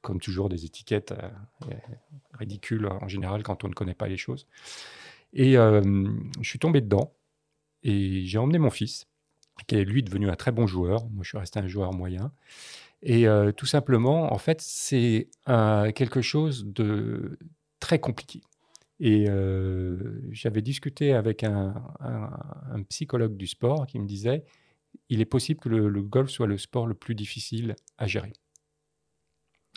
comme 0.00 0.20
toujours, 0.20 0.48
des 0.48 0.64
étiquettes 0.64 1.12
euh, 1.12 1.74
ridicules 2.38 2.86
en 2.86 3.08
général 3.08 3.42
quand 3.42 3.64
on 3.64 3.68
ne 3.68 3.74
connaît 3.74 3.94
pas 3.94 4.08
les 4.08 4.16
choses. 4.16 4.46
Et 5.32 5.58
euh, 5.58 5.82
je 6.40 6.48
suis 6.48 6.58
tombé 6.58 6.80
dedans 6.80 7.12
et 7.82 8.24
j'ai 8.24 8.38
emmené 8.38 8.58
mon 8.58 8.70
fils, 8.70 9.06
qui 9.66 9.76
est 9.76 9.84
lui 9.84 10.02
devenu 10.02 10.30
un 10.30 10.36
très 10.36 10.52
bon 10.52 10.66
joueur. 10.66 11.04
Moi, 11.10 11.22
je 11.22 11.28
suis 11.28 11.38
resté 11.38 11.58
un 11.58 11.66
joueur 11.66 11.92
moyen. 11.92 12.32
Et 13.02 13.28
euh, 13.28 13.52
tout 13.52 13.66
simplement, 13.66 14.32
en 14.32 14.38
fait, 14.38 14.60
c'est 14.60 15.28
quelque 15.46 16.22
chose 16.22 16.66
de 16.66 17.38
très 17.80 17.98
compliqué. 17.98 18.42
Et 18.98 19.26
euh, 19.28 20.20
j'avais 20.30 20.62
discuté 20.62 21.12
avec 21.12 21.44
un, 21.44 21.74
psychologue 22.88 23.36
du 23.36 23.46
sport 23.46 23.86
qui 23.86 23.98
me 23.98 24.06
disait, 24.06 24.44
il 25.08 25.20
est 25.20 25.26
possible 25.26 25.60
que 25.60 25.68
le, 25.68 26.02
golf 26.02 26.30
soit 26.30 26.46
le 26.46 26.58
sport 26.58 26.86
le 26.86 26.94
plus 26.94 27.14
difficile 27.14 27.76
à 27.98 28.06
gérer. 28.06 28.32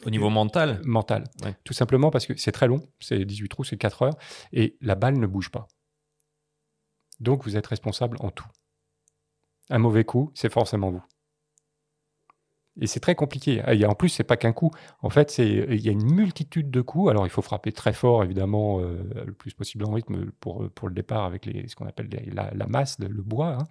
Au 0.05 0.09
niveau 0.09 0.29
mental? 0.29 0.79
Mental. 0.85 1.25
Tout 1.65 1.73
simplement 1.73 2.09
parce 2.09 2.25
que 2.25 2.37
c'est 2.37 2.53
très 2.53 2.67
long, 2.67 2.81
c'est 3.01 3.25
18 3.25 3.49
trous, 3.49 3.63
c'est 3.65 3.77
4 3.77 4.03
heures, 4.03 4.17
et 4.53 4.77
la 4.79 4.95
balle 4.95 5.19
ne 5.19 5.27
bouge 5.27 5.49
pas. 5.49 5.67
Donc 7.19 7.43
vous 7.43 7.57
êtes 7.57 7.67
responsable 7.67 8.15
en 8.21 8.31
tout. 8.31 8.47
Un 9.69 9.79
mauvais 9.79 10.05
coup, 10.05 10.31
c'est 10.35 10.51
forcément 10.51 10.89
vous. 10.89 11.03
Et 12.81 12.87
c'est 12.87 12.99
très 12.99 13.15
compliqué. 13.15 13.61
Et 13.67 13.85
en 13.85 13.93
plus, 13.93 14.09
c'est 14.09 14.23
pas 14.23 14.37
qu'un 14.37 14.53
coup. 14.53 14.71
En 15.01 15.09
fait, 15.09 15.37
il 15.37 15.81
y 15.81 15.89
a 15.89 15.91
une 15.91 16.11
multitude 16.11 16.71
de 16.71 16.81
coups. 16.81 17.09
Alors, 17.09 17.25
il 17.27 17.29
faut 17.29 17.41
frapper 17.41 17.71
très 17.71 17.93
fort, 17.93 18.23
évidemment, 18.23 18.79
euh, 18.79 19.03
le 19.25 19.33
plus 19.33 19.53
possible 19.53 19.85
en 19.85 19.91
rythme 19.91 20.31
pour, 20.39 20.69
pour 20.69 20.87
le 20.87 20.93
départ 20.93 21.25
avec 21.25 21.49
ce 21.67 21.75
qu'on 21.75 21.87
appelle 21.87 22.09
la, 22.31 22.67
masse, 22.67 22.97
le, 22.99 23.09
bois. 23.21 23.57
Hein. 23.59 23.67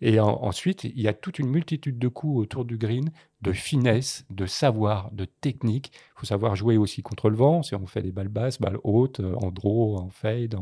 Et 0.00 0.20
ensuite, 0.20 0.84
il 0.84 1.00
y 1.00 1.08
a 1.08 1.14
toute 1.14 1.38
une 1.38 1.48
multitude 1.48 1.98
de 1.98 2.08
coups 2.08 2.38
autour 2.38 2.64
du 2.64 2.76
green, 2.76 3.10
de 3.42 3.52
finesse, 3.52 4.26
de 4.30 4.46
savoir, 4.46 5.10
de 5.12 5.24
technique. 5.24 5.92
Il 5.94 6.20
faut 6.20 6.26
savoir 6.26 6.54
jouer 6.56 6.76
aussi 6.76 7.02
contre 7.02 7.30
le 7.30 7.36
vent. 7.36 7.62
Si 7.62 7.74
on 7.74 7.86
fait 7.86 8.02
des 8.02 8.12
balles 8.12 8.28
basses, 8.28 8.60
balles 8.60 8.78
hautes, 8.84 9.20
euh, 9.20 9.34
en 9.36 9.50
draw, 9.50 9.96
en 9.98 10.10
fade. 10.10 10.56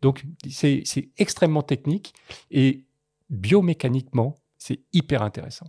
Donc, 0.00 0.24
c'est 0.48 0.84
extrêmement 1.18 1.62
technique. 1.62 2.14
Et 2.50 2.84
biomécaniquement, 3.30 4.36
c'est 4.58 4.80
hyper 4.92 5.22
intéressant. 5.22 5.66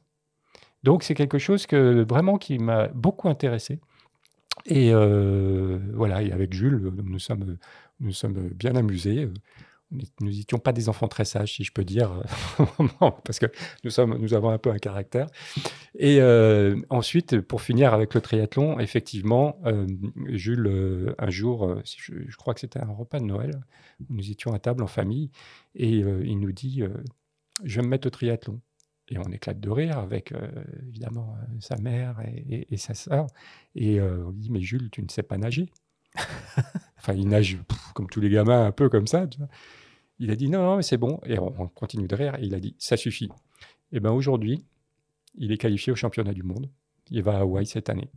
Donc 0.83 1.03
c'est 1.03 1.13
quelque 1.13 1.37
chose 1.37 1.65
que 1.67 2.05
vraiment 2.07 2.37
qui 2.37 2.57
m'a 2.57 2.87
beaucoup 2.87 3.29
intéressé. 3.29 3.79
Et 4.65 4.91
euh, 4.93 5.79
voilà, 5.93 6.21
et 6.21 6.31
avec 6.31 6.53
Jules, 6.53 6.91
nous 7.03 7.19
sommes, 7.19 7.57
nous 7.99 8.11
sommes 8.11 8.49
bien 8.49 8.75
amusés. 8.75 9.29
Nous 9.91 10.29
n'étions 10.29 10.57
pas 10.57 10.71
des 10.71 10.87
enfants 10.87 11.09
très 11.09 11.25
sages, 11.25 11.55
si 11.55 11.65
je 11.65 11.73
peux 11.73 11.83
dire, 11.83 12.23
parce 13.25 13.39
que 13.39 13.47
nous, 13.83 14.33
avons 14.33 14.49
un 14.49 14.57
peu 14.57 14.71
un 14.71 14.77
caractère. 14.77 15.27
Et 15.95 16.21
euh, 16.21 16.77
ensuite, 16.89 17.41
pour 17.41 17.61
finir 17.61 17.93
avec 17.93 18.13
le 18.13 18.21
triathlon, 18.21 18.79
effectivement, 18.79 19.59
euh, 19.65 19.85
Jules, 20.27 21.13
un 21.17 21.29
jour, 21.29 21.75
je, 21.83 22.13
je, 22.25 22.37
crois 22.37 22.53
que 22.53 22.61
c'était 22.61 22.79
un 22.79 22.91
repas 22.93 23.19
de 23.19 23.25
Noël, 23.25 23.59
nous 24.09 24.31
étions 24.31 24.53
à 24.53 24.59
table 24.59 24.81
en 24.81 24.87
famille, 24.87 25.29
et 25.75 25.89
il 25.89 26.39
nous 26.39 26.53
dit, 26.53 26.83
je 27.65 27.75
vais 27.75 27.85
me 27.85 27.89
mettre 27.89 28.07
au 28.07 28.11
triathlon. 28.11 28.61
Et 29.09 29.17
on 29.17 29.31
éclate 29.31 29.59
de 29.59 29.69
rire 29.69 29.97
avec, 29.97 30.31
euh, 30.31 30.47
évidemment, 30.87 31.35
euh, 31.37 31.55
sa 31.59 31.77
mère 31.77 32.21
et, 32.25 32.77
sa 32.77 32.93
sœur. 32.93 33.27
Et 33.75 33.99
euh, 33.99 34.25
on 34.27 34.31
dit, 34.31 34.49
mais 34.49 34.61
Jules, 34.61 34.89
tu 34.89 35.01
ne 35.01 35.09
sais 35.09 35.23
pas 35.23 35.37
nager. 35.37 35.69
enfin, 36.97 37.13
il 37.13 37.27
nage 37.27 37.57
comme 37.93 38.07
tous 38.07 38.21
les 38.21 38.29
gamins, 38.29 38.65
un 38.65 38.71
peu 38.71 38.89
comme 38.89 39.07
ça. 39.07 39.27
Il 40.19 40.31
a 40.31 40.35
dit, 40.35 40.49
non, 40.49 40.63
non, 40.63 40.77
mais 40.77 40.83
c'est 40.83 40.97
bon. 40.97 41.19
Et 41.25 41.39
on, 41.39 41.53
on, 41.61 41.67
continue 41.67 42.07
de 42.07 42.15
rire. 42.15 42.35
Et 42.39 42.45
il 42.45 42.55
a 42.55 42.59
dit, 42.59 42.75
ça 42.77 42.95
suffit. 42.95 43.29
Et 43.91 43.99
bien 43.99 44.11
aujourd'hui, 44.11 44.63
il 45.35 45.51
est 45.51 45.57
qualifié 45.57 45.91
au 45.91 45.95
championnat 45.95 46.33
du 46.33 46.43
monde. 46.43 46.69
Il 47.09 47.23
va 47.23 47.35
à 47.35 47.39
Hawaï 47.41 47.65
cette 47.65 47.89
année. 47.89 48.09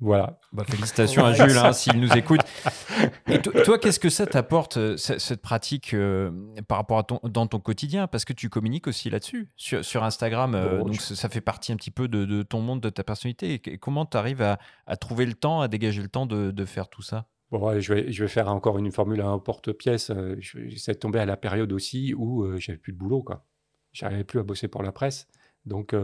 Voilà. 0.00 0.38
Bah, 0.52 0.64
félicitations 0.64 1.24
à 1.24 1.32
Jules 1.32 1.56
hein, 1.56 1.72
s'il 1.72 1.98
nous 1.98 2.12
écoute. 2.12 2.40
Et 3.28 3.40
toi, 3.40 3.78
qu'est-ce 3.78 3.98
que 3.98 4.10
ça 4.10 4.26
t'apporte, 4.26 4.76
euh, 4.76 4.96
cette 4.96 5.40
pratique, 5.40 5.94
euh, 5.94 6.30
par 6.68 6.78
rapport 6.78 6.98
à 6.98 7.02
ton, 7.04 7.20
dans 7.24 7.46
ton 7.46 7.60
quotidien? 7.60 8.06
Parce 8.06 8.24
que 8.26 8.34
tu 8.34 8.50
communiques 8.50 8.86
aussi 8.86 9.08
là-dessus, 9.08 9.50
sur, 9.56 10.04
Instagram. 10.04 10.54
Euh, 10.54 10.82
donc, 10.82 10.96
ça 10.96 11.28
fait 11.28 11.40
partie 11.40 11.72
un 11.72 11.76
petit 11.76 11.90
peu 11.90 12.08
de, 12.08 12.42
ton 12.42 12.60
monde, 12.60 12.80
de 12.80 12.90
ta 12.90 13.04
personnalité. 13.04 13.54
Et 13.54 13.78
comment 13.78 14.04
tu 14.04 14.16
arrives 14.16 14.42
à, 14.42 14.96
trouver 14.96 15.24
le 15.24 15.34
temps, 15.34 15.62
à 15.62 15.68
dégager 15.68 16.02
le 16.02 16.08
temps 16.08 16.26
de, 16.26 16.64
faire 16.66 16.88
tout 16.88 17.02
ça? 17.02 17.26
Bon, 17.50 17.80
je, 17.80 17.94
vais, 17.94 18.12
je 18.12 18.24
vais 18.24 18.28
faire 18.28 18.48
encore 18.48 18.76
une 18.76 18.90
formule 18.90 19.20
à 19.22 19.28
un 19.28 19.38
porte-pièce. 19.38 20.12
J'essaie 20.38 20.92
de 20.92 20.98
tomber 20.98 21.20
à 21.20 21.26
la 21.26 21.36
période 21.36 21.72
aussi 21.72 22.12
où 22.12 22.46
j'avais 22.58 22.78
plus 22.78 22.92
de 22.92 22.98
boulot, 22.98 23.22
quoi. 23.22 23.46
J'arrivais 23.92 24.24
plus 24.24 24.40
à 24.40 24.42
bosser 24.42 24.68
pour 24.68 24.82
la 24.82 24.92
presse. 24.92 25.26
Donc, 25.66 25.94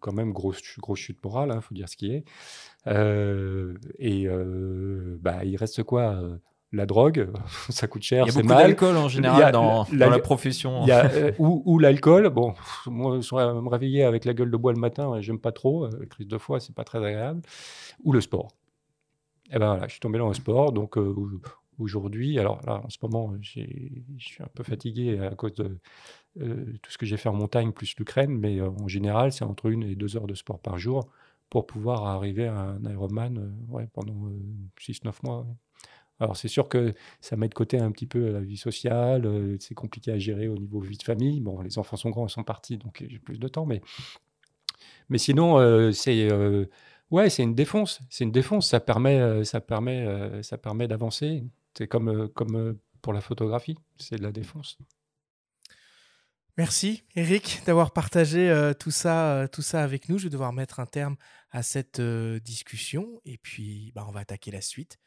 quand 0.00 0.12
même, 0.12 0.32
grosse, 0.32 0.62
grosse 0.78 0.98
chute 0.98 1.22
morale, 1.22 1.50
il 1.52 1.56
hein, 1.56 1.60
faut 1.60 1.74
dire 1.74 1.88
ce 1.88 1.96
qui 1.96 2.12
est. 2.12 2.24
et 3.98 4.28
bah, 5.20 5.44
il 5.44 5.56
reste 5.56 5.82
quoi 5.82 6.22
la 6.72 6.86
drogue, 6.86 7.28
ça 7.68 7.86
coûte 7.86 8.02
cher, 8.02 8.24
c'est 8.28 8.42
mal. 8.42 8.44
Il 8.44 8.48
y 8.48 8.52
a 8.52 8.54
beaucoup 8.54 8.68
d'alcool 8.68 8.96
en 8.96 9.08
général 9.08 9.52
dans, 9.52 9.86
la, 9.92 10.18
profession. 10.18 10.84
ou, 11.38 11.78
l'alcool. 11.78 12.30
Bon, 12.30 12.54
moi, 12.86 13.18
me 13.18 13.68
réveiller 13.68 14.04
avec 14.04 14.24
la 14.24 14.34
gueule 14.34 14.50
de 14.50 14.56
bois 14.56 14.72
le 14.72 14.80
matin, 14.80 15.20
j'aime 15.20 15.38
pas 15.38 15.52
trop. 15.52 15.88
crise 16.10 16.26
de 16.26 16.38
foie, 16.38 16.60
c'est 16.60 16.74
pas 16.74 16.84
très 16.84 16.98
agréable. 16.98 17.42
Ou 18.04 18.12
le 18.12 18.20
sport. 18.20 18.48
Et 19.50 19.56
eh 19.56 19.58
ben 19.58 19.66
voilà, 19.66 19.86
je 19.86 19.92
suis 19.92 20.00
tombé 20.00 20.18
dans 20.18 20.28
le 20.28 20.34
sport. 20.34 20.72
Donc 20.72 20.96
aujourd'hui, 21.78 22.38
alors 22.38 22.60
là, 22.66 22.80
en 22.84 22.88
ce 22.88 22.96
moment, 23.02 23.34
je 23.40 23.60
suis 24.18 24.42
un 24.42 24.48
peu 24.54 24.62
fatigué 24.62 25.18
à 25.18 25.34
cause 25.34 25.54
de 25.54 25.78
tout 26.38 26.90
ce 26.90 26.98
que 26.98 27.06
j'ai 27.06 27.16
fait 27.16 27.28
en 27.28 27.34
montagne 27.34 27.72
plus 27.72 27.94
l'Ukraine, 27.98 28.38
mais 28.38 28.60
en 28.60 28.88
général, 28.88 29.32
c'est 29.32 29.44
entre 29.44 29.66
une 29.66 29.82
et 29.82 29.94
deux 29.94 30.16
heures 30.16 30.26
de 30.26 30.34
sport 30.34 30.58
par 30.58 30.78
jour 30.78 31.08
pour 31.50 31.66
pouvoir 31.66 32.06
arriver 32.06 32.46
à 32.46 32.58
un 32.58 32.82
Ironman 32.90 33.54
ouais, 33.68 33.86
pendant 33.92 34.14
6-9 34.80 35.12
mois. 35.22 35.46
Alors 36.22 36.36
c'est 36.36 36.48
sûr 36.48 36.68
que 36.68 36.94
ça 37.20 37.36
met 37.36 37.48
de 37.48 37.54
côté 37.54 37.80
un 37.80 37.90
petit 37.90 38.06
peu 38.06 38.30
la 38.30 38.40
vie 38.40 38.56
sociale, 38.56 39.26
euh, 39.26 39.56
c'est 39.58 39.74
compliqué 39.74 40.12
à 40.12 40.18
gérer 40.18 40.46
au 40.46 40.56
niveau 40.56 40.78
vie 40.78 40.96
de 40.96 41.02
famille. 41.02 41.40
Bon, 41.40 41.60
les 41.62 41.78
enfants 41.78 41.96
sont 41.96 42.10
grands, 42.10 42.28
ils 42.28 42.30
sont 42.30 42.44
partis, 42.44 42.78
donc 42.78 43.04
j'ai 43.08 43.18
plus 43.18 43.40
de 43.40 43.48
temps, 43.48 43.66
mais, 43.66 43.80
mais 45.08 45.18
sinon, 45.18 45.58
euh, 45.58 45.90
c'est 45.90 46.30
euh, 46.30 46.66
ouais, 47.10 47.28
c'est 47.28 47.42
une 47.42 47.56
défonce. 47.56 48.00
C'est 48.08 48.22
une 48.22 48.30
défonce. 48.30 48.68
Ça 48.68 48.78
permet, 48.78 49.44
ça 49.44 49.60
permet, 49.60 50.42
ça 50.44 50.58
permet 50.58 50.86
d'avancer. 50.86 51.42
C'est 51.76 51.88
comme, 51.88 52.28
comme 52.28 52.78
pour 53.00 53.12
la 53.12 53.20
photographie, 53.20 53.76
c'est 53.98 54.16
de 54.16 54.22
la 54.22 54.30
défonce. 54.30 54.78
Merci 56.58 57.04
Eric 57.16 57.62
d'avoir 57.66 57.92
partagé 57.92 58.72
tout, 58.78 58.90
ça, 58.90 59.48
tout 59.52 59.62
ça 59.62 59.82
avec 59.82 60.08
nous. 60.08 60.18
Je 60.18 60.24
vais 60.24 60.30
devoir 60.30 60.52
mettre 60.52 60.80
un 60.80 60.86
terme 60.86 61.16
à 61.50 61.62
cette 61.62 62.00
discussion 62.00 63.20
et 63.24 63.38
puis 63.38 63.92
bah, 63.94 64.04
on 64.06 64.12
va 64.12 64.20
attaquer 64.20 64.50
la 64.50 64.60
suite. 64.60 64.98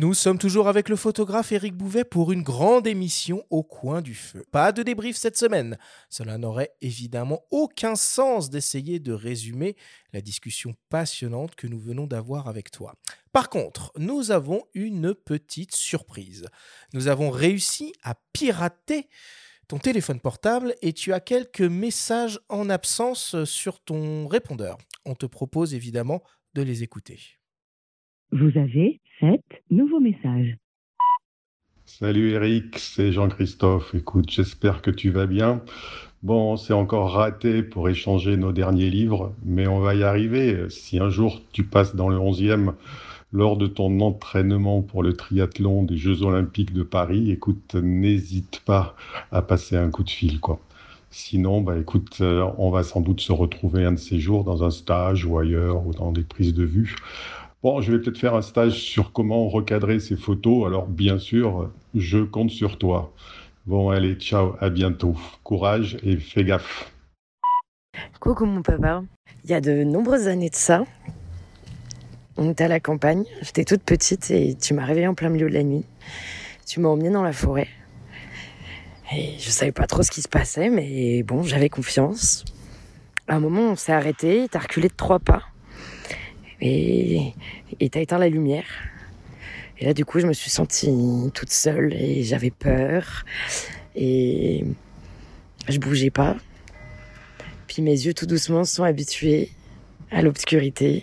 Nous 0.00 0.14
sommes 0.14 0.38
toujours 0.38 0.66
avec 0.66 0.88
le 0.88 0.96
photographe 0.96 1.52
Éric 1.52 1.74
Bouvet 1.74 2.04
pour 2.04 2.32
une 2.32 2.42
grande 2.42 2.86
émission 2.86 3.44
au 3.50 3.62
coin 3.62 4.00
du 4.00 4.14
feu. 4.14 4.46
Pas 4.50 4.72
de 4.72 4.82
débrief 4.82 5.14
cette 5.14 5.36
semaine. 5.36 5.76
Cela 6.08 6.38
n'aurait 6.38 6.72
évidemment 6.80 7.42
aucun 7.50 7.96
sens 7.96 8.48
d'essayer 8.48 8.98
de 8.98 9.12
résumer 9.12 9.76
la 10.14 10.22
discussion 10.22 10.74
passionnante 10.88 11.54
que 11.54 11.66
nous 11.66 11.78
venons 11.78 12.06
d'avoir 12.06 12.48
avec 12.48 12.70
toi. 12.70 12.94
Par 13.34 13.50
contre, 13.50 13.92
nous 13.98 14.30
avons 14.30 14.62
une 14.72 15.14
petite 15.14 15.74
surprise. 15.74 16.46
Nous 16.94 17.08
avons 17.08 17.28
réussi 17.28 17.92
à 18.02 18.14
pirater 18.32 19.06
ton 19.68 19.76
téléphone 19.76 20.20
portable 20.20 20.74
et 20.80 20.94
tu 20.94 21.12
as 21.12 21.20
quelques 21.20 21.60
messages 21.60 22.40
en 22.48 22.70
absence 22.70 23.44
sur 23.44 23.80
ton 23.80 24.28
répondeur. 24.28 24.78
On 25.04 25.14
te 25.14 25.26
propose 25.26 25.74
évidemment 25.74 26.22
de 26.54 26.62
les 26.62 26.82
écouter. 26.82 27.39
Vous 28.32 28.56
avez 28.56 29.00
sept 29.18 29.42
nouveaux 29.72 29.98
messages. 29.98 30.56
Salut 31.84 32.30
Eric, 32.30 32.78
c'est 32.78 33.10
Jean-Christophe. 33.10 33.92
Écoute, 33.92 34.30
j'espère 34.30 34.82
que 34.82 34.92
tu 34.92 35.10
vas 35.10 35.26
bien. 35.26 35.62
Bon, 36.22 36.56
c'est 36.56 36.72
encore 36.72 37.12
raté 37.12 37.64
pour 37.64 37.88
échanger 37.88 38.36
nos 38.36 38.52
derniers 38.52 38.88
livres, 38.88 39.34
mais 39.44 39.66
on 39.66 39.80
va 39.80 39.96
y 39.96 40.04
arriver. 40.04 40.70
Si 40.70 41.00
un 41.00 41.10
jour 41.10 41.40
tu 41.50 41.64
passes 41.64 41.96
dans 41.96 42.08
le 42.08 42.18
11e 42.18 42.74
lors 43.32 43.56
de 43.56 43.66
ton 43.66 43.98
entraînement 43.98 44.82
pour 44.82 45.02
le 45.02 45.14
triathlon 45.14 45.82
des 45.82 45.96
Jeux 45.96 46.22
Olympiques 46.22 46.72
de 46.72 46.84
Paris, 46.84 47.32
écoute, 47.32 47.74
n'hésite 47.74 48.60
pas 48.64 48.94
à 49.32 49.42
passer 49.42 49.76
un 49.76 49.90
coup 49.90 50.04
de 50.04 50.10
fil, 50.10 50.38
quoi. 50.38 50.60
Sinon, 51.12 51.60
bah 51.60 51.76
écoute, 51.76 52.18
euh, 52.20 52.48
on 52.56 52.70
va 52.70 52.84
sans 52.84 53.00
doute 53.00 53.20
se 53.20 53.32
retrouver 53.32 53.84
un 53.84 53.92
de 53.92 53.98
ces 53.98 54.20
jours 54.20 54.44
dans 54.44 54.62
un 54.62 54.70
stage 54.70 55.24
ou 55.26 55.38
ailleurs 55.38 55.84
ou 55.84 55.92
dans 55.92 56.12
des 56.12 56.22
prises 56.22 56.54
de 56.54 56.62
vue. 56.62 56.94
Bon, 57.62 57.82
je 57.82 57.92
vais 57.92 57.98
peut-être 57.98 58.16
faire 58.16 58.34
un 58.34 58.40
stage 58.40 58.80
sur 58.80 59.12
comment 59.12 59.46
recadrer 59.50 60.00
ces 60.00 60.16
photos. 60.16 60.66
Alors, 60.66 60.86
bien 60.86 61.18
sûr, 61.18 61.70
je 61.94 62.18
compte 62.18 62.48
sur 62.48 62.78
toi. 62.78 63.12
Bon, 63.66 63.90
allez, 63.90 64.14
ciao, 64.14 64.54
à 64.60 64.70
bientôt. 64.70 65.14
Courage 65.44 65.98
et 66.02 66.16
fais 66.16 66.42
gaffe. 66.42 66.90
Coucou 68.18 68.46
mon 68.46 68.62
papa. 68.62 69.02
Il 69.44 69.50
y 69.50 69.54
a 69.54 69.60
de 69.60 69.84
nombreuses 69.84 70.26
années 70.26 70.48
de 70.48 70.54
ça, 70.54 70.84
on 72.38 72.50
était 72.50 72.64
à 72.64 72.68
la 72.68 72.80
campagne. 72.80 73.24
J'étais 73.42 73.66
toute 73.66 73.82
petite 73.82 74.30
et 74.30 74.54
tu 74.54 74.72
m'as 74.72 74.86
réveillée 74.86 75.08
en 75.08 75.14
plein 75.14 75.28
milieu 75.28 75.50
de 75.50 75.54
la 75.54 75.62
nuit. 75.62 75.84
Tu 76.66 76.80
m'as 76.80 76.88
emmenée 76.88 77.10
dans 77.10 77.22
la 77.22 77.34
forêt. 77.34 77.68
Et 79.12 79.34
je 79.38 79.50
savais 79.50 79.72
pas 79.72 79.86
trop 79.86 80.02
ce 80.02 80.10
qui 80.10 80.22
se 80.22 80.28
passait, 80.28 80.70
mais 80.70 81.22
bon, 81.22 81.42
j'avais 81.42 81.68
confiance. 81.68 82.46
À 83.28 83.36
un 83.36 83.40
moment, 83.40 83.72
on 83.72 83.76
s'est 83.76 83.92
arrêté, 83.92 84.46
t'as 84.50 84.60
reculé 84.60 84.88
de 84.88 84.94
trois 84.94 85.18
pas 85.18 85.42
et 86.60 87.32
t'as 87.90 88.00
éteint 88.00 88.18
la 88.18 88.28
lumière. 88.28 88.66
Et 89.80 89.86
là, 89.86 89.94
du 89.94 90.04
coup, 90.04 90.20
je 90.20 90.26
me 90.26 90.34
suis 90.34 90.50
sentie 90.50 90.90
toute 91.32 91.50
seule 91.50 91.94
et 91.94 92.22
j'avais 92.22 92.50
peur 92.50 93.24
et 93.96 94.64
je 95.68 95.78
bougeais 95.78 96.10
pas. 96.10 96.36
Puis 97.66 97.80
mes 97.80 97.92
yeux 97.92 98.12
tout 98.12 98.26
doucement 98.26 98.64
sont 98.64 98.84
habitués 98.84 99.50
à 100.10 100.20
l'obscurité. 100.20 101.02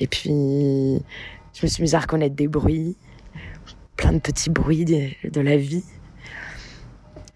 Et 0.00 0.08
puis, 0.08 0.30
je 0.30 1.62
me 1.62 1.66
suis 1.68 1.82
mise 1.82 1.94
à 1.94 2.00
reconnaître 2.00 2.34
des 2.34 2.48
bruits, 2.48 2.96
plein 3.96 4.12
de 4.12 4.18
petits 4.18 4.50
bruits 4.50 4.84
de, 4.84 5.40
la 5.40 5.56
vie. 5.56 5.84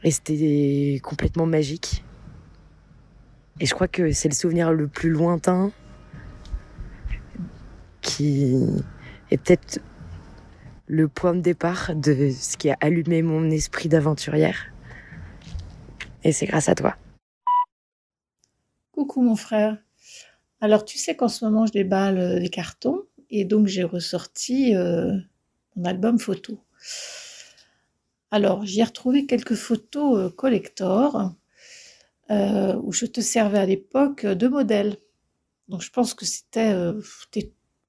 Et 0.03 0.11
c'était 0.11 1.01
complètement 1.05 1.47
magique. 1.47 2.03
Et 3.61 3.67
je 3.67 3.75
crois 3.75 3.87
que 3.87 4.11
c'est 4.11 4.29
le 4.29 4.35
souvenir 4.35 4.73
le 4.73 4.89
plus 4.89 5.11
lointain 5.11 5.71
qui 8.05 8.55
est 9.31 9.39
peut-être 9.39 9.81
le 10.87 11.09
point 11.09 11.35
de 11.35 11.41
départ 11.41 11.97
de 11.97 12.31
ce 12.31 12.57
qui 12.57 12.71
a 12.71 12.77
allumé 12.81 13.23
mon 13.23 13.51
esprit 13.51 13.89
d'aventurière. 13.89 14.67
Et 16.23 16.33
c'est 16.33 16.47
grâce 16.47 16.69
à 16.69 16.75
toi. 16.75 16.97
Coucou 18.93 19.23
mon 19.23 19.35
frère. 19.35 19.79
Alors 20.61 20.85
tu 20.85 20.99
sais 20.99 21.17
qu'en 21.17 21.29
ce 21.29 21.45
moment 21.45 21.67
je 21.67 21.73
déballe 21.73 22.19
euh, 22.19 22.39
des 22.39 22.49
cartons 22.49 23.03
et 23.29 23.45
donc 23.45 23.67
j'ai 23.67 23.83
ressorti 23.83 24.77
euh, 24.77 25.13
mon 25.75 25.85
album 25.85 26.19
photo. 26.19 26.61
Alors 28.31 28.65
j'y 28.65 28.81
ai 28.81 28.85
retrouvé 28.85 29.27
quelques 29.27 29.55
photos 29.55 30.19
euh, 30.19 30.31
collector 30.31 31.35
où 32.31 32.91
je 32.91 33.05
te 33.05 33.21
servais 33.21 33.59
à 33.59 33.67
l'époque 33.67 34.25
de 34.25 34.49
modèle. 34.49 34.97
Donc 35.69 35.83
je 35.83 35.91
pense 35.91 36.15
que 36.15 36.25
c'était 36.25 36.73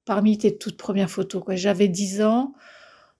parmi 0.06 0.38
tes 0.38 0.56
toutes 0.56 0.78
premières 0.78 1.10
photos. 1.10 1.42
J'avais 1.50 1.88
10 1.88 2.22
ans, 2.22 2.54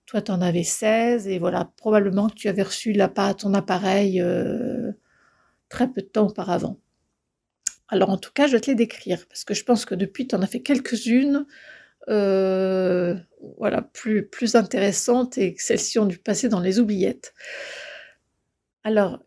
toi 0.07 0.21
tu 0.23 0.31
en 0.31 0.41
avais 0.41 0.63
16, 0.63 1.27
et 1.27 1.37
voilà, 1.37 1.71
probablement 1.77 2.29
que 2.29 2.35
tu 2.35 2.47
avais 2.47 2.63
reçu 2.63 2.93
la, 2.93 3.09
ton 3.09 3.53
appareil 3.53 4.19
euh, 4.21 4.91
très 5.69 5.87
peu 5.87 6.01
de 6.01 6.07
temps 6.07 6.27
auparavant. 6.27 6.79
Alors 7.89 8.09
en 8.09 8.17
tout 8.17 8.31
cas, 8.33 8.47
je 8.47 8.53
vais 8.53 8.61
te 8.61 8.71
les 8.71 8.75
décrire, 8.75 9.27
parce 9.27 9.43
que 9.43 9.53
je 9.53 9.63
pense 9.63 9.85
que 9.85 9.95
depuis, 9.95 10.27
tu 10.27 10.35
en 10.35 10.41
as 10.41 10.47
fait 10.47 10.61
quelques-unes, 10.61 11.45
euh, 12.09 13.15
voilà, 13.57 13.81
plus, 13.81 14.27
plus 14.27 14.55
intéressantes, 14.55 15.37
et 15.37 15.55
celles-ci 15.59 15.99
ont 15.99 16.05
dû 16.05 16.17
passer 16.17 16.49
dans 16.49 16.61
les 16.61 16.79
oubliettes. 16.79 17.33
Alors, 18.83 19.19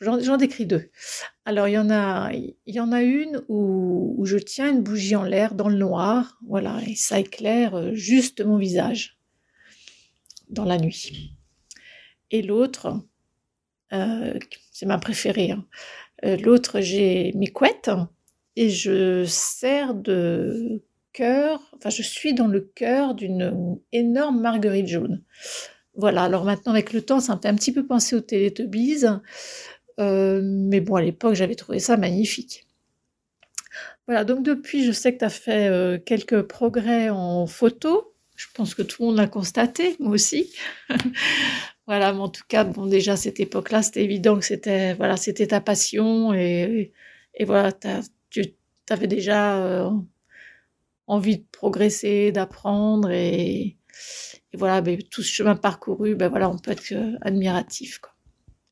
J'en 0.00 0.36
décris 0.36 0.66
deux. 0.66 0.90
Alors, 1.48 1.66
il 1.66 1.72
y 1.72 1.78
en 1.78 2.92
a, 2.92 3.02
une 3.02 3.42
où, 3.48 4.22
je 4.26 4.36
tiens 4.36 4.70
une 4.70 4.82
bougie 4.82 5.16
en 5.16 5.22
l'air 5.22 5.54
dans 5.54 5.70
le 5.70 5.78
noir, 5.78 6.38
voilà, 6.46 6.78
et 6.86 6.94
ça 6.94 7.20
éclaire 7.20 7.74
euh, 7.74 7.94
juste 7.94 8.44
mon 8.44 8.58
visage 8.58 9.18
dans 10.50 10.66
la 10.66 10.76
nuit. 10.76 11.32
Et 12.30 12.42
l'autre, 12.42 13.00
euh, 13.94 14.38
c'est 14.72 14.84
ma 14.84 14.98
préférée. 14.98 15.52
Hein. 15.52 15.64
Euh, 16.26 16.36
l'autre, 16.36 16.82
j'ai 16.82 17.32
mes 17.34 17.46
couettes 17.46 17.90
et 18.54 18.68
je 18.68 19.24
sers 19.24 19.94
de 19.94 20.82
cœur, 21.14 21.62
enfin, 21.78 21.88
je 21.88 22.02
suis 22.02 22.34
dans 22.34 22.48
le 22.48 22.60
cœur 22.60 23.14
d'une 23.14 23.78
énorme 23.92 24.42
marguerite 24.42 24.88
jaune. 24.88 25.24
Voilà, 25.94 26.24
alors 26.24 26.44
maintenant 26.44 26.72
avec 26.72 26.92
le 26.92 27.00
temps, 27.00 27.20
ça 27.20 27.34
me 27.34 27.40
fait 27.40 27.48
un 27.48 27.56
petit 27.56 27.72
peu 27.72 27.86
penser 27.86 28.14
aux 28.14 28.20
Teletubbies. 28.20 29.06
Euh, 29.98 30.40
mais 30.44 30.80
bon, 30.80 30.96
à 30.96 31.02
l'époque, 31.02 31.34
j'avais 31.34 31.54
trouvé 31.54 31.78
ça 31.80 31.96
magnifique. 31.96 32.66
Voilà, 34.06 34.24
donc 34.24 34.42
depuis, 34.42 34.84
je 34.84 34.92
sais 34.92 35.12
que 35.12 35.18
tu 35.18 35.24
as 35.24 35.30
fait 35.30 35.68
euh, 35.68 35.98
quelques 35.98 36.42
progrès 36.42 37.10
en 37.10 37.46
photo. 37.46 38.14
Je 38.36 38.46
pense 38.54 38.74
que 38.74 38.82
tout 38.82 39.02
le 39.02 39.08
monde 39.08 39.16
l'a 39.18 39.28
constaté, 39.28 39.96
moi 40.00 40.12
aussi. 40.12 40.52
Voilà, 41.86 42.12
mais 42.12 42.20
en 42.20 42.28
tout 42.28 42.44
cas, 42.46 42.64
bon, 42.64 42.86
déjà 42.86 43.12
à 43.14 43.16
cette 43.16 43.40
époque-là, 43.40 43.82
c'était 43.82 44.04
évident 44.04 44.38
que 44.38 44.44
c'était 44.44 44.92
voilà, 44.92 45.16
c'était 45.16 45.46
ta 45.46 45.62
passion 45.62 46.34
et, 46.34 46.92
voilà, 47.40 47.72
tu 47.72 47.88
avais 48.90 49.06
déjà 49.06 49.64
euh, 49.64 49.90
envie 51.06 51.38
de 51.38 51.46
progresser, 51.50 52.30
d'apprendre 52.30 53.10
et, 53.10 53.78
voilà, 54.52 54.82
ben, 54.82 54.98
tout 55.10 55.22
ce 55.22 55.32
chemin 55.32 55.56
parcouru, 55.56 56.14
ben 56.14 56.28
voilà, 56.28 56.50
on 56.50 56.58
peut 56.58 56.72
être 56.72 56.92
admiratif, 57.22 58.00
quoi. 58.00 58.12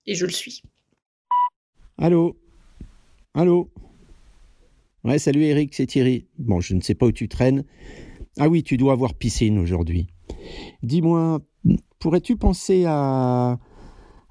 Et 0.06 0.14
je 0.14 0.26
le 0.26 0.32
suis. 0.32 0.62
Allô? 1.98 2.36
Allô? 3.32 3.70
Ouais, 5.02 5.18
salut 5.18 5.44
Eric, 5.44 5.74
c'est 5.74 5.86
Thierry. 5.86 6.26
Bon, 6.38 6.60
je 6.60 6.74
ne 6.74 6.82
sais 6.82 6.94
pas 6.94 7.06
où 7.06 7.12
tu 7.12 7.26
traînes. 7.26 7.64
Ah 8.38 8.50
oui, 8.50 8.62
tu 8.62 8.76
dois 8.76 8.92
avoir 8.92 9.14
piscine 9.14 9.58
aujourd'hui. 9.58 10.06
Dis-moi, 10.82 11.40
pourrais-tu 11.98 12.36
penser 12.36 12.84
à, 12.86 13.58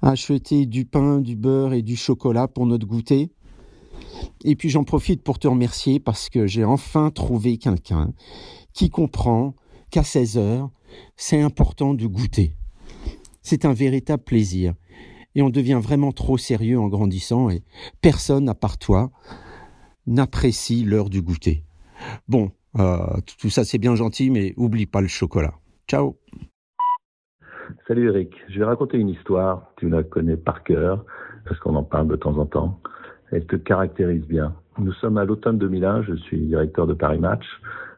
acheter 0.00 0.66
du 0.66 0.84
pain, 0.84 1.20
du 1.20 1.34
beurre 1.34 1.72
et 1.72 1.82
du 1.82 1.96
chocolat 1.96 2.46
pour 2.46 2.66
notre 2.66 2.86
goûter? 2.86 3.32
Et 4.44 4.54
puis 4.54 4.68
j'en 4.68 4.84
profite 4.84 5.24
pour 5.24 5.40
te 5.40 5.48
remercier 5.48 5.98
parce 5.98 6.30
que 6.30 6.46
j'ai 6.46 6.62
enfin 6.62 7.10
trouvé 7.10 7.58
quelqu'un 7.58 8.12
qui 8.74 8.90
comprend 8.90 9.56
qu'à 9.90 10.04
16 10.04 10.38
heures, 10.38 10.70
c'est 11.16 11.40
important 11.40 11.94
de 11.94 12.06
goûter. 12.06 12.54
C'est 13.42 13.64
un 13.64 13.72
véritable 13.72 14.22
plaisir. 14.22 14.74
Et 15.36 15.42
on 15.42 15.50
devient 15.50 15.78
vraiment 15.80 16.12
trop 16.12 16.38
sérieux 16.38 16.80
en 16.80 16.88
grandissant 16.88 17.50
et 17.50 17.62
personne, 18.00 18.48
à 18.48 18.54
part 18.54 18.78
toi, 18.78 19.10
n'apprécie 20.06 20.82
l'heure 20.82 21.10
du 21.10 21.20
goûter. 21.20 21.62
Bon, 22.26 22.52
euh, 22.78 22.96
tout 23.38 23.50
ça 23.50 23.62
c'est 23.62 23.76
bien 23.76 23.94
gentil, 23.94 24.30
mais 24.30 24.54
oublie 24.56 24.86
pas 24.86 25.02
le 25.02 25.08
chocolat. 25.08 25.52
Ciao 25.88 26.16
Salut 27.86 28.08
Eric, 28.08 28.32
je 28.48 28.60
vais 28.60 28.64
raconter 28.64 28.96
une 28.96 29.10
histoire, 29.10 29.72
tu 29.76 29.90
la 29.90 30.02
connais 30.02 30.38
par 30.38 30.64
cœur, 30.64 31.04
parce 31.44 31.60
qu'on 31.60 31.74
en 31.74 31.84
parle 31.84 32.08
de 32.08 32.16
temps 32.16 32.38
en 32.38 32.46
temps. 32.46 32.80
Elle 33.30 33.44
te 33.44 33.56
caractérise 33.56 34.26
bien. 34.26 34.54
Nous 34.78 34.92
sommes 34.94 35.18
à 35.18 35.24
l'automne 35.24 35.58
2001, 35.58 36.02
je 36.02 36.14
suis 36.14 36.38
directeur 36.46 36.86
de 36.86 36.94
Paris 36.94 37.18
Match. 37.18 37.44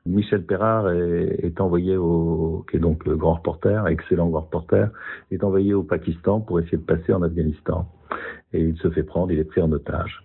Michel 0.06 0.44
Perrard 0.44 0.90
est, 0.90 1.60
envoyé 1.60 1.96
au, 1.96 2.64
qui 2.70 2.76
est 2.76 2.80
donc 2.80 3.04
le 3.04 3.16
grand 3.16 3.34
reporter, 3.34 3.86
excellent 3.88 4.28
grand 4.28 4.42
reporter, 4.42 4.90
est 5.30 5.44
envoyé 5.44 5.74
au 5.74 5.82
Pakistan 5.82 6.40
pour 6.40 6.60
essayer 6.60 6.78
de 6.78 6.82
passer 6.82 7.12
en 7.12 7.22
Afghanistan. 7.22 7.86
Et 8.52 8.60
il 8.60 8.76
se 8.78 8.90
fait 8.90 9.02
prendre, 9.02 9.30
il 9.32 9.38
est 9.38 9.44
pris 9.44 9.60
en 9.60 9.70
otage. 9.72 10.24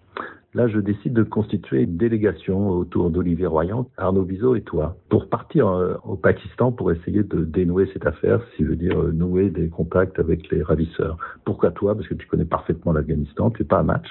Là, 0.56 0.68
je 0.68 0.78
décide 0.78 1.14
de 1.14 1.24
constituer 1.24 1.82
une 1.82 1.98
délégation 1.98 2.70
autour 2.70 3.10
d'Olivier 3.10 3.48
Royan, 3.48 3.88
Arnaud 3.98 4.24
Bizot 4.24 4.56
et 4.56 4.62
toi, 4.62 4.96
pour 5.10 5.28
partir 5.28 5.68
euh, 5.68 5.96
au 6.04 6.16
Pakistan 6.16 6.72
pour 6.72 6.92
essayer 6.92 7.24
de 7.24 7.44
dénouer 7.44 7.90
cette 7.92 8.06
affaire, 8.06 8.40
si 8.56 8.64
veut 8.64 8.76
dire 8.76 9.02
euh, 9.02 9.12
nouer 9.12 9.50
des 9.50 9.70
contacts 9.70 10.20
avec 10.20 10.52
les 10.52 10.62
ravisseurs. 10.62 11.18
Pourquoi 11.44 11.72
toi? 11.72 11.96
Parce 11.96 12.08
que 12.08 12.14
tu 12.14 12.28
connais 12.28 12.46
parfaitement 12.46 12.94
l'Afghanistan, 12.94 13.50
tu 13.50 13.64
n'es 13.64 13.68
pas 13.68 13.80
un 13.80 13.84
match, 13.84 14.08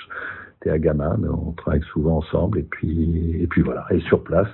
à 0.70 0.78
Gama, 0.78 1.16
mais 1.18 1.28
on 1.28 1.52
travaille 1.52 1.82
souvent 1.92 2.18
ensemble, 2.18 2.58
et 2.58 2.62
puis, 2.62 3.36
et 3.40 3.46
puis 3.46 3.62
voilà. 3.62 3.86
Et 3.90 4.00
sur 4.00 4.22
place, 4.22 4.48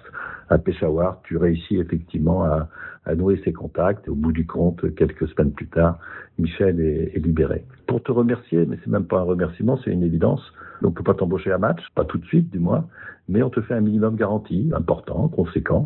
à 0.49 0.59
Peshawar, 0.59 1.21
tu 1.25 1.37
réussis 1.37 1.77
effectivement 1.77 2.45
à, 2.45 2.69
à 3.09 3.15
nouer 3.15 3.41
ses 3.45 3.53
contacts. 3.53 4.07
Et 4.07 4.11
au 4.11 4.15
bout 4.15 4.33
du 4.33 4.47
compte, 4.47 4.95
quelques 4.95 5.29
semaines 5.29 5.53
plus 5.53 5.67
tard, 5.67 5.99
Michel 6.39 6.81
est, 6.81 7.19
libéré. 7.19 7.65
Pour 7.87 8.03
te 8.03 8.13
remercier, 8.13 8.67
mais 8.67 8.79
c'est 8.85 8.91
même 8.91 9.07
pas 9.07 9.19
un 9.19 9.23
remerciement, 9.23 9.79
c'est 9.83 9.91
une 9.91 10.05
évidence. 10.05 10.43
On 10.83 10.89
ne 10.89 10.93
peut 10.93 11.03
pas 11.03 11.15
t'embaucher 11.15 11.51
à 11.51 11.59
match, 11.59 11.81
pas 11.95 12.05
tout 12.05 12.19
de 12.19 12.27
suite 12.27 12.51
du 12.51 12.61
moins, 12.61 12.87
mais 13.29 13.43
on 13.43 13.51
te 13.51 13.61
fait 13.61 13.75
un 13.75 13.81
minimum 13.81 14.15
garantie, 14.15 14.71
important, 14.75 15.29
conséquent. 15.29 15.85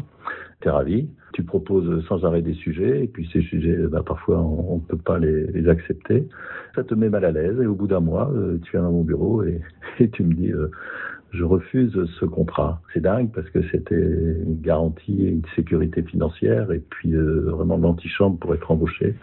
Tu 0.61 0.69
es 0.69 0.71
ravi. 0.71 1.09
Tu 1.33 1.43
proposes 1.43 2.05
sans 2.07 2.25
arrêt 2.25 2.43
des 2.43 2.55
sujets, 2.55 3.05
et 3.05 3.07
puis 3.07 3.29
ces 3.33 3.43
sujets, 3.43 3.77
bah, 3.89 4.03
parfois, 4.05 4.41
on 4.41 4.77
ne 4.77 4.81
peut 4.81 4.97
pas 4.97 5.19
les, 5.19 5.47
les, 5.47 5.69
accepter. 5.69 6.29
Ça 6.75 6.85
te 6.85 6.95
met 6.95 7.09
mal 7.09 7.25
à 7.25 7.31
l'aise, 7.31 7.59
et 7.61 7.67
au 7.67 7.75
bout 7.75 7.87
d'un 7.87 8.01
mois, 8.01 8.31
euh, 8.35 8.59
tu 8.63 8.73
viens 8.73 8.83
dans 8.83 8.93
mon 8.93 9.05
bureau 9.05 9.43
et, 9.43 9.61
et 9.99 10.11
tu 10.11 10.25
me 10.25 10.35
dis, 10.35 10.53
euh, 10.53 10.71
je 11.33 11.45
refuse 11.45 11.99
ce 12.21 12.25
contrat. 12.27 12.81
C'est 12.93 13.01
dingue 13.01 13.31
parce 13.33 13.49
que 13.51 13.63
c'était 13.71 13.95
une 13.95 14.61
garantie 14.61 15.25
une 15.25 15.43
sécurité 15.57 16.03
financière 16.03 16.71
et 16.73 16.81
puis 16.81 17.15
euh, 17.15 17.51
vraiment 17.51 17.79
l'antichambre 17.79 18.39
pour 18.39 18.55
être 18.55 18.71
embauché. 18.71 19.15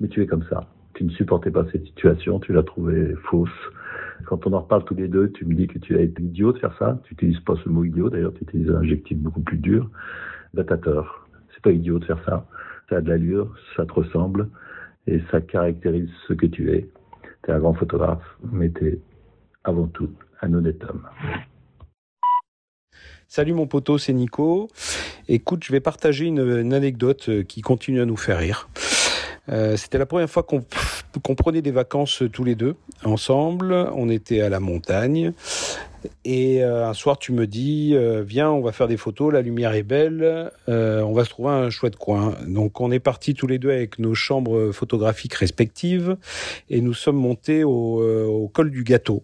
Mais 0.00 0.08
tu 0.08 0.22
es 0.22 0.26
comme 0.26 0.44
ça. 0.44 0.68
Tu 0.94 1.04
ne 1.04 1.10
supportais 1.10 1.50
pas 1.50 1.66
cette 1.72 1.84
situation, 1.84 2.38
tu 2.38 2.52
l'as 2.52 2.62
trouvée 2.62 3.14
fausse. 3.24 3.50
Quand 4.26 4.46
on 4.46 4.52
en 4.52 4.60
reparle 4.60 4.84
tous 4.84 4.94
les 4.94 5.08
deux, 5.08 5.30
tu 5.32 5.44
me 5.44 5.54
dis 5.54 5.66
que 5.66 5.78
tu 5.78 5.96
as 5.96 6.00
été 6.00 6.22
idiot 6.22 6.52
de 6.52 6.58
faire 6.58 6.74
ça. 6.78 7.00
Tu 7.04 7.14
n'utilises 7.14 7.40
pas 7.40 7.54
ce 7.62 7.68
mot 7.68 7.84
idiot, 7.84 8.08
d'ailleurs, 8.08 8.32
tu 8.32 8.44
utilises 8.44 8.70
un 8.70 8.80
adjectif 8.80 9.18
beaucoup 9.18 9.40
plus 9.40 9.58
dur. 9.58 9.90
Datateur. 10.54 11.25
C'est 11.56 11.62
pas 11.62 11.72
idiot 11.72 11.98
de 11.98 12.04
faire 12.04 12.22
ça. 12.26 12.46
Ça 12.90 12.96
a 12.96 13.00
de 13.00 13.08
l'allure, 13.08 13.52
ça 13.74 13.86
te 13.86 13.92
ressemble 13.92 14.50
et 15.06 15.22
ça 15.30 15.40
caractérise 15.40 16.10
ce 16.28 16.34
que 16.34 16.46
tu 16.46 16.70
es. 16.70 16.86
Tu 17.42 17.50
es 17.50 17.54
un 17.54 17.58
grand 17.58 17.72
photographe, 17.72 18.22
mais 18.52 18.70
tu 18.70 18.88
es 18.88 18.98
avant 19.64 19.86
tout 19.86 20.10
un 20.42 20.52
honnête 20.52 20.84
homme. 20.84 21.08
Salut 23.26 23.54
mon 23.54 23.66
poteau, 23.66 23.98
c'est 23.98 24.12
Nico. 24.12 24.68
Écoute, 25.28 25.64
je 25.64 25.72
vais 25.72 25.80
partager 25.80 26.26
une, 26.26 26.72
anecdote 26.72 27.28
euh, 27.28 27.42
qui 27.42 27.62
continue 27.62 28.00
à 28.00 28.04
nous 28.04 28.16
faire 28.16 28.38
rire. 28.38 28.68
Euh, 29.48 29.76
c'était 29.76 29.98
la 29.98 30.06
première 30.06 30.30
fois 30.30 30.44
qu'on 30.44 31.34
prenait 31.34 31.62
des 31.62 31.70
vacances 31.70 32.22
tous 32.32 32.44
les 32.44 32.54
deux 32.54 32.76
ensemble. 33.04 33.72
On 33.94 34.08
était 34.08 34.42
à 34.42 34.48
la 34.48 34.60
montagne. 34.60 35.32
Et 36.24 36.62
euh, 36.62 36.88
un 36.88 36.94
soir, 36.94 37.18
tu 37.18 37.32
me 37.32 37.46
dis, 37.46 37.96
viens, 38.24 38.50
on 38.50 38.60
va 38.60 38.72
faire 38.72 38.88
des 38.88 38.96
photos, 38.96 39.32
la 39.32 39.42
lumière 39.42 39.72
est 39.74 39.82
belle, 39.82 40.50
on 40.68 41.12
va 41.12 41.24
se 41.24 41.30
trouver 41.30 41.50
un 41.50 41.70
chouette 41.70 41.96
coin. 41.96 42.34
Donc 42.46 42.80
on 42.80 42.90
est 42.90 43.00
partis 43.00 43.34
tous 43.34 43.46
les 43.46 43.58
deux 43.58 43.70
avec 43.70 43.98
nos 43.98 44.14
chambres 44.14 44.72
photographiques 44.72 45.34
respectives 45.34 46.16
et 46.70 46.80
nous 46.80 46.94
sommes 46.94 47.16
montés 47.16 47.64
au 47.64 48.50
col 48.52 48.70
du 48.70 48.84
gâteau. 48.84 49.22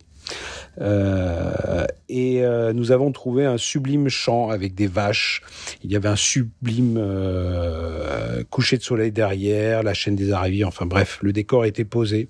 Euh, 0.80 1.84
et 2.08 2.42
euh, 2.42 2.72
nous 2.72 2.92
avons 2.92 3.12
trouvé 3.12 3.44
un 3.44 3.58
sublime 3.58 4.08
champ 4.08 4.50
avec 4.50 4.74
des 4.74 4.86
vaches. 4.86 5.42
Il 5.82 5.90
y 5.90 5.96
avait 5.96 6.08
un 6.08 6.16
sublime 6.16 6.96
euh, 6.98 8.42
coucher 8.50 8.78
de 8.78 8.82
soleil 8.82 9.12
derrière, 9.12 9.82
la 9.82 9.94
chaîne 9.94 10.16
des 10.16 10.32
Aravis. 10.32 10.64
Enfin 10.64 10.86
bref, 10.86 11.18
le 11.22 11.32
décor 11.32 11.64
était 11.64 11.84
posé. 11.84 12.28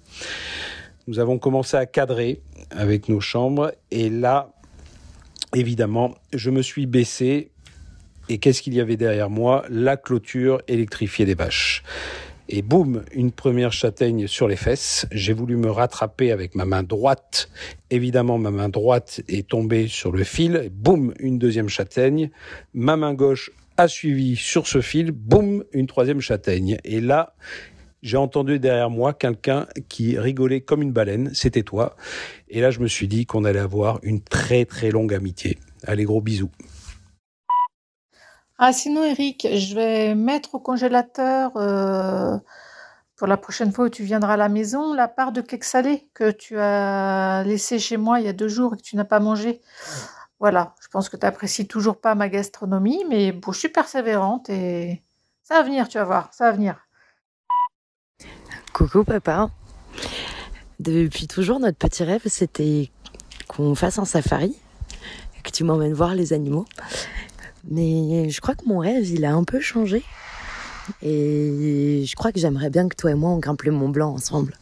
Nous 1.07 1.19
avons 1.19 1.39
commencé 1.39 1.77
à 1.77 1.87
cadrer 1.87 2.41
avec 2.70 3.09
nos 3.09 3.20
chambres. 3.20 3.73
Et 3.91 4.09
là, 4.09 4.53
évidemment, 5.55 6.15
je 6.33 6.51
me 6.51 6.62
suis 6.62 6.87
baissé. 6.87 7.51
Et 8.29 8.39
qu'est-ce 8.39 8.62
qu'il 8.62 8.74
y 8.74 8.81
avait 8.81 8.97
derrière 8.97 9.29
moi? 9.29 9.65
La 9.69 9.97
clôture 9.97 10.62
électrifiée 10.69 11.24
des 11.24 11.35
vaches 11.35 11.83
et 12.49 12.61
boum, 12.61 13.03
une 13.12 13.33
première 13.33 13.73
châtaigne 13.73 14.27
sur 14.27 14.47
les 14.47 14.57
fesses. 14.57 15.07
J'ai 15.11 15.33
voulu 15.33 15.57
me 15.57 15.70
rattraper 15.70 16.33
avec 16.33 16.55
ma 16.55 16.66
main 16.66 16.83
droite. 16.83 17.49
Évidemment, 17.91 18.37
ma 18.37 18.51
main 18.51 18.69
droite 18.69 19.23
est 19.29 19.49
tombée 19.49 19.89
sur 19.89 20.12
le 20.12 20.23
fil. 20.23 20.70
Boum, 20.70 21.15
une 21.19 21.39
deuxième 21.39 21.70
châtaigne. 21.70 22.31
Ma 22.74 22.97
main 22.97 23.15
gauche 23.15 23.51
a 23.79 23.89
suivi 23.89 24.37
sur 24.37 24.66
ce 24.66 24.83
fil. 24.83 25.12
Boum, 25.12 25.65
une 25.73 25.87
troisième 25.87 26.20
châtaigne. 26.20 26.77
Et 26.85 27.01
là, 27.01 27.35
j'ai 28.03 28.16
entendu 28.16 28.59
derrière 28.59 28.91
moi 28.91 29.15
quelqu'un 29.15 29.66
qui 29.89 30.19
rigolait 30.19 30.61
comme 30.61 30.83
une 30.83 30.93
baleine. 30.93 31.31
C'était 31.35 31.62
toi. 31.62 31.97
Et 32.49 32.61
là, 32.61 32.70
je 32.70 32.81
me 32.81 32.89
suis 32.89 33.09
dit 33.09 33.27
qu'on 33.27 33.45
allait 33.45 33.61
avoir 33.61 34.01
une 34.03 34.20
très 34.20 34.65
très 34.65 34.91
longue 34.91 35.15
amitié. 35.15 35.59
Allez, 35.87 36.05
gros 36.05 36.20
bisous. 36.20 36.51
Ah, 38.59 38.73
sinon, 38.73 39.05
Eric, 39.05 39.47
je 39.51 39.74
vais 39.74 40.15
mettre 40.15 40.57
au 40.57 40.61
congélateur 40.61 41.57
euh, 41.57 42.37
pour 43.16 43.27
la 43.27 43.37
prochaine 43.37 43.73
fois 43.73 43.87
où 43.87 43.89
tu 43.89 44.05
viendras 44.05 44.35
à 44.35 44.37
la 44.37 44.49
maison 44.49 44.93
la 44.93 45.09
part 45.09 45.33
de 45.33 45.41
cake 45.41 45.65
salé 45.65 46.09
que 46.15 46.31
tu 46.31 46.59
as 46.59 47.43
laissé 47.45 47.79
chez 47.79 47.97
moi 47.97 48.20
il 48.20 48.27
y 48.27 48.29
a 48.29 48.33
deux 48.33 48.49
jours 48.49 48.74
et 48.74 48.77
que 48.77 48.83
tu 48.83 48.97
n'as 48.97 49.05
pas 49.05 49.20
mangé. 49.20 49.61
Voilà, 50.39 50.74
je 50.81 50.89
pense 50.89 51.09
que 51.09 51.16
tu 51.16 51.24
n'apprécies 51.24 51.69
toujours 51.69 52.01
pas 52.01 52.16
ma 52.16 52.29
gastronomie, 52.29 53.05
mais 53.09 53.31
bon, 53.31 53.53
je 53.53 53.61
suis 53.61 53.69
persévérante 53.69 54.51
et 54.51 55.03
ça 55.45 55.55
va 55.55 55.62
venir, 55.62 55.89
tu 55.89 55.99
vas 55.99 56.05
voir, 56.05 56.35
ça 56.35 56.47
va 56.47 56.53
venir. 56.53 56.77
Coucou 58.73 59.05
papa. 59.05 59.51
Depuis 60.81 61.27
toujours, 61.27 61.61
notre 61.61 61.77
petit 61.77 62.05
rêve, 62.05 62.23
c'était 62.24 62.90
qu'on 63.47 63.74
fasse 63.74 63.99
un 63.99 64.07
safari, 64.07 64.57
que 65.44 65.51
tu 65.51 65.62
m'emmènes 65.62 65.93
voir 65.93 66.15
les 66.15 66.32
animaux. 66.32 66.65
Mais 67.70 68.31
je 68.31 68.40
crois 68.40 68.55
que 68.55 68.66
mon 68.66 68.78
rêve, 68.78 69.09
il 69.09 69.24
a 69.24 69.35
un 69.35 69.44
peu 69.44 69.61
changé. 69.61 70.03
Et 71.03 72.05
je 72.07 72.16
crois 72.16 72.32
que 72.32 72.40
j'aimerais 72.40 72.70
bien 72.70 72.89
que 72.89 72.97
toi 72.97 73.11
et 73.11 73.15
moi, 73.15 73.31
on 73.31 73.39
grimpe 73.39 73.62
le 73.62 73.73
Mont 73.73 73.90
Blanc 73.90 74.15
ensemble. 74.15 74.55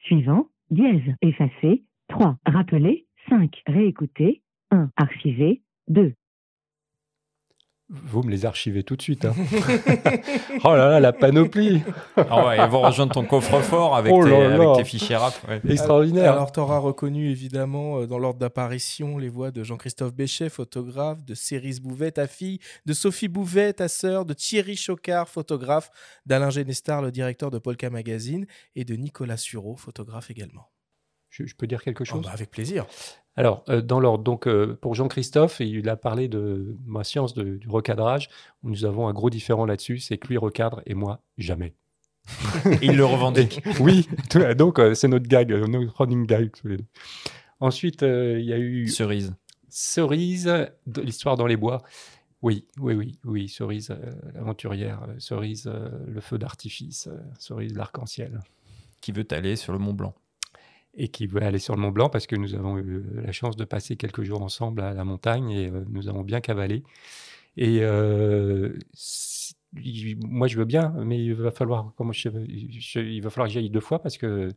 Suivant, 0.00 0.48
dièse, 0.70 1.14
effacer, 1.22 1.84
3, 2.08 2.38
rappeler, 2.46 3.06
5, 3.28 3.62
réécouter, 3.66 4.42
1, 4.70 4.90
archiver, 4.96 5.62
2. 5.88 6.14
Vous 7.92 8.22
me 8.22 8.30
les 8.30 8.46
archivez 8.46 8.84
tout 8.84 8.94
de 8.94 9.02
suite. 9.02 9.24
hein. 9.24 9.34
oh 10.64 10.76
là 10.76 10.88
là, 10.90 11.00
la 11.00 11.12
panoplie 11.12 11.82
Ah 12.16 12.46
ouais, 12.46 12.56
ils 12.58 12.70
vont 12.70 12.82
rejoindre 12.82 13.12
ton 13.12 13.24
coffre-fort 13.24 13.96
avec, 13.96 14.12
Oh 14.14 14.24
tes, 14.24 14.32
avec 14.34 14.86
fichiers 14.86 15.16
rap. 15.16 15.34
ouais. 15.48 15.60
Extraordinaire. 15.68 16.32
Alors, 16.32 16.52
tu 16.52 16.60
auras 16.60 16.78
reconnu 16.78 17.28
évidemment 17.30 17.98
euh, 18.00 18.06
dans 18.06 18.18
l'ordre 18.18 18.38
d'apparition 18.38 19.18
les 19.18 19.28
voix 19.28 19.50
de 19.50 19.64
Jean-Christophe 19.64 20.14
Béchet, 20.14 20.50
photographe, 20.50 21.24
de 21.24 21.34
Céris 21.34 21.80
Bouvet, 21.82 22.12
ta 22.12 22.28
fille, 22.28 22.60
de 22.86 22.92
Sophie 22.92 23.26
Bouvet, 23.28 23.72
ta 23.72 23.88
sœur, 23.88 24.24
de 24.24 24.34
Thierry 24.34 24.76
Chocard, 24.76 25.28
photographe, 25.28 25.90
d'Alain 26.26 26.50
Genestar, 26.50 27.02
le 27.02 27.10
directeur 27.10 27.50
de 27.50 27.58
Polka 27.58 27.90
Magazine, 27.90 28.46
et 28.76 28.84
de 28.84 28.94
Nicolas 28.94 29.36
Sureau, 29.36 29.74
photographe 29.76 30.30
également. 30.30 30.68
Je, 31.30 31.46
je 31.46 31.54
peux 31.54 31.66
dire 31.66 31.82
quelque 31.82 32.04
chose? 32.04 32.24
bah, 32.24 32.30
avec 32.32 32.50
plaisir. 32.50 32.86
Alors, 33.36 33.64
euh, 33.68 33.80
dans 33.80 34.00
l'ordre, 34.00 34.24
donc 34.24 34.46
euh, 34.46 34.76
pour 34.80 34.94
Jean-Christophe, 34.94 35.60
il 35.60 35.88
a 35.88 35.96
parlé 35.96 36.28
de 36.28 36.76
ma 36.84 37.04
science 37.04 37.32
de- 37.34 37.56
du 37.56 37.68
recadrage. 37.68 38.28
Nous 38.64 38.84
avons 38.84 39.06
un 39.08 39.12
gros 39.12 39.30
différent 39.30 39.64
là-dessus, 39.64 39.98
c'est 39.98 40.18
que 40.18 40.28
lui 40.28 40.36
recadre 40.36 40.82
et 40.86 40.94
moi, 40.94 41.22
jamais. 41.38 41.74
Il 42.82 42.96
le 42.96 43.04
revendique. 43.04 43.62
Et- 43.66 43.80
oui, 43.80 44.08
tout- 44.28 44.42
donc 44.54 44.78
euh, 44.78 44.94
c'est 44.94 45.08
notre 45.08 45.26
gag, 45.26 45.50
notre 45.52 45.96
running 45.96 46.26
gag 46.26 46.50
tous 46.52 46.68
les 46.68 46.76
deux. 46.78 46.84
Ensuite, 47.60 48.02
euh, 48.02 48.38
il 48.38 48.46
y 48.46 48.52
a 48.52 48.58
eu... 48.58 48.88
Cerise. 48.88 49.34
Cerise, 49.68 50.46
de 50.86 51.00
l'histoire 51.00 51.36
dans 51.36 51.46
les 51.46 51.56
bois. 51.56 51.82
Oui, 52.42 52.66
oui, 52.78 52.94
oui, 52.94 53.18
oui, 53.24 53.48
Cerise, 53.48 53.90
euh, 53.90 54.12
l'aventurière, 54.34 55.06
Cerise, 55.18 55.66
euh, 55.66 55.88
le 56.06 56.20
feu 56.20 56.38
d'artifice, 56.38 57.06
euh, 57.06 57.16
Cerise, 57.38 57.74
l'arc-en-ciel. 57.74 58.40
Qui 59.00 59.12
veut 59.12 59.26
aller 59.30 59.56
sur 59.56 59.72
le 59.72 59.78
Mont 59.78 59.92
Blanc. 59.94 60.14
Et 60.94 61.08
qui 61.08 61.26
veut 61.26 61.42
aller 61.42 61.58
sur 61.60 61.76
le 61.76 61.80
Mont 61.82 61.90
Blanc 61.92 62.08
parce 62.08 62.26
que 62.26 62.34
nous 62.36 62.54
avons 62.54 62.76
eu 62.78 63.04
la 63.14 63.30
chance 63.32 63.56
de 63.56 63.64
passer 63.64 63.96
quelques 63.96 64.22
jours 64.24 64.42
ensemble 64.42 64.82
à 64.82 64.92
la 64.92 65.04
montagne 65.04 65.50
et 65.50 65.68
euh, 65.70 65.84
nous 65.88 66.08
avons 66.08 66.22
bien 66.22 66.40
cavalé. 66.40 66.82
Et 67.56 67.78
euh, 67.82 68.76
moi, 70.22 70.48
je 70.48 70.56
veux 70.58 70.64
bien, 70.64 70.90
mais 71.04 71.22
il 71.24 71.34
va 71.34 71.50
falloir, 71.52 71.92
comment 71.96 72.12
je, 72.12 72.28
je- 72.28 73.00
il 73.00 73.20
va 73.22 73.30
falloir 73.30 73.46
que 73.48 73.52
j'y 73.52 73.58
aille 73.58 73.70
deux 73.70 73.80
fois 73.80 74.00
parce 74.02 74.18
que 74.18 74.48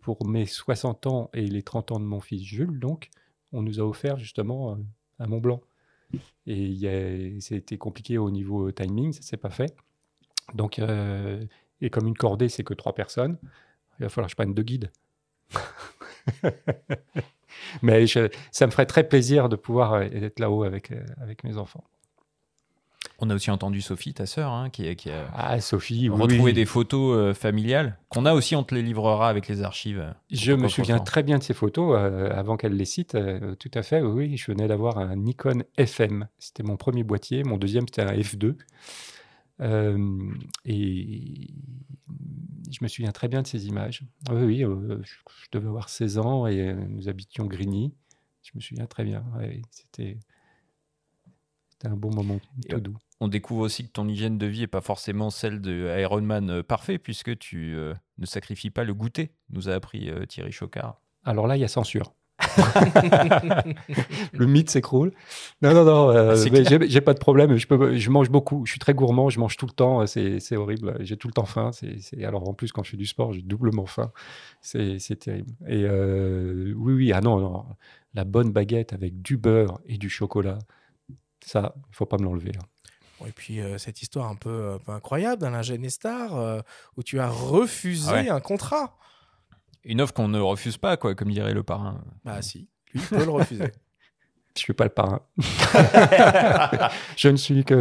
pour 0.00 0.26
mes 0.26 0.46
60 0.46 1.06
ans 1.06 1.30
et 1.34 1.46
les 1.46 1.62
30 1.62 1.92
ans 1.92 2.00
de 2.00 2.04
mon 2.04 2.20
fils 2.20 2.42
Jules, 2.42 2.78
donc, 2.78 3.10
on 3.52 3.62
nous 3.62 3.80
a 3.80 3.82
offert 3.82 4.16
justement 4.18 4.72
euh, 4.72 4.76
un 5.18 5.26
Mont 5.26 5.40
Blanc. 5.40 5.60
Et 6.46 7.36
c'était 7.40 7.76
compliqué 7.76 8.16
au 8.16 8.30
niveau 8.30 8.70
timing, 8.72 9.12
ça 9.12 9.22
s'est 9.22 9.36
pas 9.36 9.50
fait. 9.50 9.76
Donc, 10.54 10.78
euh, 10.78 11.44
et 11.82 11.90
comme 11.90 12.06
une 12.06 12.16
cordée, 12.16 12.48
c'est 12.48 12.64
que 12.64 12.74
trois 12.74 12.94
personnes, 12.94 13.38
il 14.00 14.04
va 14.04 14.08
falloir 14.08 14.28
que 14.28 14.32
je 14.32 14.36
prenne 14.36 14.54
deux 14.54 14.62
guides. 14.62 14.90
Mais 17.82 18.06
je- 18.06 18.28
ça 18.50 18.66
me 18.66 18.70
ferait 18.70 18.86
très 18.86 19.04
plaisir 19.08 19.48
de 19.48 19.56
pouvoir 19.56 19.94
euh, 19.94 20.02
être 20.02 20.38
là-haut 20.40 20.64
avec, 20.64 20.90
euh, 20.92 21.04
avec 21.20 21.44
mes 21.44 21.56
enfants. 21.58 21.84
On 23.20 23.30
a 23.30 23.34
aussi 23.34 23.50
entendu 23.50 23.80
Sophie, 23.80 24.14
ta 24.14 24.26
sœur, 24.26 24.52
hein, 24.52 24.70
qui, 24.70 24.94
qui 24.94 25.10
a 25.10 25.26
Ah, 25.34 25.60
Sophie, 25.60 26.08
retrouvé 26.08 26.38
oui. 26.40 26.52
des 26.52 26.64
photos 26.64 27.16
euh, 27.16 27.34
familiales 27.34 27.98
qu'on 28.10 28.26
a 28.26 28.32
aussi, 28.32 28.54
on 28.54 28.62
te 28.62 28.74
les 28.74 28.82
livrera 28.82 29.28
avec 29.28 29.48
les 29.48 29.62
archives. 29.62 30.14
Je 30.30 30.52
me 30.52 30.68
souviens 30.68 30.98
très 31.00 31.22
bien 31.24 31.38
de 31.38 31.42
ces 31.42 31.54
photos 31.54 31.96
euh, 31.98 32.30
avant 32.32 32.56
qu'elle 32.56 32.76
les 32.76 32.84
cite. 32.84 33.14
euh, 33.16 33.54
tout 33.56 33.70
à 33.74 33.82
fait, 33.82 34.00
oui. 34.02 34.36
Je 34.36 34.50
venais 34.52 34.68
d'avoir 34.68 34.98
un 34.98 35.16
Nikon 35.16 35.62
FM. 35.76 36.28
C'était 36.38 36.62
mon 36.62 36.76
premier 36.76 37.02
boîtier. 37.02 37.42
Mon 37.42 37.56
deuxième, 37.56 37.86
c'était 37.88 38.02
un 38.02 38.12
F2. 38.14 38.56
Euh, 39.60 40.32
et 40.64 41.50
je 42.70 42.78
me 42.82 42.88
souviens 42.88 43.12
très 43.12 43.28
bien 43.28 43.42
de 43.42 43.46
ces 43.46 43.66
images. 43.66 44.02
Oui, 44.30 44.42
oui, 44.42 44.64
euh, 44.64 45.00
je, 45.02 45.14
je 45.42 45.48
devais 45.52 45.68
avoir 45.68 45.88
16 45.88 46.18
ans 46.18 46.46
et 46.46 46.60
euh, 46.60 46.74
nous 46.88 47.08
habitions 47.08 47.46
Grigny. 47.46 47.94
Je 48.42 48.52
me 48.54 48.60
souviens 48.60 48.86
très 48.86 49.04
bien. 49.04 49.24
ouais, 49.36 49.62
c'était, 49.70 50.18
un 51.84 51.96
bon 51.96 52.12
moment, 52.12 52.40
Et 52.64 52.68
tout 52.68 52.80
doux. 52.80 52.96
On 53.20 53.28
découvre 53.28 53.62
aussi 53.62 53.86
que 53.86 53.92
ton 53.92 54.08
hygiène 54.08 54.38
de 54.38 54.46
vie 54.46 54.60
n'est 54.60 54.66
pas 54.66 54.80
forcément 54.80 55.30
celle 55.30 55.60
de 55.60 55.94
Ironman 56.00 56.62
parfait, 56.62 56.98
puisque 56.98 57.38
tu 57.38 57.76
euh, 57.76 57.94
ne 58.18 58.26
sacrifies 58.26 58.70
pas 58.70 58.84
le 58.84 58.94
goûter, 58.94 59.32
nous 59.50 59.68
a 59.68 59.74
appris 59.74 60.10
Thierry 60.28 60.52
Chocard. 60.52 61.00
Alors 61.24 61.46
là, 61.46 61.56
il 61.56 61.60
y 61.60 61.64
a 61.64 61.68
censure. 61.68 62.14
Le 64.32 64.46
mythe 64.46 64.70
s'écroule. 64.70 65.12
Non, 65.62 65.74
non, 65.74 65.84
non, 65.84 66.10
euh, 66.10 66.36
j'ai 66.86 67.00
pas 67.00 67.14
de 67.14 67.18
problème. 67.18 67.56
Je, 67.56 67.66
peux, 67.66 67.96
je 67.96 68.10
mange 68.10 68.30
beaucoup. 68.30 68.64
Je 68.66 68.72
suis 68.72 68.78
très 68.80 68.94
gourmand. 68.94 69.28
Je 69.30 69.40
mange 69.40 69.56
tout 69.56 69.66
le 69.66 69.72
temps. 69.72 70.06
C'est 70.06 70.40
c'est 70.40 70.56
horrible. 70.56 70.96
J'ai 71.00 71.16
tout 71.16 71.28
le 71.28 71.32
temps 71.32 71.44
faim. 71.46 71.70
C'est 71.72 72.24
Alors 72.24 72.48
en 72.48 72.54
plus, 72.54 72.72
quand 72.72 72.82
je 72.82 72.90
fais 72.90 72.96
du 72.96 73.06
sport, 73.06 73.32
j'ai 73.32 73.42
doublement 73.42 73.86
faim. 73.86 74.10
C'est 74.60 74.98
terrible. 75.18 75.50
Et 75.66 75.84
euh, 75.84 76.72
oui, 76.76 76.92
oui. 76.94 77.12
Ah 77.12 77.20
non, 77.20 77.38
non. 77.40 77.64
La 78.14 78.24
bonne 78.24 78.52
baguette 78.52 78.92
avec 78.92 79.20
du 79.22 79.36
beurre 79.36 79.78
et 79.86 79.98
du 79.98 80.08
chocolat, 80.08 80.58
ça, 81.44 81.74
il 81.90 81.94
faut 81.94 82.06
pas 82.06 82.16
me 82.18 82.24
l'enlever. 82.24 82.52
hein. 82.58 82.64
Et 83.26 83.32
puis 83.32 83.60
euh, 83.60 83.78
cette 83.78 84.00
histoire 84.00 84.28
un 84.30 84.36
peu, 84.36 84.74
un 84.74 84.78
peu 84.78 84.92
incroyable 84.92 85.42
d'Alain 85.42 85.62
Genestar, 85.62 86.36
euh, 86.36 86.60
où 86.96 87.02
tu 87.02 87.18
as 87.18 87.28
refusé 87.28 88.08
Ah 88.10 88.14
ouais. 88.14 88.28
un 88.28 88.38
contrat. 88.40 88.96
Une 89.84 90.00
offre 90.00 90.12
qu'on 90.14 90.28
ne 90.28 90.40
refuse 90.40 90.76
pas, 90.76 90.96
quoi, 90.96 91.14
comme 91.14 91.30
dirait 91.30 91.54
le 91.54 91.62
parrain. 91.62 92.00
Bah 92.24 92.42
si, 92.42 92.68
lui 92.92 93.00
il 93.00 93.16
peut 93.16 93.24
le 93.24 93.30
refuser. 93.30 93.72
Je 94.56 94.64
suis 94.64 94.72
pas 94.72 94.84
le 94.84 94.90
parrain. 94.90 95.20
je 97.16 97.28
ne 97.28 97.36
suis 97.36 97.64
que 97.64 97.74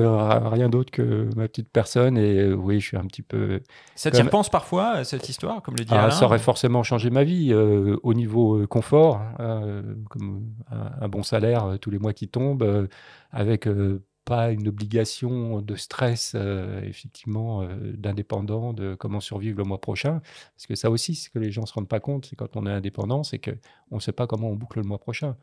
rien 0.50 0.70
d'autre 0.70 0.92
que 0.92 1.28
ma 1.36 1.48
petite 1.48 1.70
personne. 1.72 2.18
Et 2.20 2.38
euh, 2.38 2.54
oui, 2.54 2.80
je 2.80 2.86
suis 2.88 2.98
un 2.98 3.06
petit 3.06 3.24
peu. 3.24 3.62
Ça 3.96 4.12
t'y 4.12 4.22
repense 4.22 4.50
parfois, 4.50 4.90
à 4.90 5.04
cette 5.04 5.28
histoire, 5.28 5.64
comme 5.64 5.76
le 5.76 5.86
dit 5.86 5.94
Ah, 5.96 6.04
Alain 6.04 6.12
ça 6.12 6.26
aurait 6.26 6.38
forcément 6.38 6.84
changé 6.84 7.10
ma 7.10 7.24
vie 7.24 7.52
euh, 7.52 7.98
au 8.04 8.14
niveau 8.14 8.58
euh, 8.62 8.68
confort, 8.68 9.22
euh, 9.40 9.82
comme 10.12 10.52
un, 10.70 10.92
un 11.02 11.08
bon 11.08 11.24
salaire 11.24 11.66
euh, 11.66 11.78
tous 11.78 11.90
les 11.90 11.98
mois 11.98 12.14
qui 12.14 12.28
tombe, 12.28 12.62
euh, 12.62 12.86
avec 13.32 13.68
euh, 13.68 14.04
pas 14.28 14.52
une 14.52 14.68
obligation 14.68 15.62
de 15.62 15.76
stress, 15.76 16.34
euh, 16.36 16.82
effectivement, 16.84 17.62
euh, 17.62 17.94
d'indépendant, 17.94 18.74
de 18.74 18.94
comment 18.96 19.22
survivre 19.22 19.58
le 19.58 19.64
mois 19.64 19.80
prochain. 19.80 20.22
Parce 20.56 20.68
que 20.68 20.76
ça 20.76 20.92
aussi, 20.92 21.16
c'est 21.16 21.32
que 21.32 21.40
les 21.40 21.50
gens 21.52 21.62
ne 21.62 21.68
se 21.68 21.74
rendent 21.74 21.88
pas 21.88 22.02
compte, 22.02 22.26
c'est 22.26 22.36
quand 22.36 22.58
on 22.58 22.68
est 22.68 22.72
indépendant, 22.72 23.24
c'est 23.24 23.40
qu'on 23.40 23.96
ne 23.96 24.02
sait 24.02 24.12
pas 24.12 24.28
comment 24.28 24.50
on 24.50 24.56
boucle 24.56 24.80
le 24.80 24.86
mois 24.86 25.00
prochain. 25.00 25.38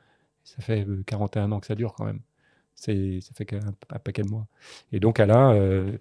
Ça 0.45 0.63
fait 0.63 0.87
euh, 0.87 1.03
41 1.07 1.51
ans 1.53 1.61
que 1.61 1.67
ça 1.67 1.75
dure 1.75 1.95
quand 1.95 2.05
même. 2.05 2.21
Ça 2.75 2.93
fait 3.35 3.47
qu'un 3.47 3.61
un 3.91 3.99
paquet 3.99 4.23
de 4.23 4.29
mois. 4.29 4.47
Et 4.93 5.01
donc 5.01 5.21
Alain, 5.21 5.55
euh, 5.55 5.97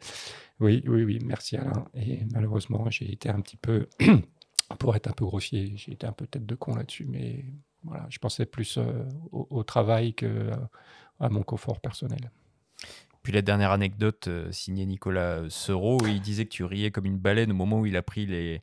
oui, 0.60 0.84
oui, 0.88 1.04
oui, 1.04 1.20
merci 1.24 1.56
Alain. 1.56 1.86
Et 1.94 2.26
malheureusement, 2.34 2.90
j'ai 2.90 3.12
été 3.12 3.30
un 3.30 3.40
petit 3.42 3.58
peu, 3.58 3.88
pour 4.80 4.96
être 4.96 5.08
un 5.08 5.14
peu 5.14 5.26
grossier, 5.26 5.74
j'ai 5.76 5.94
été 5.94 6.06
un 6.08 6.12
peu 6.12 6.28
tête 6.28 6.46
de 6.46 6.56
con 6.56 6.76
là-dessus, 6.76 7.06
mais 7.06 7.46
voilà, 7.84 8.06
je 8.10 8.18
pensais 8.20 8.46
plus 8.46 8.78
euh, 8.78 9.04
au, 9.32 9.48
au 9.50 9.64
travail 9.64 10.14
que 10.14 10.26
euh, 10.26 10.56
à 11.20 11.30
mon 11.30 11.44
confort 11.44 11.80
personnel. 11.80 12.32
Puis 13.24 13.32
la 13.32 13.42
dernière 13.42 13.72
anecdote 13.72 14.28
euh, 14.28 14.52
signée 14.52 14.86
Nicolas 14.86 15.44
Sereau, 15.50 15.98
il 16.06 16.22
disait 16.22 16.46
que 16.46 16.52
tu 16.52 16.66
riais 16.66 16.92
comme 16.92 17.06
une 17.06 17.18
baleine 17.18 17.52
au 17.52 17.56
moment 17.56 17.80
où 17.80 17.86
il 17.86 17.96
a 17.96 18.02
pris 18.02 18.26
les, 18.26 18.62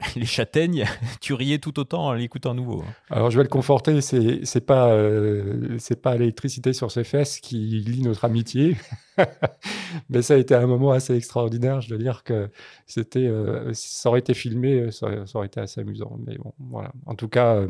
châtaignes. 0.24 0.84
tu 1.20 1.34
riais 1.34 1.58
tout 1.58 1.78
autant 1.78 2.06
en 2.06 2.12
l'écoutant 2.12 2.54
nouveau. 2.54 2.82
hein. 2.82 2.94
Alors 3.10 3.30
je 3.30 3.36
vais 3.36 3.42
le 3.42 3.48
conforter, 3.48 4.00
c'est 4.00 4.40
euh, 4.70 5.76
c'est 5.78 6.00
pas 6.00 6.16
l'électricité 6.16 6.72
sur 6.72 6.90
ses 6.90 7.04
fesses 7.04 7.40
qui 7.40 7.56
lie 7.58 8.02
notre 8.02 8.24
amitié, 8.24 8.76
mais 10.10 10.22
ça 10.22 10.34
a 10.34 10.36
été 10.38 10.54
un 10.54 10.66
moment 10.66 10.92
assez 10.92 11.14
extraordinaire. 11.14 11.80
Je 11.80 11.90
dois 11.90 11.98
dire 11.98 12.22
que 12.24 12.48
c'était 12.86 13.26
euh, 13.26 13.70
ça 13.74 14.08
aurait 14.08 14.20
été 14.20 14.34
filmé, 14.34 14.80
euh, 14.80 14.90
ça, 14.90 15.06
aurait- 15.06 15.26
ça 15.26 15.38
aurait 15.38 15.46
été 15.48 15.60
assez 15.60 15.80
amusant. 15.80 16.18
Mais 16.26 16.36
bon, 16.38 16.54
voilà. 16.58 16.92
En 17.06 17.14
tout 17.14 17.28
cas, 17.28 17.56
euh, 17.56 17.68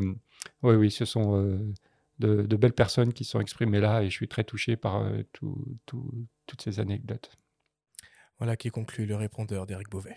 oui, 0.63 0.75
oui, 0.75 0.91
ce 0.91 1.05
sont 1.05 1.35
euh, 1.37 1.59
de, 2.21 2.55
belles 2.55 2.73
personnes 2.73 3.13
qui 3.13 3.23
sont 3.25 3.39
exprimées 3.39 3.79
là, 3.79 4.01
et 4.03 4.09
je 4.09 4.15
suis 4.15 4.27
très 4.27 4.43
touché 4.43 4.77
par 4.77 4.97
euh, 5.03 5.23
tout- 5.33 5.77
tout- 5.85 6.27
toutes 6.47 6.61
ces 6.61 6.79
anecdotes. 6.79 7.31
Voilà 8.37 8.55
qui 8.55 8.69
conclut 8.69 9.05
le 9.05 9.15
répondeur 9.15 9.65
d'Éric 9.65 9.89
Beauvais. 9.89 10.15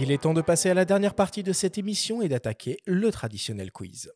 Il 0.00 0.10
est 0.12 0.22
temps 0.22 0.34
de 0.34 0.40
passer 0.40 0.70
à 0.70 0.74
la 0.74 0.84
dernière 0.84 1.14
partie 1.14 1.42
de 1.42 1.52
cette 1.52 1.76
émission 1.78 2.22
et 2.22 2.28
d'attaquer 2.28 2.78
le 2.86 3.10
traditionnel 3.10 3.70
quiz. 3.70 4.10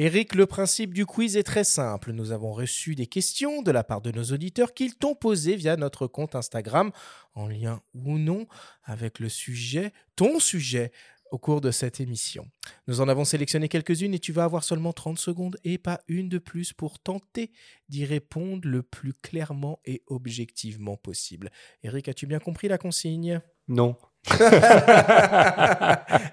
Eric, 0.00 0.36
le 0.36 0.46
principe 0.46 0.94
du 0.94 1.06
quiz 1.06 1.36
est 1.36 1.42
très 1.42 1.64
simple. 1.64 2.12
Nous 2.12 2.30
avons 2.30 2.52
reçu 2.52 2.94
des 2.94 3.08
questions 3.08 3.62
de 3.62 3.72
la 3.72 3.82
part 3.82 4.00
de 4.00 4.12
nos 4.12 4.22
auditeurs 4.22 4.72
qu'ils 4.72 4.94
t'ont 4.94 5.16
posées 5.16 5.56
via 5.56 5.76
notre 5.76 6.06
compte 6.06 6.36
Instagram, 6.36 6.92
en 7.34 7.48
lien 7.48 7.82
ou 7.94 8.16
non 8.16 8.46
avec 8.84 9.18
le 9.18 9.28
sujet, 9.28 9.92
ton 10.14 10.38
sujet, 10.38 10.92
au 11.32 11.38
cours 11.38 11.60
de 11.60 11.72
cette 11.72 11.98
émission. 11.98 12.48
Nous 12.86 13.00
en 13.00 13.08
avons 13.08 13.24
sélectionné 13.24 13.68
quelques-unes 13.68 14.14
et 14.14 14.20
tu 14.20 14.32
vas 14.32 14.44
avoir 14.44 14.62
seulement 14.62 14.92
30 14.92 15.18
secondes 15.18 15.56
et 15.64 15.78
pas 15.78 16.00
une 16.06 16.28
de 16.28 16.38
plus 16.38 16.72
pour 16.72 17.00
tenter 17.00 17.50
d'y 17.88 18.04
répondre 18.04 18.68
le 18.68 18.84
plus 18.84 19.14
clairement 19.14 19.80
et 19.84 20.02
objectivement 20.06 20.96
possible. 20.96 21.50
Eric, 21.82 22.08
as-tu 22.08 22.26
bien 22.26 22.38
compris 22.38 22.68
la 22.68 22.78
consigne? 22.78 23.40
Non. 23.66 23.96
eh 24.30 24.38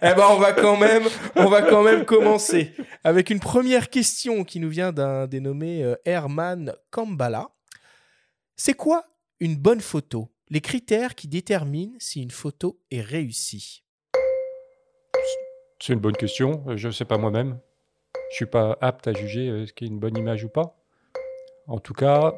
ben, 0.02 0.28
on 0.30 0.38
va 0.38 0.54
quand 0.54 0.78
même, 0.78 1.04
on 1.36 1.48
va 1.48 1.62
quand 1.62 1.84
même 1.84 2.06
commencer 2.06 2.74
avec 3.04 3.30
une 3.30 3.40
première 3.40 3.90
question 3.90 4.44
qui 4.44 4.60
nous 4.60 4.70
vient 4.70 4.92
d'un 4.92 5.28
dénommé 5.28 5.84
euh, 5.84 5.96
Herman 6.06 6.74
Kambala. 6.92 7.50
C'est 8.56 8.74
quoi 8.74 9.06
une 9.40 9.56
bonne 9.56 9.82
photo? 9.82 10.32
Les 10.50 10.62
critères 10.62 11.16
qui 11.16 11.28
déterminent 11.28 11.96
si 12.00 12.22
une 12.22 12.32
photo 12.32 12.80
est 12.92 13.02
réussie. 13.02 13.84
C'est 15.80 15.94
une 15.94 16.00
bonne 16.00 16.18
question. 16.18 16.64
Je 16.76 16.88
ne 16.88 16.92
sais 16.92 17.06
pas 17.06 17.18
moi-même. 17.18 17.60
Je 18.32 18.36
suis 18.36 18.46
pas 18.46 18.78
apte 18.82 19.08
à 19.08 19.14
juger 19.14 19.50
euh, 19.50 19.66
ce 19.66 19.74
qui 19.74 19.86
est 19.86 19.88
une 19.88 20.00
bonne 20.00 20.18
image 20.18 20.44
ou 20.44 20.50
pas. 20.50 20.76
En 21.68 21.80
tout 21.80 21.94
cas, 21.94 22.34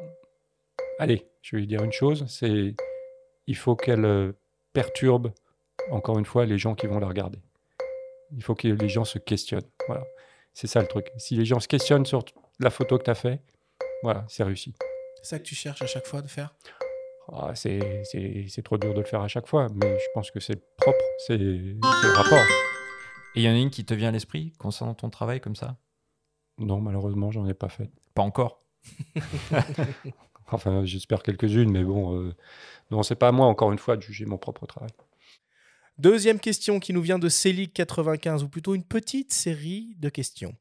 allez, 0.98 1.26
je 1.42 1.56
vais 1.56 1.66
dire 1.66 1.82
une 1.82 1.92
chose, 1.92 2.26
c'est 2.28 2.74
il 3.46 3.56
faut 3.56 3.76
qu'elle 3.76 4.04
euh, 4.04 4.32
perturbe 4.82 5.32
encore 5.90 6.18
une 6.20 6.24
fois 6.24 6.46
les 6.46 6.56
gens 6.56 6.76
qui 6.76 6.86
vont 6.86 7.00
la 7.00 7.08
regarder. 7.08 7.40
Il 8.36 8.42
faut 8.44 8.54
que 8.54 8.68
les 8.68 8.88
gens 8.88 9.04
se 9.04 9.18
questionnent. 9.18 9.68
Voilà, 9.88 10.04
c'est 10.54 10.68
ça 10.68 10.80
le 10.80 10.86
truc. 10.86 11.10
Si 11.16 11.34
les 11.34 11.44
gens 11.44 11.58
se 11.58 11.66
questionnent 11.66 12.06
sur 12.06 12.24
la 12.60 12.70
photo 12.70 12.96
que 12.96 13.02
tu 13.02 13.10
as 13.10 13.16
fait, 13.16 13.40
voilà, 14.04 14.24
c'est 14.28 14.44
réussi. 14.44 14.74
C'est 15.16 15.30
ça 15.30 15.38
que 15.40 15.44
tu 15.44 15.56
cherches 15.56 15.82
à 15.82 15.86
chaque 15.86 16.06
fois 16.06 16.22
de 16.22 16.28
faire? 16.28 16.54
Ah, 17.32 17.56
c'est 17.56 17.80
c'est- 18.04 18.44
c'est 18.48 18.62
trop 18.62 18.78
dur 18.78 18.94
de 18.94 19.00
le 19.00 19.04
faire 19.04 19.20
à 19.20 19.26
chaque 19.28 19.48
fois, 19.48 19.66
mais 19.74 19.98
je 19.98 20.06
pense 20.14 20.30
que 20.30 20.38
c'est 20.38 20.60
propre, 20.76 21.04
c'est 21.26 21.36
c'est 21.38 21.40
le 21.40 22.12
rapport. 22.16 22.46
Et 23.34 23.40
il 23.40 23.42
y 23.42 23.48
en 23.48 23.52
a 23.52 23.58
une 23.58 23.70
qui 23.70 23.84
te 23.84 23.94
vient 23.94 24.08
à 24.10 24.12
l'esprit 24.12 24.52
concernant 24.58 24.94
ton 24.94 25.10
travail 25.10 25.40
comme 25.40 25.56
ça? 25.56 25.76
Non, 26.58 26.80
malheureusement, 26.80 27.32
j'en 27.32 27.46
ai 27.48 27.54
pas 27.54 27.68
fait. 27.68 27.90
Pas 28.14 28.22
encore. 28.22 28.62
Enfin, 30.50 30.84
j'espère 30.84 31.22
quelques-unes, 31.22 31.70
mais 31.70 31.84
bon, 31.84 32.18
euh, 32.18 32.34
non, 32.90 33.02
c'est 33.02 33.14
pas 33.14 33.28
à 33.28 33.32
moi, 33.32 33.46
encore 33.46 33.72
une 33.72 33.78
fois, 33.78 33.96
de 33.96 34.02
juger 34.02 34.24
mon 34.24 34.38
propre 34.38 34.66
travail. 34.66 34.90
Deuxième 35.98 36.38
question 36.38 36.78
qui 36.78 36.92
nous 36.92 37.02
vient 37.02 37.18
de 37.18 37.28
Célic95, 37.28 38.44
ou 38.44 38.48
plutôt 38.48 38.74
une 38.74 38.84
petite 38.84 39.32
série 39.32 39.96
de 39.98 40.08
questions. 40.08 40.54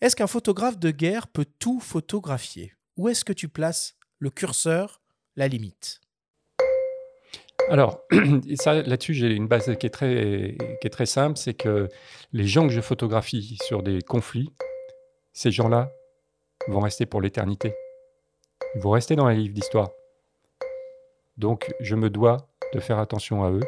Est-ce 0.00 0.14
qu'un 0.14 0.26
photographe 0.26 0.78
de 0.78 0.90
guerre 0.90 1.26
peut 1.26 1.46
tout 1.58 1.80
photographier? 1.80 2.74
Où 2.96 3.08
est-ce 3.08 3.24
que 3.24 3.32
tu 3.32 3.48
places 3.48 3.96
le 4.18 4.30
curseur, 4.30 5.00
la 5.36 5.48
limite? 5.48 6.00
Alors, 7.70 8.00
là-dessus, 8.10 9.14
j'ai 9.14 9.34
une 9.34 9.48
base 9.48 9.74
qui 9.78 9.86
est 9.86 9.90
très, 9.90 10.56
qui 10.80 10.86
est 10.86 10.90
très 10.90 11.06
simple, 11.06 11.36
c'est 11.36 11.54
que 11.54 11.88
les 12.32 12.46
gens 12.46 12.66
que 12.66 12.72
je 12.72 12.80
photographie 12.80 13.58
sur 13.62 13.82
des 13.82 14.00
conflits, 14.00 14.50
ces 15.32 15.50
gens-là 15.50 15.90
vont 16.68 16.80
rester 16.80 17.06
pour 17.06 17.20
l'éternité. 17.20 17.74
Ils 18.74 18.80
vont 18.80 18.90
rester 18.90 19.16
dans 19.16 19.28
les 19.28 19.36
livres 19.36 19.54
d'histoire. 19.54 19.90
Donc, 21.36 21.72
je 21.80 21.94
me 21.94 22.10
dois 22.10 22.48
de 22.74 22.80
faire 22.80 22.98
attention 22.98 23.44
à 23.44 23.50
eux 23.50 23.62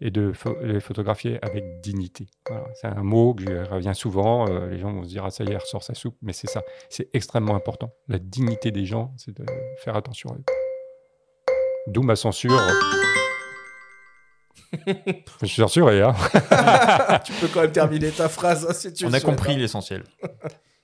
et 0.00 0.10
de 0.10 0.32
les 0.62 0.80
photographier 0.80 1.38
avec 1.42 1.80
dignité. 1.80 2.26
Voilà, 2.48 2.64
c'est 2.74 2.88
un 2.88 3.02
mot 3.04 3.34
que 3.34 3.44
je 3.44 3.70
reviens 3.70 3.94
souvent. 3.94 4.48
euh, 4.48 4.68
les 4.68 4.78
gens 4.78 4.92
vont 4.92 5.04
se 5.04 5.08
dire, 5.08 5.24
ah 5.24 5.30
ça 5.30 5.44
y 5.44 5.46
est, 5.46 5.50
elle 5.52 5.58
ressort 5.58 5.84
sa 5.84 5.94
soupe. 5.94 6.16
Mais 6.22 6.32
c'est 6.32 6.48
ça, 6.48 6.62
c'est 6.90 7.08
extrêmement 7.14 7.54
important. 7.54 7.92
La 8.08 8.18
dignité 8.18 8.72
des 8.72 8.84
gens, 8.84 9.14
c'est 9.16 9.36
de 9.38 9.44
faire 9.78 9.94
attention 9.96 10.30
à 10.30 10.34
eux. 10.34 10.44
D'où 11.86 12.02
ma 12.02 12.16
censure. 12.16 12.60
Je 15.42 15.46
suis 15.46 15.62
censuré, 15.62 16.02
hein. 16.02 16.14
Tu 17.24 17.32
peux 17.34 17.48
quand 17.48 17.60
même 17.62 17.72
terminer 17.72 18.10
ta 18.10 18.28
phrase 18.28 18.66
hein, 18.68 18.72
si 18.72 18.92
tu 18.92 19.04
On 19.04 19.08
a 19.08 19.10
souhaites, 19.12 19.24
compris 19.24 19.52
hein. 19.52 19.58
l'essentiel. 19.58 20.04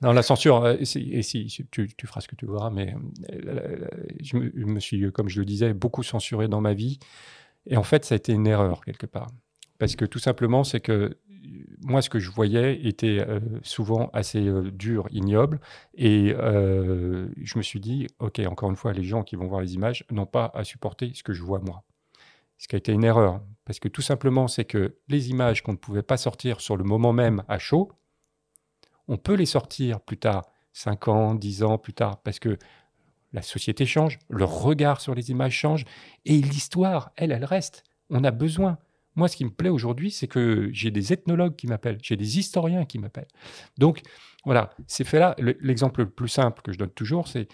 Non, 0.01 0.12
la 0.12 0.23
censure, 0.23 0.65
euh, 0.65 0.77
tu, 0.77 1.89
tu 1.89 2.07
feras 2.07 2.20
ce 2.20 2.29
que 2.29 2.37
tu 2.37 2.47
voudras, 2.47 2.70
mais 2.70 2.95
euh, 3.33 3.89
je 4.20 4.37
me, 4.37 4.79
suis, 4.79 5.11
comme 5.11 5.29
je 5.29 5.41
le 5.41 5.45
disais, 5.45 5.75
beaucoup 5.75 6.05
censuré 6.05 6.47
dans 6.47 6.61
ma 6.61 6.73
vie. 6.73 7.01
Et 7.66 7.77
en 7.77 7.83
fait, 7.83 8.05
ça 8.05 8.15
a 8.15 8.16
été 8.16 8.33
une 8.33 8.47
erreur 8.47 8.85
quelque 8.85 9.07
part. 9.07 9.29
Parce 9.79 9.97
que 9.97 10.05
tout 10.05 10.20
simplement, 10.20 10.62
c'est 10.62 10.81
que 10.81 10.93
euh, 10.93 11.20
moi, 11.81 12.01
ce 12.01 12.11
que 12.11 12.20
je 12.20 12.31
voyais 12.31 12.87
était 12.87 13.25
souvent 13.62 14.11
assez 14.12 14.53
dur, 14.73 15.07
ignoble. 15.11 15.61
Et 15.95 16.35
je 16.37 17.59
me 17.59 17.62
suis 17.62 17.81
dit, 17.81 18.07
OK, 18.19 18.41
encore 18.41 18.69
une 18.69 18.77
fois, 18.77 18.93
les 18.93 19.05
gens 19.05 19.23
qui 19.23 19.37
vont 19.37 19.47
voir 19.47 19.61
les 19.62 19.75
images 19.75 20.05
n'ont 20.11 20.27
pas 20.27 20.51
à 20.55 20.65
supporter 20.65 21.12
ce 21.15 21.23
que 21.23 21.33
je 21.33 21.43
vois 21.43 21.61
moi. 21.61 21.85
Ce 22.59 22.69
qui 22.69 22.75
a 22.75 22.79
été 22.79 22.93
une 22.93 23.05
erreur. 23.05 23.41
Parce 23.65 23.79
que 23.79 23.89
tout 23.89 24.03
simplement, 24.03 24.49
c'est 24.49 24.65
que 24.65 24.97
les 25.09 25.31
images 25.31 25.62
qu'on 25.62 25.73
ne 25.73 25.79
pouvait 25.79 26.03
pas 26.03 26.16
sortir 26.16 26.61
sur 26.61 26.77
le 26.77 26.85
moment 26.85 27.12
même 27.12 27.45
à 27.49 27.59
chaud, 27.59 27.93
on 29.09 29.17
peut 29.17 29.35
les 29.35 29.47
sortir 29.47 30.01
plus 30.01 30.19
tard, 30.19 30.47
5 30.73 31.09
ans, 31.09 31.35
10 31.35 31.63
ans 31.63 31.79
plus 31.79 31.95
tard, 31.95 32.19
parce 32.23 32.39
que 32.39 32.59
la 33.33 33.43
société 33.43 33.85
change, 33.87 34.19
le 34.29 34.45
regard 34.45 35.01
sur 35.01 35.15
les 35.15 35.31
images 35.31 35.53
change, 35.53 35.85
et 36.25 36.41
l'histoire, 36.41 37.13
elle, 37.17 37.33
elle 37.33 37.45
reste. 37.45 37.85
On 38.11 38.25
a 38.25 38.31
besoin. 38.31 38.79
Moi, 39.17 39.29
ce 39.29 39.37
qui 39.37 39.45
me 39.45 39.51
plaît 39.51 39.69
aujourd'hui, 39.69 40.11
c'est 40.11 40.29
que 40.29 40.71
j'ai 40.73 40.91
des 40.91 41.13
ethnologues 41.13 41.57
qui 41.57 41.67
m'appellent, 41.67 41.99
j'ai 42.03 42.17
des 42.17 42.39
historiens 42.39 42.85
qui 42.85 42.99
m'appellent. 42.99 43.29
Donc, 43.77 44.03
voilà, 44.45 44.71
ces 44.87 45.05
faits-là, 45.05 45.35
le- 45.39 45.57
l'exemple 45.61 46.01
le 46.03 46.11
plus 46.11 46.29
simple 46.29 46.63
que 46.63 46.73
je 46.73 46.79
donne 46.79 46.91
toujours, 46.91 47.29
c'est 47.29 47.49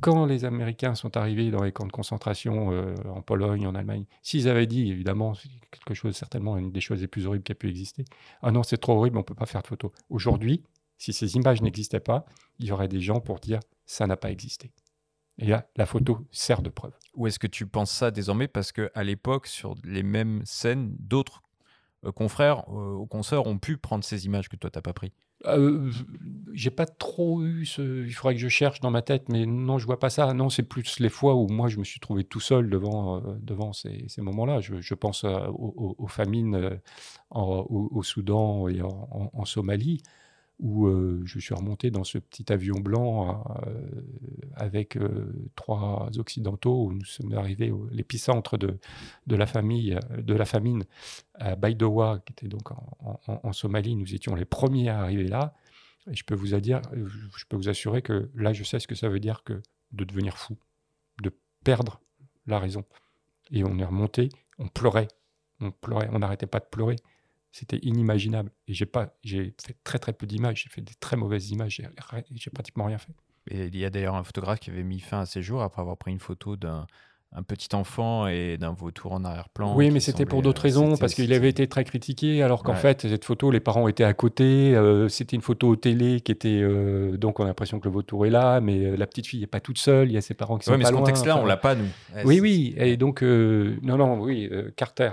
quand 0.00 0.26
les 0.26 0.44
Américains 0.44 0.94
sont 0.94 1.16
arrivés 1.16 1.50
dans 1.50 1.62
les 1.62 1.72
camps 1.72 1.86
de 1.86 1.92
concentration 1.92 2.72
euh, 2.72 2.94
en 3.08 3.22
Pologne, 3.22 3.66
en 3.66 3.74
Allemagne, 3.74 4.04
s'ils 4.22 4.48
avaient 4.48 4.66
dit, 4.66 4.90
évidemment, 4.90 5.34
c'est 5.34 5.48
quelque 5.70 5.94
chose, 5.94 6.16
certainement, 6.16 6.56
une 6.56 6.72
des 6.72 6.80
choses 6.80 7.00
les 7.00 7.08
plus 7.08 7.26
horribles 7.26 7.44
qui 7.44 7.52
a 7.52 7.54
pu 7.54 7.68
exister, 7.68 8.04
ah 8.42 8.50
non, 8.50 8.62
c'est 8.62 8.78
trop 8.78 8.94
horrible, 8.94 9.16
on 9.16 9.20
ne 9.20 9.24
peut 9.24 9.34
pas 9.34 9.46
faire 9.46 9.62
de 9.62 9.66
photos. 9.66 9.90
Aujourd'hui, 10.10 10.62
si 10.98 11.12
ces 11.12 11.36
images 11.36 11.62
n'existaient 11.62 12.00
pas, 12.00 12.24
il 12.58 12.66
y 12.66 12.72
aurait 12.72 12.88
des 12.88 13.00
gens 13.00 13.20
pour 13.20 13.40
dire, 13.40 13.60
ça 13.86 14.06
n'a 14.06 14.16
pas 14.16 14.30
existé. 14.30 14.72
Et 15.38 15.46
là, 15.46 15.66
la 15.76 15.86
photo 15.86 16.26
sert 16.30 16.62
de 16.62 16.70
preuve. 16.70 16.92
Ou 17.14 17.26
est-ce 17.26 17.38
que 17.38 17.46
tu 17.46 17.66
penses 17.66 17.90
ça 17.90 18.10
désormais 18.10 18.48
parce 18.48 18.72
que 18.72 18.90
à 18.94 19.02
l'époque, 19.02 19.46
sur 19.46 19.74
les 19.84 20.02
mêmes 20.02 20.42
scènes, 20.44 20.94
d'autres 20.98 21.42
euh, 22.04 22.12
confrères 22.12 22.64
euh, 22.68 22.94
ou 22.94 23.06
consoeurs 23.06 23.46
ont 23.46 23.58
pu 23.58 23.76
prendre 23.76 24.04
ces 24.04 24.26
images 24.26 24.48
que 24.48 24.56
toi 24.56 24.70
t'as 24.70 24.80
pas 24.80 24.92
pris? 24.92 25.12
Euh, 25.46 25.90
j'ai 26.52 26.70
pas 26.70 26.86
trop 26.86 27.42
eu 27.42 27.66
ce. 27.66 28.04
Il 28.06 28.12
faudrait 28.12 28.34
que 28.34 28.40
je 28.40 28.48
cherche 28.48 28.80
dans 28.80 28.90
ma 28.90 29.02
tête, 29.02 29.28
mais 29.28 29.46
non, 29.46 29.78
je 29.78 29.86
vois 29.86 29.98
pas 29.98 30.10
ça. 30.10 30.32
Non, 30.34 30.48
c'est 30.50 30.62
plus 30.62 31.00
les 31.00 31.08
fois 31.08 31.34
où 31.34 31.48
moi 31.48 31.68
je 31.68 31.78
me 31.78 31.84
suis 31.84 32.00
trouvé 32.00 32.24
tout 32.24 32.40
seul 32.40 32.70
devant, 32.70 33.18
euh, 33.18 33.20
devant 33.40 33.72
ces, 33.72 34.06
moments-là. 34.18 34.60
Je, 34.60 34.94
pense 34.94 35.24
euh, 35.24 35.46
aux, 35.48 36.06
famines 36.06 36.80
au, 37.30 38.02
Soudan 38.02 38.68
et 38.68 38.80
en 38.82 39.44
Somalie, 39.44 40.02
où 40.60 40.86
euh, 40.86 41.20
je 41.24 41.38
suis 41.40 41.54
remonté 41.54 41.90
dans 41.90 42.04
ce 42.04 42.18
petit 42.18 42.52
avion 42.52 42.78
blanc 42.78 43.44
euh, 43.66 43.72
avec 44.54 44.96
euh, 44.96 45.50
trois 45.56 46.08
occidentaux, 46.16 46.86
où 46.86 46.92
nous 46.92 47.04
sommes 47.04 47.32
arrivés 47.34 47.70
à 47.70 47.94
l'épicentre 47.94 48.56
de, 48.56 48.78
de 49.26 49.36
la 49.36 49.46
de 49.46 50.34
la 50.34 50.44
famine 50.44 50.84
à 51.34 51.56
Baidoa, 51.56 52.20
qui 52.24 52.32
était 52.32 52.48
donc 52.48 52.70
en, 52.70 53.52
Somalie. 53.52 53.96
Nous 53.96 54.14
étions 54.14 54.34
les 54.34 54.44
premiers 54.44 54.88
à 54.88 55.00
arriver 55.00 55.28
là. 55.28 55.54
Et 56.10 56.14
je 56.14 56.24
peux 56.24 56.34
vous, 56.34 56.58
dire, 56.60 56.82
je 56.92 57.44
peux 57.48 57.56
vous 57.56 57.68
assurer 57.70 58.02
que 58.02 58.30
là, 58.34 58.52
je 58.52 58.62
sais 58.62 58.78
ce 58.78 58.86
que 58.86 58.94
ça 58.94 59.08
veut 59.08 59.20
dire 59.20 59.42
que 59.42 59.62
de 59.92 60.04
devenir 60.04 60.36
fou, 60.36 60.58
de 61.22 61.32
perdre 61.64 62.00
la 62.46 62.58
raison. 62.58 62.84
Et 63.50 63.64
on 63.64 63.78
est 63.78 63.84
remonté, 63.84 64.28
on 64.58 64.68
pleurait, 64.68 65.08
on 65.60 65.70
pleurait, 65.70 66.08
on 66.12 66.18
n'arrêtait 66.18 66.46
pas 66.46 66.60
de 66.60 66.66
pleurer. 66.70 66.96
C'était 67.54 67.78
inimaginable. 67.82 68.50
Et 68.66 68.74
j'ai 68.74 68.84
pas, 68.84 69.16
j'ai 69.22 69.54
fait 69.64 69.76
très 69.84 70.00
très 70.00 70.12
peu 70.12 70.26
d'images, 70.26 70.64
j'ai 70.64 70.70
fait 70.70 70.80
des 70.80 70.94
très 70.94 71.16
mauvaises 71.16 71.52
images, 71.52 71.80
j'ai, 72.32 72.50
pratiquement 72.50 72.86
rien 72.86 72.98
fait. 72.98 73.12
Et 73.46 73.66
il 73.66 73.76
y 73.76 73.84
a 73.84 73.90
d'ailleurs 73.90 74.16
un 74.16 74.24
photographe 74.24 74.58
qui 74.58 74.70
avait 74.70 74.82
mis 74.82 74.98
fin 74.98 75.20
à 75.20 75.26
ses 75.26 75.40
jours 75.40 75.62
après 75.62 75.80
avoir 75.80 75.96
pris 75.96 76.10
une 76.10 76.18
photo 76.18 76.56
d'un 76.56 76.88
un 77.36 77.42
petit 77.42 77.74
enfant 77.74 78.28
et 78.28 78.56
d'un 78.58 78.72
vautour 78.72 79.10
en 79.10 79.24
arrière-plan. 79.24 79.74
Oui, 79.76 79.90
mais 79.90 79.98
c'était 79.98 80.24
pour 80.24 80.40
d'autres 80.40 80.60
euh, 80.62 80.68
raisons, 80.68 80.96
parce 80.96 81.14
qu'il 81.14 81.32
avait 81.32 81.48
été 81.48 81.66
très 81.66 81.82
critiqué, 81.82 82.42
alors 82.44 82.62
qu'en 82.62 82.74
Ouais. 82.74 82.78
fait, 82.78 83.02
cette 83.02 83.24
photo, 83.24 83.50
les 83.50 83.58
parents 83.58 83.88
étaient 83.88 84.04
à 84.04 84.14
côté, 84.14 84.72
euh, 84.76 85.08
c'était 85.08 85.34
une 85.34 85.42
photo 85.42 85.68
au 85.70 85.74
télé 85.74 86.20
qui 86.20 86.30
était... 86.30 86.60
euh, 86.62 87.16
donc 87.16 87.40
on 87.40 87.44
a 87.44 87.48
l'impression 87.48 87.80
que 87.80 87.88
le 87.88 87.92
vautour 87.92 88.24
est 88.24 88.30
là, 88.30 88.60
mais 88.60 88.96
la 88.96 89.06
petite 89.08 89.26
fille 89.26 89.40
n'est 89.40 89.48
pas 89.48 89.58
toute 89.58 89.78
seule, 89.78 90.10
il 90.10 90.14
y 90.14 90.16
a 90.16 90.20
ses 90.20 90.34
parents 90.34 90.58
qui 90.58 90.68
Ouais, 90.68 90.74
sont 90.74 90.78
mais 90.78 90.84
pas 90.84 90.90
ce 90.90 90.94
contexte-là, 90.94 91.34
enfin, 91.34 91.42
on 91.42 91.46
l'a 91.46 91.56
pas, 91.56 91.74
nous. 91.74 91.86
Ouais, 92.14 92.22
oui, 92.24 92.40
oui, 92.40 92.74
et 92.78 92.96
donc... 92.96 93.22
euh, 93.24 93.76
non, 93.82 93.96
non, 93.96 94.20
oui, 94.20 94.48
euh, 94.52 94.70
Carter. 94.76 95.10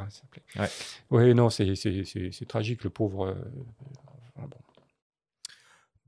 Oui, 1.09 1.33
non, 1.33 1.49
c'est 1.49 1.73
c'est- 1.75 2.03
c'est- 2.05 2.29
c'est 2.31 2.45
tragique, 2.47 2.83
le 2.83 2.91
pauvre... 2.91 3.29
euh, 3.29 3.33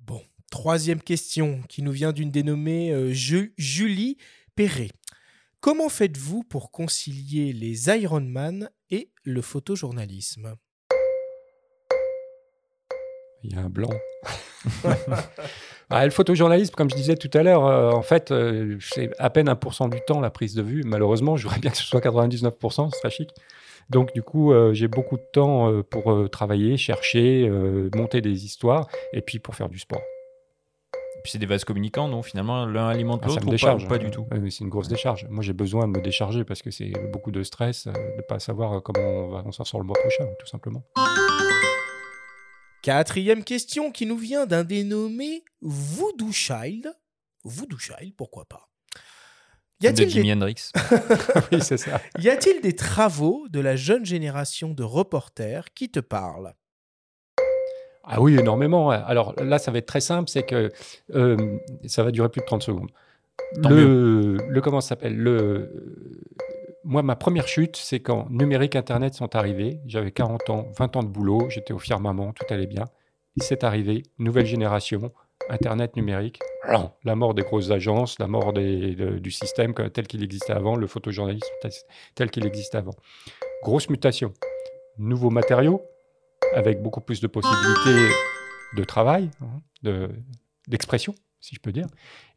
Bon, 0.05 0.21
troisième 0.51 1.01
question 1.01 1.61
qui 1.69 1.81
nous 1.81 1.91
vient 1.91 2.11
d'une 2.11 2.29
dénommée 2.31 2.91
euh, 2.91 3.11
Ju- 3.13 3.53
Julie 3.57 4.17
Perret. 4.55 4.89
Comment 5.63 5.87
faites-vous 5.87 6.43
pour 6.43 6.71
concilier 6.71 7.53
les 7.53 7.87
Ironman 7.87 8.69
et 8.89 9.11
le 9.23 9.41
photojournalisme? 9.41 10.55
Il 13.45 13.53
y 13.53 13.55
a 13.55 13.61
un 13.61 13.69
blanc. 13.69 13.93
Ah, 15.89 16.05
le 16.05 16.11
photojournalisme, 16.11 16.73
comme 16.73 16.89
je 16.89 16.95
disais 16.95 17.15
tout 17.15 17.29
à 17.37 17.43
l'heure, 17.43 17.67
euh, 17.67 17.91
en 17.91 18.01
fait, 18.01 18.31
euh, 18.31 18.77
c'est 18.79 19.11
à 19.19 19.29
peine 19.29 19.47
1% 19.47 19.89
du 19.91 19.99
temps 20.07 20.21
la 20.21 20.31
prise 20.31 20.55
de 20.55 20.63
vue. 20.63 20.81
Malheureusement, 20.83 21.37
je 21.37 21.43
voudrais 21.43 21.59
bien 21.59 21.69
que 21.69 21.77
ce 21.77 21.83
soit 21.83 21.99
99%, 21.99 22.89
ce 22.89 22.97
serait 22.97 23.11
chic. 23.11 23.29
Donc, 23.91 24.11
du 24.13 24.23
coup, 24.23 24.53
euh, 24.53 24.73
j'ai 24.73 24.87
beaucoup 24.87 25.17
de 25.17 25.25
temps 25.33 25.83
pour 25.83 26.29
travailler, 26.31 26.77
chercher, 26.77 27.47
monter 27.93 28.21
des 28.21 28.43
histoires, 28.43 28.87
et 29.11 29.21
puis 29.21 29.37
pour 29.37 29.55
faire 29.55 29.69
du 29.69 29.77
sport. 29.77 30.01
Puis 31.23 31.31
c'est 31.31 31.39
des 31.39 31.45
vases 31.45 31.63
communicants, 31.63 32.09
donc 32.09 32.25
finalement 32.25 32.65
l'un 32.65 32.89
alimente 32.89 33.21
Ah, 33.23 33.29
ça 33.29 33.35
l'autre 33.35 33.43
ou 33.43 33.45
pas, 33.45 33.51
décharge. 33.51 33.85
ou 33.85 33.87
pas 33.87 33.97
du 33.97 34.11
tout? 34.11 34.27
C'est 34.49 34.59
une 34.59 34.69
grosse 34.69 34.89
décharge. 34.89 35.25
Moi, 35.29 35.41
j'ai 35.41 35.53
besoin 35.53 35.87
de 35.87 35.97
me 35.97 36.01
décharger 36.01 36.43
parce 36.43 36.61
que 36.61 36.69
c'est 36.69 36.91
beaucoup 37.13 37.31
de 37.31 37.43
stress 37.43 37.87
euh, 37.87 37.91
de 37.93 38.17
ne 38.17 38.21
pas 38.23 38.39
savoir 38.39 38.83
comment 38.83 38.99
on 38.99 39.29
va 39.29 39.51
s'en 39.53 39.63
sort 39.63 39.79
le 39.79 39.85
mois 39.85 39.97
prochain, 39.97 40.25
tout 40.37 40.47
simplement. 40.47 40.83
Quatrième 42.81 43.45
question 43.45 43.91
qui 43.91 44.05
nous 44.05 44.17
vient 44.17 44.45
d'un 44.45 44.65
dénommé 44.65 45.45
Voodoo 45.61 46.33
Child. 46.33 46.93
Voodoo 47.45 47.77
Child, 47.77 48.13
pourquoi 48.17 48.43
pas? 48.45 48.69
Y 49.81 49.93
De 49.93 50.05
Jimi 50.05 50.25
des... 50.27 50.33
Hendrix. 50.33 50.71
oui, 51.51 51.59
c'est 51.61 51.77
ça. 51.77 52.01
Y 52.19 52.29
a-t-il 52.29 52.61
des 52.61 52.75
travaux 52.75 53.47
de 53.49 53.61
la 53.61 53.77
jeune 53.77 54.05
génération 54.05 54.73
de 54.73 54.83
reporters 54.83 55.73
qui 55.73 55.89
te 55.89 56.01
parlent? 56.01 56.53
Ah 58.03 58.21
oui, 58.21 58.37
énormément. 58.37 58.89
Alors 58.89 59.33
là, 59.41 59.57
ça 59.59 59.71
va 59.71 59.77
être 59.77 59.85
très 59.85 60.01
simple, 60.01 60.29
c'est 60.29 60.43
que 60.43 60.71
euh, 61.15 61.37
ça 61.85 62.03
va 62.03 62.11
durer 62.11 62.29
plus 62.29 62.41
de 62.41 62.45
30 62.45 62.61
secondes. 62.63 62.89
Tant 63.61 63.69
Le, 63.69 64.37
le 64.49 64.61
comment 64.61 64.81
ça 64.81 64.89
s'appelle 64.89 65.15
le, 65.17 65.71
Moi, 66.83 67.01
ma 67.01 67.15
première 67.15 67.47
chute, 67.47 67.75
c'est 67.77 67.99
quand 68.01 68.27
numérique, 68.29 68.75
Internet 68.75 69.13
sont 69.13 69.35
arrivés. 69.35 69.79
J'avais 69.87 70.11
40 70.11 70.49
ans, 70.49 70.67
20 70.77 70.97
ans 70.97 71.03
de 71.03 71.07
boulot, 71.07 71.47
j'étais 71.49 71.71
au 71.73 71.79
firmament, 71.79 72.33
tout 72.33 72.45
allait 72.49 72.67
bien. 72.67 72.85
C'est 73.37 73.63
arrivé, 73.63 74.03
nouvelle 74.19 74.45
génération, 74.45 75.11
Internet 75.49 75.95
numérique, 75.95 76.39
la 77.03 77.15
mort 77.15 77.33
des 77.33 77.41
grosses 77.41 77.71
agences, 77.71 78.19
la 78.19 78.27
mort 78.27 78.53
des- 78.53 78.95
de- 78.95 79.17
du 79.17 79.31
système 79.31 79.73
tel 79.73 80.07
qu'il 80.07 80.23
existait 80.23 80.53
avant, 80.53 80.75
le 80.75 80.87
photojournalisme 80.87 81.47
tel 82.15 82.29
qu'il 82.29 82.45
existait 82.45 82.77
avant. 82.77 82.93
Grosse 83.63 83.89
mutation. 83.89 84.33
Nouveaux 84.99 85.31
matériaux, 85.31 85.81
avec 86.55 86.81
beaucoup 86.81 87.01
plus 87.01 87.19
de 87.21 87.27
possibilités 87.27 88.09
de 88.75 88.83
travail, 88.83 89.29
hein, 89.41 89.61
de- 89.83 90.09
d'expression, 90.67 91.13
si 91.39 91.55
je 91.55 91.59
peux 91.59 91.71
dire. 91.71 91.87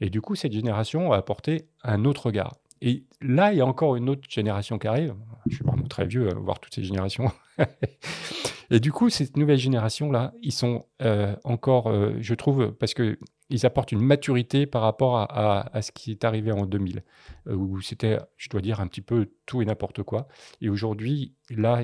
Et 0.01 0.11
du 0.11 0.21
coup, 0.21 0.35
cette 0.35 0.53
génération 0.53 1.13
a 1.13 1.17
apporté 1.17 1.69
un 1.83 2.05
autre 2.05 2.27
regard. 2.27 2.57
Et 2.83 3.05
là, 3.23 3.53
il 3.53 3.59
y 3.59 3.61
a 3.63 3.67
encore 3.67 3.97
une 3.97 4.09
autre 4.11 4.29
génération 4.29 4.79
qui 4.79 4.87
arrive. 4.87 5.15
Je 5.49 5.55
suis 5.57 5.65
vraiment 5.65 5.87
très 5.87 6.05
vieux 6.07 6.29
à 6.31 6.35
voir 6.35 6.61
toutes 6.61 6.75
ces 6.75 6.85
générations. 6.85 7.31
Et 8.71 8.81
du 8.81 8.93
coup, 8.93 9.09
cette 9.11 9.37
nouvelle 9.37 9.59
génération-là, 9.59 10.33
ils 10.43 10.53
sont 10.53 10.87
euh, 11.01 11.37
encore, 11.45 11.87
euh, 11.89 12.17
je 12.21 12.35
trouve, 12.35 12.73
parce 12.73 12.95
que 12.95 13.19
ils 13.48 13.64
apportent 13.66 13.93
une 13.93 14.01
maturité 14.01 14.66
par 14.66 14.82
rapport 14.82 15.16
à, 15.18 15.24
à- 15.60 15.77
à 15.77 15.82
ce 15.82 15.93
qui 15.93 16.10
est 16.10 16.24
arrivé 16.24 16.51
en 16.52 16.66
2000, 16.66 17.02
euh, 17.48 17.55
où 17.55 17.81
c'était, 17.81 18.18
je 18.36 18.48
dois 18.48 18.60
dire, 18.60 18.81
un 18.81 18.86
petit 18.89 19.01
peu 19.02 19.31
tout 19.47 19.62
et 19.62 19.64
n'importe 19.64 20.02
quoi. 20.02 20.27
Et 20.60 20.68
aujourd'hui, 20.68 21.35
là, 21.51 21.82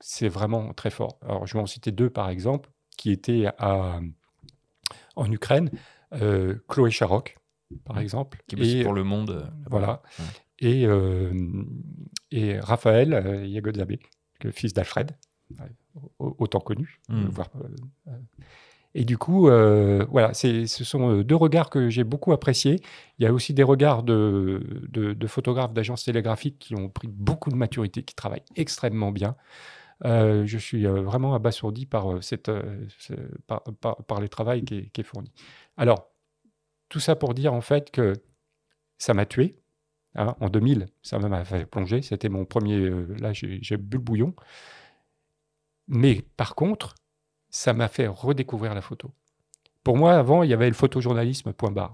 c'est 0.00 0.28
vraiment 0.28 0.72
très 0.72 0.90
fort. 0.90 1.18
Alors, 1.22 1.46
je 1.46 1.54
vais 1.54 1.60
en 1.62 1.66
citer 1.66 1.92
deux, 1.92 2.08
par 2.10 2.30
exemple, 2.30 2.70
qui 2.96 3.10
étaient 3.10 3.46
à, 3.58 4.00
en 5.16 5.30
Ukraine. 5.30 5.70
Euh, 6.14 6.56
Chloé 6.68 6.90
Charoc, 6.90 7.36
par 7.84 7.98
exemple. 7.98 8.42
Qui 8.46 8.56
bosse 8.56 8.82
pour 8.82 8.92
Le 8.92 9.04
Monde, 9.04 9.30
euh. 9.30 9.44
Voilà. 9.70 10.02
Ouais. 10.18 10.24
Et, 10.60 10.86
euh, 10.86 11.32
et 12.30 12.58
Raphaël 12.60 13.42
Yagodzabe, 13.46 13.92
le 14.42 14.50
fils 14.50 14.72
d'Alfred, 14.72 15.12
au- 16.18 16.36
autant 16.38 16.60
connu. 16.60 17.00
Mm. 17.08 17.24
voire, 17.30 17.48
et 18.94 19.04
du 19.04 19.16
coup, 19.16 19.48
euh, 19.48 20.04
voilà, 20.10 20.34
ce 20.34 20.66
sont 20.66 21.10
euh, 21.10 21.24
deux 21.24 21.34
regards 21.36 21.70
que 21.70 21.88
j'ai 21.88 22.04
beaucoup 22.04 22.32
appréciés. 22.32 22.80
Il 23.18 23.24
y 23.24 23.26
a 23.26 23.32
aussi 23.32 23.54
des 23.54 23.62
regards 23.62 24.02
de, 24.02 25.16
photographes 25.26 25.72
d'agences 25.72 26.04
télégraphiques 26.04 26.58
qui 26.58 26.74
ont 26.74 26.90
pris 26.90 27.08
beaucoup 27.08 27.50
de 27.50 27.56
maturité, 27.56 28.02
qui 28.02 28.14
travaillent 28.14 28.44
extrêmement 28.54 29.10
bien. 29.10 29.36
Euh, 30.04 30.44
je 30.46 30.58
suis 30.58 30.84
vraiment 30.84 31.34
abasourdi 31.34 31.86
par, 31.86 32.22
cette, 32.22 32.50
ce- 32.98 33.14
par, 33.46 33.62
travail 34.30 34.64
qui 34.64 34.90
est, 34.94 35.02
fourni. 35.02 35.32
Alors, 35.76 36.10
tout 36.88 37.00
ça 37.00 37.16
pour 37.16 37.34
dire 37.34 37.54
en 37.54 37.62
fait 37.62 37.90
que 37.90 38.14
ça 38.98 39.14
m'a 39.14 39.26
tué. 39.26 39.56
hein, 40.16 40.36
en 40.40 40.48
2000, 40.50 40.88
ça 41.02 41.18
m'a 41.18 41.44
fait 41.44 41.66
plonger. 41.66 42.02
C'était 42.02 42.28
mon 42.28 42.44
premier. 42.44 42.90
là, 43.18 43.32
j'ai 43.32 43.76
bu 43.78 43.96
le 43.96 44.02
bouillon. 44.02 44.34
Mais 45.88 46.22
par 46.36 46.54
contre, 46.54 46.94
ça 47.52 47.74
m'a 47.74 47.86
fait 47.86 48.08
redécouvrir 48.08 48.74
la 48.74 48.80
photo. 48.80 49.12
Pour 49.84 49.96
moi, 49.96 50.14
avant, 50.14 50.42
il 50.42 50.50
y 50.50 50.54
avait 50.54 50.68
le 50.68 50.74
photojournalisme, 50.74 51.52
point 51.52 51.70
barre. 51.70 51.92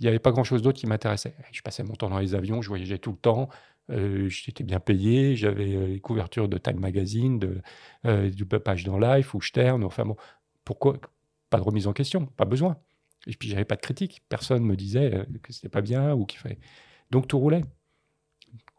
Il 0.00 0.02
n'y 0.02 0.08
avait 0.08 0.18
pas 0.18 0.32
grand-chose 0.32 0.60
d'autre 0.60 0.78
qui 0.78 0.86
m'intéressait. 0.86 1.34
Je 1.52 1.62
passais 1.62 1.84
mon 1.84 1.94
temps 1.94 2.10
dans 2.10 2.18
les 2.18 2.34
avions, 2.34 2.60
je 2.60 2.68
voyageais 2.68 2.98
tout 2.98 3.12
le 3.12 3.16
temps, 3.16 3.48
euh, 3.90 4.28
j'étais 4.28 4.64
bien 4.64 4.80
payé, 4.80 5.36
j'avais 5.36 5.76
euh, 5.76 5.86
les 5.86 6.00
couvertures 6.00 6.48
de 6.48 6.58
Time 6.58 6.80
Magazine, 6.80 7.62
euh, 8.06 8.30
du 8.30 8.44
page 8.44 8.84
dans 8.84 8.98
Life 8.98 9.34
ou 9.34 9.40
Stern. 9.40 9.84
Enfin 9.84 10.04
bon, 10.04 10.16
pourquoi 10.64 10.98
Pas 11.48 11.58
de 11.58 11.62
remise 11.62 11.86
en 11.86 11.92
question, 11.92 12.26
pas 12.26 12.44
besoin. 12.44 12.76
Et 13.28 13.34
puis, 13.36 13.48
j'avais 13.48 13.64
pas 13.64 13.76
de 13.76 13.82
critique. 13.82 14.22
Personne 14.28 14.64
me 14.64 14.74
disait 14.74 15.26
que 15.42 15.52
c'était 15.52 15.68
pas 15.68 15.80
bien 15.80 16.12
ou 16.12 16.26
qu'il 16.26 16.40
fallait. 16.40 16.58
Donc, 17.12 17.28
tout 17.28 17.38
roulait. 17.38 17.64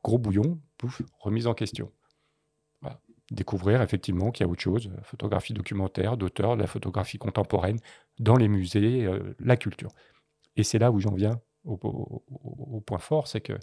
Gros 0.04 0.18
bouillon, 0.18 0.60
pouf, 0.78 1.02
remise 1.20 1.48
en 1.48 1.54
question. 1.54 1.90
Découvrir 3.34 3.82
effectivement 3.82 4.30
qu'il 4.30 4.46
y 4.46 4.48
a 4.48 4.52
autre 4.52 4.62
chose, 4.62 4.92
euh, 4.96 5.02
photographie 5.02 5.54
documentaire, 5.54 6.18
d'auteur, 6.18 6.56
de 6.56 6.62
la 6.62 6.68
photographie 6.68 7.18
contemporaine, 7.18 7.80
dans 8.20 8.36
les 8.36 8.48
musées, 8.48 9.06
euh, 9.06 9.36
la 9.40 9.58
culture. 9.58 9.90
Et 10.56 10.64
c'est 10.64 10.78
là 10.78 10.92
où 10.92 11.00
j'en 11.00 11.16
viens 11.16 11.42
au, 11.66 12.84
point 12.86 13.00
fort, 13.00 13.28
c'est 13.28 13.42
que 13.42 13.54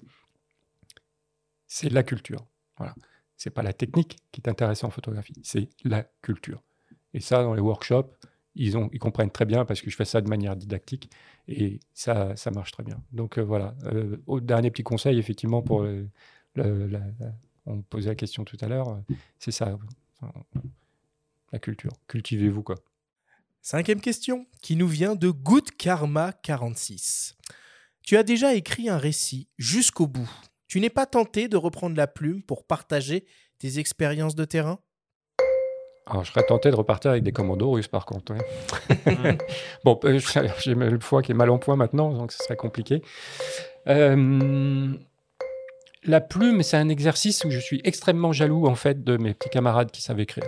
c'est 1.68 1.88
la 1.88 2.02
culture. 2.02 2.44
Voilà. 2.78 2.94
C'est 3.36 3.50
pas 3.50 3.62
la 3.62 3.72
technique 3.72 4.16
qui 4.32 4.40
est 4.40 4.48
intéressante 4.48 4.88
en 4.88 4.92
photographie, 4.92 5.34
c'est 5.44 5.68
la 5.84 6.02
culture. 6.20 6.64
Et 7.14 7.20
ça, 7.20 7.44
dans 7.44 7.54
les 7.54 7.60
workshops, 7.60 8.10
ils, 8.56 8.76
ont, 8.76 8.90
ils 8.92 8.98
comprennent 8.98 9.30
très 9.30 9.44
bien 9.44 9.64
parce 9.64 9.82
que 9.82 9.90
je 9.90 9.94
fais 9.94 10.04
ça 10.04 10.20
de 10.20 10.28
manière 10.28 10.56
didactique 10.56 11.10
et 11.46 11.78
ça, 11.94 12.34
ça 12.34 12.50
marche 12.50 12.72
très 12.72 12.82
bien. 12.82 13.00
Donc 13.12 13.38
euh, 13.38 13.42
voilà. 13.42 13.76
Dernier 14.42 14.72
petit 14.72 14.82
conseil, 14.82 15.16
effectivement, 15.18 15.62
pour 15.62 15.84
la- 16.56 17.00
on 17.66 17.76
me 17.76 17.82
posait 17.82 18.10
la 18.10 18.14
question 18.14 18.44
tout 18.44 18.56
à 18.60 18.66
l'heure, 18.66 18.88
euh, 18.88 19.14
c'est 19.38 19.52
ça, 19.52 19.78
Enfin, 20.22 20.32
la 21.52 21.58
culture. 21.58 21.92
Cultivez-vous 22.08 22.62
quoi. 22.62 22.76
Cinquième 23.62 24.00
question, 24.00 24.46
qui 24.62 24.76
nous 24.76 24.88
vient 24.88 25.14
de 25.14 25.30
Good 25.30 25.70
Karma 25.72 26.32
46. 26.32 27.36
Tu 28.02 28.16
as 28.16 28.22
déjà 28.22 28.54
écrit 28.54 28.88
un 28.88 28.96
récit 28.96 29.48
jusqu'au 29.58 30.06
bout. 30.06 30.30
Tu 30.66 30.80
n'es 30.80 30.90
pas 30.90 31.06
tenté 31.06 31.48
de 31.48 31.56
reprendre 31.56 31.96
la 31.96 32.06
plume 32.06 32.42
pour 32.42 32.64
partager 32.64 33.26
tes 33.58 33.78
expériences 33.78 34.34
de 34.34 34.44
terrain? 34.44 34.78
Alors, 36.06 36.24
je 36.24 36.32
serais 36.32 36.44
tenté 36.44 36.70
de 36.70 36.74
repartir 36.74 37.10
avec 37.12 37.22
des 37.22 37.32
commandos 37.32 37.70
russes, 37.70 37.88
par 37.88 38.06
contre. 38.06 38.34
ouais. 38.34 39.38
bon, 39.84 40.00
euh, 40.04 40.18
j'ai 40.58 40.74
le 40.74 41.00
foie 41.00 41.22
qui 41.22 41.32
est 41.32 41.34
mal 41.34 41.50
en 41.50 41.58
point 41.58 41.76
maintenant, 41.76 42.12
donc 42.12 42.32
ce 42.32 42.38
serait 42.42 42.56
compliqué. 42.56 43.02
Euh, 43.86 44.94
la 46.04 46.20
plume, 46.20 46.62
c'est 46.62 46.76
un 46.76 46.88
exercice 46.88 47.44
où 47.44 47.50
je 47.50 47.58
suis 47.58 47.80
extrêmement 47.84 48.32
jaloux, 48.32 48.66
en 48.66 48.74
fait, 48.74 49.04
de 49.04 49.16
mes 49.16 49.34
petits 49.34 49.50
camarades 49.50 49.90
qui 49.90 50.02
savent 50.02 50.20
écrire. 50.20 50.44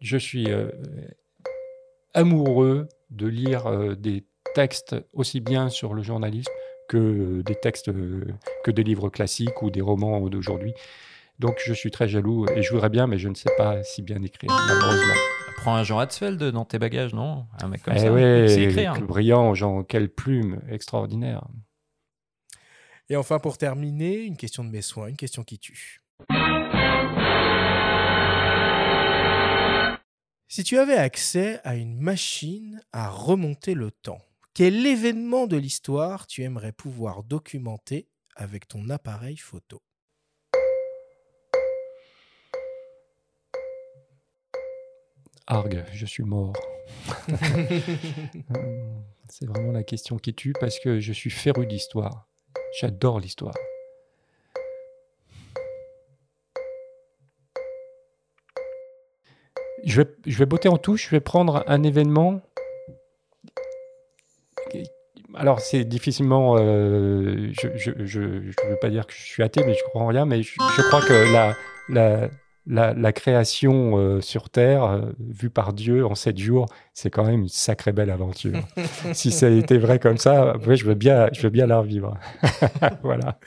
Je 0.00 0.16
suis 0.16 0.50
euh, 0.50 0.68
amoureux 2.14 2.88
de 3.10 3.26
lire 3.26 3.66
euh, 3.66 3.94
des 3.94 4.24
textes 4.54 4.96
aussi 5.12 5.40
bien 5.40 5.68
sur 5.68 5.94
le 5.94 6.02
journalisme 6.02 6.50
que 6.88 6.96
euh, 6.98 7.42
des 7.42 7.54
textes, 7.54 7.90
que 8.64 8.70
des 8.70 8.82
livres 8.82 9.08
classiques 9.08 9.62
ou 9.62 9.70
des 9.70 9.80
romans 9.80 10.20
d'aujourd'hui. 10.28 10.74
Donc 11.40 11.56
je 11.64 11.72
suis 11.72 11.90
très 11.90 12.06
jaloux 12.08 12.46
et 12.54 12.62
je 12.62 12.70
voudrais 12.72 12.90
bien, 12.90 13.06
mais 13.06 13.18
je 13.18 13.28
ne 13.28 13.34
sais 13.34 13.50
pas 13.56 13.82
si 13.82 14.02
bien 14.02 14.22
écrire, 14.22 14.50
malheureusement. 14.68 15.14
Prends 15.56 15.74
un 15.76 15.82
Jean 15.82 15.98
Hatzfeld 15.98 16.42
dans 16.44 16.64
tes 16.64 16.78
bagages, 16.78 17.14
non? 17.14 17.46
Un 17.62 17.68
mec 17.68 17.82
comme 17.82 17.94
Eh 17.96 18.00
ça. 18.00 18.12
ouais, 18.12 18.46
c'est 18.48 18.62
écrire. 18.64 19.00
brillant, 19.00 19.54
Jean, 19.54 19.82
quelle 19.82 20.08
plume 20.10 20.60
extraordinaire. 20.70 21.46
Et 23.10 23.16
enfin, 23.16 23.38
pour 23.38 23.58
terminer, 23.58 24.22
une 24.22 24.36
question 24.36 24.64
de 24.64 24.70
mes 24.70 24.80
soins, 24.80 25.08
une 25.08 25.16
question 25.16 25.44
qui 25.44 25.58
tue. 25.58 26.00
Si 30.48 30.64
tu 30.64 30.78
avais 30.78 30.96
accès 30.96 31.60
à 31.64 31.74
une 31.74 31.98
machine 31.98 32.80
à 32.92 33.10
remonter 33.10 33.74
le 33.74 33.90
temps, 33.90 34.22
quel 34.54 34.86
événement 34.86 35.46
de 35.46 35.58
l'histoire 35.58 36.26
tu 36.26 36.44
aimerais 36.44 36.72
pouvoir 36.72 37.24
documenter 37.24 38.08
avec 38.36 38.68
ton 38.68 38.88
appareil 38.88 39.36
photo? 39.36 39.82
Argue, 45.46 45.84
je 45.92 46.06
suis 46.06 46.22
mort. 46.22 46.54
C'est 49.28 49.46
vraiment 49.46 49.72
la 49.72 49.82
question 49.82 50.16
qui 50.16 50.32
tue 50.32 50.54
parce 50.58 50.78
que 50.78 51.00
je 51.00 51.12
suis 51.12 51.30
féru 51.30 51.66
d'histoire. 51.66 52.28
J'adore 52.80 53.20
l'histoire. 53.20 53.54
Je 59.84 60.02
vais, 60.02 60.08
je 60.26 60.44
botter 60.44 60.68
en 60.68 60.78
touche, 60.78 61.06
je 61.06 61.10
vais 61.10 61.20
prendre 61.20 61.62
un 61.66 61.82
événement. 61.82 62.40
Alors, 65.36 65.60
c'est 65.60 65.84
difficilement. 65.84 66.56
euh, 66.58 67.52
je 67.52 68.20
ne 68.20 68.70
veux 68.70 68.78
pas 68.80 68.88
dire 68.88 69.06
que 69.06 69.12
je 69.12 69.22
suis 69.22 69.42
athée, 69.42 69.62
mais 69.64 69.74
je 69.74 69.82
crois 69.84 70.02
en 70.02 70.06
rien. 70.06 70.26
Mais 70.26 70.42
je, 70.42 70.54
crois 70.88 71.02
que 71.02 71.32
la, 71.92 72.28
la, 72.66 73.12
création 73.12 73.98
euh, 73.98 74.20
sur 74.20 74.50
Terre, 74.50 74.84
euh, 74.84 75.12
vue 75.18 75.50
par 75.50 75.72
Dieu 75.72 76.06
en 76.06 76.14
sept 76.14 76.38
jours, 76.38 76.66
c'est 76.94 77.10
quand 77.10 77.24
même 77.24 77.42
une 77.42 77.48
sacrée 77.48 77.92
belle 77.92 78.10
aventure. 78.10 78.58
si 79.12 79.30
ça 79.30 79.46
a 79.46 79.50
été 79.50 79.78
vrai 79.78 79.98
comme 79.98 80.18
ça, 80.18 80.54
je, 80.60 80.84
veux 80.84 80.94
bien, 80.94 81.28
je 81.32 81.42
veux 81.42 81.50
bien 81.50 81.66
la 81.66 81.78
revivre. 81.78 82.16
voilà. 83.02 83.38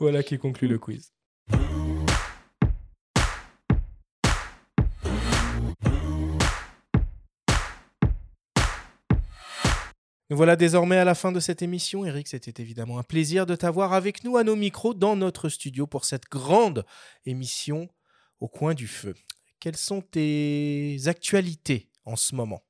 Voilà 0.00 0.22
qui 0.22 0.38
conclut 0.38 0.68
le 0.68 0.78
quiz. 0.78 1.12
Nous 10.30 10.38
voilà 10.38 10.56
désormais 10.56 10.96
à 10.96 11.04
la 11.04 11.14
fin 11.14 11.32
de 11.32 11.38
cette 11.38 11.60
émission. 11.60 12.06
Eric, 12.06 12.28
c'était 12.28 12.62
évidemment 12.62 12.98
un 12.98 13.02
plaisir 13.02 13.44
de 13.44 13.54
t'avoir 13.54 13.92
avec 13.92 14.24
nous 14.24 14.38
à 14.38 14.42
nos 14.42 14.56
micros 14.56 14.94
dans 14.94 15.16
notre 15.16 15.50
studio 15.50 15.86
pour 15.86 16.06
cette 16.06 16.24
grande 16.30 16.86
émission 17.26 17.88
au 18.40 18.48
coin 18.48 18.74
du 18.74 18.86
feu. 18.86 19.14
Quelles 19.60 19.76
sont 19.76 20.02
tes 20.02 20.98
actualités 21.06 21.88
en 22.04 22.16
ce 22.16 22.34
moment? 22.34 22.62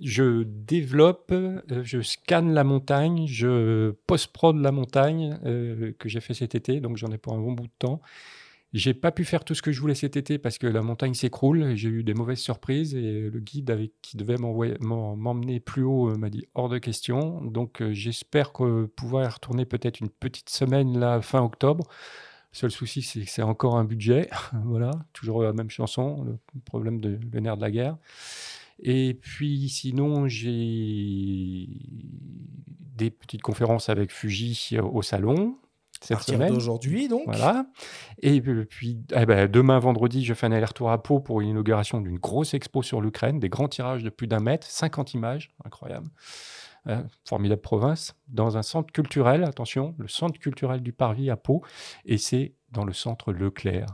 Je 0.00 0.42
développe, 0.42 1.30
euh, 1.30 1.60
je 1.84 2.02
scanne 2.02 2.52
la 2.52 2.64
montagne, 2.64 3.26
je 3.28 3.92
post-prod 4.08 4.56
la 4.56 4.72
montagne 4.72 5.38
euh, 5.44 5.92
que 5.98 6.08
j'ai 6.08 6.20
fait 6.20 6.34
cet 6.34 6.56
été, 6.56 6.80
donc 6.80 6.96
j'en 6.96 7.12
ai 7.12 7.18
pour 7.18 7.34
un 7.34 7.38
bon 7.38 7.52
bout 7.52 7.68
de 7.68 7.72
temps. 7.78 8.00
J'ai 8.72 8.92
pas 8.92 9.12
pu 9.12 9.24
faire 9.24 9.44
tout 9.44 9.54
ce 9.54 9.62
que 9.62 9.70
je 9.70 9.80
voulais 9.80 9.94
cet 9.94 10.16
été 10.16 10.36
parce 10.36 10.58
que 10.58 10.66
la 10.66 10.82
montagne 10.82 11.14
s'écroule. 11.14 11.76
J'ai 11.76 11.88
eu 11.88 12.02
des 12.02 12.14
mauvaises 12.14 12.40
surprises 12.40 12.96
et 12.96 13.30
le 13.30 13.38
guide 13.38 13.70
avec 13.70 13.92
qui 14.02 14.16
devait 14.16 14.36
m'emmener 14.36 15.60
plus 15.60 15.84
haut 15.84 16.10
euh, 16.10 16.16
m'a 16.16 16.28
dit 16.28 16.48
hors 16.56 16.68
de 16.68 16.78
question. 16.78 17.40
Donc 17.44 17.80
j'espère 17.92 18.50
pouvoir 18.96 19.22
y 19.22 19.28
retourner 19.28 19.64
peut-être 19.64 20.00
une 20.00 20.10
petite 20.10 20.50
semaine 20.50 20.98
là 20.98 21.22
fin 21.22 21.40
octobre 21.40 21.86
seul 22.54 22.70
souci, 22.70 23.02
c'est 23.02 23.20
que 23.20 23.30
c'est 23.30 23.42
encore 23.42 23.76
un 23.76 23.84
budget. 23.84 24.30
voilà, 24.64 24.90
toujours 25.12 25.42
la 25.42 25.52
même 25.52 25.70
chanson, 25.70 26.24
le 26.24 26.38
problème 26.64 27.00
de 27.00 27.18
le 27.32 27.40
nerf 27.40 27.56
de 27.56 27.62
la 27.62 27.70
guerre. 27.70 27.96
Et 28.80 29.14
puis 29.14 29.68
sinon, 29.68 30.26
j'ai 30.28 31.68
des 32.96 33.10
petites 33.10 33.42
conférences 33.42 33.88
avec 33.88 34.10
Fuji 34.10 34.78
au 34.78 35.02
salon. 35.02 35.58
Cette 36.00 36.20
semaine. 36.20 36.52
d'aujourd'hui, 36.52 37.08
donc. 37.08 37.22
Voilà. 37.24 37.66
Et 38.20 38.38
puis, 38.42 38.98
eh 39.14 39.24
ben, 39.24 39.50
demain, 39.50 39.78
vendredi, 39.78 40.22
je 40.22 40.34
fais 40.34 40.46
un 40.46 40.52
aller-retour 40.52 40.90
à 40.90 41.02
Pau 41.02 41.18
pour 41.18 41.40
l'inauguration 41.40 41.98
d'une 42.02 42.18
grosse 42.18 42.52
expo 42.52 42.82
sur 42.82 43.00
l'Ukraine, 43.00 43.40
des 43.40 43.48
grands 43.48 43.68
tirages 43.68 44.02
de 44.02 44.10
plus 44.10 44.26
d'un 44.26 44.40
mètre, 44.40 44.66
50 44.66 45.14
images, 45.14 45.54
incroyable. 45.64 46.10
Euh, 46.86 47.02
formidable 47.24 47.62
province, 47.62 48.14
dans 48.28 48.58
un 48.58 48.62
centre 48.62 48.92
culturel, 48.92 49.42
attention, 49.44 49.94
le 49.96 50.06
centre 50.06 50.38
culturel 50.38 50.82
du 50.82 50.92
Parvis 50.92 51.30
à 51.30 51.36
Pau, 51.36 51.62
et 52.04 52.18
c'est 52.18 52.52
dans 52.72 52.84
le 52.84 52.92
centre 52.92 53.32
Leclerc. 53.32 53.86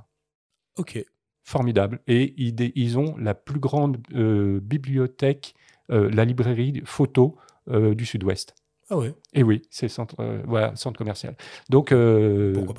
Ok. 0.76 1.04
Formidable. 1.44 2.00
Et 2.08 2.34
ils, 2.36 2.98
ont 2.98 3.16
la 3.16 3.34
plus 3.34 3.60
grande 3.60 3.98
euh, 4.14 4.58
bibliothèque, 4.60 5.54
euh, 5.92 6.10
la 6.12 6.24
librairie 6.24 6.82
photo 6.84 7.36
du 7.68 8.04
Sud-Ouest. 8.04 8.56
Ah 8.88 8.96
oui. 8.96 9.12
Et 9.32 9.44
oui, 9.44 9.62
c'est 9.70 9.86
centre, 9.86 10.16
voilà, 10.44 10.74
centre 10.74 10.98
commercial. 10.98 11.36
Donc, 11.68 11.94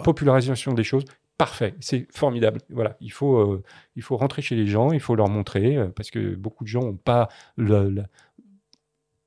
popularisation 0.04 0.74
des 0.74 0.84
choses, 0.84 1.06
parfait, 1.38 1.76
c'est 1.80 2.12
formidable. 2.12 2.60
Voilà, 2.70 2.98
il 3.00 3.14
faut, 3.14 3.64
il 3.96 4.02
faut 4.02 4.18
rentrer 4.18 4.42
chez 4.42 4.56
les 4.56 4.68
gens, 4.68 4.92
il 4.92 5.00
faut 5.00 5.16
leur 5.16 5.30
montrer, 5.30 5.78
parce 5.96 6.12
que 6.12 6.36
beaucoup 6.36 6.66
de 6.66 6.68
gens 6.68 6.82
n'ont 6.82 6.98
pas 6.98 7.30
le, 7.56 8.04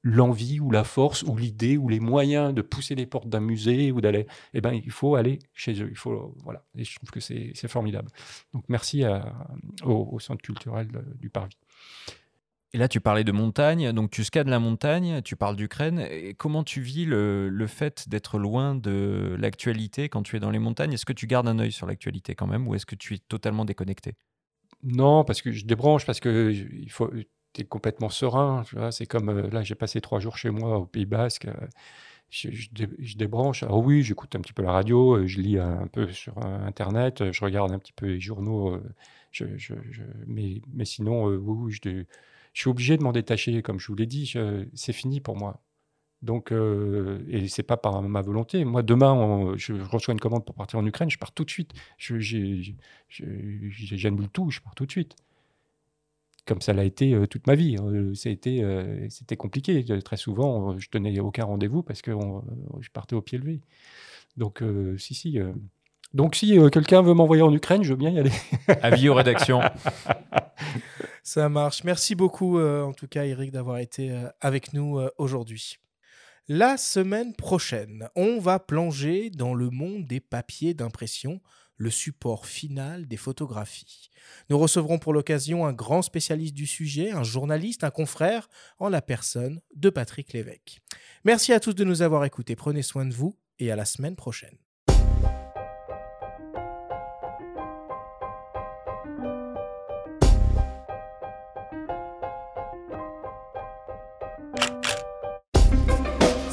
l'envie 0.04 0.60
ou 0.60 0.70
la 0.70 0.84
force 0.84 1.22
ou 1.22 1.36
l'idée 1.36 1.76
ou 1.76 1.88
les 1.88 1.98
moyens 1.98 2.54
de 2.54 2.62
pousser 2.62 2.94
les 2.94 3.06
portes 3.06 3.28
d'un 3.28 3.40
musée 3.40 3.90
ou 3.90 4.00
d'aller, 4.00 4.26
eh 4.52 4.60
ben, 4.60 4.72
il 4.72 4.90
faut 4.90 5.16
aller 5.16 5.40
chez 5.54 5.82
eux. 5.82 5.88
Il 5.90 5.96
faut, 5.96 6.36
voilà. 6.44 6.62
Et 6.76 6.84
je 6.84 6.94
trouve 6.96 7.10
que 7.10 7.20
c'est 7.20 7.68
formidable. 7.68 8.10
Donc, 8.52 8.64
merci 8.68 9.02
au, 9.82 10.18
Centre 10.20 10.42
culturel 10.42 10.88
du 11.18 11.30
Parvis. 11.30 11.56
Et 12.74 12.78
là, 12.78 12.88
tu 12.88 13.00
parlais 13.00 13.24
de 13.24 13.32
montagne, 13.32 13.92
donc 13.92 14.10
tu 14.10 14.24
scannes 14.24 14.50
la 14.50 14.58
montagne, 14.58 15.22
tu 15.22 15.36
parles 15.36 15.56
d'Ukraine. 15.56 16.06
Comment 16.36 16.64
tu 16.64 16.80
vis 16.80 17.04
le, 17.04 17.48
le 17.48 17.66
fait 17.66 18.08
d'être 18.08 18.38
loin 18.38 18.74
de 18.74 19.36
l'actualité 19.38 20.08
quand 20.08 20.22
tu 20.22 20.36
es 20.36 20.40
dans 20.40 20.50
les 20.50 20.58
montagnes? 20.58 20.92
Est-ce 20.92 21.06
que 21.06 21.12
tu 21.12 21.26
gardes 21.26 21.48
un 21.48 21.60
œil 21.60 21.72
sur 21.72 21.86
l'actualité 21.86 22.34
quand 22.34 22.48
même 22.48 22.66
ou 22.66 22.74
est-ce 22.74 22.86
que 22.86 22.96
tu 22.96 23.14
es 23.14 23.18
totalement 23.18 23.64
déconnecté? 23.64 24.14
Non, 24.82 25.24
parce 25.24 25.40
que 25.40 25.50
je 25.50 25.64
débranche, 25.64 26.04
parce 26.04 26.20
que 26.20 26.52
il 26.52 26.90
faut, 26.90 27.10
es 27.60 27.64
complètement 27.64 28.08
serein. 28.08 28.64
c'est 28.90 29.06
comme 29.06 29.28
euh, 29.28 29.50
là, 29.50 29.62
j'ai 29.62 29.74
passé 29.74 30.00
trois 30.00 30.20
jours 30.20 30.36
chez 30.36 30.50
moi 30.50 30.78
au 30.78 30.86
Pays 30.86 31.06
Basque. 31.06 31.46
Euh, 31.46 31.66
je, 32.30 33.16
débranche. 33.16 33.62
Alors 33.62 33.78
oui, 33.84 34.02
j'écoute 34.02 34.34
un 34.34 34.40
petit 34.40 34.52
peu 34.52 34.62
la 34.62 34.72
radio, 34.72 35.18
euh, 35.18 35.26
je 35.26 35.40
lis 35.40 35.58
un, 35.58 35.86
peu 35.86 36.08
sur 36.08 36.36
Internet, 36.38 37.30
je 37.32 37.44
regarde 37.44 37.70
un 37.70 37.78
petit 37.78 37.92
peu 37.92 38.06
les 38.06 38.20
journaux. 38.20 38.80
Mais, 40.26 40.60
mais, 40.72 40.84
sinon, 40.84 41.26
oui, 41.26 41.72
je, 41.72 42.04
suis 42.52 42.70
obligé 42.70 42.96
de 42.96 43.02
m'en 43.04 43.12
détacher, 43.12 43.62
comme 43.62 43.78
je 43.78 43.86
vous 43.88 43.94
l'ai 43.94 44.06
dit. 44.06 44.34
c'est 44.74 44.92
fini 44.92 45.20
pour 45.20 45.36
moi. 45.36 45.62
Donc, 46.22 46.52
et 46.52 47.46
c'est 47.48 47.62
pas 47.62 47.76
par 47.76 48.02
ma 48.02 48.22
volonté. 48.22 48.64
Moi, 48.64 48.82
demain, 48.82 49.54
je 49.56 49.74
reçois 49.74 50.12
une 50.12 50.20
commande 50.20 50.44
pour 50.44 50.56
partir 50.56 50.78
en 50.80 50.86
Ukraine, 50.86 51.10
je 51.10 51.18
pars 51.18 51.32
tout 51.32 51.44
de 51.44 51.50
suite. 51.50 51.72
J'ai 51.98 52.74
jamais 53.08 54.22
le 54.22 54.28
tout, 54.28 54.50
je 54.50 54.60
pars 54.60 54.74
tout 54.74 54.86
de 54.86 54.90
suite 54.90 55.14
comme 56.46 56.60
ça 56.60 56.72
l'a 56.72 56.84
été 56.84 57.14
euh, 57.14 57.26
toute 57.26 57.46
ma 57.46 57.54
vie. 57.54 57.76
Euh, 57.80 58.14
C'était 58.14 58.60
euh, 58.62 59.06
c'était 59.10 59.36
compliqué. 59.36 59.84
Très 60.02 60.16
souvent, 60.16 60.78
je 60.78 60.88
tenais 60.88 61.18
aucun 61.20 61.44
rendez-vous 61.44 61.82
parce 61.82 62.02
que 62.02 62.12
je 62.80 62.90
partais 62.90 63.14
au 63.14 63.22
pied 63.22 63.38
levé. 63.38 63.60
Donc, 64.36 64.62
si, 64.98 65.14
si. 65.14 65.38
Donc, 66.12 66.34
si 66.36 66.58
quelqu'un 66.70 67.02
veut 67.02 67.14
m'envoyer 67.14 67.42
en 67.42 67.52
Ukraine, 67.52 67.82
je 67.82 67.90
veux 67.90 67.96
bien 67.96 68.10
y 68.10 68.18
aller. 68.18 68.32
Avis 68.82 69.08
aux 69.08 69.14
rédactions. 69.14 69.60
Ça 71.22 71.48
marche. 71.48 71.84
Merci 71.84 72.14
beaucoup, 72.14 72.60
en 72.60 72.92
tout 72.92 73.08
cas, 73.08 73.24
Eric, 73.24 73.52
d'avoir 73.52 73.78
été 73.78 74.12
avec 74.40 74.72
nous 74.72 75.00
aujourd'hui. 75.18 75.78
La 76.48 76.76
semaine 76.76 77.34
prochaine, 77.34 78.08
on 78.16 78.38
va 78.38 78.58
plonger 78.58 79.30
dans 79.30 79.54
le 79.54 79.70
monde 79.70 80.04
des 80.06 80.20
papiers 80.20 80.74
d'impression 80.74 81.40
le 81.76 81.90
support 81.90 82.46
final 82.46 83.06
des 83.06 83.16
photographies. 83.16 84.10
Nous 84.48 84.58
recevrons 84.58 84.98
pour 84.98 85.12
l'occasion 85.12 85.66
un 85.66 85.72
grand 85.72 86.02
spécialiste 86.02 86.54
du 86.54 86.66
sujet, 86.66 87.10
un 87.10 87.24
journaliste, 87.24 87.84
un 87.84 87.90
confrère, 87.90 88.48
en 88.78 88.88
la 88.88 89.02
personne 89.02 89.60
de 89.74 89.90
Patrick 89.90 90.32
Lévesque. 90.32 90.80
Merci 91.24 91.52
à 91.52 91.60
tous 91.60 91.74
de 91.74 91.84
nous 91.84 92.02
avoir 92.02 92.24
écoutés, 92.24 92.56
prenez 92.56 92.82
soin 92.82 93.04
de 93.04 93.14
vous 93.14 93.36
et 93.58 93.70
à 93.70 93.76
la 93.76 93.84
semaine 93.84 94.16
prochaine. 94.16 94.56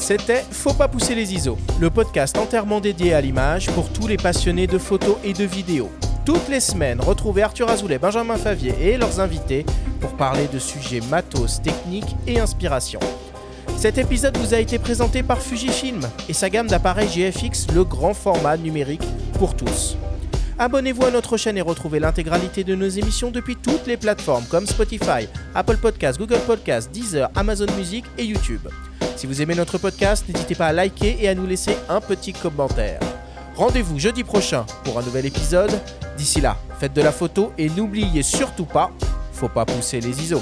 C'était 0.02 0.44
Faut 0.50 0.74
pas 0.74 0.88
pousser 0.88 1.14
les 1.14 1.32
ISO, 1.36 1.60
le 1.80 1.92
podcast 1.92 2.36
entièrement 2.36 2.82
dédié 2.82 3.14
à 3.14 3.22
l'image 3.22 3.70
pour 3.70 3.88
tous 3.94 4.08
les 4.08 4.18
passionnés 4.18 4.66
de 4.66 4.80
photos 4.80 5.16
et 5.24 5.32
de 5.32 5.44
vidéos. 5.44 5.92
Toutes 6.26 6.50
les 6.50 6.60
semaines, 6.60 7.00
retrouvez 7.00 7.44
Arthur 7.44 7.70
Azoulay, 7.70 8.00
Benjamin 8.00 8.38
Favier 8.38 8.74
et 8.82 8.98
leurs 8.98 9.20
invités 9.20 9.64
pour 10.00 10.18
parler 10.18 10.48
de 10.52 10.58
sujets 10.58 11.02
matos, 11.12 11.62
techniques 11.62 12.16
et 12.26 12.40
inspiration. 12.40 13.00
Cet 13.78 14.00
épisode 14.00 14.36
vous 14.38 14.56
a 14.56 14.60
été 14.60 14.80
présenté 14.80 15.22
par 15.22 15.40
Fujifilm 15.40 16.02
et 16.28 16.34
sa 16.34 16.50
gamme 16.50 16.68
d'appareils 16.68 17.08
GFX, 17.08 17.68
le 17.72 17.84
grand 17.84 18.16
format 18.16 18.58
numérique 18.58 19.08
pour 19.38 19.56
tous. 19.56 19.98
Abonnez-vous 20.58 21.06
à 21.06 21.12
notre 21.12 21.38
chaîne 21.38 21.60
et 21.60 21.62
retrouvez 21.62 22.00
l'intégralité 22.00 22.64
de 22.64 22.74
nos 22.74 22.90
émissions 22.90 23.30
depuis 23.30 23.56
toutes 23.56 23.86
les 23.86 23.98
plateformes 23.98 24.46
comme 24.50 24.66
Spotify, 24.66 25.28
Apple 25.54 25.78
Podcasts, 25.78 26.18
Google 26.18 26.42
Podcasts, 26.48 26.92
Deezer, 26.92 27.30
Amazon 27.36 27.68
Music 27.78 28.04
et 28.18 28.26
YouTube. 28.26 28.68
Si 29.22 29.28
vous 29.28 29.40
aimez 29.40 29.54
notre 29.54 29.78
podcast, 29.78 30.26
n'hésitez 30.28 30.56
pas 30.56 30.66
à 30.66 30.74
liker 30.74 31.16
et 31.22 31.30
à 31.30 31.36
nous 31.36 31.46
laisser 31.46 31.78
un 31.90 32.02
petit 32.02 32.34
commentaire. 32.34 33.00
Rendez-vous 33.56 34.00
jeudi 34.00 34.24
prochain 34.24 34.66
pour 34.84 34.98
un 34.98 35.04
nouvel 35.04 35.28
épisode. 35.28 35.80
D'ici 36.18 36.42
là, 36.42 36.58
faites 36.80 36.94
de 36.94 37.04
la 37.04 37.12
photo 37.12 37.54
et 37.56 37.70
n'oubliez 37.70 38.24
surtout 38.24 38.66
pas, 38.66 38.90
faut 39.32 39.48
pas 39.48 39.64
pousser 39.64 40.02
les 40.02 40.24
ISO. 40.24 40.42